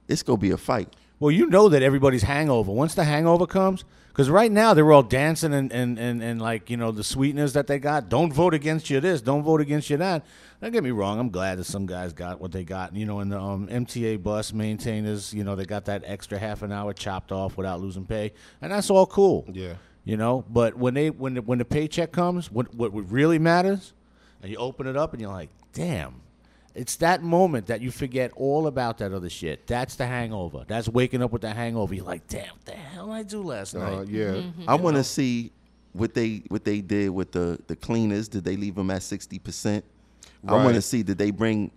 it's 0.07 0.23
going 0.23 0.37
to 0.39 0.41
be 0.41 0.51
a 0.51 0.57
fight. 0.57 0.95
Well, 1.19 1.31
you 1.31 1.47
know 1.47 1.69
that 1.69 1.81
everybody's 1.81 2.23
hangover. 2.23 2.71
Once 2.71 2.95
the 2.95 3.03
hangover 3.03 3.47
comes, 3.47 3.85
because 4.13 4.29
right 4.29 4.51
now 4.51 4.75
they're 4.75 4.91
all 4.91 5.01
dancing 5.01 5.55
and, 5.55 5.71
and, 5.71 5.97
and, 5.97 6.21
and 6.21 6.39
like, 6.39 6.69
you 6.69 6.77
know, 6.77 6.91
the 6.91 7.03
sweetness 7.03 7.53
that 7.53 7.65
they 7.65 7.79
got. 7.79 8.09
Don't 8.09 8.31
vote 8.31 8.53
against 8.53 8.91
you 8.91 8.99
this. 8.99 9.23
Don't 9.23 9.41
vote 9.41 9.59
against 9.59 9.89
you 9.89 9.97
that. 9.97 10.23
Don't 10.61 10.71
get 10.71 10.83
me 10.83 10.91
wrong. 10.91 11.19
I'm 11.19 11.31
glad 11.31 11.57
that 11.57 11.63
some 11.63 11.87
guys 11.87 12.13
got 12.13 12.39
what 12.39 12.51
they 12.51 12.63
got. 12.63 12.95
You 12.95 13.07
know, 13.07 13.21
in 13.21 13.29
the 13.29 13.39
um, 13.39 13.67
MTA 13.67 14.21
bus 14.21 14.53
maintainers, 14.53 15.33
you 15.33 15.43
know, 15.43 15.55
they 15.55 15.65
got 15.65 15.85
that 15.85 16.03
extra 16.05 16.37
half 16.37 16.61
an 16.61 16.71
hour 16.71 16.93
chopped 16.93 17.31
off 17.31 17.57
without 17.57 17.81
losing 17.81 18.05
pay. 18.05 18.33
And 18.61 18.71
that's 18.71 18.91
all 18.91 19.07
cool. 19.07 19.45
Yeah. 19.51 19.73
You 20.05 20.17
know, 20.17 20.45
but 20.47 20.77
when 20.77 20.93
they 20.93 21.09
when 21.09 21.33
the, 21.33 21.41
when 21.41 21.57
the 21.57 21.65
paycheck 21.65 22.11
comes, 22.11 22.51
what 22.51 22.71
what 22.75 22.91
really 22.91 23.39
matters, 23.39 23.93
and 24.43 24.51
you 24.51 24.57
open 24.57 24.85
it 24.85 24.95
up 24.95 25.13
and 25.13 25.21
you're 25.21 25.31
like, 25.31 25.49
damn, 25.71 26.21
it's 26.75 26.95
that 26.97 27.21
moment 27.21 27.67
that 27.67 27.81
you 27.81 27.91
forget 27.91 28.31
all 28.35 28.67
about 28.67 28.97
that 28.97 29.13
other 29.13 29.29
shit. 29.29 29.67
That's 29.67 29.95
the 29.95 30.05
hangover. 30.07 30.63
That's 30.67 30.87
waking 30.89 31.21
up 31.21 31.31
with 31.31 31.41
the 31.43 31.53
hangover. 31.53 31.93
You're 31.93 32.05
like, 32.05 32.27
damn, 32.27 32.47
what 32.49 32.65
the 32.65 32.71
hell 32.71 33.05
did 33.07 33.13
I 33.13 33.23
do 33.23 33.41
last 33.43 33.75
Uh, 33.75 33.97
night? 33.99 34.07
yeah. 34.09 34.41
I 34.67 34.75
want 34.75 34.95
to 34.97 35.03
see 35.03 35.51
what 35.93 36.13
they 36.13 36.43
what 36.47 36.63
they 36.63 36.81
did 36.81 37.09
with 37.11 37.31
the 37.31 37.59
the 37.67 37.75
cleaners. 37.75 38.27
Did 38.27 38.43
they 38.43 38.55
leave 38.55 38.75
them 38.75 38.89
at 38.91 39.03
sixty 39.03 39.37
percent? 39.39 39.85
I 40.47 40.53
want 40.53 40.75
to 40.75 40.81
see 40.81 41.03
did 41.03 41.17
they 41.17 41.31
bring 41.31 41.71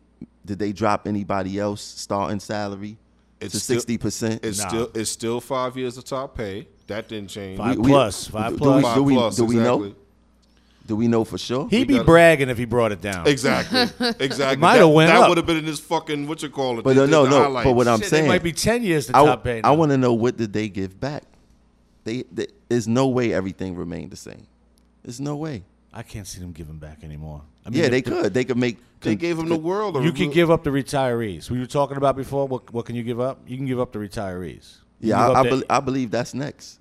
did 0.45 0.59
they 0.59 0.73
drop 0.73 1.07
anybody 1.07 1.59
else 1.59 1.83
starting 1.83 2.41
salary 2.41 2.97
It's 3.41 3.53
to 3.53 3.61
sixty 3.61 3.99
percent? 3.99 4.45
It's 4.45 4.61
Nah. 4.63 4.69
still 4.69 4.91
it's 4.95 5.11
still 5.11 5.41
five 5.41 5.77
years 5.77 5.99
of 5.99 6.05
top 6.05 6.37
pay. 6.37 6.67
That 6.87 7.09
didn't 7.09 7.29
change. 7.31 7.59
Five 7.59 7.77
we- 7.79 7.91
plus, 7.91 8.29
five 8.29 8.53
do 8.53 8.59
plus. 8.59 8.77
we- 8.77 8.83
Five 8.83 9.03
we- 9.03 9.15
plus, 9.15 9.37
do 9.37 9.45
we 9.45 9.55
know? 9.57 9.95
Exactly. 10.87 10.95
Do 10.95 10.97
we 10.97 11.09
know 11.09 11.25
for 11.25 11.39
sure? 11.39 11.69
He'd 11.69 11.89
be 11.89 11.95
gotta- 11.95 12.05
bragging 12.05 12.49
if 12.49 12.59
he 12.59 12.65
brought 12.65 12.93
it 12.93 13.01
down. 13.01 13.27
Exactly. 13.27 13.81
Exactly. 14.21 14.57
Might 14.61 14.75
that 14.75 14.85
have 14.87 14.91
went 14.95 15.09
that 15.11 15.21
up. 15.23 15.29
would 15.29 15.37
have 15.39 15.47
been 15.47 15.57
in 15.59 15.65
his 15.65 15.81
fucking 15.81 16.27
what 16.27 16.43
you 16.43 16.49
call 16.51 16.79
it. 16.79 16.83
But 16.85 16.97
the- 16.97 17.07
no, 17.07 17.25
the 17.25 17.31
no, 17.31 17.43
highlights. 17.43 17.65
but 17.67 17.73
what 17.75 17.89
I'm 17.89 18.01
Shit, 18.01 18.09
saying, 18.09 18.25
it 18.27 18.29
might 18.29 18.43
be 18.43 18.53
ten 18.53 18.83
years 18.83 19.07
to 19.09 19.17
I, 19.17 19.25
top 19.25 19.45
pay. 19.45 19.59
I 19.59 19.63
now. 19.63 19.75
want 19.75 19.91
to 19.93 19.99
know 19.99 20.13
what 20.15 20.37
did 20.37 20.53
they 20.53 20.69
give 20.69 20.99
back? 21.01 21.25
They, 22.05 22.25
they 22.33 22.47
there's 22.69 22.87
no 22.89 23.09
way 23.09 23.33
everything 23.33 23.75
remained 23.77 24.11
the 24.13 24.17
same. 24.17 24.47
There's 25.03 25.21
no 25.21 25.37
way. 25.37 25.65
I 25.93 26.03
can't 26.03 26.27
see 26.27 26.41
them 26.41 26.53
giving 26.53 26.77
back 26.79 27.03
anymore. 27.05 27.43
I 27.65 27.71
mean, 27.71 27.83
Yeah, 27.83 27.89
they 27.89 28.01
the- 28.03 28.11
could. 28.11 28.35
They 28.35 28.45
could 28.45 28.57
make. 28.59 28.79
they 29.01 29.15
gave 29.17 29.39
him 29.39 29.49
the 29.49 29.57
world. 29.57 30.03
You 30.05 30.13
can 30.13 30.31
give 30.31 30.51
up 30.51 30.63
the 30.65 30.71
retirees. 30.71 31.51
We 31.51 31.59
were 31.59 31.67
talking 31.67 31.97
about 31.97 32.17
before. 32.17 32.47
What 32.47 32.73
what 32.73 32.87
can 32.87 32.95
you 32.97 33.03
give 33.03 33.19
up? 33.21 33.41
You 33.47 33.57
can 33.57 33.67
give 33.67 33.81
up 33.81 33.93
the 33.93 33.99
retirees. 33.99 34.79
You 35.01 35.11
Yeah, 35.11 35.17
can 35.17 35.29
give 35.29 35.37
I, 35.37 35.39
I, 35.39 35.41
up 35.41 35.49
bel 35.51 35.63
I 35.71 35.81
believe 35.81 36.11
that's 36.11 36.33
next. 36.35 36.79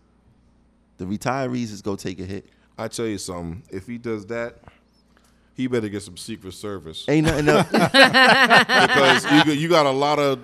The 0.98 1.06
retirees 1.06 1.72
is 1.72 1.82
gonna 1.82 1.98
take 1.98 2.19
a 2.19 2.23
hit. 2.26 2.48
I 2.77 2.88
tell 2.88 3.06
you 3.07 3.18
something. 3.18 3.64
If 3.69 3.88
he 3.88 3.97
does 3.97 4.26
that, 4.27 4.57
he 5.53 5.68
better 5.68 5.88
get 5.88 6.02
some 6.02 6.18
Secret 6.18 6.53
Service 6.53 7.06
Ain't 7.07 7.26
nothing 7.27 7.47
else. 7.47 7.68
because 7.72 9.23
you, 9.26 9.45
got- 9.45 9.57
you 9.57 9.69
got 9.69 9.85
a 9.85 9.91
lot 9.91 10.19
of 10.19 10.39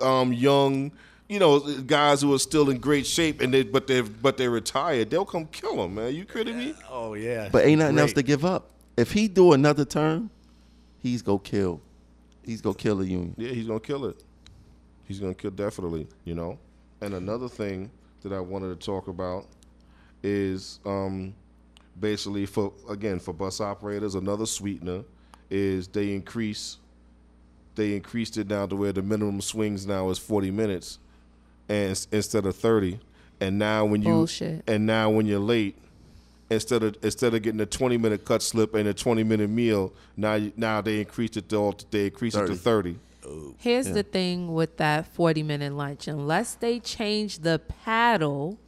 um, 0.00 0.32
young, 0.32 0.90
you 1.28 1.38
know, 1.38 1.60
guys 1.82 2.22
who 2.22 2.32
are 2.32 2.38
still 2.38 2.70
in 2.70 2.78
great 2.78 3.06
shape, 3.06 3.42
and 3.42 3.52
they 3.52 3.62
but 3.62 3.86
they 3.86 4.00
but 4.00 4.38
they're 4.38 4.50
retired. 4.50 5.10
They'll 5.10 5.26
come 5.26 5.46
kill 5.46 5.84
him, 5.84 5.96
man. 5.96 6.14
You 6.14 6.24
kidding 6.24 6.56
me? 6.56 6.74
oh 6.90 7.12
yeah, 7.14 7.50
but 7.52 7.66
ain't 7.66 7.80
nothing 7.80 7.98
else 7.98 8.14
to 8.14 8.22
give 8.22 8.44
up. 8.46 8.70
If 8.96 9.12
he 9.12 9.28
do 9.28 9.52
another 9.52 9.84
term, 9.84 10.30
he's 11.00 11.20
gonna 11.20 11.38
kill. 11.38 11.82
He's 12.42 12.62
gonna 12.62 12.74
kill 12.74 12.96
the 12.96 13.06
union. 13.06 13.34
Yeah, 13.36 13.50
he's 13.50 13.66
gonna 13.66 13.78
kill 13.80 14.06
it. 14.06 14.24
He's 15.04 15.20
gonna 15.20 15.34
kill 15.34 15.50
definitely. 15.50 16.06
You 16.24 16.34
know. 16.34 16.58
And 17.02 17.12
another 17.14 17.48
thing 17.48 17.90
that 18.22 18.32
I 18.32 18.40
wanted 18.40 18.80
to 18.80 18.86
talk 18.86 19.06
about 19.08 19.46
is 20.22 20.80
um, 20.86 21.34
basically 22.00 22.46
for 22.46 22.72
again 22.88 23.18
for 23.18 23.32
bus 23.32 23.60
operators 23.60 24.14
another 24.14 24.46
sweetener 24.46 25.02
is 25.50 25.88
they 25.88 26.14
increase 26.14 26.78
they 27.74 27.94
increased 27.94 28.36
it 28.36 28.48
down 28.48 28.68
to 28.68 28.76
where 28.76 28.92
the 28.92 29.02
minimum 29.02 29.40
swings 29.40 29.86
now 29.86 30.08
is 30.10 30.18
40 30.18 30.50
minutes 30.50 30.98
and 31.68 32.06
instead 32.12 32.46
of 32.46 32.56
30 32.56 32.98
and 33.40 33.58
now 33.58 33.84
when 33.84 34.02
you 34.02 34.08
Bullshit. 34.08 34.62
and 34.66 34.86
now 34.86 35.10
when 35.10 35.26
you're 35.26 35.38
late 35.38 35.76
instead 36.50 36.82
of 36.82 36.96
instead 37.02 37.34
of 37.34 37.42
getting 37.42 37.60
a 37.60 37.66
20 37.66 37.96
minute 37.96 38.24
cut 38.24 38.42
slip 38.42 38.74
and 38.74 38.88
a 38.88 38.94
20 38.94 39.22
minute 39.22 39.50
meal 39.50 39.92
now 40.16 40.38
now 40.56 40.80
they 40.80 41.00
increased 41.00 41.36
it 41.36 41.48
to 41.48 41.74
they 41.90 42.06
increased 42.06 42.36
it 42.36 42.46
to 42.46 42.54
30 42.54 42.96
Here's 43.58 43.90
the 43.90 44.02
thing 44.02 44.54
with 44.54 44.76
that 44.78 45.06
40 45.06 45.42
minute 45.42 45.74
lunch. 45.74 46.08
Unless 46.08 46.54
they 46.54 46.80
change 46.80 47.40
the 47.40 47.58
paddle 47.58 48.58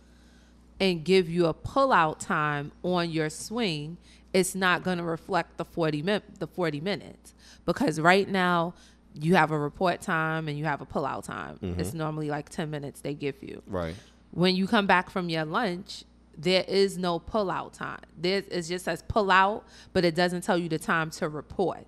and 0.80 1.04
give 1.04 1.28
you 1.28 1.46
a 1.46 1.54
pullout 1.54 2.18
time 2.18 2.72
on 2.82 3.10
your 3.10 3.28
swing, 3.28 3.98
it's 4.32 4.54
not 4.54 4.82
going 4.82 4.98
to 4.98 5.04
reflect 5.04 5.58
the 5.58 5.64
40 5.64 6.02
min- 6.02 6.22
the 6.38 6.46
40 6.46 6.80
minutes 6.80 7.34
because 7.66 8.00
right 8.00 8.28
now 8.28 8.74
you 9.14 9.34
have 9.34 9.50
a 9.50 9.58
report 9.58 10.00
time 10.00 10.48
and 10.48 10.58
you 10.58 10.64
have 10.64 10.80
a 10.80 10.86
pullout 10.86 11.24
time. 11.24 11.58
Mm-hmm. 11.62 11.80
It's 11.80 11.92
normally 11.92 12.30
like 12.30 12.48
10 12.48 12.70
minutes 12.70 13.00
they 13.00 13.12
give 13.12 13.42
you. 13.42 13.62
right 13.66 13.94
When 14.30 14.56
you 14.56 14.66
come 14.66 14.86
back 14.86 15.10
from 15.10 15.28
your 15.28 15.44
lunch, 15.44 16.04
there 16.38 16.64
is 16.66 16.96
no 16.96 17.18
pull 17.18 17.50
out 17.50 17.74
time. 17.74 18.00
There 18.16 18.42
it 18.50 18.62
just 18.62 18.84
says 18.84 19.02
pull 19.06 19.30
out, 19.30 19.64
but 19.92 20.04
it 20.04 20.14
doesn't 20.14 20.42
tell 20.42 20.56
you 20.56 20.68
the 20.68 20.78
time 20.78 21.10
to 21.12 21.28
report. 21.28 21.86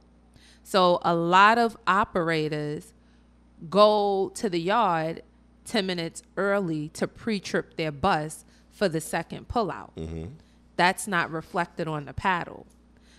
So 0.65 1.01
a 1.03 1.15
lot 1.15 1.59
of 1.59 1.77
operators 1.87 2.93
go 3.71 4.31
to 4.35 4.51
the 4.51 4.61
yard 4.61 5.23
10 5.65 5.87
minutes 5.87 6.23
early 6.37 6.89
to 6.91 7.07
pre-trip 7.07 7.77
their 7.77 7.93
bus 7.93 8.45
for 8.73 8.89
the 8.89 9.01
second 9.01 9.49
pullout. 9.49 9.91
Mm-hmm. 9.97 10.27
That's 10.77 11.07
not 11.07 11.31
reflected 11.31 11.87
on 11.87 12.07
the 12.07 12.13
paddle. 12.13 12.67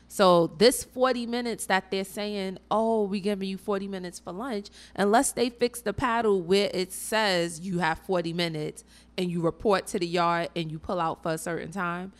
So 0.07 0.47
this 0.57 0.83
40 0.83 1.25
minutes 1.25 1.65
that 1.65 1.89
they're 1.89 2.03
saying, 2.03 2.59
oh, 2.69 3.05
we 3.05 3.19
giving 3.19 3.49
you 3.49 3.57
40 3.57 3.87
minutes 3.87 4.19
for 4.19 4.31
lunch, 4.31 4.67
unless 4.95 5.31
they 5.31 5.49
fix 5.49 5.81
the 5.81 5.93
paddle 5.93 6.39
where 6.41 6.69
it 6.71 6.91
says 6.91 7.61
you 7.61 7.79
have 7.79 7.97
40 7.99 8.31
minutes 8.33 8.83
and 9.17 9.31
you 9.31 9.41
report 9.41 9.87
to 9.87 9.97
the 9.97 10.05
yard 10.05 10.49
and 10.55 10.71
you 10.71 10.77
pull 10.77 10.99
out 10.99 11.23
for 11.23 11.31
a 11.31 11.37
certain 11.39 11.71
time, 11.71 12.11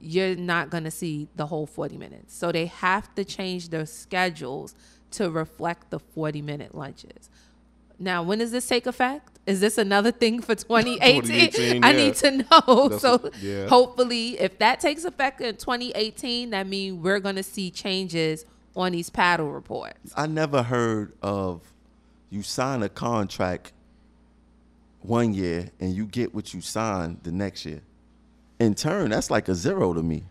you're 0.00 0.36
not 0.36 0.70
going 0.70 0.84
to 0.84 0.90
see 0.90 1.26
the 1.34 1.46
whole 1.46 1.66
40 1.66 1.96
minutes. 1.96 2.36
So 2.36 2.52
they 2.52 2.66
have 2.66 3.12
to 3.16 3.24
change 3.24 3.70
their 3.70 3.86
schedules 3.86 4.76
to 5.12 5.28
reflect 5.28 5.90
the 5.90 5.98
40 5.98 6.42
minute 6.42 6.74
lunches. 6.74 7.28
Now, 7.98 8.22
when 8.22 8.38
does 8.38 8.52
this 8.52 8.68
take 8.68 8.86
effect? 8.86 9.35
Is 9.46 9.60
this 9.60 9.78
another 9.78 10.10
thing 10.10 10.40
for 10.42 10.54
2018? 10.56 11.22
2018, 11.22 11.84
I 11.84 11.90
yeah. 11.90 11.96
need 11.96 12.14
to 12.16 12.30
know. 12.32 12.88
That's 12.88 13.02
so 13.02 13.18
what- 13.18 13.38
yeah. 13.40 13.68
hopefully, 13.68 14.38
if 14.40 14.58
that 14.58 14.80
takes 14.80 15.04
effect 15.04 15.40
in 15.40 15.56
2018, 15.56 16.50
that 16.50 16.66
means 16.66 17.00
we're 17.02 17.20
going 17.20 17.36
to 17.36 17.42
see 17.42 17.70
changes 17.70 18.44
on 18.74 18.92
these 18.92 19.08
paddle 19.08 19.50
reports. 19.52 20.12
I 20.16 20.26
never 20.26 20.62
heard 20.62 21.12
of 21.22 21.62
you 22.28 22.42
sign 22.42 22.82
a 22.82 22.88
contract 22.88 23.72
one 25.00 25.32
year 25.32 25.70
and 25.80 25.94
you 25.94 26.04
get 26.06 26.34
what 26.34 26.52
you 26.52 26.60
signed 26.60 27.20
the 27.22 27.30
next 27.32 27.64
year. 27.64 27.80
In 28.58 28.74
turn, 28.74 29.10
that's 29.10 29.30
like 29.30 29.48
a 29.48 29.54
zero 29.54 29.94
to 29.94 30.02
me. 30.02 30.24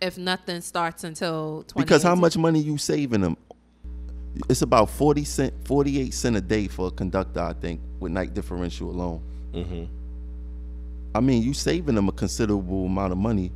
If 0.00 0.16
nothing 0.16 0.62
starts 0.62 1.04
until 1.04 1.64
2018. 1.68 1.82
Because 1.84 2.02
how 2.02 2.14
much 2.14 2.38
money 2.38 2.60
you 2.60 2.78
saving 2.78 3.20
them? 3.20 3.36
It's 4.48 4.62
about 4.62 4.90
forty 4.90 5.24
cent, 5.24 5.54
forty 5.66 6.00
eight 6.00 6.14
cent 6.14 6.36
a 6.36 6.40
day 6.40 6.68
for 6.68 6.88
a 6.88 6.90
conductor, 6.90 7.40
I 7.40 7.52
think, 7.52 7.80
with 7.98 8.12
night 8.12 8.34
differential 8.34 8.90
alone. 8.90 9.22
Mm-hmm. 9.52 9.84
I 11.14 11.20
mean, 11.20 11.42
you 11.42 11.54
saving 11.54 11.96
them 11.96 12.08
a 12.08 12.12
considerable 12.12 12.86
amount 12.86 13.12
of 13.12 13.18
money 13.18 13.50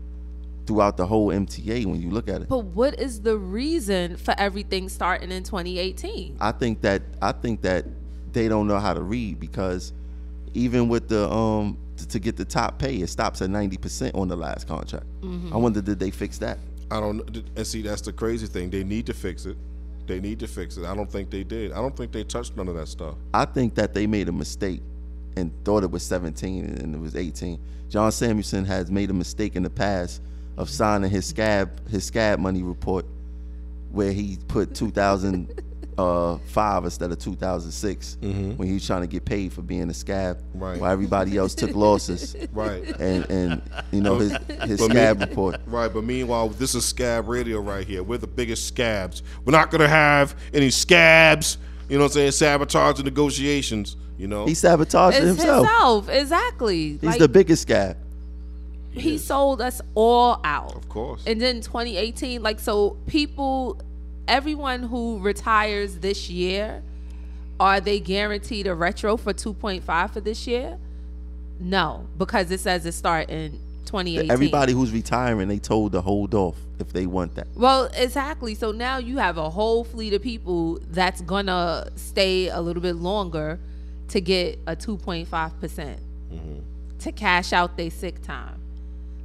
throughout 0.66 0.96
the 0.96 1.06
whole 1.06 1.28
MTA 1.28 1.86
when 1.86 2.00
you 2.00 2.10
look 2.10 2.28
at 2.28 2.42
it. 2.42 2.48
But 2.48 2.64
what 2.64 2.98
is 2.98 3.20
the 3.20 3.36
reason 3.36 4.16
for 4.16 4.34
everything 4.38 4.88
starting 4.88 5.30
in 5.30 5.42
2018? 5.42 6.38
I 6.40 6.52
think 6.52 6.82
that 6.82 7.02
I 7.22 7.32
think 7.32 7.62
that 7.62 7.84
they 8.32 8.48
don't 8.48 8.66
know 8.66 8.78
how 8.78 8.94
to 8.94 9.02
read 9.02 9.38
because 9.38 9.92
even 10.54 10.88
with 10.88 11.08
the 11.08 11.30
um 11.30 11.78
t- 11.96 12.06
to 12.06 12.18
get 12.18 12.36
the 12.36 12.44
top 12.44 12.78
pay, 12.78 12.96
it 12.96 13.08
stops 13.08 13.42
at 13.42 13.50
ninety 13.50 13.76
percent 13.76 14.14
on 14.14 14.28
the 14.28 14.36
last 14.36 14.66
contract. 14.66 15.06
I 15.22 15.56
wonder 15.56 15.80
did 15.80 15.98
they 15.98 16.10
fix 16.10 16.38
that? 16.38 16.58
I 16.90 17.00
don't. 17.00 17.48
And 17.56 17.66
see, 17.66 17.82
that's 17.82 18.02
the 18.02 18.12
crazy 18.12 18.46
thing. 18.46 18.70
They 18.70 18.84
need 18.84 19.06
to 19.06 19.14
fix 19.14 19.46
it. 19.46 19.56
They 20.06 20.20
need 20.20 20.38
to 20.40 20.46
fix 20.46 20.76
it. 20.76 20.84
I 20.84 20.94
don't 20.94 21.10
think 21.10 21.30
they 21.30 21.44
did. 21.44 21.72
I 21.72 21.76
don't 21.76 21.96
think 21.96 22.12
they 22.12 22.24
touched 22.24 22.56
none 22.56 22.68
of 22.68 22.74
that 22.74 22.88
stuff. 22.88 23.14
I 23.32 23.44
think 23.44 23.74
that 23.76 23.94
they 23.94 24.06
made 24.06 24.28
a 24.28 24.32
mistake 24.32 24.82
and 25.36 25.50
thought 25.64 25.82
it 25.82 25.90
was 25.90 26.02
17 26.02 26.64
and 26.64 26.94
it 26.94 26.98
was 26.98 27.16
18. 27.16 27.58
John 27.88 28.10
Samuelsen 28.10 28.64
has 28.66 28.90
made 28.90 29.10
a 29.10 29.14
mistake 29.14 29.56
in 29.56 29.62
the 29.62 29.70
past 29.70 30.22
of 30.56 30.68
signing 30.70 31.10
his 31.10 31.26
scab 31.26 31.88
his 31.88 32.04
scab 32.04 32.38
money 32.38 32.62
report 32.62 33.04
where 33.90 34.12
he 34.12 34.38
put 34.48 34.74
Uh, 35.96 36.34
2005 36.38 36.84
instead 36.84 37.12
of 37.12 37.18
2006 37.18 38.18
mm-hmm. 38.20 38.50
when 38.56 38.66
he 38.68 38.74
was 38.74 38.86
trying 38.86 39.02
to 39.02 39.06
get 39.06 39.24
paid 39.24 39.52
for 39.52 39.62
being 39.62 39.88
a 39.90 39.94
scab 39.94 40.38
Right. 40.54 40.80
while 40.80 40.90
everybody 40.90 41.36
else 41.36 41.54
took 41.54 41.74
losses 41.74 42.34
Right. 42.52 42.84
and 43.00 43.30
and 43.30 43.62
you 43.92 44.00
know 44.00 44.18
his 44.18 44.32
his 44.64 44.80
But 44.80 44.90
me- 44.94 45.24
report 45.26 45.60
Right, 45.66 45.92
but 45.92 46.02
meanwhile, 46.04 46.48
this 46.48 46.74
is 46.74 46.84
Scab 46.84 47.28
Radio 47.28 47.60
right 47.60 47.86
here. 47.86 48.02
We're 48.02 48.18
the 48.18 48.26
biggest 48.26 48.66
scabs. 48.68 49.22
We're 49.44 49.52
not 49.52 49.70
gonna 49.70 49.88
have 49.88 50.34
any 50.52 50.70
scabs. 50.70 51.58
You 51.88 51.98
know 51.98 52.04
what 52.04 52.10
I'm 52.12 52.14
saying? 52.14 52.32
Sabotage 52.32 52.96
the 52.96 53.02
negotiations. 53.04 53.96
You 54.18 54.26
know. 54.28 54.46
he 54.46 54.54
sabotaged 54.54 55.16
It's 55.18 55.26
himself. 55.26 55.66
himself, 55.66 56.08
exactly. 56.08 56.92
He's 56.92 57.02
Like, 57.02 57.18
the 57.18 57.28
biggest 57.28 57.62
scab. 57.62 57.96
he 58.92 59.18
sold 59.18 59.60
us 59.60 59.80
all 59.94 60.40
out. 60.44 60.74
Of 60.76 60.88
course. 60.88 61.22
And 61.26 61.40
then 61.40 61.60
2018, 61.60 62.42
like 62.42 62.60
so 62.60 62.96
people 63.06 63.80
everyone 64.28 64.84
who 64.84 65.18
retires 65.18 65.98
this 65.98 66.30
year, 66.30 66.82
are 67.60 67.80
they 67.80 68.00
guaranteed 68.00 68.66
a 68.66 68.74
retro 68.74 69.16
for 69.16 69.32
2.5 69.32 70.10
for 70.10 70.20
this 70.20 70.46
year? 70.46 70.78
No, 71.60 72.06
because 72.18 72.50
it 72.50 72.60
says 72.60 72.84
it 72.84 72.92
start 72.92 73.30
in 73.30 73.52
2018. 73.86 74.30
Everybody 74.30 74.72
who's 74.72 74.90
retiring, 74.92 75.48
they 75.48 75.58
told 75.58 75.92
to 75.92 76.00
hold 76.00 76.34
off 76.34 76.56
if 76.78 76.92
they 76.92 77.06
want 77.06 77.36
that. 77.36 77.46
Well, 77.54 77.88
exactly. 77.94 78.54
So 78.54 78.72
now 78.72 78.98
you 78.98 79.18
have 79.18 79.38
a 79.38 79.50
whole 79.50 79.84
fleet 79.84 80.12
of 80.14 80.22
people 80.22 80.80
that's 80.90 81.20
gonna 81.20 81.88
stay 81.94 82.48
a 82.48 82.60
little 82.60 82.82
bit 82.82 82.96
longer 82.96 83.60
to 84.08 84.20
get 84.20 84.58
a 84.66 84.74
2.5 84.74 85.60
percent 85.60 86.00
mm-hmm. 86.32 86.58
to 86.98 87.12
cash 87.12 87.52
out 87.52 87.76
their 87.76 87.90
sick 87.90 88.20
time. 88.22 88.60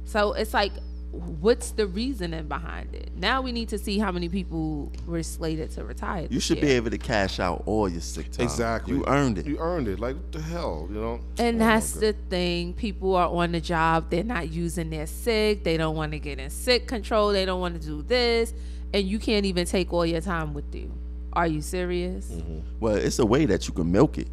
So 0.04 0.32
it's 0.32 0.54
like, 0.54 0.72
what's 1.12 1.72
the 1.72 1.86
reasoning 1.86 2.46
behind 2.46 2.94
it? 2.94 3.10
Now 3.16 3.42
we 3.42 3.50
need 3.52 3.68
to 3.70 3.78
see 3.78 3.98
how 3.98 4.12
many 4.12 4.28
people 4.28 4.92
were 5.06 5.22
slated 5.22 5.70
to 5.72 5.84
retire. 5.84 6.22
You 6.22 6.28
this 6.28 6.44
should 6.44 6.60
be 6.60 6.70
able 6.70 6.90
to 6.90 6.98
cash 6.98 7.40
out 7.40 7.64
all 7.66 7.88
your 7.88 8.00
sick 8.00 8.30
time. 8.30 8.44
exactly. 8.44 8.94
You 8.94 9.04
earned 9.06 9.38
it. 9.38 9.46
You 9.46 9.58
earned 9.58 9.88
it. 9.88 9.98
Like 9.98 10.16
what 10.16 10.32
the 10.32 10.40
hell, 10.40 10.86
you 10.88 11.00
know? 11.00 11.20
And 11.38 11.56
Oh, 11.56 11.66
that's 11.66 11.92
the 11.92 12.12
thing. 12.28 12.74
People 12.74 13.16
are 13.16 13.28
on 13.28 13.52
the 13.52 13.60
job. 13.60 14.10
They're 14.10 14.22
not 14.22 14.50
using 14.50 14.90
their 14.90 15.06
sick. 15.06 15.64
They 15.64 15.76
don't 15.76 15.96
want 15.96 16.12
to 16.12 16.18
get 16.18 16.38
in 16.38 16.50
sick 16.50 16.86
control. 16.86 17.32
They 17.32 17.44
don't 17.44 17.60
want 17.60 17.80
to 17.80 17.84
do 17.84 18.02
this. 18.02 18.54
And 18.94 19.06
you 19.06 19.18
can't 19.18 19.46
even 19.46 19.66
take 19.66 19.92
all 19.92 20.06
your 20.06 20.20
time 20.20 20.54
with 20.54 20.74
you. 20.74 20.92
Are 21.32 21.46
you 21.46 21.60
serious? 21.60 22.26
Mm-hmm. 22.26 22.58
Well, 22.80 22.96
it's 22.96 23.18
a 23.18 23.26
way 23.26 23.46
that 23.46 23.66
you 23.68 23.74
can 23.74 23.90
milk 23.90 24.18
it. 24.18 24.28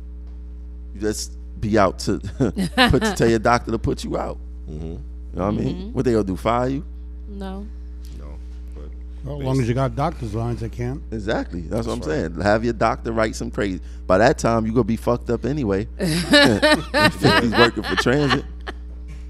You 0.94 1.02
just 1.02 1.38
be 1.60 1.78
out 1.78 2.00
to 2.00 2.20
put 2.90 3.02
to 3.04 3.14
tell 3.16 3.30
your 3.30 3.40
doctor 3.40 3.72
to 3.72 3.80
put 3.80 4.04
you 4.04 4.18
out. 4.18 4.38
Mm-hmm. 4.70 4.96
You 5.34 5.40
know 5.40 5.46
what 5.46 5.54
I 5.54 5.58
mean? 5.58 5.94
What 5.94 6.06
they 6.06 6.12
gonna 6.12 6.24
do? 6.24 6.36
Fire 6.36 6.70
you? 6.70 6.86
No. 7.30 7.68
No, 8.18 8.26
but 8.74 8.84
Well, 9.24 9.40
as 9.40 9.46
long 9.46 9.60
as 9.62 9.68
you 9.68 9.74
got 9.74 9.96
doctor's 9.96 10.34
lines, 10.34 10.62
they 10.62 10.70
can't. 10.70 11.02
Exactly. 11.12 11.62
That's, 11.62 11.86
what 11.88 11.94
I'm 11.94 12.04
saying. 12.04 12.42
Have 12.42 12.64
your 12.64 12.74
doctor 12.74 13.12
write 13.12 13.36
some 13.36 13.52
crazy. 13.52 13.82
By 14.08 14.18
that 14.20 14.38
time, 14.38 14.66
you 14.66 14.72
gonna 14.72 14.84
be 14.86 14.96
fucked 14.96 15.30
up 15.30 15.46
anyway. 15.46 15.88
he's 16.00 16.32
working 16.32 17.84
for 17.84 17.96
transit, 17.98 18.46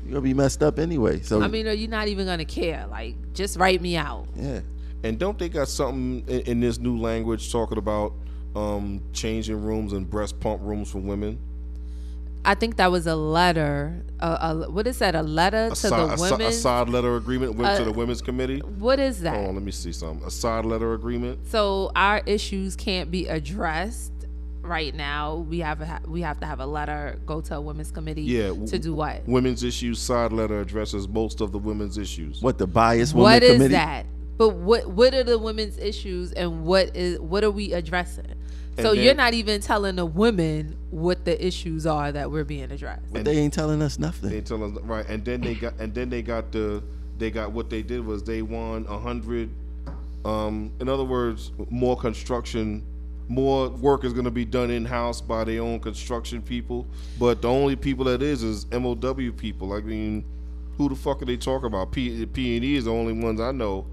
you 0.06 0.12
gonna 0.12 0.22
be 0.22 0.34
messed 0.34 0.64
up 0.64 0.80
anyway. 0.80 1.22
So 1.22 1.42
I 1.42 1.48
mean, 1.48 1.68
are 1.68 1.74
you 1.74 1.88
not 1.88 2.08
even 2.08 2.26
gonna 2.28 2.46
care? 2.46 2.86
Like, 2.88 3.16
just 3.34 3.58
write 3.58 3.82
me 3.82 3.98
out. 3.98 4.28
yeah. 4.36 4.62
And 5.04 5.20
don't 5.20 5.38
they 5.38 5.48
got 5.48 5.68
something 5.68 6.28
in, 6.28 6.40
in 6.42 6.60
this 6.60 6.80
new 6.80 6.98
language 6.98 7.52
talking 7.52 7.78
about 7.78 8.14
um, 8.56 9.00
changing 9.14 9.62
rooms 9.64 9.94
and 9.94 10.10
breast 10.10 10.40
pump 10.40 10.62
rooms 10.64 10.90
for 10.92 10.98
women? 10.98 11.38
I 12.46 12.56
think 12.56 12.78
that 12.78 12.92
was 12.92 13.08
a 13.08 13.16
letter. 13.16 14.04
A, 14.20 14.28
a, 14.66 14.72
what 14.72 14.88
is 14.88 15.00
that? 15.00 15.16
A 15.16 15.22
letter 15.22 15.66
A, 15.66 15.70
to 15.70 15.76
side, 15.76 15.92
the 16.10 16.14
a, 16.14 16.18
si- 16.18 16.32
women? 16.32 16.48
a 16.48 16.52
side 16.52 16.90
letter 16.90 17.16
agreement 17.18 17.56
went 17.56 17.76
to 17.78 17.82
Uh, 17.82 17.86
the 17.86 17.92
women's 17.92 18.22
committee. 18.22 18.60
what 18.60 19.00
is 19.00 19.20
that? 19.22 19.36
Hold 19.36 19.50
on, 19.50 19.56
let 19.56 19.64
me 19.64 19.72
see 19.72 19.92
some. 19.92 20.22
A 20.26 20.32
side 20.32 20.66
letter 20.66 20.94
agreement. 20.94 21.46
So 21.48 21.92
our 21.96 22.22
issues 22.26 22.76
can't 22.76 23.12
be 23.12 23.28
addressed 23.28 24.12
right 24.62 24.96
now. 24.96 25.36
We 25.50 25.60
have 25.60 25.82
a, 25.82 26.00
we 26.08 26.22
have 26.22 26.40
to 26.40 26.46
have 26.46 26.60
a 26.62 26.66
letter 26.66 27.20
go 27.26 27.42
to 27.42 27.56
a 27.56 27.62
women's 27.62 27.92
committee. 27.92 28.24
Yeah, 28.24 28.54
To 28.68 28.80
do 28.80 28.94
what? 28.94 29.28
Women's 29.28 29.64
issues 29.64 30.00
side 30.00 30.32
letter 30.32 30.62
addresses 30.62 31.08
most 31.08 31.42
of 31.42 31.52
the 31.52 31.60
women's 31.60 31.98
issues. 31.98 32.42
What 32.42 32.58
the 32.58 32.68
bias 32.68 33.14
woman 33.14 33.24
What 33.34 33.44
is 33.44 33.54
committee? 33.54 33.74
that? 33.74 34.06
But 34.38 34.50
what 34.50 34.88
what 34.90 35.14
are 35.16 35.24
the 35.24 35.40
women's 35.40 35.78
issues 35.80 36.32
and 36.34 36.64
what 36.64 36.96
is 36.96 37.20
what 37.20 37.44
are 37.44 37.50
we 37.52 37.74
addressing? 37.74 38.36
So 38.84 38.94
then- 38.94 39.04
you're 39.04 39.16
not 39.16 39.34
even 39.34 39.62
telling 39.62 39.96
the 39.96 40.06
women 40.06 40.78
what 40.92 41.26
the 41.26 41.46
issues 41.46 41.86
are 41.86 42.12
that 42.12 42.32
we're 42.32 42.44
being 42.44 42.72
addressed. 42.72 43.12
But 43.12 43.26
they 43.26 43.38
ain't 43.38 43.54
telling 43.54 43.82
us 43.82 43.98
nothing. 44.00 44.30
They 44.30 44.42
tell 44.42 44.64
us 44.64 44.72
right, 44.84 45.06
and 45.08 45.24
then 45.26 45.42
they 45.42 45.56
got 45.56 45.74
and 45.80 45.94
then 45.94 46.10
they 46.10 46.22
got 46.22 46.52
the 46.52 46.84
they 47.18 47.32
got 47.32 47.52
what 47.52 47.70
they 47.70 47.82
did 47.82 48.06
was 48.06 48.24
they 48.24 48.42
won 48.42 48.86
a 48.88 48.98
hundred. 48.98 49.50
Um, 50.26 50.72
in 50.80 50.90
other 50.90 51.04
words, 51.06 51.52
more 51.70 51.96
construction, 51.98 52.84
more 53.30 53.70
work 53.70 54.04
is 54.04 54.14
going 54.14 54.26
to 54.26 54.32
be 54.32 54.46
done 54.46 54.70
in 54.70 54.84
house 54.86 55.22
by 55.22 55.44
their 55.44 55.62
own 55.62 55.80
construction 55.80 56.42
people. 56.42 56.86
But 57.20 57.42
the 57.42 57.48
only 57.50 57.76
people 57.76 58.06
that 58.06 58.22
is 58.22 58.44
is 58.44 58.66
MOW 58.72 59.32
people. 59.38 59.74
I 59.74 59.80
mean, 59.82 60.26
who 60.78 60.90
the 60.90 60.96
fuck 60.96 61.22
are 61.22 61.26
they 61.26 61.38
talking 61.38 61.68
about? 61.68 61.92
P 61.92 62.26
P 62.26 62.56
and 62.56 62.66
E 62.66 62.76
is 62.76 62.86
the 62.86 62.92
only 62.92 63.14
ones 63.14 63.40
I 63.40 63.52
know 63.52 63.86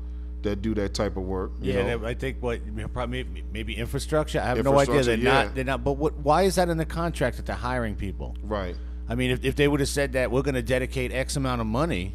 that 0.45 0.63
do 0.63 0.75
that 0.75 0.95
type 0.95 1.17
of 1.17 1.25
work. 1.25 1.53
You 1.61 1.75
Yeah? 1.75 1.99
I 2.05 2.15
think 2.15 2.39
what 2.41 2.61
probably 2.93 3.27
maybe 3.53 3.77
infrastructure. 3.77 4.41
I 4.41 4.47
have 4.47 4.65
no 4.65 4.79
idea. 4.79 5.03
They're 5.03 5.17
yeah. 5.17 5.45
not. 5.45 5.55
They're 5.55 5.65
not. 5.65 5.85
But 5.85 5.95
what? 5.95 6.15
Why 6.15 6.43
is 6.43 6.55
that 6.55 6.69
in 6.69 6.79
the 6.79 6.87
contract 6.87 7.37
that 7.37 7.47
they're 7.47 7.57
hiring 7.57 7.97
people? 7.97 8.37
right. 8.43 8.77
I 9.07 9.17
mean, 9.17 9.33
if, 9.33 9.45
if 9.45 9.55
they 9.55 9.69
would 9.69 9.81
have 9.81 9.89
said 9.89 10.13
that 10.15 10.31
we're 10.31 10.43
going 10.43 10.55
to 10.55 10.63
dedicate 10.63 11.13
X 11.13 11.37
amount 11.37 11.61
of 11.61 11.67
money 11.67 12.15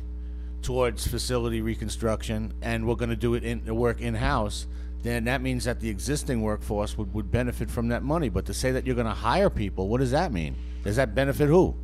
towards 0.61 1.07
facility 1.07 1.61
reconstruction 1.61 2.53
and 2.61 2.87
we're 2.87 2.95
going 2.95 3.09
to 3.09 3.15
do 3.15 3.35
it 3.35 3.43
in 3.43 3.63
the 3.63 3.75
work 3.75 4.01
in 4.01 4.15
house, 4.15 4.65
then 5.03 5.25
that 5.25 5.41
means 5.41 5.65
that 5.65 5.79
the 5.79 5.89
existing 5.89 6.41
workforce 6.41 6.97
would, 6.97 7.13
would 7.13 7.31
benefit 7.31 7.69
from 7.69 7.89
that 7.89 8.03
money. 8.03 8.29
But 8.29 8.45
to 8.47 8.53
say 8.53 8.71
that 8.71 8.85
you're 8.85 8.95
going 8.95 9.07
to 9.07 9.13
hire 9.13 9.49
people, 9.49 9.87
what 9.87 9.99
does 9.99 10.11
that 10.11 10.33
mean? 10.33 10.55
Does 10.83 10.95
that 10.95 11.15
benefit 11.15 11.47
who? 11.47 11.75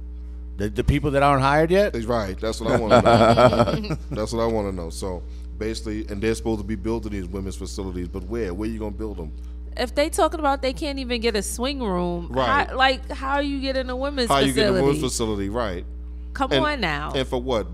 The, 0.58 0.70
the 0.70 0.84
people 0.84 1.12
that 1.12 1.24
aren't 1.24 1.44
hired 1.44 1.70
yet. 1.70 1.96
Right. 2.06 2.40
That's 2.40 2.62
what 2.62 2.72
I 2.72 2.80
want 2.80 2.94
to 2.94 3.02
know. 3.02 3.96
That's 4.12 4.34
what 4.34 4.42
I 4.42 4.48
want 4.48 4.70
to 4.70 4.76
know. 4.76 4.90
So 4.90 5.22
basically, 5.58 6.08
and 6.08 6.22
they're 6.22 6.36
supposed 6.36 6.62
to 6.62 6.66
be 6.68 6.76
building 6.76 7.12
these 7.12 7.28
women's 7.28 7.56
facilities, 7.56 8.08
but 8.08 8.24
where? 8.24 8.54
Where 8.54 8.70
you 8.70 8.80
gonna 8.80 8.92
build 8.92 9.18
them? 9.18 9.32
If 9.78 9.94
they 9.94 10.10
talking 10.10 10.40
about 10.40 10.62
they 10.62 10.74
can't 10.74 11.00
even 11.00 11.20
get 11.22 11.36
a 11.36 11.42
swing 11.42 11.82
room, 11.82 12.28
Right. 12.32 12.68
how- 12.70 12.78
like 12.78 13.10
how 13.12 13.40
you 13.40 13.60
get 13.60 13.76
in 13.78 13.90
a 13.90 13.96
women's 13.96 14.30
How 14.30 14.40
you 14.40 14.54
facility? 14.54 14.74
get 14.74 14.80
a 14.80 14.84
women's 14.86 15.02
facility? 15.04 15.50
Right. 15.50 15.86
Come 16.34 16.52
And- 16.52 16.66
on 16.66 16.80
now. 16.82 17.12
And 17.14 17.28
for 17.28 17.42
what? 17.42 17.68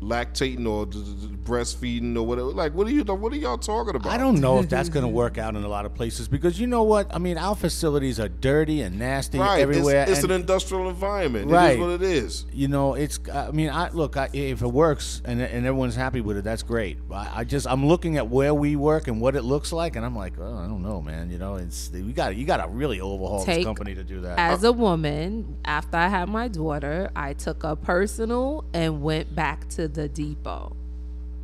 Lactating 0.00 0.66
or 0.66 0.86
d- 0.86 1.02
d- 1.02 1.26
d- 1.28 1.36
breastfeeding 1.44 2.16
or 2.16 2.22
whatever. 2.22 2.48
Like, 2.48 2.74
what 2.74 2.86
are 2.86 2.90
you? 2.90 3.04
What 3.04 3.32
are 3.32 3.36
y'all 3.36 3.58
talking 3.58 3.94
about? 3.94 4.10
I 4.10 4.16
don't 4.16 4.40
know 4.40 4.58
if 4.60 4.68
that's 4.68 4.88
going 4.96 5.02
to 5.04 5.08
work 5.08 5.36
out 5.36 5.56
in 5.56 5.62
a 5.64 5.68
lot 5.68 5.84
of 5.84 5.94
places 5.94 6.26
because 6.28 6.58
you 6.58 6.66
know 6.66 6.82
what? 6.84 7.14
I 7.14 7.18
mean, 7.18 7.36
our 7.36 7.54
facilities 7.54 8.18
are 8.18 8.28
dirty 8.28 8.80
and 8.82 8.98
nasty 8.98 9.38
Right. 9.38 9.60
everywhere. 9.60 10.02
It's, 10.02 10.12
it's 10.12 10.22
and- 10.22 10.32
an 10.32 10.40
industrial 10.40 10.88
environment. 10.88 11.50
Right. 11.50 11.72
is 11.72 11.78
what 11.78 11.90
it 11.90 12.02
is. 12.02 12.46
you 12.52 12.68
know, 12.68 12.94
it's. 12.94 13.20
I 13.32 13.50
mean, 13.50 13.68
I 13.68 13.90
look. 13.90 14.16
I, 14.16 14.30
if 14.32 14.62
it 14.62 14.68
works 14.68 15.20
and 15.24 15.40
and 15.40 15.66
everyone's 15.66 15.96
happy 15.96 16.20
with 16.22 16.36
it, 16.38 16.44
that's 16.44 16.62
great. 16.62 16.98
I, 17.12 17.40
I 17.40 17.44
just 17.44 17.66
I'm 17.66 17.86
looking 17.86 18.16
at 18.16 18.28
where 18.28 18.54
we 18.54 18.76
work 18.76 19.06
and 19.08 19.20
what 19.20 19.36
it 19.36 19.42
looks 19.42 19.72
like, 19.72 19.96
and 19.96 20.04
I'm 20.06 20.16
like, 20.16 20.32
oh, 20.40 20.56
I 20.56 20.66
don't 20.66 20.82
know, 20.82 21.02
man. 21.02 21.30
You 21.30 21.38
know, 21.38 21.56
it's 21.56 21.90
we 21.92 22.12
got 22.12 22.36
you 22.36 22.46
got 22.46 22.64
to 22.64 22.68
really 22.70 23.00
overhaul 23.00 23.44
this 23.44 23.64
company 23.64 23.94
to 23.94 24.02
do 24.04 24.22
that. 24.22 24.38
As 24.38 24.64
a 24.64 24.72
woman, 24.72 25.58
after 25.64 25.96
I 25.98 26.08
had 26.08 26.28
my 26.30 26.48
daughter, 26.48 27.10
I 27.14 27.34
took 27.34 27.64
a 27.64 27.76
personal 27.76 28.64
and 28.72 29.02
went 29.02 29.34
back 29.34 29.68
to 29.70 29.88
the 29.94 30.08
depot. 30.08 30.76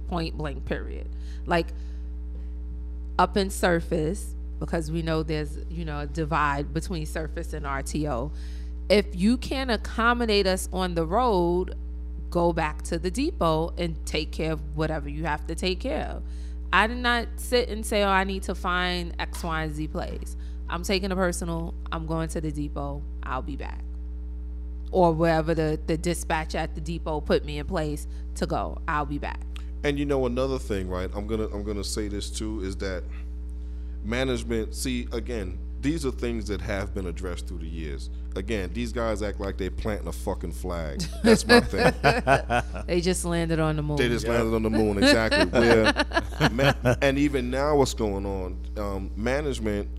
Point 0.09 0.37
blank, 0.37 0.65
period. 0.65 1.09
Like 1.47 1.69
up 3.19 3.37
in 3.37 3.51
surface, 3.51 4.35
because 4.59 4.91
we 4.91 5.03
know 5.03 5.23
there's, 5.23 5.59
you 5.71 5.85
know, 5.85 6.01
a 6.01 6.07
divide 6.07 6.73
between 6.73 7.07
surface 7.07 7.53
and 7.53 7.67
RTO. 7.67 8.31
If 8.89 9.15
you 9.15 9.37
can 9.37 9.71
accommodate 9.71 10.47
us 10.47 10.69
on 10.73 10.95
the 10.95 11.05
road, 11.05 11.75
go 12.31 12.53
back 12.53 12.83
to 12.83 12.99
the 12.99 13.11
depot 13.11 13.73
and 13.77 14.05
take 14.07 14.33
care 14.33 14.53
of 14.53 14.77
whatever 14.77 15.09
you 15.09 15.25
have 15.25 15.47
to 15.47 15.55
take 15.55 15.81
care 15.81 16.05
of. 16.07 16.23
I 16.73 16.87
did 16.87 16.99
not 16.99 17.29
sit 17.37 17.69
and 17.69 17.85
say, 17.85 18.03
oh, 18.03 18.09
I 18.09 18.25
need 18.25 18.43
to 18.45 18.55
find 18.55 19.15
X, 19.19 19.43
Y, 19.43 19.63
and 19.63 19.75
Z 19.75 19.89
place. 19.89 20.37
I'm 20.69 20.83
taking 20.83 21.13
a 21.13 21.17
personal. 21.17 21.75
I'm 21.93 22.07
going 22.07 22.29
to 22.31 22.41
the 22.41 22.51
depot. 22.51 23.03
I'll 23.23 23.43
be 23.43 23.57
back. 23.57 23.86
Or 24.97 25.13
wherever 25.13 25.55
the, 25.55 25.79
the 25.87 25.99
dispatch 25.99 26.55
at 26.55 26.75
the 26.75 26.81
depot 26.81 27.21
put 27.21 27.45
me 27.45 27.59
in 27.59 27.67
place 27.67 28.07
to 28.37 28.47
go. 28.47 28.81
I'll 28.89 29.05
be 29.05 29.19
back. 29.19 29.41
And 29.85 29.99
you 29.99 30.07
know 30.07 30.25
another 30.25 30.59
thing, 30.59 30.89
right? 30.89 31.11
I'm 31.15 31.27
gonna 31.27 31.49
I'm 31.49 31.65
gonna 31.65 31.85
say 31.85 32.09
this 32.09 32.31
too 32.31 32.63
is 32.63 32.77
that 32.77 33.05
management. 34.03 34.75
See, 34.75 35.07
again, 35.13 35.59
these 35.83 36.07
are 36.07 36.11
things 36.11 36.49
that 36.49 36.63
have 36.63 36.95
been 36.95 37.09
addressed 37.09 37.47
through 37.47 37.59
the 37.59 37.69
years. 37.69 38.09
Again, 38.37 38.71
these 38.73 38.91
guys 38.91 39.21
act 39.21 39.39
like 39.39 39.59
they're 39.59 39.71
planting 39.71 40.09
a 40.09 40.13
fucking 40.13 40.53
flag. 40.53 41.03
That's 41.23 41.47
my 41.47 41.61
thing. 41.61 41.93
They 42.87 43.03
just 43.03 43.27
landed 43.27 43.61
on 43.61 43.77
the 43.77 43.83
moon. 43.83 43.99
They 43.99 44.09
just 44.09 44.27
landed 44.27 44.55
on 44.55 44.63
the 44.63 44.71
moon, 44.71 44.97
exactly. 44.97 45.45
Where, 45.61 45.93
ma- 46.53 46.95
and 47.03 47.19
even 47.19 47.51
now, 47.51 47.77
what's 47.77 47.93
going 47.93 48.25
on? 48.25 48.57
Um, 48.79 49.11
management, 49.15 49.91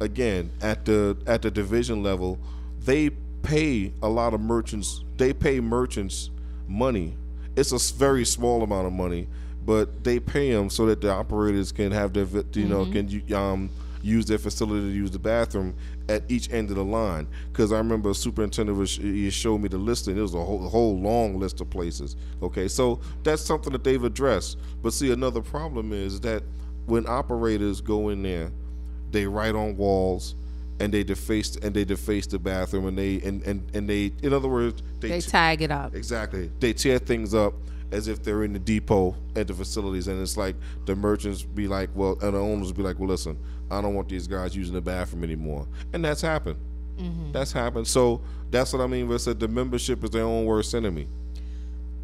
again, 0.00 0.50
at 0.60 0.84
the 0.84 1.16
at 1.28 1.42
the 1.42 1.52
division 1.52 2.02
level, 2.02 2.36
they 2.80 3.10
pay 3.42 3.92
a 4.02 4.08
lot 4.08 4.34
of 4.34 4.40
merchants. 4.40 5.02
They 5.16 5.32
pay 5.32 5.60
merchants 5.60 6.30
money. 6.66 7.16
It's 7.56 7.72
a 7.72 7.94
very 7.94 8.24
small 8.24 8.62
amount 8.62 8.86
of 8.86 8.92
money, 8.92 9.28
but 9.64 10.04
they 10.04 10.20
pay 10.20 10.52
them 10.52 10.70
so 10.70 10.86
that 10.86 11.00
the 11.00 11.10
operators 11.10 11.72
can 11.72 11.92
have 11.92 12.12
their, 12.12 12.26
you 12.54 12.66
know, 12.66 12.86
can 12.86 13.34
um, 13.34 13.70
use 14.02 14.24
their 14.26 14.38
facility 14.38 14.88
to 14.88 14.94
use 14.94 15.10
the 15.10 15.18
bathroom 15.18 15.74
at 16.08 16.22
each 16.28 16.50
end 16.52 16.70
of 16.70 16.76
the 16.76 16.84
line. 16.84 17.26
Because 17.52 17.72
I 17.72 17.78
remember 17.78 18.10
a 18.10 18.14
superintendent 18.14 18.78
was 18.78 18.96
he 18.96 19.30
showed 19.30 19.60
me 19.60 19.68
the 19.68 19.78
list, 19.78 20.08
and 20.08 20.18
It 20.18 20.22
was 20.22 20.34
a 20.34 20.42
whole, 20.42 20.64
a 20.64 20.68
whole 20.68 20.98
long 20.98 21.38
list 21.38 21.60
of 21.60 21.70
places. 21.70 22.16
Okay, 22.42 22.68
so 22.68 23.00
that's 23.22 23.42
something 23.42 23.72
that 23.72 23.84
they've 23.84 24.02
addressed. 24.02 24.58
But 24.82 24.92
see, 24.92 25.12
another 25.12 25.40
problem 25.40 25.92
is 25.92 26.20
that 26.20 26.42
when 26.86 27.06
operators 27.08 27.80
go 27.80 28.08
in 28.08 28.22
there, 28.22 28.50
they 29.10 29.26
write 29.26 29.54
on 29.54 29.76
walls. 29.76 30.34
And 30.80 30.92
they 30.92 31.04
deface 31.04 31.56
and 31.56 31.74
they 31.74 31.84
deface 31.84 32.26
the 32.26 32.38
bathroom 32.38 32.86
and 32.86 32.98
they 32.98 33.20
and, 33.20 33.42
and, 33.42 33.70
and 33.74 33.88
they 33.88 34.12
in 34.22 34.32
other 34.32 34.48
words 34.48 34.82
They 35.00 35.20
t- 35.20 35.30
tag 35.30 35.60
it 35.62 35.70
up. 35.70 35.94
Exactly. 35.94 36.50
They 36.58 36.72
tear 36.72 36.98
things 36.98 37.34
up 37.34 37.54
as 37.92 38.08
if 38.08 38.22
they're 38.22 38.44
in 38.44 38.52
the 38.52 38.58
depot 38.58 39.16
at 39.36 39.48
the 39.48 39.54
facilities, 39.54 40.08
and 40.08 40.20
it's 40.22 40.36
like 40.36 40.56
the 40.86 40.94
merchants 40.94 41.42
be 41.42 41.66
like, 41.66 41.90
well, 41.94 42.16
and 42.22 42.34
the 42.34 42.38
owners 42.38 42.72
be 42.72 42.82
like, 42.82 42.98
well, 42.98 43.08
listen, 43.08 43.36
I 43.70 43.80
don't 43.80 43.94
want 43.94 44.08
these 44.08 44.26
guys 44.26 44.54
using 44.56 44.74
the 44.74 44.80
bathroom 44.80 45.24
anymore, 45.24 45.66
and 45.92 46.04
that's 46.04 46.20
happened. 46.20 46.58
Mm-hmm. 46.98 47.32
That's 47.32 47.52
happened. 47.52 47.86
So 47.86 48.20
that's 48.50 48.72
what 48.72 48.82
I 48.82 48.86
mean. 48.86 49.08
When 49.08 49.14
I 49.14 49.18
said 49.18 49.40
the 49.40 49.48
membership 49.48 50.04
is 50.04 50.10
their 50.10 50.24
own 50.24 50.44
worst 50.44 50.74
enemy. 50.74 51.08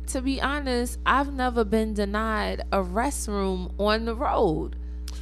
To 0.08 0.22
be 0.22 0.40
honest, 0.40 0.98
I've 1.04 1.32
never 1.32 1.64
been 1.64 1.92
denied 1.92 2.62
a 2.72 2.78
restroom 2.78 3.72
on 3.78 4.04
the 4.04 4.14
road. 4.14 4.76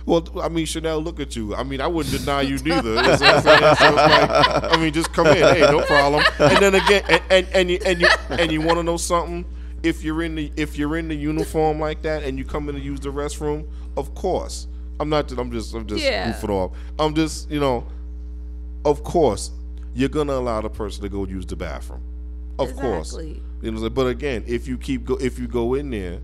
Well, 0.06 0.26
I 0.42 0.48
mean, 0.48 0.66
Chanel, 0.66 1.00
look 1.00 1.18
at 1.18 1.34
you. 1.34 1.54
I 1.54 1.62
mean, 1.62 1.80
I 1.80 1.86
wouldn't 1.86 2.14
deny 2.18 2.42
you 2.42 2.58
neither. 2.58 2.90
You 2.90 2.94
know 2.96 3.00
I'm? 3.02 3.18
So 3.18 3.24
it's 3.26 3.46
like, 3.46 4.72
I 4.72 4.76
mean, 4.78 4.92
just 4.92 5.12
come 5.14 5.26
in, 5.28 5.36
hey, 5.36 5.60
no 5.60 5.82
problem. 5.82 6.22
And 6.38 6.58
then 6.58 6.74
again, 6.74 7.02
and 7.08 7.22
and, 7.30 7.48
and 7.54 7.70
you 7.70 7.78
and 7.86 8.00
you 8.00 8.08
and 8.30 8.52
you 8.52 8.60
want 8.60 8.78
to 8.78 8.82
know 8.82 8.96
something? 8.98 9.44
If 9.82 10.02
you're 10.02 10.22
in 10.22 10.34
the 10.34 10.52
if 10.56 10.76
you're 10.76 10.96
in 10.96 11.08
the 11.08 11.14
uniform 11.14 11.78
like 11.80 12.02
that 12.02 12.22
and 12.22 12.38
you 12.38 12.44
come 12.44 12.68
in 12.68 12.74
to 12.74 12.80
use 12.80 13.00
the 13.00 13.10
restroom, 13.10 13.66
of 13.96 14.14
course. 14.14 14.66
I'm 15.00 15.08
not. 15.08 15.30
I'm 15.32 15.50
just. 15.50 15.74
I'm 15.74 15.86
just 15.86 16.02
Yeah. 16.04 16.32
goofing 16.32 16.50
off. 16.50 16.72
I'm 16.98 17.14
just. 17.14 17.50
You 17.50 17.60
know. 17.60 17.86
Of 18.84 19.02
course, 19.02 19.50
you're 19.94 20.10
gonna 20.10 20.34
allow 20.34 20.60
the 20.60 20.68
person 20.70 21.02
to 21.02 21.08
go 21.08 21.26
use 21.26 21.46
the 21.46 21.56
bathroom. 21.56 22.02
Of 22.58 22.76
course. 22.76 23.14
You 23.14 23.18
know. 23.20 23.30
what 23.60 23.68
I'm 23.68 23.78
saying? 23.78 23.94
But 23.94 24.06
again, 24.08 24.44
if 24.46 24.68
you 24.68 24.76
keep 24.78 25.04
go, 25.04 25.16
if 25.16 25.38
you 25.38 25.48
go 25.48 25.74
in 25.74 25.90
there 25.90 26.20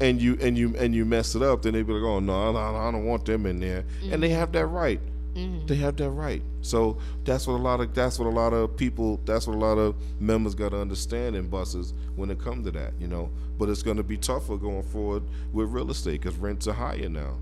and 0.00 0.20
you 0.20 0.38
and 0.40 0.56
you 0.56 0.74
and 0.76 0.94
you 0.94 1.04
mess 1.04 1.34
it 1.34 1.42
up, 1.42 1.62
then 1.62 1.74
they 1.74 1.82
be 1.82 1.92
like, 1.92 2.02
"Oh 2.02 2.20
no, 2.20 2.56
I, 2.56 2.88
I 2.88 2.90
don't 2.90 3.04
want 3.04 3.24
them 3.24 3.46
in 3.46 3.60
there," 3.60 3.84
and 4.10 4.22
they 4.22 4.30
have 4.30 4.52
that 4.52 4.66
right. 4.66 5.00
Mm-hmm. 5.34 5.66
They 5.66 5.76
have 5.76 5.96
that 5.96 6.10
right. 6.10 6.42
So 6.62 6.98
that's 7.24 7.46
what 7.46 7.54
a 7.54 7.62
lot 7.62 7.80
of 7.80 7.94
that's 7.94 8.18
what 8.18 8.26
a 8.26 8.30
lot 8.30 8.52
of 8.52 8.76
people 8.76 9.20
that's 9.24 9.46
what 9.46 9.54
a 9.54 9.58
lot 9.58 9.78
of 9.78 9.94
members 10.20 10.54
got 10.54 10.70
to 10.70 10.80
understand 10.80 11.36
in 11.36 11.48
buses 11.48 11.94
when 12.16 12.30
it 12.30 12.40
comes 12.40 12.64
to 12.64 12.72
that, 12.72 12.94
you 12.98 13.06
know. 13.06 13.30
But 13.58 13.68
it's 13.68 13.82
going 13.82 13.98
to 13.98 14.02
be 14.02 14.16
tougher 14.16 14.56
going 14.56 14.82
forward 14.82 15.22
with 15.52 15.68
real 15.70 15.90
estate 15.90 16.22
because 16.22 16.36
rents 16.36 16.66
are 16.66 16.72
higher 16.72 17.08
now. 17.08 17.36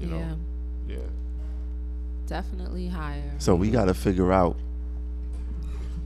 You 0.00 0.08
yeah, 0.08 0.18
know, 0.18 0.38
yeah. 0.88 0.96
definitely 2.26 2.88
higher. 2.88 3.32
So 3.38 3.54
we 3.54 3.70
got 3.70 3.86
to 3.86 3.94
figure 3.94 4.32
out 4.32 4.56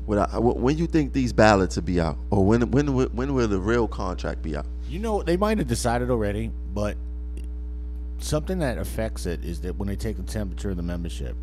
what 0.06 0.18
I, 0.18 0.39
when 0.39 0.76
you 0.76 0.86
think 0.86 1.12
these 1.12 1.32
ballots 1.32 1.76
will 1.76 1.84
be 1.84 2.01
out, 2.01 2.18
or 2.30 2.44
when 2.44 2.70
when 2.70 2.89
when 2.89 3.34
will 3.34 3.48
the 3.48 3.60
real 3.60 3.86
contract 3.86 4.43
be 4.43 4.56
out? 4.56 4.66
You 4.93 4.98
know, 4.98 5.23
they 5.23 5.39
might 5.39 5.56
have 5.56 5.69
decided 5.69 6.10
already, 6.10 6.51
but 6.74 6.98
something 8.19 8.59
that 8.59 8.77
affects 8.77 9.24
it 9.24 9.43
is 9.43 9.62
that 9.62 9.77
when 9.77 9.89
they 9.89 9.97
take 9.97 10.19
the 10.19 10.23
temperature 10.23 10.69
of 10.70 10.77
the 10.77 10.82
membership, 10.82 11.35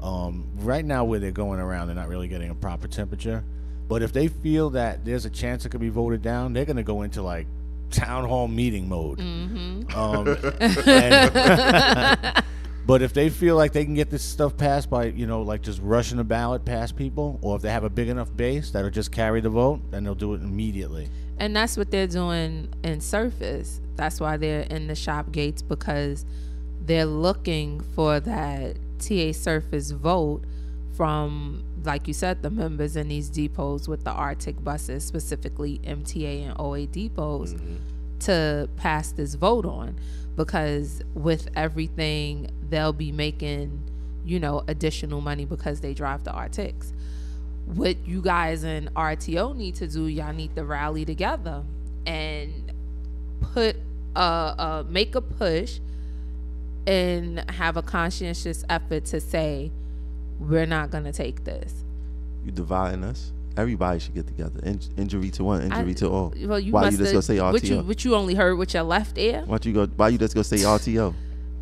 um, 0.00 0.46
right 0.58 0.84
now 0.84 1.04
where 1.04 1.18
they're 1.18 1.32
going 1.32 1.58
around, 1.58 1.88
they're 1.88 1.96
not 1.96 2.06
really 2.08 2.28
getting 2.28 2.48
a 2.50 2.54
proper 2.54 2.86
temperature. 2.86 3.42
But 3.88 4.02
if 4.02 4.12
they 4.12 4.28
feel 4.28 4.70
that 4.70 5.04
there's 5.04 5.24
a 5.24 5.30
chance 5.30 5.64
it 5.64 5.70
could 5.70 5.80
be 5.80 5.88
voted 5.88 6.22
down, 6.22 6.52
they're 6.52 6.64
going 6.64 6.76
to 6.76 6.84
go 6.84 7.02
into 7.02 7.22
like 7.22 7.48
town 7.90 8.24
hall 8.28 8.46
meeting 8.46 8.88
mode. 8.88 9.18
Um, 9.20 10.28
and- 10.86 12.44
but 12.86 13.02
if 13.02 13.12
they 13.12 13.30
feel 13.30 13.56
like 13.56 13.72
they 13.72 13.84
can 13.84 13.94
get 13.94 14.10
this 14.10 14.22
stuff 14.22 14.56
passed 14.56 14.88
by, 14.88 15.06
you 15.06 15.26
know, 15.26 15.42
like 15.42 15.62
just 15.62 15.80
rushing 15.82 16.20
a 16.20 16.24
ballot 16.24 16.64
past 16.64 16.94
people, 16.96 17.40
or 17.42 17.56
if 17.56 17.62
they 17.62 17.70
have 17.70 17.82
a 17.82 17.90
big 17.90 18.08
enough 18.08 18.34
base 18.36 18.70
that'll 18.70 18.90
just 18.90 19.10
carry 19.10 19.40
the 19.40 19.50
vote, 19.50 19.80
then 19.90 20.04
they'll 20.04 20.14
do 20.14 20.34
it 20.34 20.40
immediately. 20.42 21.08
And 21.38 21.54
that's 21.54 21.76
what 21.76 21.90
they're 21.90 22.06
doing 22.06 22.68
in 22.82 23.00
Surface. 23.00 23.80
That's 23.96 24.20
why 24.20 24.36
they're 24.36 24.62
in 24.62 24.86
the 24.86 24.94
shop 24.94 25.32
gates 25.32 25.62
because 25.62 26.24
they're 26.80 27.04
looking 27.06 27.80
for 27.80 28.20
that 28.20 28.76
TA 28.98 29.32
Surface 29.32 29.90
vote 29.90 30.42
from, 30.96 31.62
like 31.84 32.08
you 32.08 32.14
said, 32.14 32.42
the 32.42 32.50
members 32.50 32.96
in 32.96 33.08
these 33.08 33.28
depots 33.28 33.86
with 33.86 34.04
the 34.04 34.10
Arctic 34.10 34.62
buses, 34.64 35.04
specifically 35.04 35.78
MTA 35.84 36.46
and 36.46 36.54
OA 36.58 36.86
depots, 36.86 37.52
mm-hmm. 37.52 37.76
to 38.20 38.68
pass 38.76 39.12
this 39.12 39.34
vote 39.34 39.66
on. 39.66 39.96
Because 40.36 41.02
with 41.14 41.48
everything, 41.54 42.50
they'll 42.68 42.92
be 42.92 43.12
making, 43.12 43.82
you 44.24 44.40
know, 44.40 44.64
additional 44.68 45.20
money 45.20 45.44
because 45.44 45.80
they 45.80 45.92
drive 45.92 46.24
the 46.24 46.32
Arctics 46.32 46.92
what 47.66 47.96
you 48.06 48.22
guys 48.22 48.64
in 48.64 48.88
RTO 48.96 49.56
need 49.56 49.74
to 49.76 49.86
do, 49.88 50.06
y'all 50.06 50.32
need 50.32 50.54
to 50.56 50.64
rally 50.64 51.04
together 51.04 51.62
and 52.06 52.72
put 53.40 53.76
a, 54.14 54.20
a 54.20 54.86
make 54.88 55.14
a 55.14 55.20
push 55.20 55.80
and 56.86 57.48
have 57.50 57.76
a 57.76 57.82
conscientious 57.82 58.64
effort 58.70 59.04
to 59.06 59.20
say 59.20 59.70
we're 60.38 60.66
not 60.66 60.90
gonna 60.90 61.12
take 61.12 61.44
this. 61.44 61.74
You 62.44 62.52
dividing 62.52 63.02
us. 63.04 63.32
Everybody 63.56 63.98
should 63.98 64.14
get 64.14 64.26
together. 64.26 64.60
In- 64.62 64.80
injury 64.96 65.30
to 65.30 65.44
one, 65.44 65.62
injury 65.62 65.90
I- 65.90 65.94
to 65.94 66.08
all. 66.08 66.34
Well, 66.44 66.60
you 66.60 66.72
why 66.72 66.90
you 66.90 66.96
just 66.98 67.12
gonna 67.12 67.22
say 67.22 67.40
what 67.40 67.64
you 67.64 67.76
RTO? 67.76 67.86
what 67.86 68.04
you 68.04 68.14
only 68.14 68.34
heard 68.34 68.56
with 68.56 68.74
your 68.74 68.82
left 68.84 69.18
ear. 69.18 69.42
Why 69.46 69.58
you 69.62 69.72
go? 69.72 69.86
Why 69.86 70.08
you 70.10 70.18
just 70.18 70.34
gonna 70.34 70.44
say 70.44 70.58
RTO? 70.58 71.14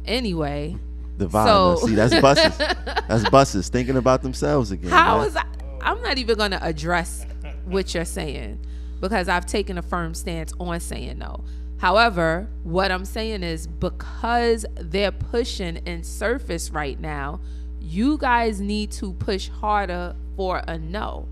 Anyway, 0.04 0.76
Dividing 1.16 1.52
So- 1.52 1.72
us. 1.72 1.82
See, 1.82 1.94
that's 1.94 2.20
buses. 2.20 2.58
that's 3.08 3.30
buses 3.30 3.68
thinking 3.68 3.96
about 3.96 4.22
themselves 4.22 4.72
again. 4.72 4.90
how 4.90 5.18
man. 5.18 5.28
is 5.28 5.36
I? 5.36 5.44
I'm 5.84 6.00
not 6.02 6.18
even 6.18 6.38
gonna 6.38 6.58
address 6.62 7.26
what 7.66 7.94
you're 7.94 8.04
saying 8.04 8.58
because 9.00 9.28
I've 9.28 9.46
taken 9.46 9.78
a 9.78 9.82
firm 9.82 10.14
stance 10.14 10.52
on 10.58 10.80
saying 10.80 11.18
no. 11.18 11.44
However, 11.78 12.48
what 12.62 12.90
I'm 12.90 13.04
saying 13.04 13.42
is 13.42 13.66
because 13.66 14.64
they're 14.76 15.12
pushing 15.12 15.76
in 15.78 16.02
surface 16.02 16.70
right 16.70 16.98
now, 16.98 17.40
you 17.80 18.16
guys 18.16 18.60
need 18.60 18.90
to 18.92 19.12
push 19.12 19.48
harder 19.48 20.16
for 20.36 20.62
a 20.66 20.78
no. 20.78 21.28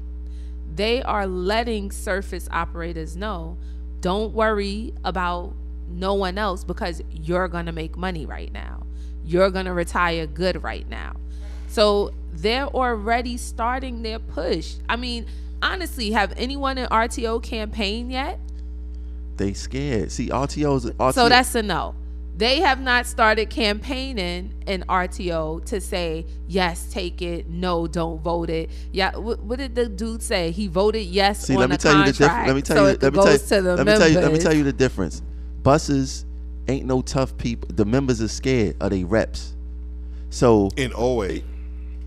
They 0.74 1.02
are 1.02 1.26
letting 1.26 1.90
surface 1.90 2.48
operators 2.50 3.16
know 3.16 3.56
don't 4.02 4.34
worry 4.34 4.92
about 5.04 5.54
no 5.88 6.14
one 6.14 6.36
else 6.36 6.64
because 6.64 7.00
you're 7.10 7.48
going 7.48 7.66
to 7.66 7.72
make 7.72 7.96
money 7.96 8.26
right 8.26 8.52
now. 8.52 8.84
You're 9.24 9.50
going 9.50 9.66
to 9.66 9.72
retire 9.72 10.26
good 10.26 10.62
right 10.62 10.88
now. 10.88 11.14
So 11.72 12.12
they're 12.34 12.66
already 12.66 13.38
starting 13.38 14.02
their 14.02 14.18
push. 14.18 14.74
I 14.90 14.96
mean, 14.96 15.24
honestly, 15.62 16.10
have 16.10 16.34
anyone 16.36 16.76
in 16.76 16.86
RTO 16.88 17.42
campaign 17.42 18.10
yet? 18.10 18.38
They 19.38 19.54
scared. 19.54 20.12
See, 20.12 20.28
RTO's 20.28 20.84
RTO, 20.90 21.14
So 21.14 21.30
that's 21.30 21.54
a 21.54 21.62
no. 21.62 21.94
They 22.36 22.60
have 22.60 22.78
not 22.80 23.06
started 23.06 23.48
campaigning 23.48 24.52
in 24.66 24.82
RTO 24.88 25.64
to 25.66 25.80
say 25.80 26.26
yes, 26.46 26.92
take 26.92 27.22
it, 27.22 27.48
no, 27.48 27.86
don't 27.86 28.20
vote 28.20 28.50
it. 28.50 28.68
Yeah, 28.90 29.16
what, 29.16 29.40
what 29.40 29.58
did 29.58 29.74
the 29.74 29.88
dude 29.88 30.22
say? 30.22 30.50
He 30.50 30.66
voted 30.66 31.06
yes 31.06 31.46
See, 31.46 31.54
on 31.54 31.60
let 31.60 31.70
me 31.70 31.76
the 31.76 31.82
tell 31.82 31.92
you 32.06 32.12
the 32.12 32.18
contract, 32.18 32.18
difference. 32.18 32.46
Let 32.48 32.56
me 32.56 32.62
tell 32.62 32.76
so 32.76 32.82
you. 32.84 32.88
it 32.90 33.02
Let 33.02 33.12
me 33.12 33.16
goes 33.16 33.24
tell 33.24 33.32
you. 33.32 33.62
to 33.62 33.62
the 33.62 33.70
me 33.70 33.76
members. 33.84 33.98
tell 33.98 34.08
you. 34.08 34.20
Let 34.20 34.32
me 34.32 34.38
tell 34.38 34.54
you 34.54 34.64
the 34.64 34.72
difference. 34.74 35.22
Buses 35.62 36.26
ain't 36.68 36.84
no 36.86 37.00
tough 37.00 37.34
people. 37.38 37.68
The 37.72 37.84
members 37.86 38.20
are 38.20 38.28
scared 38.28 38.76
of 38.80 38.90
they 38.90 39.04
reps. 39.04 39.54
So 40.30 40.70
In 40.76 40.92
08. 40.96 41.44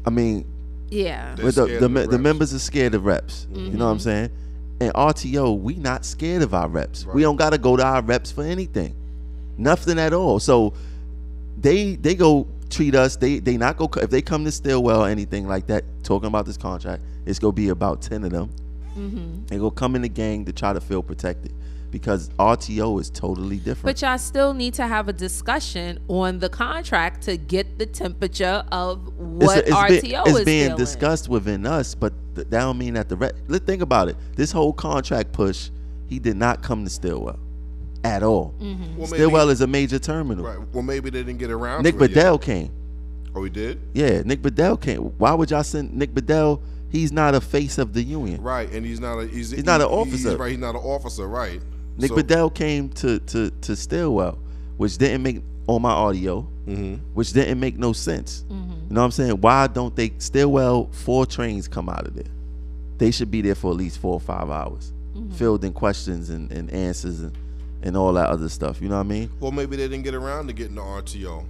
I 0.06 0.10
mean, 0.10 0.45
Yeah, 0.90 1.36
They're 1.36 1.45
with 1.45 1.56
the 1.56 1.65
the, 1.65 1.80
the 1.80 1.90
me- 1.90 2.06
the 2.06 2.19
members 2.19 2.53
are 2.53 2.60
scared 2.60 2.94
of 2.94 3.06
reps. 3.06 3.48
You 3.52 3.72
know 3.72 3.86
what 3.86 3.91
I'm 3.91 3.98
mm-hmm. 3.98 4.03
saying? 4.03 4.30
And 4.82 4.94
RTO, 4.94 5.60
we 5.60 5.76
not 5.76 6.06
scared 6.06 6.41
of 6.41 6.53
our 6.53 6.68
reps. 6.68 7.06
We 7.06 7.22
don't 7.22 7.38
gotta 7.38 7.57
go 7.57 7.77
to 7.77 7.84
our 7.84 8.02
reps 8.02 8.32
for 8.32 8.44
anything, 8.44 8.95
nothing 9.57 9.98
at 9.99 10.14
all. 10.14 10.40
So 10.40 10.73
they 11.60 11.95
they 11.95 12.15
go 12.15 12.48
treat 12.69 12.94
us. 12.94 13.15
They 13.15 13.40
they 13.40 13.57
not 13.57 13.77
go 13.77 13.90
if 14.02 14.10
they 14.10 14.22
come 14.22 14.45
to 14.45 14.52
Stillwell 14.52 15.03
or 15.03 15.10
anything 15.10 15.48
like 15.48 15.68
that. 15.68 15.84
Talking 16.03 16.27
about 16.27 16.45
this 16.45 16.57
contract, 16.57 17.02
it's 17.26 17.40
gonna 17.40 17.53
be 17.53 17.69
about 17.69 18.02
ten 18.02 18.23
of 18.23 18.32
them. 18.32 18.49
Mm-hmm. 18.98 19.45
They 19.48 19.57
go 19.57 19.72
come 19.72 19.95
in 19.95 20.02
the 20.02 20.10
gang 20.10 20.45
to 20.45 20.53
try 20.53 20.73
to 20.73 20.82
feel 20.82 21.02
protected 21.02 21.53
because 21.95 22.27
RTO 22.38 22.99
is 22.99 23.09
totally 23.09 23.55
different. 23.55 23.84
but 23.85 24.01
y'all 24.01 24.17
still 24.17 24.53
need 24.53 24.73
to 24.73 24.85
have 24.85 25.07
a 25.07 25.13
discussion 25.13 25.97
on 26.09 26.39
the 26.39 26.49
contract 26.49 27.22
to 27.22 27.38
get 27.38 27.80
the 27.80 27.85
temperature 27.85 28.65
of 28.69 29.17
what 29.17 29.59
it's, 29.59 29.69
it's 29.69 29.77
RTO 29.77 30.01
being, 30.01 30.13
it's 30.26 30.39
is 30.39 30.45
being 30.45 30.63
feeling. 30.65 30.77
discussed 30.77 31.30
within 31.30 31.65
us, 31.65 31.95
but 31.95 32.11
th- 32.35 32.49
that 32.49 32.59
don't 32.59 32.77
mean 32.77 32.95
that 32.95 33.07
the 33.07 33.15
re- 33.15 33.31
let's 33.47 33.63
think 33.63 33.81
about 33.81 34.09
it. 34.09 34.17
This 34.35 34.51
whole 34.51 34.73
contract 34.73 35.31
push, 35.31 35.69
he 36.09 36.19
did 36.19 36.35
not 36.35 36.61
come 36.61 36.84
to 36.84 36.89
Stillwell 36.89 37.39
at 38.03 38.23
all. 38.23 38.53
Mm-hmm. 38.59 38.81
Well, 38.97 39.07
maybe, 39.07 39.07
Stillwell 39.07 39.49
is 39.49 39.61
a 39.61 39.67
major 39.67 39.97
terminal. 39.97 40.43
right. 40.43 40.59
Well, 40.73 40.84
maybe 40.84 41.09
they 41.09 41.23
didn't 41.23 41.39
get 41.39 41.49
around 41.49 41.84
Nick 41.84 41.97
to 41.97 42.03
it 42.03 42.09
yet. 42.11 42.15
Bedell 42.15 42.38
came. 42.39 42.73
Oh, 43.34 43.41
he 43.41 43.49
did? 43.49 43.80
Yeah, 43.93 44.22
Nick 44.26 44.41
Bedell 44.41 44.76
came. 44.76 44.99
Why 44.99 45.34
would 45.34 45.49
y'all 45.49 45.63
send 45.63 45.93
Nick 45.93 46.13
Bedell? 46.13 46.61
He's 46.89 47.13
not 47.13 47.35
a 47.35 47.41
face 47.41 47.77
of 47.77 47.93
the 47.93 48.03
union. 48.03 48.41
Right. 48.41 48.69
And 48.72 48.85
he's 48.85 48.99
not 48.99 49.19
a 49.19 49.27
he's, 49.27 49.51
He's 49.51 49.63
not 49.65 49.80
an 49.80 49.88
officer. 49.88 50.31
He's, 50.31 50.38
right. 50.38 50.51
He's 50.51 50.59
not 50.59 50.76
an 50.76 50.81
officer. 50.81 51.27
Right. 51.27 51.61
Nick 51.97 52.09
So- 52.09 52.15
Bedell 52.15 52.49
came 52.49 52.89
to 52.89 53.19
to 53.19 53.49
to 53.61 53.76
Stillwell, 53.76 54.38
which 54.77 54.97
didn't 54.97 55.23
make 55.23 55.41
on 55.67 55.81
my 55.81 55.91
audio, 55.91 56.47
Mm-hmm. 56.67 56.95
which 57.13 57.31
didn't 57.34 57.59
make 57.59 57.77
no 57.77 57.93
sense. 57.93 58.43
You 58.49 58.55
know 58.55 59.01
what 59.01 59.05
I'm 59.05 59.11
saying? 59.11 59.41
Why 59.41 59.67
don't 59.67 59.95
they 59.95 60.11
Stillwell 60.17 60.89
four 60.91 61.26
trains 61.27 61.67
come 61.67 61.89
out 61.89 62.07
of 62.07 62.15
there? 62.15 62.31
They 62.97 63.11
should 63.11 63.30
be 63.30 63.41
there 63.41 63.55
for 63.55 63.72
at 63.72 63.77
least 63.77 63.99
four 63.99 64.13
or 64.13 64.19
five 64.19 64.49
hours, 64.49 64.91
filled 65.34 65.63
in 65.63 65.73
questions 65.73 66.30
and, 66.30 66.51
and 66.51 66.69
answers 66.72 67.19
and, 67.22 67.38
and 67.84 67.95
all 67.97 68.13
that 68.13 68.30
other 68.30 68.49
stuff. 68.49 68.81
You 68.81 68.89
know 68.89 68.95
what 68.95 69.01
I 69.05 69.09
mean? 69.09 69.30
Well, 69.39 69.51
maybe 69.51 69.76
they 69.76 69.88
didn't 69.88 70.03
get 70.03 70.15
around 70.15 70.47
to 70.47 70.53
getting 70.53 70.76
the 70.76 70.81
RTO. 70.81 71.45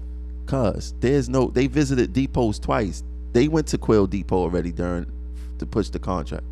Cause 0.47 0.93
there's 0.99 1.27
no 1.30 1.47
they 1.47 1.67
visited 1.67 2.13
depots 2.13 2.59
twice. 2.59 3.03
They 3.34 3.47
went 3.47 3.67
to 3.67 3.77
Quill 3.77 4.07
Depot 4.07 4.38
already 4.38 4.72
during 4.72 5.05
to 5.59 5.65
push 5.65 5.89
the 5.89 5.99
contract. 5.99 6.43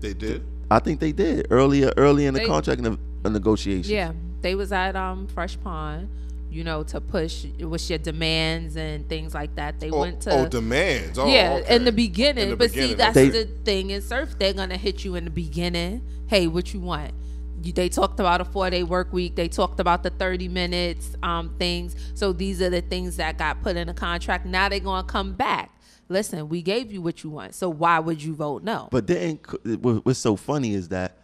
They 0.00 0.14
did. 0.14 0.42
I 0.70 0.78
think 0.80 1.00
they 1.00 1.12
did 1.12 1.46
earlier 1.50 1.92
early 1.96 2.26
in 2.26 2.34
the 2.34 2.40
They- 2.40 2.46
contract 2.46 2.80
ne- 2.80 2.96
uh, 3.24 3.28
negotiation. 3.28 3.92
Yeah, 3.94 4.12
they 4.42 4.54
was 4.54 4.72
at 4.72 4.96
um 4.96 5.26
Fresh 5.28 5.58
Pond, 5.62 6.08
you 6.50 6.64
know, 6.64 6.82
to 6.84 7.00
push 7.00 7.44
what's 7.60 7.88
your 7.88 7.98
demands 7.98 8.76
and 8.76 9.08
things 9.08 9.34
like 9.34 9.54
that. 9.56 9.78
They 9.80 9.90
Oh, 9.90 10.00
went 10.00 10.22
to 10.22 10.30
oh, 10.32 10.48
demands. 10.48 11.18
Oh, 11.18 11.26
yeah 11.28 11.60
okay. 11.62 11.76
in 11.76 11.84
the 11.84 11.92
beginning. 11.92 12.44
In 12.44 12.50
the 12.50 12.56
but 12.56 12.70
see, 12.72 12.94
that's 12.94 13.16
okay. 13.16 13.28
the 13.28 13.44
thing 13.64 13.90
in 13.90 14.02
surf. 14.02 14.36
They're 14.38 14.52
gonna 14.54 14.76
hit 14.76 15.04
you 15.04 15.14
in 15.14 15.24
the 15.24 15.30
beginning. 15.30 16.02
Hey, 16.26 16.46
what 16.48 16.72
you 16.74 16.80
want? 16.80 17.12
They 17.62 17.88
talked 17.88 18.20
about 18.20 18.40
a 18.40 18.44
four 18.44 18.70
day 18.70 18.82
work 18.84 19.12
week. 19.12 19.34
They 19.34 19.48
talked 19.48 19.80
about 19.80 20.02
the 20.02 20.10
thirty 20.10 20.46
minutes 20.48 21.16
um 21.22 21.54
things. 21.58 21.94
So 22.14 22.32
these 22.32 22.60
are 22.62 22.70
the 22.70 22.80
things 22.82 23.16
that 23.16 23.38
got 23.38 23.62
put 23.62 23.76
in 23.76 23.86
the 23.88 23.94
contract. 23.94 24.46
Now 24.46 24.68
they're 24.68 24.78
gonna 24.80 25.06
come 25.06 25.32
back. 25.34 25.70
Listen, 26.08 26.48
we 26.48 26.62
gave 26.62 26.92
you 26.92 27.02
what 27.02 27.24
you 27.24 27.30
want. 27.30 27.54
So 27.54 27.68
why 27.68 27.98
would 27.98 28.22
you 28.22 28.34
vote 28.34 28.62
no? 28.62 28.88
But 28.90 29.06
then 29.06 29.36
what's 29.82 30.18
so 30.20 30.36
funny 30.36 30.74
is 30.74 30.88
that 30.88 31.16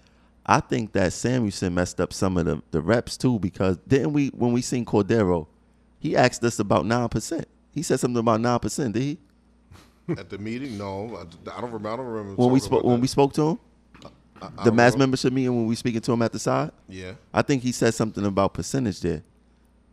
I 0.45 0.59
think 0.61 0.93
that 0.93 1.13
Samuelsen 1.13 1.73
messed 1.73 2.01
up 2.01 2.13
some 2.13 2.37
of 2.37 2.47
the, 2.47 2.63
the 2.73 2.81
reps 2.81 3.17
too 3.17 3.39
because 3.39 3.77
didn't 3.87 4.13
we 4.13 4.29
when 4.29 4.53
we 4.53 4.61
seen 4.61 4.85
Cordero, 4.85 5.47
he 6.01 6.17
asked 6.17 6.43
us 6.43 6.59
about 6.59 6.85
nine 6.85 7.09
percent. 7.09 7.47
He 7.73 7.83
said 7.83 8.01
something 8.01 8.19
about 8.19 8.41
nine 8.41 8.59
percent, 8.59 8.95
did 8.95 9.03
he? 9.03 9.19
At 10.19 10.31
the 10.31 10.39
meeting, 10.39 10.77
no, 10.77 11.17
I, 11.17 11.51
I 11.57 11.61
don't 11.61 11.71
remember. 11.71 11.89
I 11.91 11.97
don't 11.97 12.07
remember 12.07 12.35
When 12.35 12.51
we 12.51 12.59
spoke 12.59 12.83
when 12.83 12.97
that. 12.97 13.01
we 13.03 13.07
spoke 13.07 13.33
to 13.35 13.43
him? 13.51 13.59
I 14.59 14.65
The 14.65 14.73
mass 14.73 14.95
know. 14.95 14.99
membership 14.99 15.33
meeting 15.33 15.55
when 15.55 15.67
we 15.67 15.77
speaking 15.77 16.01
to 16.01 16.13
him 16.13 16.23
at 16.23 16.33
the 16.33 16.41
side? 16.41 16.73
Yeah. 16.89 17.13
I 17.33 17.43
think 17.43 17.63
he 17.63 17.71
said 17.71 17.95
something 17.95 18.27
about 18.27 18.55
percentage 18.55 19.01
there. 19.01 19.23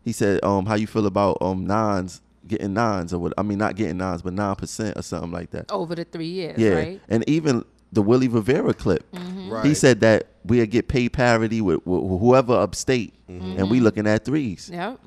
He 0.04 0.12
said, 0.12 0.44
um, 0.44 0.66
how 0.66 0.74
you 0.74 0.88
feel 0.88 1.06
about 1.06 1.38
um 1.42 1.68
nines 1.68 2.22
getting 2.50 2.74
nines 2.74 3.14
or 3.14 3.20
what 3.20 3.34
I 3.38 3.44
mean 3.44 3.58
not 3.58 3.76
getting 3.76 3.98
nines, 3.98 4.22
but 4.22 4.34
nine 4.34 4.56
percent 4.56 4.98
or 4.98 5.02
something 5.02 5.32
like 5.32 5.52
that. 5.52 5.72
Over 5.72 5.96
the 5.96 6.04
three 6.04 6.28
years, 6.28 6.60
yeah. 6.60 6.72
right? 6.72 7.02
And 7.08 7.28
even 7.30 7.64
the 7.94 8.02
Willie 8.02 8.28
Rivera 8.28 8.74
clip. 8.74 9.06
Right. 9.14 9.66
He 9.66 9.74
said 9.74 10.02
that 10.02 10.28
we'll 10.44 10.66
get 10.66 10.88
pay 10.90 11.10
parity 11.10 11.62
with, 11.62 11.86
with 11.86 12.20
whoever 12.20 12.54
upstate, 12.54 13.14
Mm-hmm. 13.30 13.60
and 13.60 13.70
we 13.70 13.80
looking 13.80 14.08
at 14.08 14.26
threes. 14.26 14.72
Yep. 14.74 15.00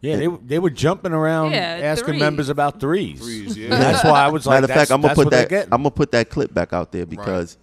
Yeah, 0.00 0.16
they, 0.16 0.26
they 0.26 0.58
were 0.58 0.70
jumping 0.70 1.12
around 1.12 1.52
Yeah, 1.52 1.78
asking 1.82 2.06
threes. 2.06 2.20
members 2.20 2.48
about 2.48 2.80
threes. 2.80 3.20
Threes, 3.20 3.56
yeah. 3.58 3.68
That's 3.70 4.04
why 4.04 4.24
I 4.24 4.28
was 4.28 4.46
like, 4.46 4.60
Matter 4.60 4.72
of 4.72 4.76
fact, 4.78 4.90
I'm 4.90 5.00
gonna 5.00 5.14
put 5.14 5.30
that. 5.30 5.52
I'm 5.64 5.70
gonna 5.82 5.90
put 5.90 6.10
that 6.12 6.28
clip 6.28 6.52
back 6.52 6.72
out 6.72 6.92
there 6.92 7.06
because 7.06 7.56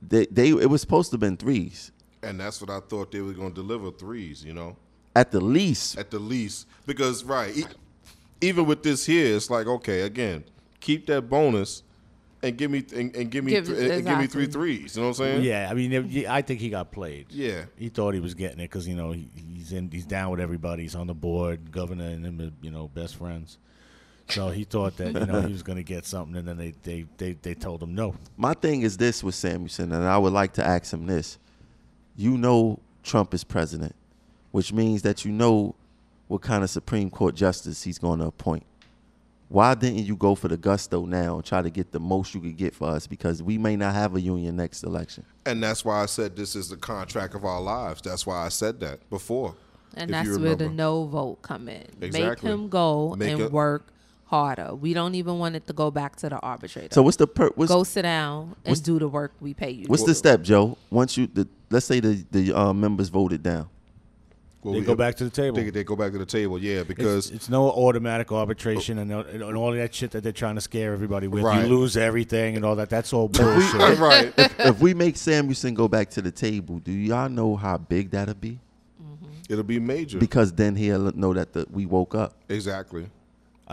they 0.00 0.26
they 0.26 0.48
it 0.50 0.70
was 0.70 0.80
supposed 0.80 1.10
to 1.10 1.14
have 1.14 1.20
been 1.20 1.36
threes 1.36 1.92
and 2.22 2.40
that's 2.40 2.60
what 2.60 2.70
I 2.70 2.80
thought 2.80 3.12
they 3.12 3.20
were 3.20 3.32
going 3.32 3.50
to 3.50 3.54
deliver 3.54 3.90
threes. 3.90 4.44
You 4.44 4.54
know, 4.54 4.76
at 5.14 5.30
the 5.30 5.40
least. 5.40 5.98
at 5.98 6.10
the 6.10 6.18
least, 6.18 6.66
because 6.86 7.24
right, 7.24 7.54
even 8.40 8.66
with 8.66 8.82
this 8.82 9.04
here, 9.06 9.36
it's 9.36 9.50
like 9.50 9.66
okay, 9.66 10.02
again, 10.02 10.44
keep 10.80 11.06
that 11.06 11.22
bonus 11.28 11.82
and 12.42 12.56
give 12.56 12.70
me 12.70 12.84
and, 12.94 13.14
and 13.16 13.30
give 13.30 13.44
me 13.44 13.50
Give- 13.52 13.66
th- 13.66 13.90
and 13.90 14.06
give 14.06 14.18
me 14.18 14.26
three 14.26 14.44
exactly. 14.44 14.46
threes. 14.46 14.96
You 14.96 15.02
know 15.02 15.08
what 15.08 15.18
I'm 15.18 15.24
saying? 15.24 15.42
Yeah, 15.42 15.68
I 15.70 15.74
mean, 15.74 15.92
it- 15.92 16.26
I 16.28 16.42
think 16.42 16.60
he 16.60 16.70
got 16.70 16.92
played. 16.92 17.26
Yeah. 17.30 17.64
he 17.76 17.88
thought 17.88 18.14
he 18.14 18.20
was 18.20 18.34
getting 18.34 18.60
it 18.60 18.64
because 18.70 18.86
you 18.86 18.94
know 18.94 19.12
he, 19.12 19.28
he's 19.54 19.72
in, 19.72 19.90
he's 19.90 20.06
down 20.06 20.30
with 20.30 20.40
everybody. 20.40 20.82
He's 20.84 20.94
on 20.94 21.06
the 21.08 21.14
board. 21.14 21.72
Governor 21.72 22.04
and 22.04 22.24
him, 22.24 22.40
are, 22.40 22.50
you 22.62 22.70
know, 22.70 22.88
best 22.88 23.16
friends. 23.16 23.58
So 24.28 24.50
he 24.50 24.64
thought 24.64 24.96
that 24.98 25.14
you 25.14 25.26
know 25.26 25.40
he 25.40 25.52
was 25.52 25.62
going 25.62 25.78
to 25.78 25.82
get 25.82 26.04
something, 26.04 26.36
and 26.36 26.46
then 26.46 26.58
they, 26.58 26.74
they, 26.82 27.06
they, 27.16 27.32
they 27.32 27.54
told 27.54 27.82
him 27.82 27.94
no. 27.94 28.14
My 28.36 28.52
thing 28.52 28.82
is 28.82 28.98
this 28.98 29.24
with 29.24 29.34
Samuelsen, 29.34 29.84
and 29.84 30.04
I 30.04 30.18
would 30.18 30.34
like 30.34 30.52
to 30.54 30.64
ask 30.64 30.92
him 30.92 31.06
this. 31.06 31.38
You 32.14 32.36
know 32.36 32.78
Trump 33.02 33.32
is 33.32 33.42
president, 33.42 33.96
which 34.50 34.70
means 34.72 35.00
that 35.02 35.24
you 35.24 35.32
know 35.32 35.74
what 36.28 36.42
kind 36.42 36.62
of 36.62 36.70
Supreme 36.70 37.10
Court 37.10 37.34
justice 37.34 37.82
he's 37.82 37.98
going 37.98 38.20
to 38.20 38.26
appoint. 38.26 38.64
Why 39.48 39.74
didn't 39.74 40.00
you 40.04 40.14
go 40.14 40.34
for 40.34 40.48
the 40.48 40.58
gusto 40.58 41.06
now 41.06 41.36
and 41.36 41.44
try 41.44 41.62
to 41.62 41.70
get 41.70 41.90
the 41.90 41.98
most 42.00 42.34
you 42.34 42.40
could 42.40 42.58
get 42.58 42.74
for 42.74 42.88
us? 42.88 43.06
Because 43.06 43.42
we 43.42 43.56
may 43.56 43.76
not 43.76 43.94
have 43.94 44.14
a 44.14 44.20
union 44.20 44.56
next 44.56 44.82
election. 44.82 45.24
And 45.46 45.62
that's 45.62 45.86
why 45.86 46.02
I 46.02 46.06
said 46.06 46.36
this 46.36 46.54
is 46.54 46.68
the 46.68 46.76
contract 46.76 47.34
of 47.34 47.46
our 47.46 47.60
lives. 47.60 48.02
That's 48.02 48.26
why 48.26 48.44
I 48.44 48.50
said 48.50 48.78
that 48.80 49.08
before. 49.08 49.54
And 49.96 50.10
that's 50.12 50.36
where 50.36 50.54
the 50.54 50.68
no 50.68 51.06
vote 51.06 51.40
come 51.40 51.66
in. 51.70 51.86
Make 51.98 52.08
Exactly. 52.08 52.50
him 52.52 52.68
go 52.68 53.14
Make 53.16 53.30
and 53.32 53.40
it- 53.40 53.52
work 53.52 53.86
harder. 54.26 54.74
We 54.74 54.92
don't 54.92 55.14
even 55.14 55.38
want 55.38 55.56
it 55.56 55.66
to 55.68 55.72
go 55.72 55.90
back 55.90 56.16
to 56.16 56.28
the 56.28 56.38
arbitrator. 56.40 56.92
So 56.92 57.00
what's 57.00 57.16
the 57.16 57.26
per, 57.26 57.48
what's, 57.54 57.72
go 57.72 57.84
sit 57.84 58.02
down 58.02 58.54
and 58.66 58.72
what's- 58.72 58.80
do 58.80 58.98
the 58.98 59.08
work 59.08 59.32
we 59.40 59.54
pay 59.54 59.70
you. 59.70 59.86
what's 59.86 60.02
to 60.02 60.08
the 60.08 60.12
do. 60.12 60.18
step, 60.18 60.42
Joe? 60.42 60.76
Once 60.90 61.16
you 61.16 61.26
the 61.26 61.48
let's 61.70 61.86
say 61.86 62.00
the 62.00 62.22
the 62.30 62.52
uh, 62.52 62.74
members 62.74 63.08
voted 63.08 63.42
down. 63.42 63.70
Well, 64.62 64.74
They 64.74 64.80
we- 64.80 64.86
go 64.86 64.96
back 64.96 65.14
to 65.16 65.24
the 65.24 65.30
table. 65.30 65.56
They, 65.56 65.70
they 65.70 65.84
go 65.84 65.94
back 65.94 66.12
to 66.12 66.18
the 66.18 66.26
table, 66.26 66.58
yeah, 66.58 66.82
because 66.82 67.26
It's, 67.26 67.30
it's 67.36 67.48
no 67.48 67.70
automatic 67.70 68.32
arbitration 68.32 68.98
and, 68.98 69.12
uh, 69.12 69.22
and 69.30 69.42
all 69.56 69.70
that 69.72 69.94
shit 69.94 70.10
that 70.10 70.22
they're 70.22 70.32
trying 70.32 70.56
to 70.56 70.60
scare 70.60 70.92
everybody 70.92 71.28
with. 71.28 71.44
Right. 71.44 71.62
You 71.62 71.76
lose 71.76 71.96
everything 71.96 72.56
and 72.56 72.64
all 72.64 72.74
that. 72.76 72.90
That's 72.90 73.12
all 73.12 73.28
bullshit. 73.28 73.98
right. 73.98 74.32
if 74.36 74.80
we 74.80 74.94
make 74.94 75.14
Samuelsen 75.14 75.74
go 75.74 75.86
back 75.86 76.10
to 76.10 76.22
the 76.22 76.32
table, 76.32 76.80
do 76.80 76.90
y'all 76.90 77.28
know 77.28 77.54
how 77.54 77.78
big 77.78 78.10
that'll 78.10 78.34
be? 78.34 78.58
It'll 79.48 79.64
be 79.64 79.80
major. 79.80 80.18
Because 80.18 80.52
then 80.52 80.76
he'll 80.76 81.10
know 81.12 81.32
that 81.32 81.52
the, 81.52 81.66
we 81.70 81.86
woke 81.86 82.14
up. 82.14 82.34
exactly. 82.48 83.08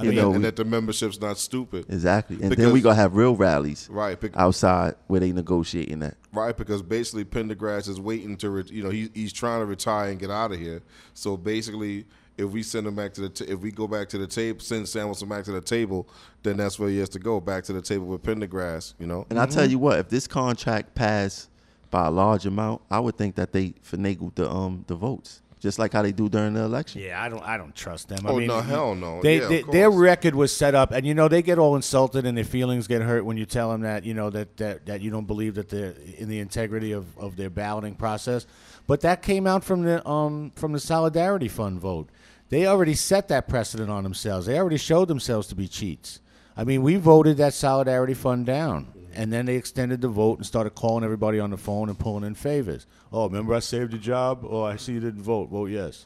You 0.02 0.10
and, 0.10 0.18
know, 0.18 0.28
and 0.34 0.40
we- 0.40 0.44
that 0.44 0.56
the 0.58 0.66
membership's 0.66 1.22
not 1.22 1.38
stupid. 1.38 1.86
exactly. 1.90 2.36
And 2.36 2.44
then 2.44 2.50
Because- 2.52 2.74
we 2.74 2.82
gonna 2.82 2.96
have 2.96 3.16
real 3.16 3.36
rallies 3.36 3.88
Right, 3.90 4.20
bec- 4.20 4.36
outside 4.36 4.96
where 5.08 5.20
they 5.22 5.32
negotiating 5.32 6.00
that. 6.00 6.18
right, 6.34 6.56
because 6.56 6.82
basically 6.82 7.24
Pendergrass 7.24 7.88
is 7.88 8.00
waiting 8.00 8.36
to, 8.38 8.50
re- 8.50 8.64
you 8.70 8.84
know, 8.84 8.90
he, 8.90 9.10
he's 9.14 9.32
trying 9.32 9.62
to 9.62 9.66
retire 9.66 10.10
and 10.12 10.20
get 10.20 10.30
out 10.30 10.52
of 10.52 10.60
here. 10.60 10.82
So 11.14 11.38
basically, 11.38 12.06
if 12.38 12.50
we 12.50 12.62
send 12.64 12.86
him 12.86 12.96
back 12.96 13.14
to 13.14 13.22
the, 13.22 13.30
t- 13.30 13.46
if 13.46 13.60
we 13.62 13.72
go 13.72 13.88
back 13.88 14.10
to 14.10 14.18
the 14.18 14.28
table, 14.28 14.60
send 14.60 14.86
Samuelsen 14.86 15.30
back 15.30 15.46
to 15.46 15.54
the 15.54 15.62
table, 15.62 16.06
then 16.44 16.58
that's 16.58 16.78
where 16.78 16.90
he 16.90 16.98
has 16.98 17.08
to 17.10 17.20
go, 17.20 17.40
back 17.40 17.64
to 17.64 17.74
the 17.74 17.82
table 17.82 18.08
with 18.08 18.22
Pendergrass. 18.24 18.94
You 19.00 19.08
know, 19.08 19.26
And 19.30 19.40
I 19.40 19.46
tell 19.46 19.66
you 19.70 19.80
what, 19.80 20.00
if 20.00 20.10
this 20.10 20.28
contract 20.28 20.94
passed 20.96 21.50
by 21.90 22.08
a 22.08 22.12
large 22.12 22.46
amount, 22.46 22.82
I 22.92 23.00
would 23.00 23.16
think 23.18 23.36
that 23.36 23.54
they 23.54 23.76
finagled 23.90 24.36
the 24.36 24.52
um 24.52 24.84
the 24.88 24.96
votes, 24.96 25.42
just 25.66 25.80
like 25.80 25.94
how 25.94 26.04
they 26.04 26.12
do 26.12 26.30
during 26.30 26.54
the 26.54 26.62
election. 26.62 27.02
Yeah, 27.02 27.20
I 27.20 27.28
don't. 27.28 27.42
I 27.44 27.58
don't 27.58 27.74
trust 27.74 28.08
them. 28.08 28.20
Oh, 28.24 28.36
I 28.36 28.38
mean, 28.38 28.48
no, 28.48 28.62
hell 28.62 28.94
no. 28.94 29.20
They, 29.20 29.40
Yeah, 29.40 29.48
they 29.48 29.62
their 29.64 29.90
record 29.90 30.36
was 30.36 30.56
set 30.56 30.76
up, 30.76 30.92
and 30.92 31.08
you 31.08 31.16
know 31.16 31.28
they 31.28 31.42
get 31.42 31.58
all 31.58 31.76
insulted 31.76 32.24
and 32.24 32.38
their 32.38 32.46
feelings 32.46 32.88
get 32.88 33.02
hurt 33.02 33.26
when 33.26 33.36
you 33.36 33.48
tell 33.48 33.72
them 33.72 33.82
that 33.82 34.06
you 34.06 34.14
know 34.14 34.30
that 34.30 34.58
that, 34.58 34.86
that 34.86 35.02
you 35.02 35.10
don't 35.10 35.26
believe 35.26 35.56
that 35.56 35.70
they're 35.70 35.96
in 36.18 36.30
the 36.30 36.40
integrity 36.40 36.92
of, 36.92 37.18
of 37.18 37.36
their 37.36 37.50
balloting 37.50 37.96
process. 37.96 38.46
But 38.86 39.02
that 39.02 39.24
came 39.24 39.48
out 39.48 39.64
from 39.64 39.82
the 39.82 40.08
um 40.08 40.52
from 40.56 40.72
the 40.72 40.80
Solidarity 40.80 41.48
Fund 41.48 41.80
vote. 41.80 42.10
They 42.50 42.68
already 42.68 42.94
set 42.94 43.28
that 43.30 43.48
precedent 43.48 43.90
on 43.90 44.04
themselves. 44.04 44.46
They 44.46 44.60
already 44.60 44.78
showed 44.78 45.08
themselves 45.08 45.48
to 45.48 45.56
be 45.56 45.68
cheats. 45.68 46.20
I 46.56 46.64
mean, 46.64 46.84
we 46.84 46.96
voted 46.96 47.38
that 47.38 47.56
Solidarity 47.56 48.14
Fund 48.14 48.46
down. 48.46 48.94
And 49.16 49.32
then 49.32 49.46
they 49.46 49.56
extended 49.56 50.02
the 50.02 50.10
vote 50.10 50.38
and 50.40 50.46
started 50.46 50.72
calling 50.72 51.04
everybody 51.04 51.40
on 51.40 51.52
the 51.52 51.58
phone 51.58 51.90
and 51.90 51.98
pulling 51.98 52.24
in 52.24 52.36
favors. 52.36 52.86
Oh, 53.12 53.28
remember 53.28 53.54
I 53.54 53.60
saved 53.60 53.94
your 53.94 54.02
job? 54.02 54.46
Oh, 54.48 54.64
I 54.64 54.76
see 54.76 54.94
you 54.94 55.00
didn't 55.00 55.24
vote. 55.24 55.50
Vote 55.50 55.70
yes 55.70 56.06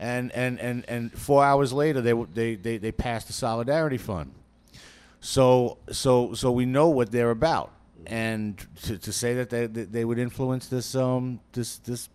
and 0.00 0.32
and 0.32 0.58
and 0.58 0.84
and 0.88 1.12
four 1.12 1.44
hours 1.44 1.72
later 1.72 2.00
they 2.00 2.14
they 2.34 2.54
they, 2.56 2.78
they 2.78 2.90
passed 2.90 3.26
the 3.26 3.32
solidarity 3.34 3.98
fund 3.98 4.32
so 5.20 5.76
so 5.92 6.32
so 6.32 6.50
we 6.50 6.64
know 6.64 6.88
what 6.88 7.12
they're 7.12 7.30
about 7.30 7.70
and 8.06 8.66
to, 8.82 8.96
to 8.96 9.12
say 9.12 9.34
that 9.34 9.50
they 9.50 9.66
that 9.66 9.92
they 9.92 10.04
would 10.04 10.18
influence 10.18 10.66
this 10.68 10.94
um 10.94 11.38
this 11.52 11.76
this 11.78 12.08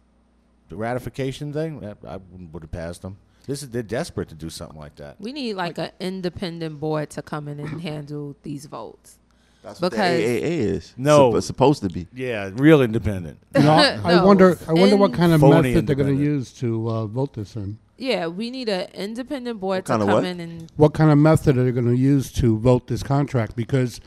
ratification 0.72 1.54
thing 1.54 1.96
I 2.08 2.18
would 2.52 2.64
have 2.64 2.72
passed 2.72 3.04
them 3.04 3.18
this 3.46 3.62
is 3.62 3.70
they're 3.70 3.84
desperate 3.84 4.30
to 4.30 4.36
do 4.36 4.50
something 4.50 4.80
like 4.80 4.96
that 4.96 5.22
We 5.22 5.32
need 5.32 5.54
like 5.54 5.78
an 5.78 5.92
independent 6.00 6.80
board 6.80 7.12
to 7.12 7.22
come 7.22 7.48
in 7.48 7.60
and 7.60 7.82
handle 7.82 8.36
these 8.42 8.66
votes. 8.66 9.20
That's 9.66 9.82
what 9.82 9.92
the 9.92 9.98
AAA 9.98 10.42
is. 10.42 10.94
No. 10.96 11.32
Supp- 11.34 11.44
supposed 11.44 11.82
to 11.84 11.90
be. 11.90 12.08
yeah 12.14 12.52
real 12.54 12.82
independent 12.82 13.40
You 13.56 13.64
know, 13.64 13.72
I 13.74 13.96
No, 14.16 14.26
wonder. 14.26 14.58
I 14.68 14.74
wonder 14.74 14.96
what 14.96 15.14
kind 15.14 15.34
of 15.34 15.42
Phony 15.42 15.70
method 15.74 15.88
they're 15.88 15.96
going 15.96 16.08
to 16.16 16.22
independent. 16.22 16.40
use 16.40 16.54
to 16.54 16.90
uh, 16.90 17.06
vote 17.08 17.34
this 17.34 17.56
in. 17.56 17.80
Yeah, 17.98 18.28
we 18.28 18.52
need 18.52 18.70
an 18.70 18.90
independent 18.94 19.60
board 19.60 19.78
What 19.80 19.86
to 19.86 19.92
kind 19.92 20.02
of 20.04 20.08
come 20.10 20.16
what? 20.16 20.26
in 20.26 20.40
and 20.40 20.72
What 20.76 20.94
kind 20.94 21.12
of 21.12 21.18
method 21.18 21.58
are 21.58 21.64
they 21.64 21.72
going 21.72 21.88
to 21.88 21.96
use 21.96 22.32
to 22.34 22.58
vote 22.60 22.88
this 22.88 23.02
contract? 23.04 23.56
Because 23.56 24.02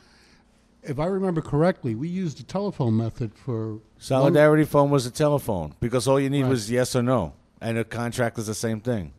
if 0.82 0.98
I 1.00 1.06
remember 1.06 1.40
correctly, 1.40 1.94
we 1.94 2.08
used 2.08 2.38
the 2.38 2.44
telephone 2.44 2.96
method 2.96 3.34
for 3.34 3.80
solidarity 3.98 4.64
phone 4.64 4.90
was 4.90 5.06
a 5.06 5.10
telephone 5.10 5.74
because 5.80 6.06
all 6.06 6.20
you 6.20 6.30
need 6.30 6.42
Right. 6.44 6.50
was 6.50 6.70
yes 6.70 6.94
or 6.94 7.02
no 7.02 7.32
and 7.60 7.76
a 7.78 7.84
contract 7.84 8.38
is 8.38 8.46
the 8.46 8.54
same 8.54 8.80
thing 8.80 9.12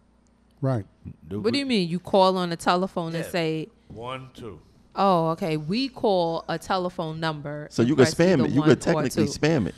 Right. 0.62 0.86
what 1.30 1.52
do 1.54 1.60
you 1.60 1.66
mean? 1.66 1.90
You 1.90 2.00
call 2.00 2.38
on 2.38 2.50
the 2.50 2.56
telephone 2.56 3.14
and 3.16 3.26
say, 3.26 3.68
one 3.88 4.30
two 4.34 4.60
"Oh, 5.00 5.30
okay." 5.30 5.58
We 5.58 5.90
call 5.90 6.46
a 6.48 6.60
telephone 6.60 7.20
number. 7.20 7.68
So 7.72 7.82
you 7.82 7.96
could 7.96 8.08
spam 8.08 8.46
it. 8.46 8.52
You 8.52 8.60
one 8.60 8.70
could 8.70 8.82
technically 8.82 9.26
spam 9.26 9.68
it. 9.68 9.76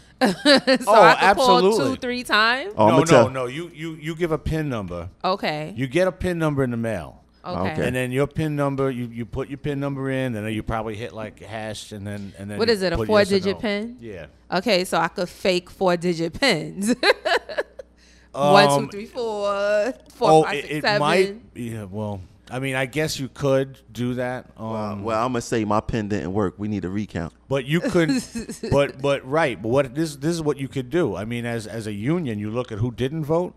so 0.83 0.85
Oh, 0.87 1.01
I 1.01 1.33
could 1.33 1.37
call 1.37 1.77
two, 1.77 1.95
three 1.95 2.23
times. 2.23 2.73
Oh, 2.77 2.87
no 2.89 2.97
no 2.99 3.05
tell- 3.05 3.29
no 3.29 3.45
you, 3.45 3.71
you 3.73 3.95
you 3.95 4.15
give 4.15 4.31
a 4.31 4.37
pin 4.37 4.69
number 4.69 5.09
Okay. 5.23 5.73
you 5.75 5.87
get 5.87 6.07
a 6.07 6.11
pin 6.11 6.37
number 6.37 6.63
in 6.63 6.69
the 6.71 6.77
mail 6.77 7.21
Okay. 7.43 7.71
Okay. 7.71 7.87
And 7.87 7.95
then 7.95 8.11
your 8.11 8.27
pin 8.27 8.55
number, 8.55 8.91
you, 8.91 9.05
you 9.07 9.25
put 9.25 9.49
your 9.49 9.57
pin 9.57 9.79
number 9.79 10.11
in, 10.11 10.35
and 10.35 10.45
then 10.45 10.53
you 10.53 10.61
probably 10.61 10.95
hit 10.95 11.11
like 11.11 11.39
hash, 11.39 11.91
and 11.91 12.05
then 12.05 12.33
and 12.37 12.51
then. 12.51 12.59
What 12.59 12.67
you 12.67 12.73
is 12.75 12.81
it, 12.83 12.93
a 12.93 12.97
put 12.97 13.07
yes 13.07 13.07
four-digit 13.07 13.55
no. 13.55 13.59
pin? 13.59 13.97
Yeah. 13.99 14.25
Okay, 14.51 14.85
so 14.85 14.99
I 14.99 15.07
could 15.07 15.27
fake 15.27 15.69
four 15.71 15.97
digit 15.97 16.39
pins. 16.39 16.93
One, 18.31 18.67
two, 18.67 18.73
Um, 18.75 18.89
three, 18.89 19.05
four, 19.07 19.93
four, 20.13 20.29
oh, 20.31 20.43
five, 20.43 20.53
it, 20.55 20.71
it 20.71 20.81
seven. 20.83 20.99
might. 20.99 21.35
Yeah. 21.55 21.83
Well, 21.85 22.21
I 22.51 22.59
mean, 22.59 22.75
I 22.75 22.85
guess 22.85 23.19
you 23.19 23.29
could 23.29 23.79
do 23.91 24.15
that. 24.15 24.47
Um, 24.57 24.65
Uh, 24.67 24.95
well, 24.97 25.25
I'm 25.25 25.31
gonna 25.31 25.41
say 25.41 25.63
my 25.63 25.79
pen 25.79 26.09
didn't 26.09 26.33
work. 26.33 26.55
We 26.57 26.67
need 26.67 26.83
a 26.83 26.89
recount. 26.89 27.33
But 27.47 27.65
you 27.65 27.79
could, 27.79 28.11
but 28.71 29.01
but 29.01 29.27
right. 29.27 29.61
But 29.61 29.69
what 29.69 29.95
this 29.95 30.17
this 30.17 30.31
is 30.31 30.41
what 30.41 30.57
you 30.57 30.67
could 30.67 30.89
do. 30.89 31.15
I 31.15 31.25
mean, 31.25 31.45
as 31.45 31.65
as 31.67 31.87
a 31.87 31.93
union, 31.93 32.39
you 32.39 32.51
look 32.51 32.71
at 32.71 32.79
who 32.79 32.91
didn't 32.91 33.23
vote, 33.23 33.53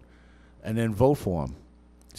and 0.63 0.79
then 0.79 0.95
vote 0.95 1.15
for 1.15 1.47
them. 1.47 1.57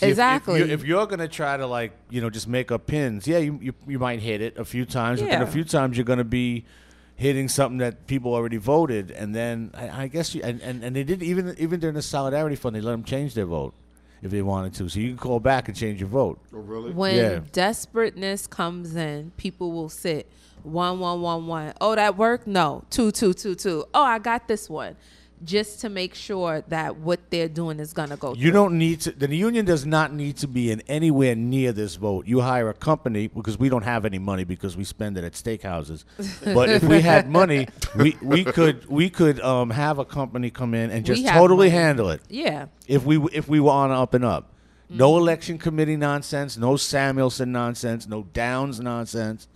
Exactly. 0.01 0.59
If, 0.59 0.85
you, 0.85 0.99
are 0.99 1.07
gonna 1.07 1.29
try 1.29 1.55
to 1.55 1.65
like 1.65 1.93
you 2.09 2.19
know 2.19 2.29
just 2.29 2.49
make 2.49 2.69
up 2.71 2.85
pins, 2.85 3.27
yeah, 3.27 3.37
you 3.37 3.57
you, 3.61 3.73
you 3.87 3.97
might 3.97 4.19
hit 4.19 4.41
it 4.41 4.57
a 4.57 4.65
few 4.65 4.85
times, 4.85 5.21
but 5.21 5.29
then 5.29 5.41
a 5.41 5.47
few 5.47 5.63
times 5.63 5.97
you're 5.97 6.03
gonna 6.03 6.25
be 6.25 6.65
hitting 7.15 7.47
something 7.47 7.77
that 7.77 8.05
people 8.07 8.33
already 8.33 8.57
voted, 8.57 9.11
and 9.11 9.33
then 9.33 9.71
I, 9.73 10.03
I 10.03 10.07
guess 10.07 10.35
you 10.35 10.41
and, 10.43 10.59
and, 10.61 10.83
and 10.83 10.93
they 10.95 11.05
did 11.05 11.23
even 11.23 11.55
even 11.57 11.79
during 11.79 11.95
the 11.95 12.01
solidarity 12.01 12.57
fund, 12.57 12.75
they 12.75 12.81
let 12.81 12.91
them 12.91 13.05
change 13.05 13.35
their 13.35 13.45
vote 13.45 13.73
if 14.21 14.31
they 14.31 14.41
wanted 14.41 14.73
to. 14.75 14.89
So 14.89 14.99
you 14.99 15.09
can 15.09 15.17
call 15.17 15.39
back 15.39 15.67
and 15.67 15.75
change 15.77 15.99
your 15.99 16.09
vote. 16.09 16.39
Oh, 16.53 16.57
really? 16.59 16.91
When 16.91 17.15
Yeah. 17.15 17.39
desperateness 17.51 18.47
comes 18.47 18.95
in, 18.95 19.31
people 19.37 19.71
will 19.71 19.89
sit 19.89 20.29
one, 20.63 20.99
one, 20.99 21.21
one, 21.21 21.47
one. 21.47 21.73
Oh, 21.79 21.95
that 21.95 22.17
worked? 22.17 22.47
No. 22.47 22.83
Two, 22.89 23.11
two, 23.11 23.33
two, 23.33 23.55
two. 23.55 23.85
Oh, 23.93 24.03
I 24.03 24.17
got 24.19 24.47
this 24.47 24.69
one. 24.69 24.95
Just 25.43 25.81
to 25.81 25.89
make 25.89 26.15
sure 26.15 26.63
that 26.69 26.95
what 26.97 27.19
they're 27.29 27.49
doing 27.49 27.79
is 27.79 27.93
gonna 27.93 28.15
go. 28.17 28.33
You 28.33 28.43
through. 28.43 28.51
don't 28.51 28.77
need 28.77 29.01
to. 29.01 29.11
The 29.11 29.35
union 29.35 29.65
does 29.65 29.85
not 29.85 30.13
need 30.13 30.37
to 30.37 30.47
be 30.47 30.71
in 30.71 30.81
anywhere 30.87 31.35
near 31.35 31.71
this 31.73 31.95
vote. 31.95 32.25
You 32.25 32.39
hire 32.41 32.69
a 32.69 32.73
company 32.73 33.27
because 33.27 33.59
we 33.59 33.67
don't 33.69 33.83
have 33.83 34.05
any 34.05 34.17
money 34.17 34.45
because 34.45 34.77
we 34.77 34.83
spend 34.85 35.17
it 35.17 35.23
at 35.23 35.33
steakhouses. 35.33 36.05
But 36.53 36.69
if 36.69 36.83
we 36.83 37.01
had 37.01 37.29
money, 37.29 37.67
we, 37.95 38.17
we 38.21 38.43
could 38.45 38.85
we 38.87 39.09
could 39.09 39.39
um, 39.41 39.71
have 39.71 39.99
a 39.99 40.05
company 40.05 40.49
come 40.49 40.73
in 40.73 40.89
and 40.89 41.05
just 41.05 41.25
totally 41.27 41.67
money. 41.67 41.81
handle 41.81 42.09
it. 42.11 42.21
Yeah. 42.29 42.67
If 42.87 43.03
we 43.05 43.17
if 43.33 43.47
we 43.49 43.59
were 43.59 43.71
on 43.71 43.91
up 43.91 44.13
and 44.13 44.23
up, 44.23 44.53
no 44.89 45.11
Mm-hmm. 45.11 45.21
election 45.21 45.57
committee 45.57 45.97
nonsense, 45.97 46.57
no 46.57 46.75
Samuelsen 46.75 47.49
nonsense, 47.49 48.07
no 48.07 48.23
Downs 48.33 48.79
nonsense, 48.79 49.47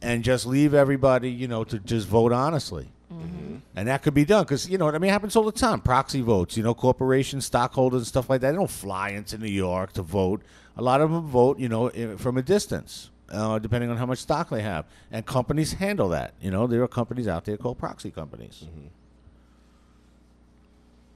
and 0.00 0.22
just 0.22 0.46
leave 0.46 0.74
everybody 0.74 1.30
you 1.30 1.48
know 1.48 1.64
to 1.64 1.78
just 1.80 2.06
vote 2.06 2.32
honestly. 2.32 2.88
Mm-hmm. 3.22 3.56
And 3.76 3.88
that 3.88 4.02
could 4.02 4.14
be 4.14 4.24
done 4.24 4.44
because 4.44 4.68
you 4.68 4.78
know 4.78 4.84
what 4.84 4.94
I 4.94 4.98
mean. 4.98 5.10
It 5.10 5.12
happens 5.12 5.36
all 5.36 5.44
the 5.44 5.52
time. 5.52 5.80
Proxy 5.80 6.20
votes, 6.20 6.56
you 6.56 6.62
know, 6.62 6.74
corporations, 6.74 7.46
stockholders, 7.46 8.00
and 8.00 8.06
stuff 8.06 8.30
like 8.30 8.40
that. 8.40 8.52
They 8.52 8.56
don't 8.56 8.70
fly 8.70 9.10
into 9.10 9.38
New 9.38 9.50
York 9.50 9.92
to 9.94 10.02
vote. 10.02 10.42
A 10.76 10.82
lot 10.82 11.00
of 11.00 11.10
them 11.10 11.26
vote, 11.26 11.58
you 11.58 11.68
know, 11.68 11.90
from 12.16 12.36
a 12.36 12.42
distance, 12.42 13.10
uh, 13.30 13.58
depending 13.58 13.90
on 13.90 13.96
how 13.96 14.06
much 14.06 14.18
stock 14.18 14.50
they 14.50 14.62
have. 14.62 14.86
And 15.10 15.24
companies 15.24 15.74
handle 15.74 16.08
that. 16.10 16.34
You 16.40 16.50
know, 16.50 16.66
there 16.66 16.82
are 16.82 16.88
companies 16.88 17.28
out 17.28 17.44
there 17.44 17.56
called 17.56 17.78
proxy 17.78 18.10
companies. 18.10 18.64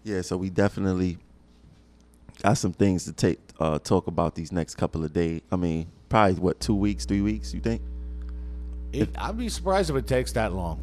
Yeah, 0.05 0.23
so 0.23 0.37
we 0.37 0.51
definitely 0.51 1.19
got 2.43 2.55
some 2.55 2.73
things 2.73 3.05
to 3.05 3.13
take 3.13 3.41
uh, 3.59 3.79
talk 3.79 4.07
about 4.07 4.35
these 4.35 4.53
next 4.53 4.77
couple 4.77 5.05
of 5.05 5.13
days. 5.13 5.41
I 5.51 5.57
mean, 5.57 5.89
probably 6.09 6.35
what 6.41 6.61
two 6.61 6.75
weeks, 6.75 7.05
three 7.05 7.21
weeks? 7.21 7.53
You 7.53 7.61
think? 7.61 7.83
It, 8.93 9.11
I'd 9.19 9.37
be 9.37 9.49
surprised 9.49 9.91
if 9.91 9.97
it 9.97 10.07
takes 10.07 10.33
that 10.33 10.53
long. 10.53 10.81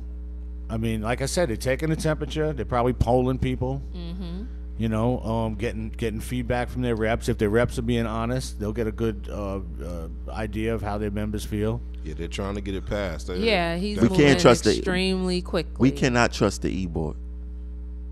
I 0.69 0.77
mean, 0.77 1.01
like 1.01 1.21
I 1.21 1.25
said, 1.27 1.49
they're 1.49 1.55
taking 1.57 1.89
the 1.89 1.95
temperature. 1.95 2.51
They're 2.53 2.65
probably 2.65 2.93
polling 2.93 3.37
people. 3.39 3.81
Mm-hmm. 3.95 4.43
You 4.77 4.89
know, 4.89 5.19
um, 5.21 5.55
getting 5.55 5.89
getting 5.89 6.19
feedback 6.19 6.69
from 6.69 6.81
their 6.81 6.95
reps. 6.95 7.29
If 7.29 7.37
their 7.37 7.49
reps 7.49 7.79
are 7.79 7.83
being 7.83 8.05
honest, 8.05 8.59
they'll 8.59 8.73
get 8.73 8.87
a 8.87 8.91
good 8.91 9.29
uh, 9.31 9.59
uh, 9.83 10.07
idea 10.29 10.73
of 10.73 10.81
how 10.81 10.97
their 10.97 11.11
members 11.11 11.45
feel. 11.45 11.79
Yeah, 12.03 12.13
they're 12.17 12.27
trying 12.27 12.55
to 12.55 12.61
get 12.61 12.75
it 12.75 12.85
passed. 12.85 13.27
They- 13.27 13.37
Yeah, 13.37 13.77
he's 13.77 13.97
We 14.01 14.09
moving 14.09 14.25
can't 14.25 14.39
trust 14.39 14.65
the- 14.65 14.71
extremely 14.75 15.41
quickly. 15.41 15.75
We 15.77 15.91
cannot 15.91 16.33
trust 16.33 16.61
the 16.63 16.69
e 16.71 16.87
board. 16.87 17.15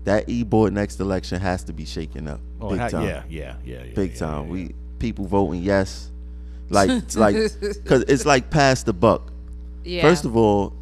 That 0.04 0.28
e 0.28 0.42
board 0.42 0.72
next 0.72 1.00
election 1.00 1.40
has 1.40 1.64
to 1.64 1.72
be 1.74 1.84
shaken 1.84 2.28
up. 2.28 2.40
Oh, 2.60 2.70
big 2.70 2.78
ha- 2.78 2.88
time. 2.88 3.06
yeah, 3.08 3.22
yeah, 3.28 3.56
yeah, 3.64 3.82
yeah. 3.84 3.94
big 3.94 4.12
yeah, 4.12 4.18
time. 4.18 4.46
yeah, 4.46 4.52
We 4.52 4.74
people 4.98 5.26
voting 5.26 5.62
yes, 5.62 6.10
like 6.70 6.88
like 7.14 7.34
because 7.60 8.04
it's 8.08 8.24
like 8.24 8.48
pass 8.50 8.82
the 8.84 8.92
buck. 8.94 9.30
Yeah. 9.84 10.00
First 10.00 10.24
of 10.24 10.34
all, 10.34 10.72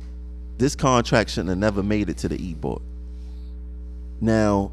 this 0.63 0.77
contract 0.77 1.29
shouldn't 1.31 1.49
have 1.49 1.59
never 1.59 1.83
made 1.83 2.09
it 2.09 2.17
to 2.19 2.29
the 2.29 2.41
e 2.41 2.55
board. 2.55 2.81
Now, 4.21 4.71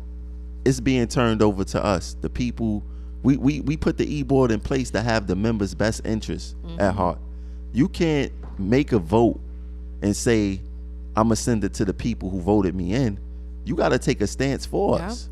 it's 0.63 0.79
being 0.79 1.07
turned 1.07 1.41
over 1.41 1.63
to 1.63 1.83
us, 1.83 2.15
the 2.21 2.29
people. 2.29 2.83
We 3.23 3.37
we 3.37 3.61
we 3.61 3.75
put 3.75 3.97
the 3.97 4.05
e 4.05 4.21
board 4.21 4.51
in 4.51 4.59
place 4.59 4.91
to 4.91 5.01
have 5.01 5.25
the 5.25 5.35
members' 5.35 5.73
best 5.73 6.05
interests 6.05 6.53
Mm-hmm. 6.63 6.79
at 6.79 6.93
heart. 6.93 7.17
You 7.73 7.89
can't 7.89 8.31
make 8.59 8.91
a 8.91 8.99
vote 8.99 9.39
and 10.03 10.15
say, 10.15 10.61
"I'm 11.15 11.23
gonna 11.25 11.35
send 11.35 11.63
it 11.63 11.73
to 11.75 11.85
the 11.85 11.93
people 11.93 12.29
who 12.29 12.39
voted 12.39 12.75
me 12.75 12.93
in." 12.93 13.19
You 13.65 13.75
got 13.75 13.89
to 13.89 13.97
take 13.99 14.21
a 14.21 14.27
stance 14.27 14.67
for 14.67 14.97
Yeah. 14.99 15.07
us. 15.07 15.27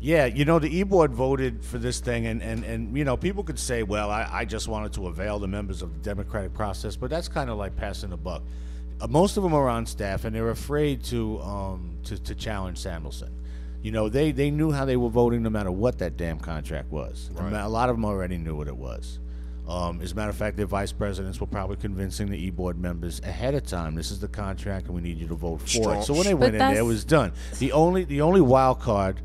Yeah, 0.00 0.24
you 0.26 0.44
know, 0.46 0.58
the 0.58 0.74
e-board 0.78 1.12
voted 1.12 1.62
for 1.64 1.76
this 1.78 1.98
thing, 2.00 2.26
and, 2.26 2.40
and, 2.40 2.62
and 2.64 2.96
you 2.96 3.04
know, 3.04 3.16
people 3.16 3.42
could 3.42 3.58
say, 3.58 3.82
well, 3.82 4.10
I, 4.10 4.28
I 4.30 4.44
just 4.44 4.68
wanted 4.68 4.92
to 4.92 5.08
avail 5.08 5.40
the 5.40 5.48
members 5.48 5.82
of 5.82 5.92
the 5.92 5.98
democratic 6.00 6.54
process, 6.54 6.94
but 6.94 7.10
that's 7.10 7.26
kind 7.26 7.50
of 7.50 7.58
like 7.58 7.74
passing 7.76 8.10
the 8.10 8.16
buck. 8.16 8.42
Uh, 9.00 9.06
most 9.08 9.36
of 9.36 9.42
them 9.42 9.54
are 9.54 9.68
on 9.68 9.86
staff, 9.86 10.24
and 10.24 10.34
they're 10.34 10.50
afraid 10.50 11.02
to 11.04 11.40
um, 11.40 11.96
to, 12.04 12.18
to 12.22 12.34
challenge 12.34 12.78
Samuelsen. 12.78 13.30
You 13.80 13.92
know, 13.92 14.08
they, 14.08 14.32
they 14.32 14.50
knew 14.50 14.72
how 14.72 14.84
they 14.84 14.96
were 14.96 15.08
voting 15.08 15.42
no 15.44 15.50
matter 15.50 15.70
what 15.70 15.98
that 15.98 16.16
damn 16.16 16.40
contract 16.40 16.90
was. 16.90 17.30
A 17.38 17.42
A 17.66 17.68
lot 17.68 17.88
of 17.88 17.94
them 17.96 18.04
already 18.04 18.36
knew 18.36 18.56
what 18.56 18.66
it 18.66 18.76
was. 18.76 19.20
Um, 19.68 20.00
as 20.00 20.12
a 20.12 20.14
matter 20.14 20.30
of 20.30 20.36
fact, 20.36 20.56
their 20.56 20.66
vice 20.66 20.92
presidents 20.92 21.40
were 21.40 21.46
probably 21.46 21.76
convincing 21.76 22.30
the 22.30 22.42
e-board 22.42 22.78
members 22.78 23.20
ahead 23.20 23.54
of 23.54 23.66
time. 23.66 23.94
This 23.94 24.10
is 24.10 24.18
the 24.18 24.26
contract, 24.28 24.86
and 24.86 24.94
we 24.94 25.02
need 25.02 25.18
you 25.18 25.28
to 25.28 25.34
vote 25.34 25.60
for 25.60 25.68
Strong- 25.68 25.98
it. 25.98 26.02
So 26.04 26.14
when 26.14 26.24
they 26.24 26.32
But 26.32 26.40
went 26.40 26.54
in 26.54 26.58
there, 26.58 26.78
it 26.78 26.84
was 26.84 27.04
done. 27.04 27.32
The 27.58 27.72
only 27.72 28.04
the 28.04 28.22
only 28.22 28.40
wild 28.40 28.80
card 28.80 29.20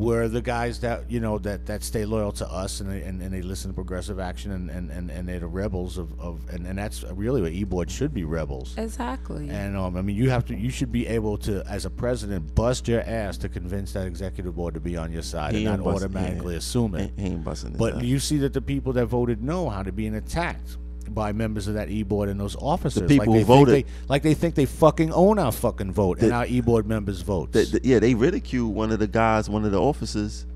were 0.00 0.28
the 0.28 0.40
guys 0.40 0.80
that 0.80 1.10
you 1.10 1.20
know 1.20 1.38
that, 1.38 1.66
that 1.66 1.84
stay 1.84 2.06
loyal 2.06 2.32
to 2.32 2.50
us 2.50 2.80
and 2.80 2.90
they, 2.90 3.02
and, 3.02 3.20
and 3.20 3.32
they 3.32 3.42
listen 3.42 3.70
to 3.70 3.74
progressive 3.74 4.18
action 4.18 4.50
and, 4.50 4.70
and, 4.70 4.90
and, 4.90 5.10
and 5.10 5.28
they're 5.28 5.40
the 5.40 5.46
rebels 5.46 5.98
of, 5.98 6.18
of 6.18 6.40
and, 6.48 6.66
and 6.66 6.78
that's 6.78 7.02
really 7.04 7.42
what 7.42 7.52
e-board 7.52 7.90
should 7.90 8.14
be 8.14 8.24
rebels. 8.24 8.74
Exactly. 8.78 9.50
And 9.50 9.76
um, 9.76 9.98
I 9.98 10.02
mean, 10.02 10.16
you 10.16 10.30
have 10.30 10.46
to, 10.46 10.56
you 10.56 10.70
should 10.70 10.90
be 10.90 11.06
able 11.06 11.36
to, 11.38 11.62
as 11.68 11.84
a 11.84 11.90
president, 11.90 12.54
bust 12.54 12.88
your 12.88 13.02
ass 13.02 13.36
to 13.38 13.50
convince 13.50 13.92
that 13.92 14.06
executive 14.06 14.56
board 14.56 14.72
to 14.72 14.80
be 14.80 14.96
on 14.96 15.12
your 15.12 15.22
side 15.22 15.54
He 15.54 15.66
and 15.66 15.76
not 15.76 15.84
busting- 15.84 16.16
automatically 16.16 16.54
yeah. 16.54 16.58
assume 16.58 16.94
it. 16.94 17.12
He, 17.16 17.22
he 17.22 17.28
ain't 17.32 17.44
busting. 17.44 17.72
But 17.76 17.96
ass. 17.96 18.02
you 18.02 18.18
see 18.18 18.38
that 18.38 18.54
the 18.54 18.62
people 18.62 18.94
that 18.94 19.04
voted 19.06 19.42
no 19.42 19.68
how 19.68 19.82
to 19.82 19.92
being 19.92 20.14
attacked 20.14 20.78
by 21.14 21.32
members 21.32 21.68
of 21.68 21.74
that 21.74 21.90
e-board 21.90 22.28
and 22.28 22.38
those 22.38 22.56
officers. 22.56 23.08
people 23.08 23.18
like 23.18 23.26
they 23.26 23.44
think 23.44 23.46
voted- 23.46 23.74
they, 23.74 23.84
like 24.08 24.22
they 24.22 24.34
think 24.34 24.54
they 24.54 24.66
fucking 24.66 25.12
own 25.12 25.38
our 25.38 25.52
fucking 25.52 25.92
vote 25.92 26.20
and 26.22 26.32
our 26.32 26.46
e-board 26.46 26.86
members' 26.86 27.20
votes. 27.22 27.52
The- 27.52 27.78
the- 27.78 27.88
yeah, 27.88 27.98
they 27.98 28.14
ridiculed 28.14 28.74
one 28.74 28.90
of 28.92 28.98
the 28.98 29.08
guys, 29.08 29.48
one 29.48 29.64
of 29.64 29.72
the 29.72 29.80
officers, 29.80 30.46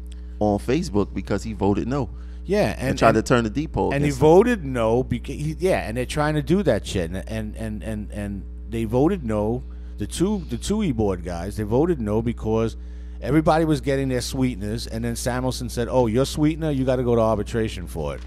on 0.40 0.58
Facebook 0.58 1.14
because 1.14 1.42
he 1.44 1.52
voted 1.52 1.86
no 1.86 2.10
yeah, 2.46 2.74
and, 2.78 2.90
and, 2.90 2.98
tried 2.98 3.16
and, 3.16 3.24
to 3.24 3.34
turn 3.34 3.44
the 3.44 3.50
depot. 3.50 3.90
and 3.92 4.04
he 4.04 4.10
him. 4.10 4.16
voted 4.16 4.64
no 4.64 5.02
because 5.02 5.34
he, 5.34 5.56
yeah, 5.58 5.86
and 5.88 5.96
they're 5.96 6.04
trying 6.06 6.34
to 6.34 6.42
do 6.42 6.62
that 6.62 6.86
shit, 6.86 7.10
and 7.10 7.24
and 7.26 7.56
and 7.56 7.82
and, 7.82 8.10
and 8.12 8.42
they 8.68 8.84
voted 8.84 9.24
no. 9.24 9.62
The 9.98 10.06
two 10.06 10.44
the 10.50 10.58
two 10.58 10.82
e 10.82 10.92
board 10.92 11.24
guys 11.24 11.56
they 11.56 11.62
voted 11.62 12.00
no 12.00 12.20
because 12.20 12.76
everybody 13.22 13.64
was 13.64 13.80
getting 13.80 14.08
their 14.08 14.20
sweeteners, 14.20 14.86
and 14.86 15.04
then 15.04 15.14
Samuelsen 15.14 15.70
said, 15.70 15.88
"Oh, 15.90 16.06
your 16.06 16.26
sweetener, 16.26 16.70
you 16.70 16.84
got 16.84 16.96
to 16.96 17.04
go 17.04 17.14
to 17.14 17.20
arbitration 17.20 17.86
for 17.86 18.16
it." 18.16 18.20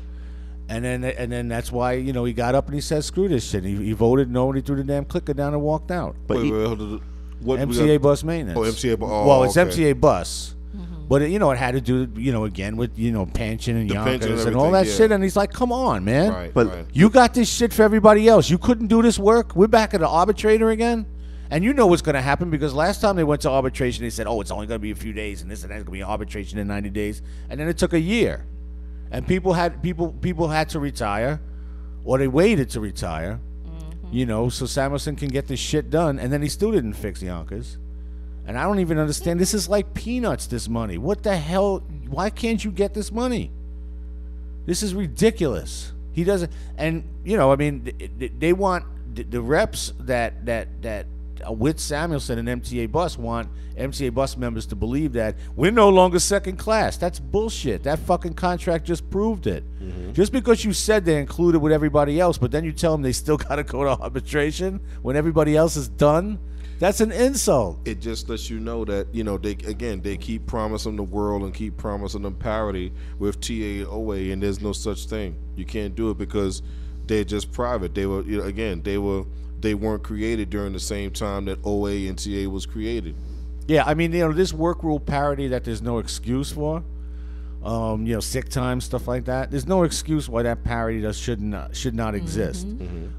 And 0.70 0.84
then 0.84 1.04
and 1.04 1.32
then 1.32 1.48
that's 1.48 1.72
why 1.72 1.94
you 1.94 2.12
know 2.12 2.26
he 2.26 2.34
got 2.34 2.54
up 2.56 2.66
and 2.66 2.76
he 2.76 2.82
said, 2.82 3.04
"Screw 3.04 3.28
this 3.30 3.50
shit." 3.50 3.64
He, 3.64 3.76
he 3.76 3.94
voted 3.94 4.30
no, 4.30 4.48
and 4.50 4.56
he 4.58 4.62
threw 4.62 4.76
the 4.76 4.84
damn 4.84 5.06
clicker 5.06 5.34
down 5.34 5.54
and 5.54 5.62
walked 5.62 5.92
out. 5.92 6.16
But 6.28 6.38
Wait, 6.38 6.46
he- 6.46 6.52
wait, 6.52 6.66
hold 6.68 7.02
what 7.40 7.60
we 7.60 7.66
MTA 7.76 7.94
got- 7.96 8.02
bus 8.02 8.24
maintenance. 8.24 8.58
Oh, 8.58 8.62
MTA 8.64 9.00
bu- 9.00 9.06
oh, 9.06 9.28
well, 9.28 9.44
it's 9.44 9.56
okay. 9.56 9.70
MTA 9.94 10.00
bus. 10.02 10.56
Mm-hmm. 10.76 11.08
But 11.08 11.22
it, 11.22 11.32
you 11.32 11.40
know, 11.40 11.52
it 11.52 11.58
had 11.58 11.76
to 11.76 11.82
do, 11.82 12.12
you 12.20 12.34
know, 12.34 12.44
again 12.44 12.76
with 12.76 13.00
you 13.00 13.12
know 13.14 13.26
pension 13.26 13.78
and 13.78 13.90
The 13.90 13.94
pension 13.96 14.12
Yonkers 14.30 14.40
and 14.42 14.48
and 14.50 14.56
all 14.58 14.72
that 14.72 14.80
everything, 14.80 14.98
shit. 14.98 15.12
And 15.14 15.24
he's 15.24 15.38
like, 15.38 15.54
"Come 15.54 15.72
on, 15.72 16.04
man! 16.04 16.34
Right, 16.34 16.54
But- 16.54 16.68
right. 16.68 16.86
You 16.92 17.10
got 17.10 17.34
this 17.34 17.50
shit 17.50 17.72
for 17.74 17.84
everybody 17.84 18.28
else. 18.28 18.50
You 18.50 18.58
couldn't 18.58 18.88
do 18.88 19.02
this 19.02 19.18
work. 19.18 19.56
We're 19.56 19.68
back 19.68 19.94
at 19.94 20.02
the 20.02 20.08
arbitrator 20.10 20.70
again." 20.72 21.06
And 21.50 21.64
you 21.64 21.74
know 21.74 21.88
what's 21.88 22.02
going 22.02 22.16
to 22.16 22.22
happen 22.22 22.50
because 22.50 22.74
last 22.74 23.00
time 23.00 23.16
they 23.16 23.24
went 23.24 23.42
to 23.44 23.50
arbitration, 23.50 24.04
they 24.04 24.10
said, 24.10 24.28
"Oh, 24.28 24.42
it's 24.42 24.52
only 24.52 24.68
going 24.68 24.80
to 24.80 24.84
be 24.84 24.92
a 24.92 24.96
few 24.96 25.14
days, 25.14 25.42
and 25.42 25.50
this 25.50 25.64
and 25.64 25.72
that's 25.72 25.84
going 25.86 25.98
to 25.98 26.00
be 26.00 26.04
arbitration 26.04 26.60
in 26.60 26.68
90 26.68 26.90
days." 26.90 27.22
And 27.50 27.58
then 27.58 27.70
it 27.70 27.78
took 27.78 27.94
a 27.94 28.00
year, 28.00 28.46
and 29.12 29.28
people 29.28 29.54
had 29.54 29.82
people 29.82 30.14
people 30.14 30.48
had 30.50 30.70
to 30.70 30.80
retire, 30.80 31.40
or 32.04 32.18
they 32.18 32.28
waited 32.28 32.70
to 32.72 32.80
retire. 32.80 33.40
Mm-hmm. 33.66 34.16
You 34.16 34.26
know, 34.26 34.50
so 34.50 34.66
Samuelsen 34.66 35.18
can 35.18 35.30
get 35.30 35.48
this 35.48 35.60
shit 35.60 35.90
done, 35.90 36.20
and 36.20 36.32
then 36.32 36.42
he 36.42 36.50
still 36.50 36.72
didn't 36.72 36.94
fix 36.94 37.22
Yonkers. 37.22 37.78
And 38.46 38.58
I 38.58 38.64
don't 38.64 38.80
even 38.80 38.98
understand. 38.98 39.40
This 39.40 39.54
is 39.54 39.68
like 39.68 39.94
peanuts. 39.94 40.48
This 40.48 40.70
money. 40.70 40.98
What 40.98 41.24
the 41.24 41.36
hell? 41.36 41.80
Why 42.08 42.30
can't 42.30 42.64
you 42.64 42.72
get 42.72 42.94
this 42.94 43.12
money? 43.12 43.52
This 44.66 44.84
is 44.84 44.94
ridiculous. 44.94 45.94
He 46.14 46.24
doesn't, 46.24 46.52
and 46.78 47.04
you 47.24 47.38
know, 47.38 47.52
I 47.52 47.56
mean, 47.56 47.84
th- 47.84 48.12
th- 48.20 48.32
they 48.40 48.54
want 48.54 48.86
the, 49.14 49.42
reps 49.42 49.94
that 50.00 50.46
that 50.46 50.82
that 50.82 51.06
Uh, 51.46 51.52
with 51.52 51.78
Samuelsen 51.78 52.38
and 52.38 52.48
MTA 52.62 52.92
Bus 52.92 53.18
want 53.18 53.50
MTA 53.76 54.14
Bus 54.14 54.38
members 54.38 54.66
to 54.68 54.76
believe 54.76 55.14
that 55.14 55.36
we're 55.56 55.72
no 55.72 55.90
longer 55.90 56.20
second 56.20 56.58
class. 56.58 56.98
That's 56.98 57.20
bullshit. 57.20 57.84
That 57.84 58.00
fucking 58.00 58.34
contract 58.34 58.86
just 58.86 59.10
proved 59.10 59.48
it. 59.48 59.64
Mm-hmm. 59.82 60.14
Just 60.14 60.32
because 60.32 60.64
you 60.66 60.74
said 60.74 61.06
they 61.06 61.18
included 61.18 61.60
with 61.60 61.72
everybody 61.72 62.20
else, 62.20 62.38
but 62.38 62.52
then 62.52 62.64
you 62.64 62.72
tell 62.72 62.92
them 62.92 63.02
they 63.02 63.12
still 63.12 63.38
got 63.50 63.58
to 63.58 63.64
go 63.64 63.84
to 63.84 64.02
arbitration 64.02 64.80
when 65.02 65.16
everybody 65.16 65.56
else 65.56 65.76
is 65.76 65.88
done. 65.88 66.40
That's 66.80 67.02
an 67.02 67.12
insult. 67.12 67.80
it 67.86 68.00
just 68.00 68.30
lets 68.30 68.52
you 68.52 68.60
know 68.60 68.86
that 68.86 69.08
you 69.12 69.24
know 69.24 69.40
they 69.40 69.54
again 69.54 70.00
they 70.02 70.16
keep 70.16 70.46
promising 70.46 70.96
the 70.96 71.02
world 71.02 71.42
and 71.42 71.52
keep 71.52 71.76
promising 71.76 72.22
them 72.22 72.36
parity 72.36 72.94
with 73.18 73.40
TAOA, 73.40 74.26
and 74.26 74.34
and 74.34 74.44
there's 74.44 74.62
no 74.62 74.74
such 74.74 75.06
thing. 75.08 75.36
You 75.56 75.66
can't 75.66 75.96
do 75.96 76.12
it 76.12 76.20
because 76.20 76.62
they're 77.08 77.24
just 77.24 77.52
private. 77.52 77.96
They 77.96 78.06
were 78.06 78.22
you 78.22 78.38
know, 78.38 78.44
again 78.44 78.84
they 78.84 79.00
were 79.00 79.26
they 79.62 79.74
weren't 79.74 80.04
created 80.04 80.50
during 80.50 80.74
the 80.74 80.80
same 80.80 81.12
time 81.12 81.46
that 81.46 81.60
OA 81.64 82.08
and 82.08 82.18
TA 82.18 82.50
was 82.50 82.66
created. 82.66 83.16
Yeah, 83.68 83.84
I 83.86 83.96
mean, 83.96 84.14
you 84.14 84.20
know, 84.20 84.34
this 84.34 84.54
work 84.54 84.84
rule 84.84 85.00
parity 85.00 85.50
that 85.50 85.66
there's 85.66 85.82
no 85.82 85.98
excuse 85.98 86.52
for, 86.52 86.84
um, 87.64 88.06
you 88.06 88.14
know, 88.14 88.22
sick 88.22 88.48
time 88.48 88.80
stuff 88.80 89.08
like 89.10 89.26
that. 89.26 89.52
There's 89.52 89.68
no 89.68 89.84
excuse 89.84 90.30
why 90.30 90.44
that 90.44 90.64
parity 90.64 91.02
does 91.02 91.18
should 91.18 91.42
not 91.42 91.76
should 91.76 91.94
not 91.94 92.16
exist. 92.16 92.66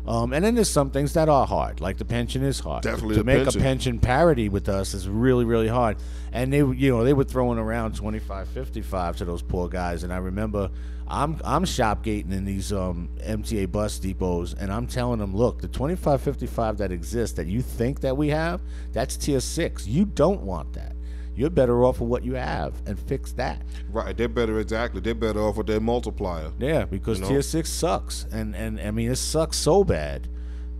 Um, 0.07 0.33
and 0.33 0.43
then 0.43 0.55
there's 0.55 0.71
some 0.71 0.91
things 0.91 1.13
that 1.15 1.29
are 1.29 1.47
hard, 1.47 1.83
like 1.83 1.99
the 1.99 2.07
pension 2.07 2.43
is 2.43 2.61
hard. 2.61 2.83
Definitely 2.83 3.17
to 3.17 3.21
the 3.21 3.25
make 3.25 3.45
pension. 3.45 3.61
a 3.61 3.65
pension 3.65 3.99
parity 3.99 4.49
with 4.49 4.71
us 4.71 4.95
is 4.95 5.07
really 5.07 5.45
really 5.45 5.69
hard. 5.69 5.99
And 6.33 6.51
they, 6.51 6.59
you 6.59 6.91
know, 6.91 7.05
they 7.05 7.13
were 7.15 7.25
throwing 7.25 7.59
around 7.59 7.95
25, 7.97 8.49
55 8.49 9.17
to 9.17 9.25
those 9.27 9.43
poor 9.43 9.69
guys. 9.69 10.03
And 10.03 10.13
I 10.13 10.19
remember. 10.19 10.71
I'm 11.09 11.41
I'm 11.45 11.65
shop 11.65 12.03
gating 12.03 12.33
in 12.33 12.45
these 12.45 12.73
um, 12.73 13.09
MTA 13.21 13.71
bus 13.73 13.99
depots, 13.99 14.55
and 14.59 14.71
I'm 14.73 14.87
telling 14.87 15.19
them, 15.19 15.35
look, 15.35 15.61
the 15.61 15.69
2555 15.69 16.79
that 16.79 16.93
exists 16.93 17.37
that 17.37 17.47
you 17.47 17.63
think 17.63 18.01
that 18.01 18.17
we 18.17 18.29
have, 18.29 18.61
that's 18.93 19.17
tier 19.17 19.41
six. 19.41 19.87
You 19.87 20.05
don't 20.05 20.43
want 20.43 20.75
that. 20.75 20.95
You're 21.35 21.51
better 21.51 21.85
off 21.85 22.01
with 22.01 22.09
what 22.09 22.25
you 22.25 22.35
have 22.35 22.75
and 22.87 22.99
fix 22.99 23.33
that. 23.35 23.63
Right? 23.93 24.17
They're 24.17 24.29
better 24.29 24.59
exactly. 24.59 25.01
They're 25.01 25.15
better 25.15 25.41
off 25.41 25.57
with 25.57 25.69
their 25.69 25.81
multiplier. 25.81 26.51
Yeah, 26.59 26.85
because 26.85 27.19
You 27.19 27.25
know? 27.25 27.31
tier 27.31 27.43
six 27.43 27.71
sucks, 27.71 28.27
and 28.33 28.55
and 28.55 28.81
I 28.81 28.91
mean 28.91 29.11
it 29.11 29.17
sucks 29.17 29.57
so 29.57 29.85
bad 29.85 30.29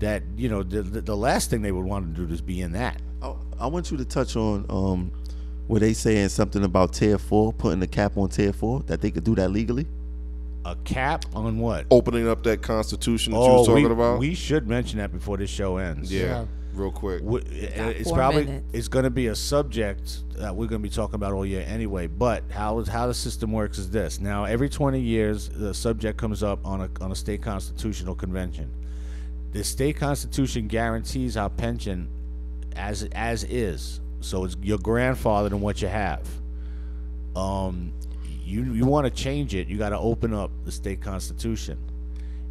that 0.01 0.23
you 0.37 0.49
know 0.49 0.63
the 0.63 0.83
the, 0.83 1.01
the 1.01 1.17
last 1.17 1.49
thing 1.49 1.63
they 1.63 1.73
would 1.73 1.85
want 1.85 2.15
to 2.15 2.27
do 2.27 2.33
is 2.33 2.41
be 2.41 2.61
in 2.61 2.73
that. 2.73 3.01
I, 3.23 3.35
I 3.61 3.67
want 3.67 3.91
you 3.91 3.97
to 3.97 4.05
touch 4.05 4.37
on 4.37 4.67
um, 4.69 5.13
where 5.69 5.81
they 5.81 5.93
saying 5.93 6.29
something 6.31 6.65
about 6.65 6.93
tier 6.93 7.19
four, 7.19 7.53
putting 7.53 7.83
a 7.83 7.87
cap 7.87 8.17
on 8.17 8.29
tier 8.29 8.53
four, 8.53 8.81
that 8.87 9.01
they 9.01 9.11
could 9.11 9.25
do 9.25 9.35
that 9.37 9.51
legally. 9.51 9.87
A 10.69 10.77
cap 10.85 11.25
on 11.35 11.59
what? 11.59 11.87
Opening 11.91 12.29
up 12.29 12.43
that 12.43 12.61
constitution 12.61 13.33
that 13.33 13.39
you 13.39 13.45
Oh, 13.45 13.59
was 13.61 13.67
talking 13.69 13.85
we, 13.85 13.91
about. 13.91 14.19
we 14.19 14.35
should 14.35 14.69
mention 14.69 14.99
that 14.99 15.11
before 15.13 15.39
this 15.39 15.49
show 15.49 15.79
ends. 15.79 16.13
yeah, 16.13 16.21
Yeah. 16.25 16.45
real 16.75 16.91
quick. 16.91 17.23
W- 17.23 17.43
it's 17.51 18.13
probably 18.13 18.45
minutes. 18.45 18.67
it's 18.75 18.89
going 18.89 19.05
to 19.05 19.11
be 19.11 19.29
a 19.29 19.35
subject 19.35 20.19
that 20.37 20.55
we're 20.55 20.67
going 20.67 20.83
to 20.83 20.87
be 20.89 20.95
talking 20.95 21.15
about 21.15 21.33
all 21.33 21.47
year 21.47 21.65
anyway. 21.67 22.07
But 22.07 22.43
how 22.51 22.79
is 22.81 22.89
how 22.89 23.07
the 23.07 23.15
system 23.15 23.51
works 23.51 23.79
is 23.79 23.89
this: 23.91 24.21
now 24.21 24.45
every 24.45 24.69
20 24.69 25.01
years, 25.01 25.49
the 25.49 25.73
subject 25.73 26.19
comes 26.19 26.43
up 26.43 26.59
on 26.67 26.83
a 26.83 26.91
on 27.01 27.13
a 27.13 27.17
state 27.17 27.41
constitutional 27.41 28.15
convention. 28.15 28.69
The 29.53 29.65
state 29.65 29.97
constitution 29.97 30.67
guarantees 30.69 31.39
our 31.39 31.49
pension 31.49 32.09
as 32.77 33.05
as 33.13 33.43
is, 33.45 34.01
so 34.21 34.45
it's 34.45 34.57
your 34.61 34.77
grandfather 34.79 35.49
than 35.49 35.63
what 35.63 35.81
you 35.81 35.89
have. 35.89 36.29
Um, 37.35 37.93
you 38.49 38.73
you 38.73 38.87
want 38.87 39.05
to 39.05 39.11
change 39.11 39.55
it, 39.55 39.69
you 39.69 39.77
got 39.77 39.91
to 39.91 39.99
open 39.99 40.33
up 40.33 40.51
the 40.65 40.73
state 40.73 41.03
constitution. 41.03 41.79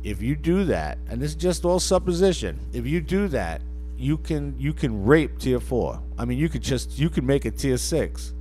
If 0.04 0.22
you 0.22 0.36
do 0.36 0.64
that, 0.66 1.00
and 1.10 1.20
this 1.20 1.32
is 1.32 1.36
just 1.36 1.66
all 1.66 1.80
supposition, 1.80 2.60
if 2.72 2.86
you 2.86 3.02
do 3.02 3.28
that, 3.30 3.62
you 3.98 4.18
can 4.18 4.56
you 4.60 4.74
can 4.74 5.06
rape 5.06 5.40
tier 5.40 5.60
four. 5.60 6.00
I 6.18 6.26
mean, 6.26 6.38
you 6.38 6.50
could 6.50 6.62
just 6.62 7.00
you 7.00 7.10
can 7.10 7.26
make 7.26 7.46
it 7.46 7.58
tier 7.58 7.78
six. 7.78 8.34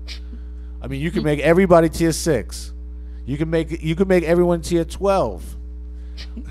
I 0.83 0.87
mean, 0.87 1.01
you 1.01 1.11
can 1.11 1.23
make 1.24 1.41
everybody 1.41 1.89
tier 1.89 2.12
six. 2.12 2.73
You 3.24 3.39
can 3.39 3.49
make 3.49 3.83
you 3.83 3.97
can 3.97 4.07
make 4.07 4.24
everyone 4.24 4.61
tier 4.61 4.85
twelve. 4.85 5.43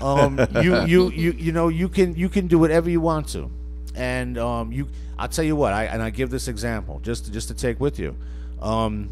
Um, 0.02 0.38
you 0.60 0.80
you 0.86 1.10
you 1.10 1.32
you 1.32 1.52
know 1.52 1.68
you 1.68 1.88
can 1.88 2.16
you 2.16 2.28
can 2.28 2.48
do 2.48 2.58
whatever 2.58 2.90
you 2.90 3.00
want 3.00 3.28
to, 3.28 3.48
and 3.94 4.36
um, 4.38 4.72
you 4.72 4.88
I'll 5.18 5.28
tell 5.28 5.44
you 5.44 5.54
what 5.54 5.72
I 5.72 5.84
and 5.84 6.02
I 6.02 6.10
give 6.10 6.30
this 6.30 6.48
example 6.48 7.00
just 7.04 7.26
to, 7.26 7.32
just 7.32 7.46
to 7.48 7.54
take 7.54 7.78
with 7.78 7.98
you. 8.00 8.16
Um, 8.60 9.10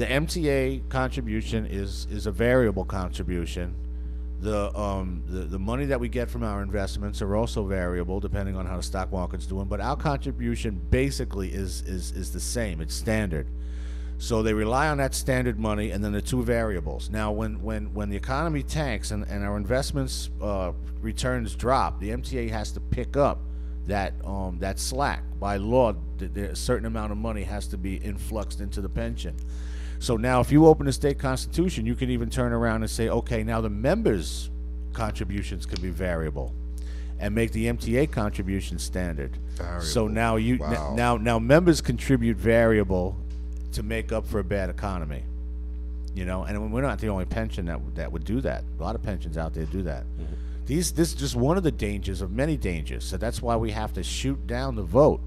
the 0.00 0.06
MTA 0.06 0.88
contribution 0.88 1.66
is 1.66 2.06
is 2.10 2.24
a 2.24 2.32
variable 2.32 2.86
contribution. 2.86 3.74
The 4.40 4.74
um 4.74 5.22
the, 5.26 5.40
the 5.40 5.58
money 5.58 5.84
that 5.84 6.00
we 6.00 6.08
get 6.08 6.30
from 6.30 6.42
our 6.42 6.62
investments 6.62 7.20
are 7.20 7.36
also 7.36 7.66
variable 7.66 8.18
depending 8.18 8.56
on 8.56 8.64
how 8.64 8.78
the 8.78 8.82
stock 8.82 9.12
market's 9.12 9.44
doing. 9.44 9.66
But 9.66 9.82
our 9.82 9.96
contribution 9.96 10.80
basically 10.88 11.50
is 11.52 11.82
is 11.82 12.12
is 12.12 12.32
the 12.32 12.40
same. 12.40 12.80
It's 12.80 12.94
standard. 12.94 13.46
So 14.16 14.42
they 14.42 14.54
rely 14.54 14.88
on 14.88 14.96
that 14.98 15.14
standard 15.14 15.58
money 15.58 15.90
and 15.90 16.02
then 16.02 16.12
the 16.12 16.22
two 16.22 16.42
variables. 16.42 17.10
Now, 17.10 17.30
when 17.30 17.60
when 17.60 17.92
when 17.92 18.08
the 18.08 18.16
economy 18.16 18.62
tanks 18.62 19.10
and, 19.10 19.24
and 19.24 19.44
our 19.44 19.58
investments 19.58 20.30
uh, 20.40 20.72
returns 21.02 21.54
drop, 21.54 22.00
the 22.00 22.08
MTA 22.08 22.48
has 22.48 22.72
to 22.72 22.80
pick 22.80 23.18
up 23.18 23.42
that 23.86 24.14
um, 24.24 24.60
that 24.60 24.78
slack. 24.78 25.24
By 25.38 25.58
law, 25.58 25.94
a 26.36 26.56
certain 26.56 26.86
amount 26.86 27.12
of 27.12 27.18
money 27.18 27.42
has 27.42 27.66
to 27.66 27.76
be 27.76 27.96
influxed 27.96 28.62
into 28.62 28.80
the 28.80 28.88
pension. 28.88 29.36
So 30.00 30.16
now, 30.16 30.40
if 30.40 30.50
you 30.50 30.66
open 30.66 30.88
a 30.88 30.92
state 30.92 31.18
constitution, 31.18 31.84
you 31.84 31.94
can 31.94 32.08
even 32.10 32.30
turn 32.30 32.52
around 32.52 32.82
and 32.82 32.90
say, 32.90 33.10
okay, 33.10 33.44
now 33.44 33.60
the 33.60 33.68
members' 33.68 34.48
contributions 34.94 35.66
can 35.66 35.80
be 35.82 35.90
variable, 35.90 36.54
and 37.18 37.34
make 37.34 37.52
the 37.52 37.66
MTA 37.66 38.10
contribution 38.10 38.78
standard. 38.78 39.36
So 39.82 40.08
now 40.08 40.36
you 40.36 40.54
n- 40.54 40.96
now 40.96 41.18
now 41.18 41.38
members 41.38 41.82
contribute 41.82 42.38
variable 42.38 43.14
to 43.72 43.82
make 43.82 44.10
up 44.10 44.26
for 44.26 44.38
a 44.38 44.44
bad 44.44 44.70
economy. 44.70 45.22
You 46.14 46.24
know, 46.24 46.44
and 46.44 46.72
we're 46.72 46.80
not 46.80 46.98
the 46.98 47.08
only 47.08 47.26
pension 47.26 47.66
that 47.66 47.78
that 47.94 48.10
would 48.10 48.24
do 48.24 48.40
that. 48.40 48.64
A 48.78 48.82
lot 48.82 48.94
of 48.94 49.02
pensions 49.02 49.36
out 49.36 49.52
there 49.52 49.66
do 49.66 49.82
that. 49.82 50.04
Mm-hmm. 50.04 50.34
These 50.64 50.92
this 50.92 51.10
is 51.10 51.14
just 51.14 51.36
one 51.36 51.58
of 51.58 51.62
the 51.62 51.70
dangers 51.70 52.22
of 52.22 52.32
many 52.32 52.56
dangers. 52.56 53.04
So 53.04 53.18
that's 53.18 53.42
why 53.42 53.54
we 53.54 53.70
have 53.72 53.92
to 53.92 54.02
shoot 54.02 54.46
down 54.46 54.76
the 54.76 54.82
vote 54.82 55.20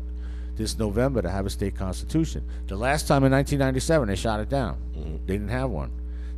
this 0.56 0.78
November 0.78 1.22
to 1.22 1.30
have 1.30 1.46
a 1.46 1.50
state 1.50 1.76
constitution. 1.76 2.44
The 2.68 2.76
last 2.76 3.08
time 3.08 3.24
in 3.24 3.32
1997 3.32 4.08
they 4.08 4.16
shot 4.16 4.40
it 4.40 4.50
down. 4.50 4.78
They 5.26 5.34
didn't 5.34 5.50
have 5.50 5.70
one. 5.70 5.92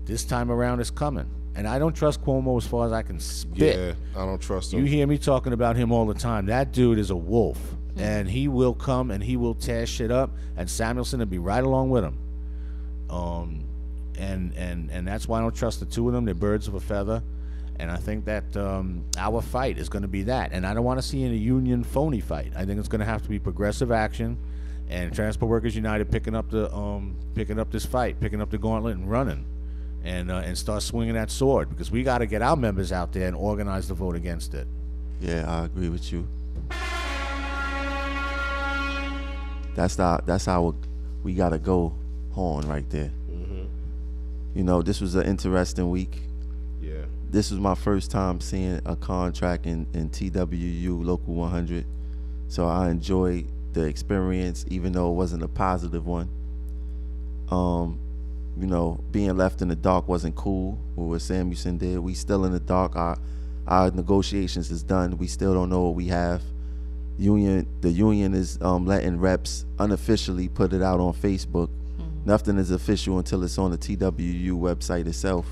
This 0.06 0.24
time 0.24 0.52
around 0.52 0.80
it's 0.80 0.92
coming. 0.92 1.30
And 1.56 1.68
I 1.68 1.80
don't 1.80 1.96
trust 1.96 2.22
Cuomo 2.22 2.58
as 2.58 2.68
far 2.68 2.86
as 2.86 2.92
I 2.92 3.02
can 3.02 3.20
spit. 3.20 3.78
Yeah, 3.78 4.22
I 4.22 4.26
don't 4.26 4.42
trust 4.42 4.74
him. 4.74 4.80
You 4.80 4.86
hear 4.86 5.08
me 5.08 5.18
talking 5.18 5.54
about 5.54 5.78
him 5.78 5.92
all 5.92 6.06
the 6.06 6.14
time. 6.14 6.48
That 6.48 6.74
dude 6.74 7.00
is 7.00 7.12
a 7.12 7.16
wolf, 7.16 7.58
and 7.96 8.30
he 8.30 8.50
will 8.50 8.74
come 8.74 9.10
and 9.10 9.24
he 9.24 9.38
will 9.38 9.56
tear 9.56 9.86
shit 9.86 10.12
up, 10.12 10.32
and 10.58 10.68
Samuelsen 10.68 11.20
will 11.20 11.26
be 11.28 11.38
right 11.40 11.64
along 11.64 11.92
with 11.92 12.04
him. 12.04 12.18
Um, 13.10 13.64
and 14.18 14.54
and 14.56 14.92
and 14.92 15.08
that's 15.08 15.28
why 15.30 15.40
I 15.40 15.42
don't 15.42 15.56
trust 15.56 15.80
the 15.80 15.86
two 15.86 16.08
of 16.08 16.14
them. 16.14 16.26
They're 16.26 16.34
birds 16.34 16.68
of 16.68 16.74
a 16.74 16.80
feather, 16.82 17.24
and 17.80 17.92
I 17.92 17.98
think 17.98 18.26
that 18.26 18.56
um, 18.58 19.04
our 19.18 19.42
fight 19.42 19.78
is 19.78 19.90
going 19.90 20.02
to 20.02 20.08
be 20.08 20.24
that. 20.24 20.52
And 20.54 20.66
I 20.66 20.74
don't 20.74 20.84
want 20.84 21.00
to 21.00 21.08
see 21.08 21.24
any 21.24 21.38
union 21.38 21.84
phony 21.84 22.20
fight. 22.20 22.54
I 22.56 22.66
think 22.66 22.80
it's 22.80 22.88
going 22.88 23.00
to 23.00 23.06
have 23.06 23.22
to 23.24 23.30
be 23.30 23.40
progressive 23.40 23.92
action, 23.92 24.38
and 24.90 25.14
Transport 25.14 25.50
Workers 25.50 25.76
United 25.76 26.12
picking 26.12 26.36
up 26.36 26.50
the 26.50 26.74
um, 26.74 27.16
picking 27.34 27.60
up 27.60 27.72
this 27.72 27.86
fight, 27.86 28.20
picking 28.20 28.42
up 28.42 28.50
the 28.50 28.58
gauntlet 28.58 28.98
and 28.98 29.10
running 29.10 29.46
and 30.04 30.32
uh, 30.32 30.38
and 30.46 30.58
start 30.58 30.84
swinging 30.84 31.16
that 31.16 31.32
sword 31.32 31.70
because 31.70 31.92
we 31.92 32.04
got 32.04 32.20
to 32.20 32.26
get 32.26 32.42
our 32.42 32.56
members 32.56 32.92
out 32.92 33.12
there 33.12 33.28
and 33.28 33.36
organize 33.36 33.88
the 33.88 33.94
vote 33.94 34.16
against 34.16 34.54
it. 34.54 34.68
Yeah, 35.20 35.46
I 35.48 35.66
agree 35.66 35.90
with 35.90 36.12
you. 36.12 36.28
That's 39.76 39.96
the 39.96 40.22
that's 40.26 40.48
our 40.48 40.74
we 41.24 41.34
gotta 41.34 41.58
go 41.58 41.94
horn 42.32 42.68
right 42.68 42.90
there. 42.90 43.12
You 44.54 44.64
know, 44.64 44.82
this 44.82 45.02
was 45.02 45.16
an 45.16 45.26
interesting 45.26 45.90
week. 45.90 46.22
This 47.30 47.52
was 47.52 47.60
my 47.60 47.76
first 47.76 48.12
time 48.12 48.40
seeing 48.40 48.82
a 48.86 48.96
contract 48.96 49.66
in, 49.66 49.88
in 49.94 50.10
TWU 50.10 51.04
Local 51.04 51.34
100. 51.34 51.86
So 52.48 52.68
I 52.68 52.90
enjoyed 52.90 53.48
the 53.74 53.86
experience, 53.86 54.66
even 54.70 54.94
though 54.94 55.12
it 55.12 55.16
wasn't 55.16 55.44
a 55.44 55.48
positive 55.48 56.06
one. 56.06 56.30
Um, 57.50 58.00
you 58.58 58.68
know, 58.68 59.00
being 59.12 59.36
left 59.36 59.62
in 59.62 59.68
the 59.68 59.76
dark 59.76 60.08
wasn't 60.08 60.36
cool. 60.36 60.80
What 60.96 61.20
Samuelsen 61.22 61.78
did, 61.78 62.00
we 62.00 62.14
still 62.14 62.46
in 62.46 62.54
the 62.54 62.60
dark. 62.60 62.96
Our 62.96 63.18
our 63.68 63.90
negotiations 63.92 64.70
is 64.70 64.84
done. 64.84 65.18
We 65.18 65.28
still 65.28 65.54
don't 65.54 65.70
know 65.70 65.86
what 65.86 65.96
we 65.96 66.08
have. 66.08 66.42
Union, 67.18 67.68
the 67.82 67.90
union 67.90 68.34
is 68.34 68.60
um, 68.62 68.86
letting 68.86 69.20
reps 69.20 69.66
unofficially 69.80 70.50
put 70.50 70.72
it 70.74 70.82
out 70.82 71.00
on 71.00 71.14
Facebook. 71.14 71.70
Nothing 72.26 72.58
is 72.58 72.72
official 72.72 73.18
until 73.18 73.44
it's 73.44 73.58
on 73.58 73.72
the 73.72 73.78
TWU 73.78 74.52
website 74.52 75.08
itself. 75.08 75.48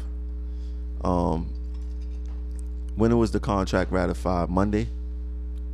Um, 1.03 1.49
when 2.95 3.11
it 3.11 3.15
was 3.15 3.32
the 3.32 3.40
contract 3.40 3.91
ratified? 3.91 4.49
Monday. 4.49 4.88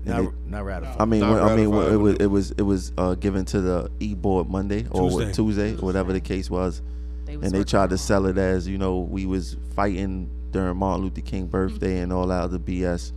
Not, 0.05 0.21
they- 0.21 0.29
not 0.49 0.65
ratified. 0.65 1.01
I 1.01 1.05
mean, 1.05 1.19
Not 1.21 1.33
when, 1.33 1.43
I 1.43 1.55
mean, 1.55 1.69
when 1.71 1.93
it 1.93 1.97
was 1.97 2.15
it 2.15 2.25
was 2.27 2.51
it 2.51 2.61
was 2.61 2.91
uh, 2.97 3.15
given 3.15 3.45
to 3.45 3.61
the 3.61 3.91
e 3.99 4.13
board 4.15 4.49
Monday 4.49 4.85
or 4.91 5.03
what, 5.09 5.33
Tuesday. 5.33 5.33
Tuesday, 5.33 5.73
or 5.75 5.85
whatever 5.85 6.13
the 6.13 6.21
case 6.21 6.49
was, 6.49 6.81
They 7.25 7.35
was 7.37 7.45
and 7.45 7.53
they 7.53 7.63
tried 7.63 7.89
to 7.89 7.95
it. 7.95 7.99
sell 7.99 8.25
it 8.25 8.37
as 8.37 8.67
you 8.67 8.77
know 8.77 8.99
we 8.99 9.25
was 9.25 9.57
fighting 9.75 10.29
during 10.51 10.77
Martin 10.77 11.03
Luther 11.03 11.21
King 11.21 11.47
birthday 11.47 11.99
and 11.99 12.11
all 12.13 12.27
that 12.27 12.41
other 12.43 12.57
BS. 12.59 13.11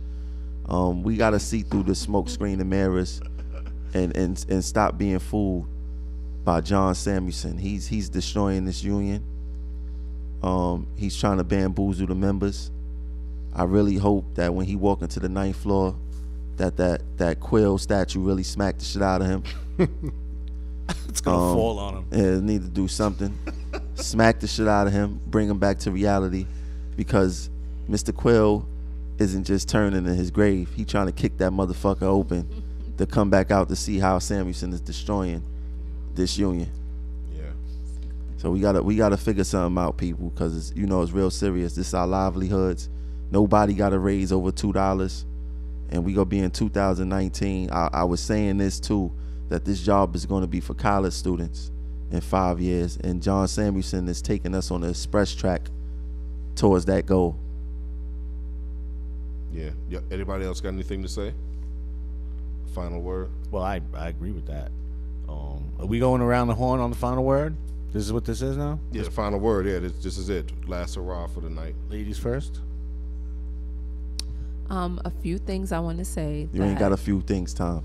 Um, 0.67 1.03
we 1.03 1.15
got 1.17 1.31
to 1.31 1.39
see 1.39 1.61
through 1.61 1.83
the 1.83 1.95
smoke 1.95 2.29
screen 2.29 2.59
and 2.59 2.69
mirrors, 2.69 3.21
and 3.93 4.15
and 4.15 4.45
and 4.49 4.63
stop 4.63 4.97
being 4.97 5.19
fooled 5.19 5.67
by 6.43 6.59
John 6.61 6.93
Samuelsen. 6.95 7.57
He's 7.59 7.87
he's 7.87 8.09
destroying 8.09 8.65
this 8.65 8.83
union. 8.83 9.23
Um, 10.43 10.87
he's 10.97 11.17
trying 11.17 11.37
to 11.37 11.43
bamboozle 11.45 12.07
the 12.07 12.15
members. 12.15 12.69
I 13.55 13.63
really 13.63 13.97
hope 13.97 14.35
that 14.35 14.53
when 14.53 14.65
he 14.65 14.75
walk 14.75 15.01
into 15.01 15.19
the 15.19 15.29
ninth 15.29 15.57
floor, 15.57 15.95
that 16.57 16.77
that 16.77 17.01
that 17.17 17.39
Quill 17.39 17.77
statue 17.77 18.19
really 18.19 18.43
smacked 18.43 18.79
the 18.79 18.85
shit 18.85 19.01
out 19.01 19.21
of 19.21 19.27
him. 19.27 19.43
it's 21.07 21.21
gonna 21.21 21.37
um, 21.37 21.55
fall 21.55 21.79
on 21.79 21.97
him. 21.97 22.05
Yeah, 22.11 22.39
need 22.39 22.61
to 22.61 22.69
do 22.69 22.87
something. 22.87 23.37
Smack 23.95 24.39
the 24.39 24.47
shit 24.47 24.67
out 24.67 24.87
of 24.87 24.93
him, 24.93 25.21
bring 25.27 25.49
him 25.49 25.59
back 25.59 25.79
to 25.79 25.91
reality, 25.91 26.47
because 26.95 27.49
Mr. 27.89 28.15
Quill 28.15 28.67
isn't 29.19 29.45
just 29.45 29.69
turning 29.69 30.05
in 30.05 30.15
his 30.15 30.31
grave. 30.31 30.71
He 30.75 30.85
trying 30.85 31.05
to 31.05 31.11
kick 31.11 31.37
that 31.37 31.51
motherfucker 31.51 32.03
open 32.03 32.47
to 32.97 33.05
come 33.05 33.29
back 33.29 33.51
out 33.51 33.69
to 33.69 33.75
see 33.75 33.99
how 33.99 34.17
Samuelsen 34.19 34.73
is 34.73 34.81
destroying 34.81 35.43
this 36.15 36.37
union. 36.37 36.69
Yeah. 37.35 37.45
So 38.37 38.51
we 38.51 38.59
gotta 38.59 38.81
we 38.81 38.95
gotta 38.95 39.17
figure 39.17 39.43
something 39.43 39.81
out, 39.81 39.97
people, 39.97 40.29
because 40.29 40.73
you 40.75 40.87
know 40.87 41.01
it's 41.01 41.11
real 41.11 41.31
serious. 41.31 41.75
This 41.75 41.87
is 41.87 41.93
our 41.93 42.07
livelihoods. 42.07 42.89
Nobody 43.33 43.73
got 43.73 43.93
a 43.93 43.97
raise 43.97 44.31
over 44.31 44.51
two 44.51 44.71
dollars, 44.71 45.25
and 45.89 46.05
we 46.05 46.13
gonna 46.13 46.25
be 46.25 46.37
in 46.37 46.51
2019. 46.51 47.71
I, 47.71 47.89
I 47.91 48.03
was 48.03 48.19
saying 48.19 48.59
this 48.59 48.79
too, 48.79 49.11
that 49.49 49.65
this 49.65 49.81
job 49.81 50.15
is 50.15 50.27
gonna 50.27 50.45
be 50.45 50.59
for 50.59 50.75
college 50.75 51.13
students 51.13 51.71
in 52.11 52.21
five 52.21 52.59
years, 52.61 52.97
and 52.97 53.23
John 53.23 53.47
Samuelsen 53.47 54.07
is 54.07 54.21
taking 54.21 54.53
us 54.53 54.69
on 54.69 54.81
the 54.81 54.89
express 54.89 55.33
track 55.33 55.71
towards 56.55 56.85
that 56.85 57.07
goal. 57.07 57.35
Yeah. 59.51 59.71
yeah. 59.89 60.01
Anybody 60.11 60.45
else 60.45 60.61
got 60.61 60.69
anything 60.69 61.01
to 61.01 61.09
say? 61.09 61.33
Final 62.75 63.01
word. 63.01 63.31
Well, 63.49 63.63
I 63.63 63.81
I 63.95 64.09
agree 64.09 64.31
with 64.31 64.45
that. 64.45 64.69
Um, 65.27 65.73
are 65.79 65.87
we 65.87 65.97
going 65.97 66.21
around 66.21 66.49
the 66.49 66.55
horn 66.55 66.79
on 66.79 66.91
the 66.91 66.97
final 66.97 67.23
word? 67.23 67.55
This 67.93 68.03
is 68.03 68.13
what 68.13 68.25
this 68.25 68.43
is 68.43 68.57
now. 68.57 68.79
Yeah. 68.91 69.09
Final 69.09 69.39
word. 69.39 69.65
Yeah. 69.65 69.79
This, 69.79 69.93
this 70.03 70.17
is 70.19 70.29
it. 70.29 70.51
Last 70.69 70.93
hurrah 70.93 71.25
for 71.25 71.41
the 71.41 71.49
night. 71.49 71.73
Ladies 71.89 72.19
first. 72.19 72.59
Um, 74.69 74.99
a 75.05 75.09
few 75.09 75.37
things 75.37 75.71
I 75.71 75.79
want 75.79 75.99
to 75.99 76.05
say. 76.05 76.47
You 76.53 76.63
ain't 76.63 76.79
got 76.79 76.91
a 76.91 76.97
few 76.97 77.21
things, 77.21 77.53
Tom. 77.53 77.83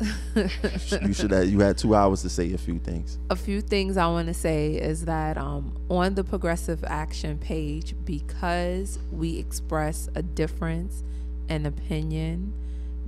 you 0.34 1.12
should 1.12 1.30
have. 1.30 1.48
You 1.48 1.60
had 1.60 1.78
two 1.78 1.94
hours 1.94 2.22
to 2.22 2.28
say 2.28 2.52
a 2.52 2.58
few 2.58 2.78
things. 2.78 3.18
a 3.30 3.36
few 3.36 3.60
things 3.60 3.96
I 3.96 4.06
want 4.06 4.28
to 4.28 4.34
say 4.34 4.74
is 4.74 5.04
that 5.04 5.38
um, 5.38 5.76
on 5.88 6.14
the 6.14 6.24
Progressive 6.24 6.84
Action 6.84 7.38
page, 7.38 7.94
because 8.04 8.98
we 9.12 9.38
express 9.38 10.08
a 10.14 10.22
difference 10.22 11.04
in 11.48 11.66
opinion, 11.66 12.52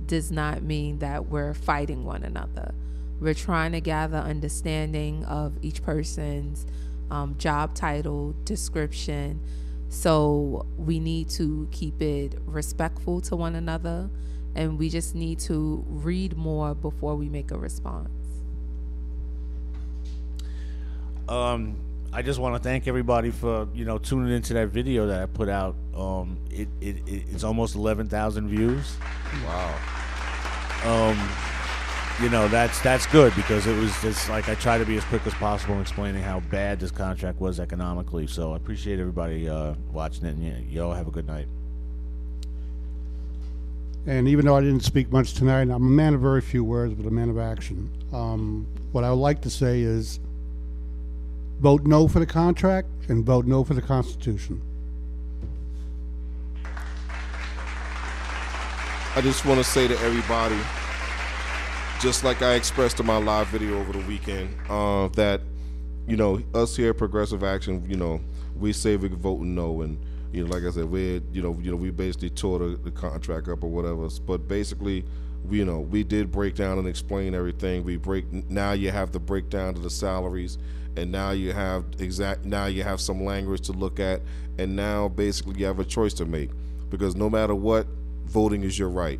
does 0.07 0.31
not 0.31 0.61
mean 0.61 0.99
that 0.99 1.27
we're 1.27 1.53
fighting 1.53 2.05
one 2.05 2.23
another. 2.23 2.73
We're 3.19 3.33
trying 3.33 3.71
to 3.71 3.81
gather 3.81 4.17
understanding 4.17 5.25
of 5.25 5.53
each 5.61 5.81
person's 5.83 6.65
um, 7.09 7.35
job 7.37 7.73
title, 7.73 8.35
description. 8.43 9.39
So 9.95 10.65
we 10.77 10.99
need 10.99 11.29
to 11.31 11.69
keep 11.71 12.01
it 12.01 12.37
respectful 12.45 13.21
to 13.21 13.37
one 13.37 13.55
another, 13.55 14.09
and 14.53 14.77
we 14.77 14.89
just 14.89 15.15
need 15.15 15.39
to 15.39 15.85
read 15.87 16.35
more 16.35 16.75
before 16.75 17.15
we 17.15 17.29
make 17.29 17.49
a 17.51 17.57
response. 17.57 18.09
Um, 21.29 21.77
I 22.11 22.21
just 22.21 22.39
want 22.39 22.55
to 22.55 22.59
thank 22.61 22.89
everybody 22.89 23.31
for 23.31 23.69
you 23.73 23.85
know 23.85 23.97
tuning 23.97 24.33
into 24.35 24.53
that 24.55 24.67
video 24.67 25.07
that 25.07 25.23
I 25.23 25.25
put 25.27 25.47
out. 25.47 25.77
Um, 25.95 26.39
it, 26.51 26.67
it, 26.81 26.97
it 27.07 27.23
it's 27.31 27.45
almost 27.45 27.75
eleven 27.75 28.09
thousand 28.09 28.49
views. 28.49 28.97
Wow. 29.45 29.79
Um, 30.83 31.54
you 32.21 32.29
know 32.29 32.47
that's 32.47 32.79
that's 32.81 33.05
good 33.07 33.35
because 33.35 33.67
it 33.67 33.77
was 33.77 33.91
just 34.01 34.29
like 34.29 34.47
I 34.47 34.55
try 34.55 34.77
to 34.77 34.85
be 34.85 34.97
as 34.97 35.03
quick 35.05 35.25
as 35.27 35.33
possible 35.33 35.75
in 35.75 35.81
explaining 35.81 36.23
how 36.23 36.39
bad 36.39 36.79
this 36.79 36.91
contract 36.91 37.41
was 37.41 37.59
economically. 37.59 38.27
So 38.27 38.53
I 38.53 38.55
appreciate 38.55 38.99
everybody 38.99 39.49
uh, 39.49 39.73
watching 39.91 40.25
it, 40.25 40.35
and 40.35 40.43
yeah, 40.43 40.57
y'all 40.69 40.93
have 40.93 41.07
a 41.07 41.11
good 41.11 41.27
night. 41.27 41.47
And 44.07 44.27
even 44.27 44.45
though 44.45 44.55
I 44.55 44.61
didn't 44.61 44.83
speak 44.83 45.11
much 45.11 45.33
tonight, 45.33 45.63
I'm 45.63 45.71
a 45.71 45.79
man 45.79 46.13
of 46.13 46.21
very 46.21 46.41
few 46.41 46.63
words, 46.63 46.93
but 46.93 47.07
a 47.07 47.11
man 47.11 47.29
of 47.29 47.39
action. 47.39 47.89
Um, 48.13 48.67
what 48.91 49.03
I 49.03 49.09
would 49.09 49.15
like 49.15 49.41
to 49.41 49.49
say 49.49 49.81
is 49.81 50.19
vote 51.59 51.83
no 51.85 52.07
for 52.07 52.19
the 52.19 52.25
contract 52.25 52.87
and 53.07 53.25
vote 53.25 53.45
no 53.45 53.63
for 53.63 53.73
the 53.73 53.81
Constitution. 53.81 54.61
I 59.15 59.21
just 59.21 59.45
want 59.45 59.57
to 59.57 59.63
say 59.63 59.87
to 59.87 59.97
everybody, 59.99 60.57
just 62.05 62.23
like 62.23 62.43
I 62.43 62.53
expressed 62.53 62.99
in 62.99 63.07
my 63.07 63.17
live 63.17 63.47
video 63.47 63.79
over 63.79 63.91
the 63.91 64.05
weekend, 64.05 64.55
uh, 64.69 65.07
that 65.15 65.41
you 66.07 66.15
know 66.15 66.39
us 66.53 66.75
here 66.77 66.91
at 66.91 66.99
Progressive 66.99 67.43
Action, 67.43 67.83
you 67.89 67.97
know, 67.97 68.21
we 68.55 68.73
say 68.73 68.95
we 68.95 69.07
vote 69.07 69.41
no, 69.41 69.81
and 69.81 69.97
you 70.31 70.45
know, 70.45 70.53
like 70.53 70.63
I 70.65 70.69
said, 70.69 70.85
we 70.85 71.19
you 71.31 71.41
know, 71.41 71.57
you 71.59 71.71
know, 71.71 71.77
we 71.77 71.89
basically 71.89 72.29
tore 72.29 72.59
the, 72.59 72.75
the 72.75 72.91
contract 72.91 73.47
up 73.47 73.63
or 73.63 73.71
whatever. 73.71 74.07
But 74.23 74.47
basically, 74.47 75.03
we, 75.45 75.57
you 75.57 75.65
know, 75.65 75.79
we 75.79 76.03
did 76.03 76.31
break 76.31 76.53
down 76.53 76.77
and 76.77 76.87
explain 76.87 77.33
everything. 77.33 77.83
We 77.83 77.97
break 77.97 78.31
now. 78.31 78.73
You 78.73 78.91
have 78.91 79.11
the 79.11 79.19
breakdown 79.19 79.73
to 79.73 79.79
the 79.79 79.89
salaries, 79.89 80.59
and 80.97 81.11
now 81.11 81.31
you 81.31 81.53
have 81.53 81.85
exact. 81.97 82.45
Now 82.45 82.67
you 82.67 82.83
have 82.83 83.01
some 83.01 83.25
language 83.25 83.61
to 83.61 83.71
look 83.71 83.99
at, 83.99 84.21
and 84.59 84.75
now 84.75 85.07
basically 85.07 85.59
you 85.59 85.65
have 85.65 85.79
a 85.79 85.85
choice 85.85 86.13
to 86.15 86.25
make 86.25 86.51
because 86.91 87.15
no 87.15 87.31
matter 87.31 87.55
what, 87.55 87.87
voting 88.25 88.61
is 88.61 88.77
your 88.77 88.89
right 88.89 89.19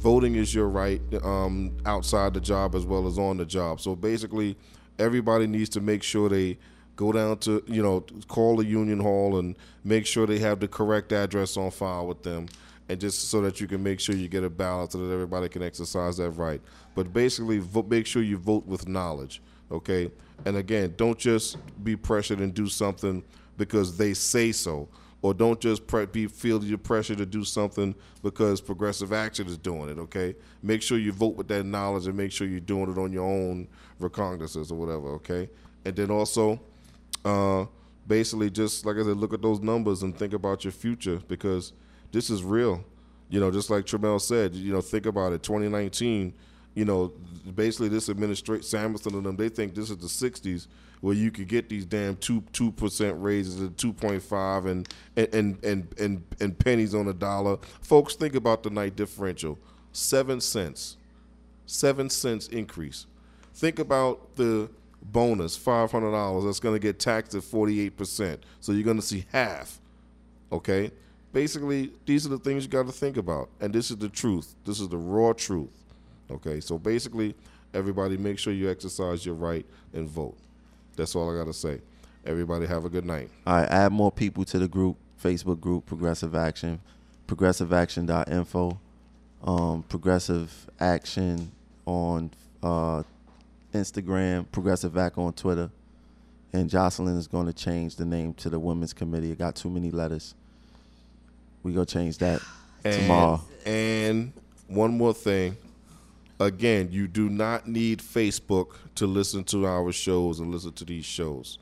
voting 0.00 0.34
is 0.34 0.54
your 0.54 0.68
right 0.68 1.00
um, 1.22 1.76
outside 1.86 2.34
the 2.34 2.40
job 2.40 2.74
as 2.74 2.84
well 2.84 3.06
as 3.06 3.18
on 3.18 3.36
the 3.36 3.44
job. 3.44 3.80
So 3.80 3.94
basically, 3.94 4.56
everybody 4.98 5.46
needs 5.46 5.68
to 5.70 5.80
make 5.80 6.02
sure 6.02 6.28
they 6.28 6.58
Go 7.00 7.12
down 7.12 7.38
to 7.38 7.64
you 7.66 7.82
know 7.82 8.04
call 8.28 8.56
the 8.56 8.64
union 8.66 9.00
hall 9.00 9.38
and 9.38 9.56
make 9.84 10.04
sure 10.04 10.26
they 10.26 10.38
have 10.40 10.60
the 10.60 10.68
correct 10.68 11.14
address 11.14 11.56
on 11.56 11.70
file 11.70 12.06
with 12.06 12.22
them, 12.22 12.46
and 12.90 13.00
just 13.00 13.30
so 13.30 13.40
that 13.40 13.58
you 13.58 13.66
can 13.66 13.82
make 13.82 14.00
sure 14.00 14.14
you 14.14 14.28
get 14.28 14.44
a 14.44 14.50
ballot 14.50 14.92
so 14.92 14.98
that 14.98 15.10
everybody 15.10 15.48
can 15.48 15.62
exercise 15.62 16.18
that 16.18 16.32
right. 16.32 16.60
But 16.94 17.10
basically, 17.14 17.56
vote, 17.56 17.88
make 17.88 18.06
sure 18.06 18.20
you 18.20 18.36
vote 18.36 18.66
with 18.66 18.86
knowledge. 18.86 19.40
Okay, 19.72 20.10
and 20.44 20.58
again, 20.58 20.92
don't 20.98 21.18
just 21.18 21.56
be 21.82 21.96
pressured 21.96 22.40
and 22.40 22.52
do 22.52 22.66
something 22.66 23.24
because 23.56 23.96
they 23.96 24.12
say 24.12 24.52
so 24.52 24.86
or 25.22 25.34
don't 25.34 25.60
just 25.60 25.86
pre- 25.86 26.06
be 26.06 26.26
feel 26.26 26.62
your 26.64 26.78
pressure 26.78 27.14
to 27.14 27.26
do 27.26 27.44
something 27.44 27.94
because 28.22 28.60
progressive 28.60 29.12
action 29.12 29.46
is 29.46 29.58
doing 29.58 29.88
it 29.88 29.98
okay? 29.98 30.34
Make 30.62 30.82
sure 30.82 30.98
you 30.98 31.12
vote 31.12 31.36
with 31.36 31.48
that 31.48 31.64
knowledge 31.64 32.06
and 32.06 32.16
make 32.16 32.32
sure 32.32 32.46
you're 32.46 32.60
doing 32.60 32.90
it 32.90 32.98
on 32.98 33.12
your 33.12 33.24
own 33.24 33.68
recognizances 33.98 34.72
or 34.72 34.76
whatever 34.76 35.08
okay? 35.14 35.50
And 35.84 35.94
then 35.94 36.10
also 36.10 36.60
uh, 37.24 37.66
basically 38.06 38.50
just 38.50 38.86
like 38.86 38.96
i 38.96 39.02
said 39.02 39.16
look 39.16 39.34
at 39.34 39.42
those 39.42 39.60
numbers 39.60 40.02
and 40.02 40.16
think 40.16 40.32
about 40.32 40.64
your 40.64 40.72
future 40.72 41.20
because 41.28 41.72
this 42.12 42.30
is 42.30 42.42
real. 42.42 42.84
You 43.28 43.38
know 43.38 43.50
just 43.50 43.70
like 43.70 43.84
Tramel 43.84 44.20
said 44.20 44.54
you 44.54 44.72
know 44.72 44.80
think 44.80 45.06
about 45.06 45.32
it. 45.32 45.42
2019 45.42 46.32
you 46.74 46.84
know 46.84 47.12
basically 47.54 47.88
this 47.88 48.08
administration 48.08 48.62
samuelsen 48.62 49.14
and 49.14 49.26
them 49.26 49.36
they 49.36 49.48
think 49.48 49.74
this 49.74 49.90
is 49.90 49.96
the 49.98 50.06
60s 50.06 50.66
where 51.00 51.14
you 51.14 51.30
could 51.30 51.48
get 51.48 51.68
these 51.68 51.84
damn 51.84 52.16
two 52.16 52.42
two 52.52 52.70
percent 52.72 53.20
raises 53.20 53.62
at 53.62 53.76
two 53.76 53.92
point 53.92 54.22
five 54.22 54.66
and 54.66 54.88
and, 55.16 55.62
and 55.64 55.88
and 55.98 56.22
and 56.40 56.58
pennies 56.58 56.94
on 56.94 57.08
a 57.08 57.12
dollar. 57.12 57.58
Folks, 57.80 58.14
think 58.14 58.34
about 58.34 58.62
the 58.62 58.70
night 58.70 58.96
differential, 58.96 59.58
seven 59.92 60.40
cents, 60.40 60.96
seven 61.66 62.10
cents 62.10 62.48
increase. 62.48 63.06
Think 63.54 63.78
about 63.78 64.36
the 64.36 64.70
bonus, 65.02 65.56
five 65.56 65.90
hundred 65.90 66.12
dollars. 66.12 66.44
That's 66.44 66.60
going 66.60 66.74
to 66.74 66.80
get 66.80 66.98
taxed 66.98 67.34
at 67.34 67.44
forty 67.44 67.80
eight 67.80 67.96
percent. 67.96 68.44
So 68.60 68.72
you're 68.72 68.84
going 68.84 69.00
to 69.00 69.06
see 69.06 69.24
half. 69.32 69.80
Okay, 70.52 70.90
basically 71.32 71.92
these 72.06 72.26
are 72.26 72.30
the 72.30 72.38
things 72.38 72.64
you 72.64 72.70
got 72.70 72.86
to 72.86 72.92
think 72.92 73.16
about, 73.16 73.48
and 73.60 73.72
this 73.72 73.90
is 73.90 73.96
the 73.96 74.08
truth. 74.08 74.54
This 74.64 74.80
is 74.80 74.88
the 74.88 74.98
raw 74.98 75.32
truth. 75.32 75.70
Okay, 76.30 76.60
so 76.60 76.78
basically, 76.78 77.34
everybody 77.74 78.16
make 78.16 78.38
sure 78.38 78.52
you 78.52 78.70
exercise 78.70 79.24
your 79.24 79.34
right 79.34 79.66
and 79.92 80.08
vote. 80.08 80.36
That's 81.00 81.16
all 81.16 81.34
I 81.34 81.38
got 81.38 81.46
to 81.46 81.54
say. 81.54 81.80
Everybody 82.26 82.66
have 82.66 82.84
a 82.84 82.90
good 82.90 83.06
night. 83.06 83.30
All 83.46 83.54
right, 83.54 83.68
add 83.70 83.90
more 83.90 84.12
people 84.12 84.44
to 84.44 84.58
the 84.58 84.68
group, 84.68 84.98
Facebook 85.22 85.58
group, 85.58 85.86
Progressive 85.86 86.34
Action, 86.34 86.78
progressiveaction.info, 87.26 88.78
um, 89.44 89.82
Progressive 89.84 90.68
Action 90.78 91.50
on 91.86 92.30
uh, 92.62 93.02
Instagram, 93.72 94.44
Progressive 94.52 94.98
Act 94.98 95.16
on 95.16 95.32
Twitter, 95.32 95.70
and 96.52 96.68
Jocelyn 96.68 97.16
is 97.16 97.26
going 97.26 97.46
to 97.46 97.54
change 97.54 97.96
the 97.96 98.04
name 98.04 98.34
to 98.34 98.50
the 98.50 98.58
Women's 98.58 98.92
Committee. 98.92 99.30
It 99.32 99.38
got 99.38 99.54
too 99.56 99.70
many 99.70 99.90
letters. 99.90 100.34
We 101.62 101.72
gonna 101.72 101.86
change 101.86 102.18
that 102.18 102.42
And, 102.84 102.94
tomorrow. 102.94 103.40
And 103.64 104.32
one 104.66 104.98
more 104.98 105.14
thing. 105.14 105.56
Again, 106.40 106.88
you 106.90 107.06
do 107.06 107.28
not 107.28 107.68
need 107.68 107.98
Facebook 107.98 108.74
to 108.94 109.06
listen 109.06 109.44
to 109.44 109.66
our 109.66 109.92
shows 109.92 110.40
and 110.40 110.50
listen 110.50 110.72
to 110.72 110.86
these 110.86 111.04
shows. 111.04 111.58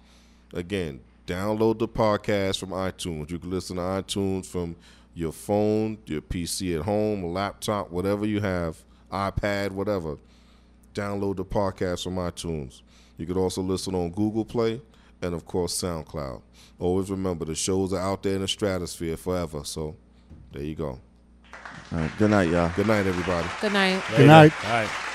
Again, 0.55 1.01
download 1.27 1.81
the 1.81 1.89
podcast 1.89 2.61
from 2.61 2.71
iTunes. 2.71 3.29
You 3.29 3.41
can 3.41 3.51
listen 3.51 3.75
to 3.75 3.83
iTunes 3.83 4.47
from 4.47 4.77
your 5.15 5.33
phone, 5.33 5.99
your 6.07 6.21
PC 6.21 6.79
at 6.79 6.85
home, 6.85 7.25
laptop, 7.25 7.91
whatever 7.91 8.25
you 8.25 8.41
have, 8.41 8.85
iPad, 9.11 9.73
whatever. 9.73 10.17
Download 10.95 11.35
the 11.35 11.45
podcast 11.45 12.05
from 12.05 12.15
iTunes. 12.15 12.83
You 13.17 13.27
could 13.27 13.37
also 13.37 13.63
listen 13.63 13.97
on 13.97 14.11
Google 14.11 14.45
Play 14.45 14.81
and, 15.21 15.35
of 15.35 15.45
course, 15.45 15.77
SoundCloud. 15.83 16.41
Always 16.79 17.11
remember 17.11 17.45
the 17.45 17.57
shows 17.57 17.93
are 17.93 18.01
out 18.01 18.23
there 18.23 18.37
in 18.37 18.43
the 18.43 18.49
stratosphere 18.49 19.17
forever. 19.17 19.65
So 19.65 19.97
there 20.53 20.63
you 20.63 20.77
go. 20.77 21.01
All 21.93 21.99
right, 21.99 22.11
good 22.19 22.31
night, 22.31 22.51
y'all. 22.51 22.71
Good 22.77 22.87
night, 22.87 23.07
everybody. 23.07 23.49
Good 23.61 23.73
night. 23.73 24.03
Good 24.17 24.27
night. 24.27 24.53
All 24.65 24.71
right. 24.73 25.08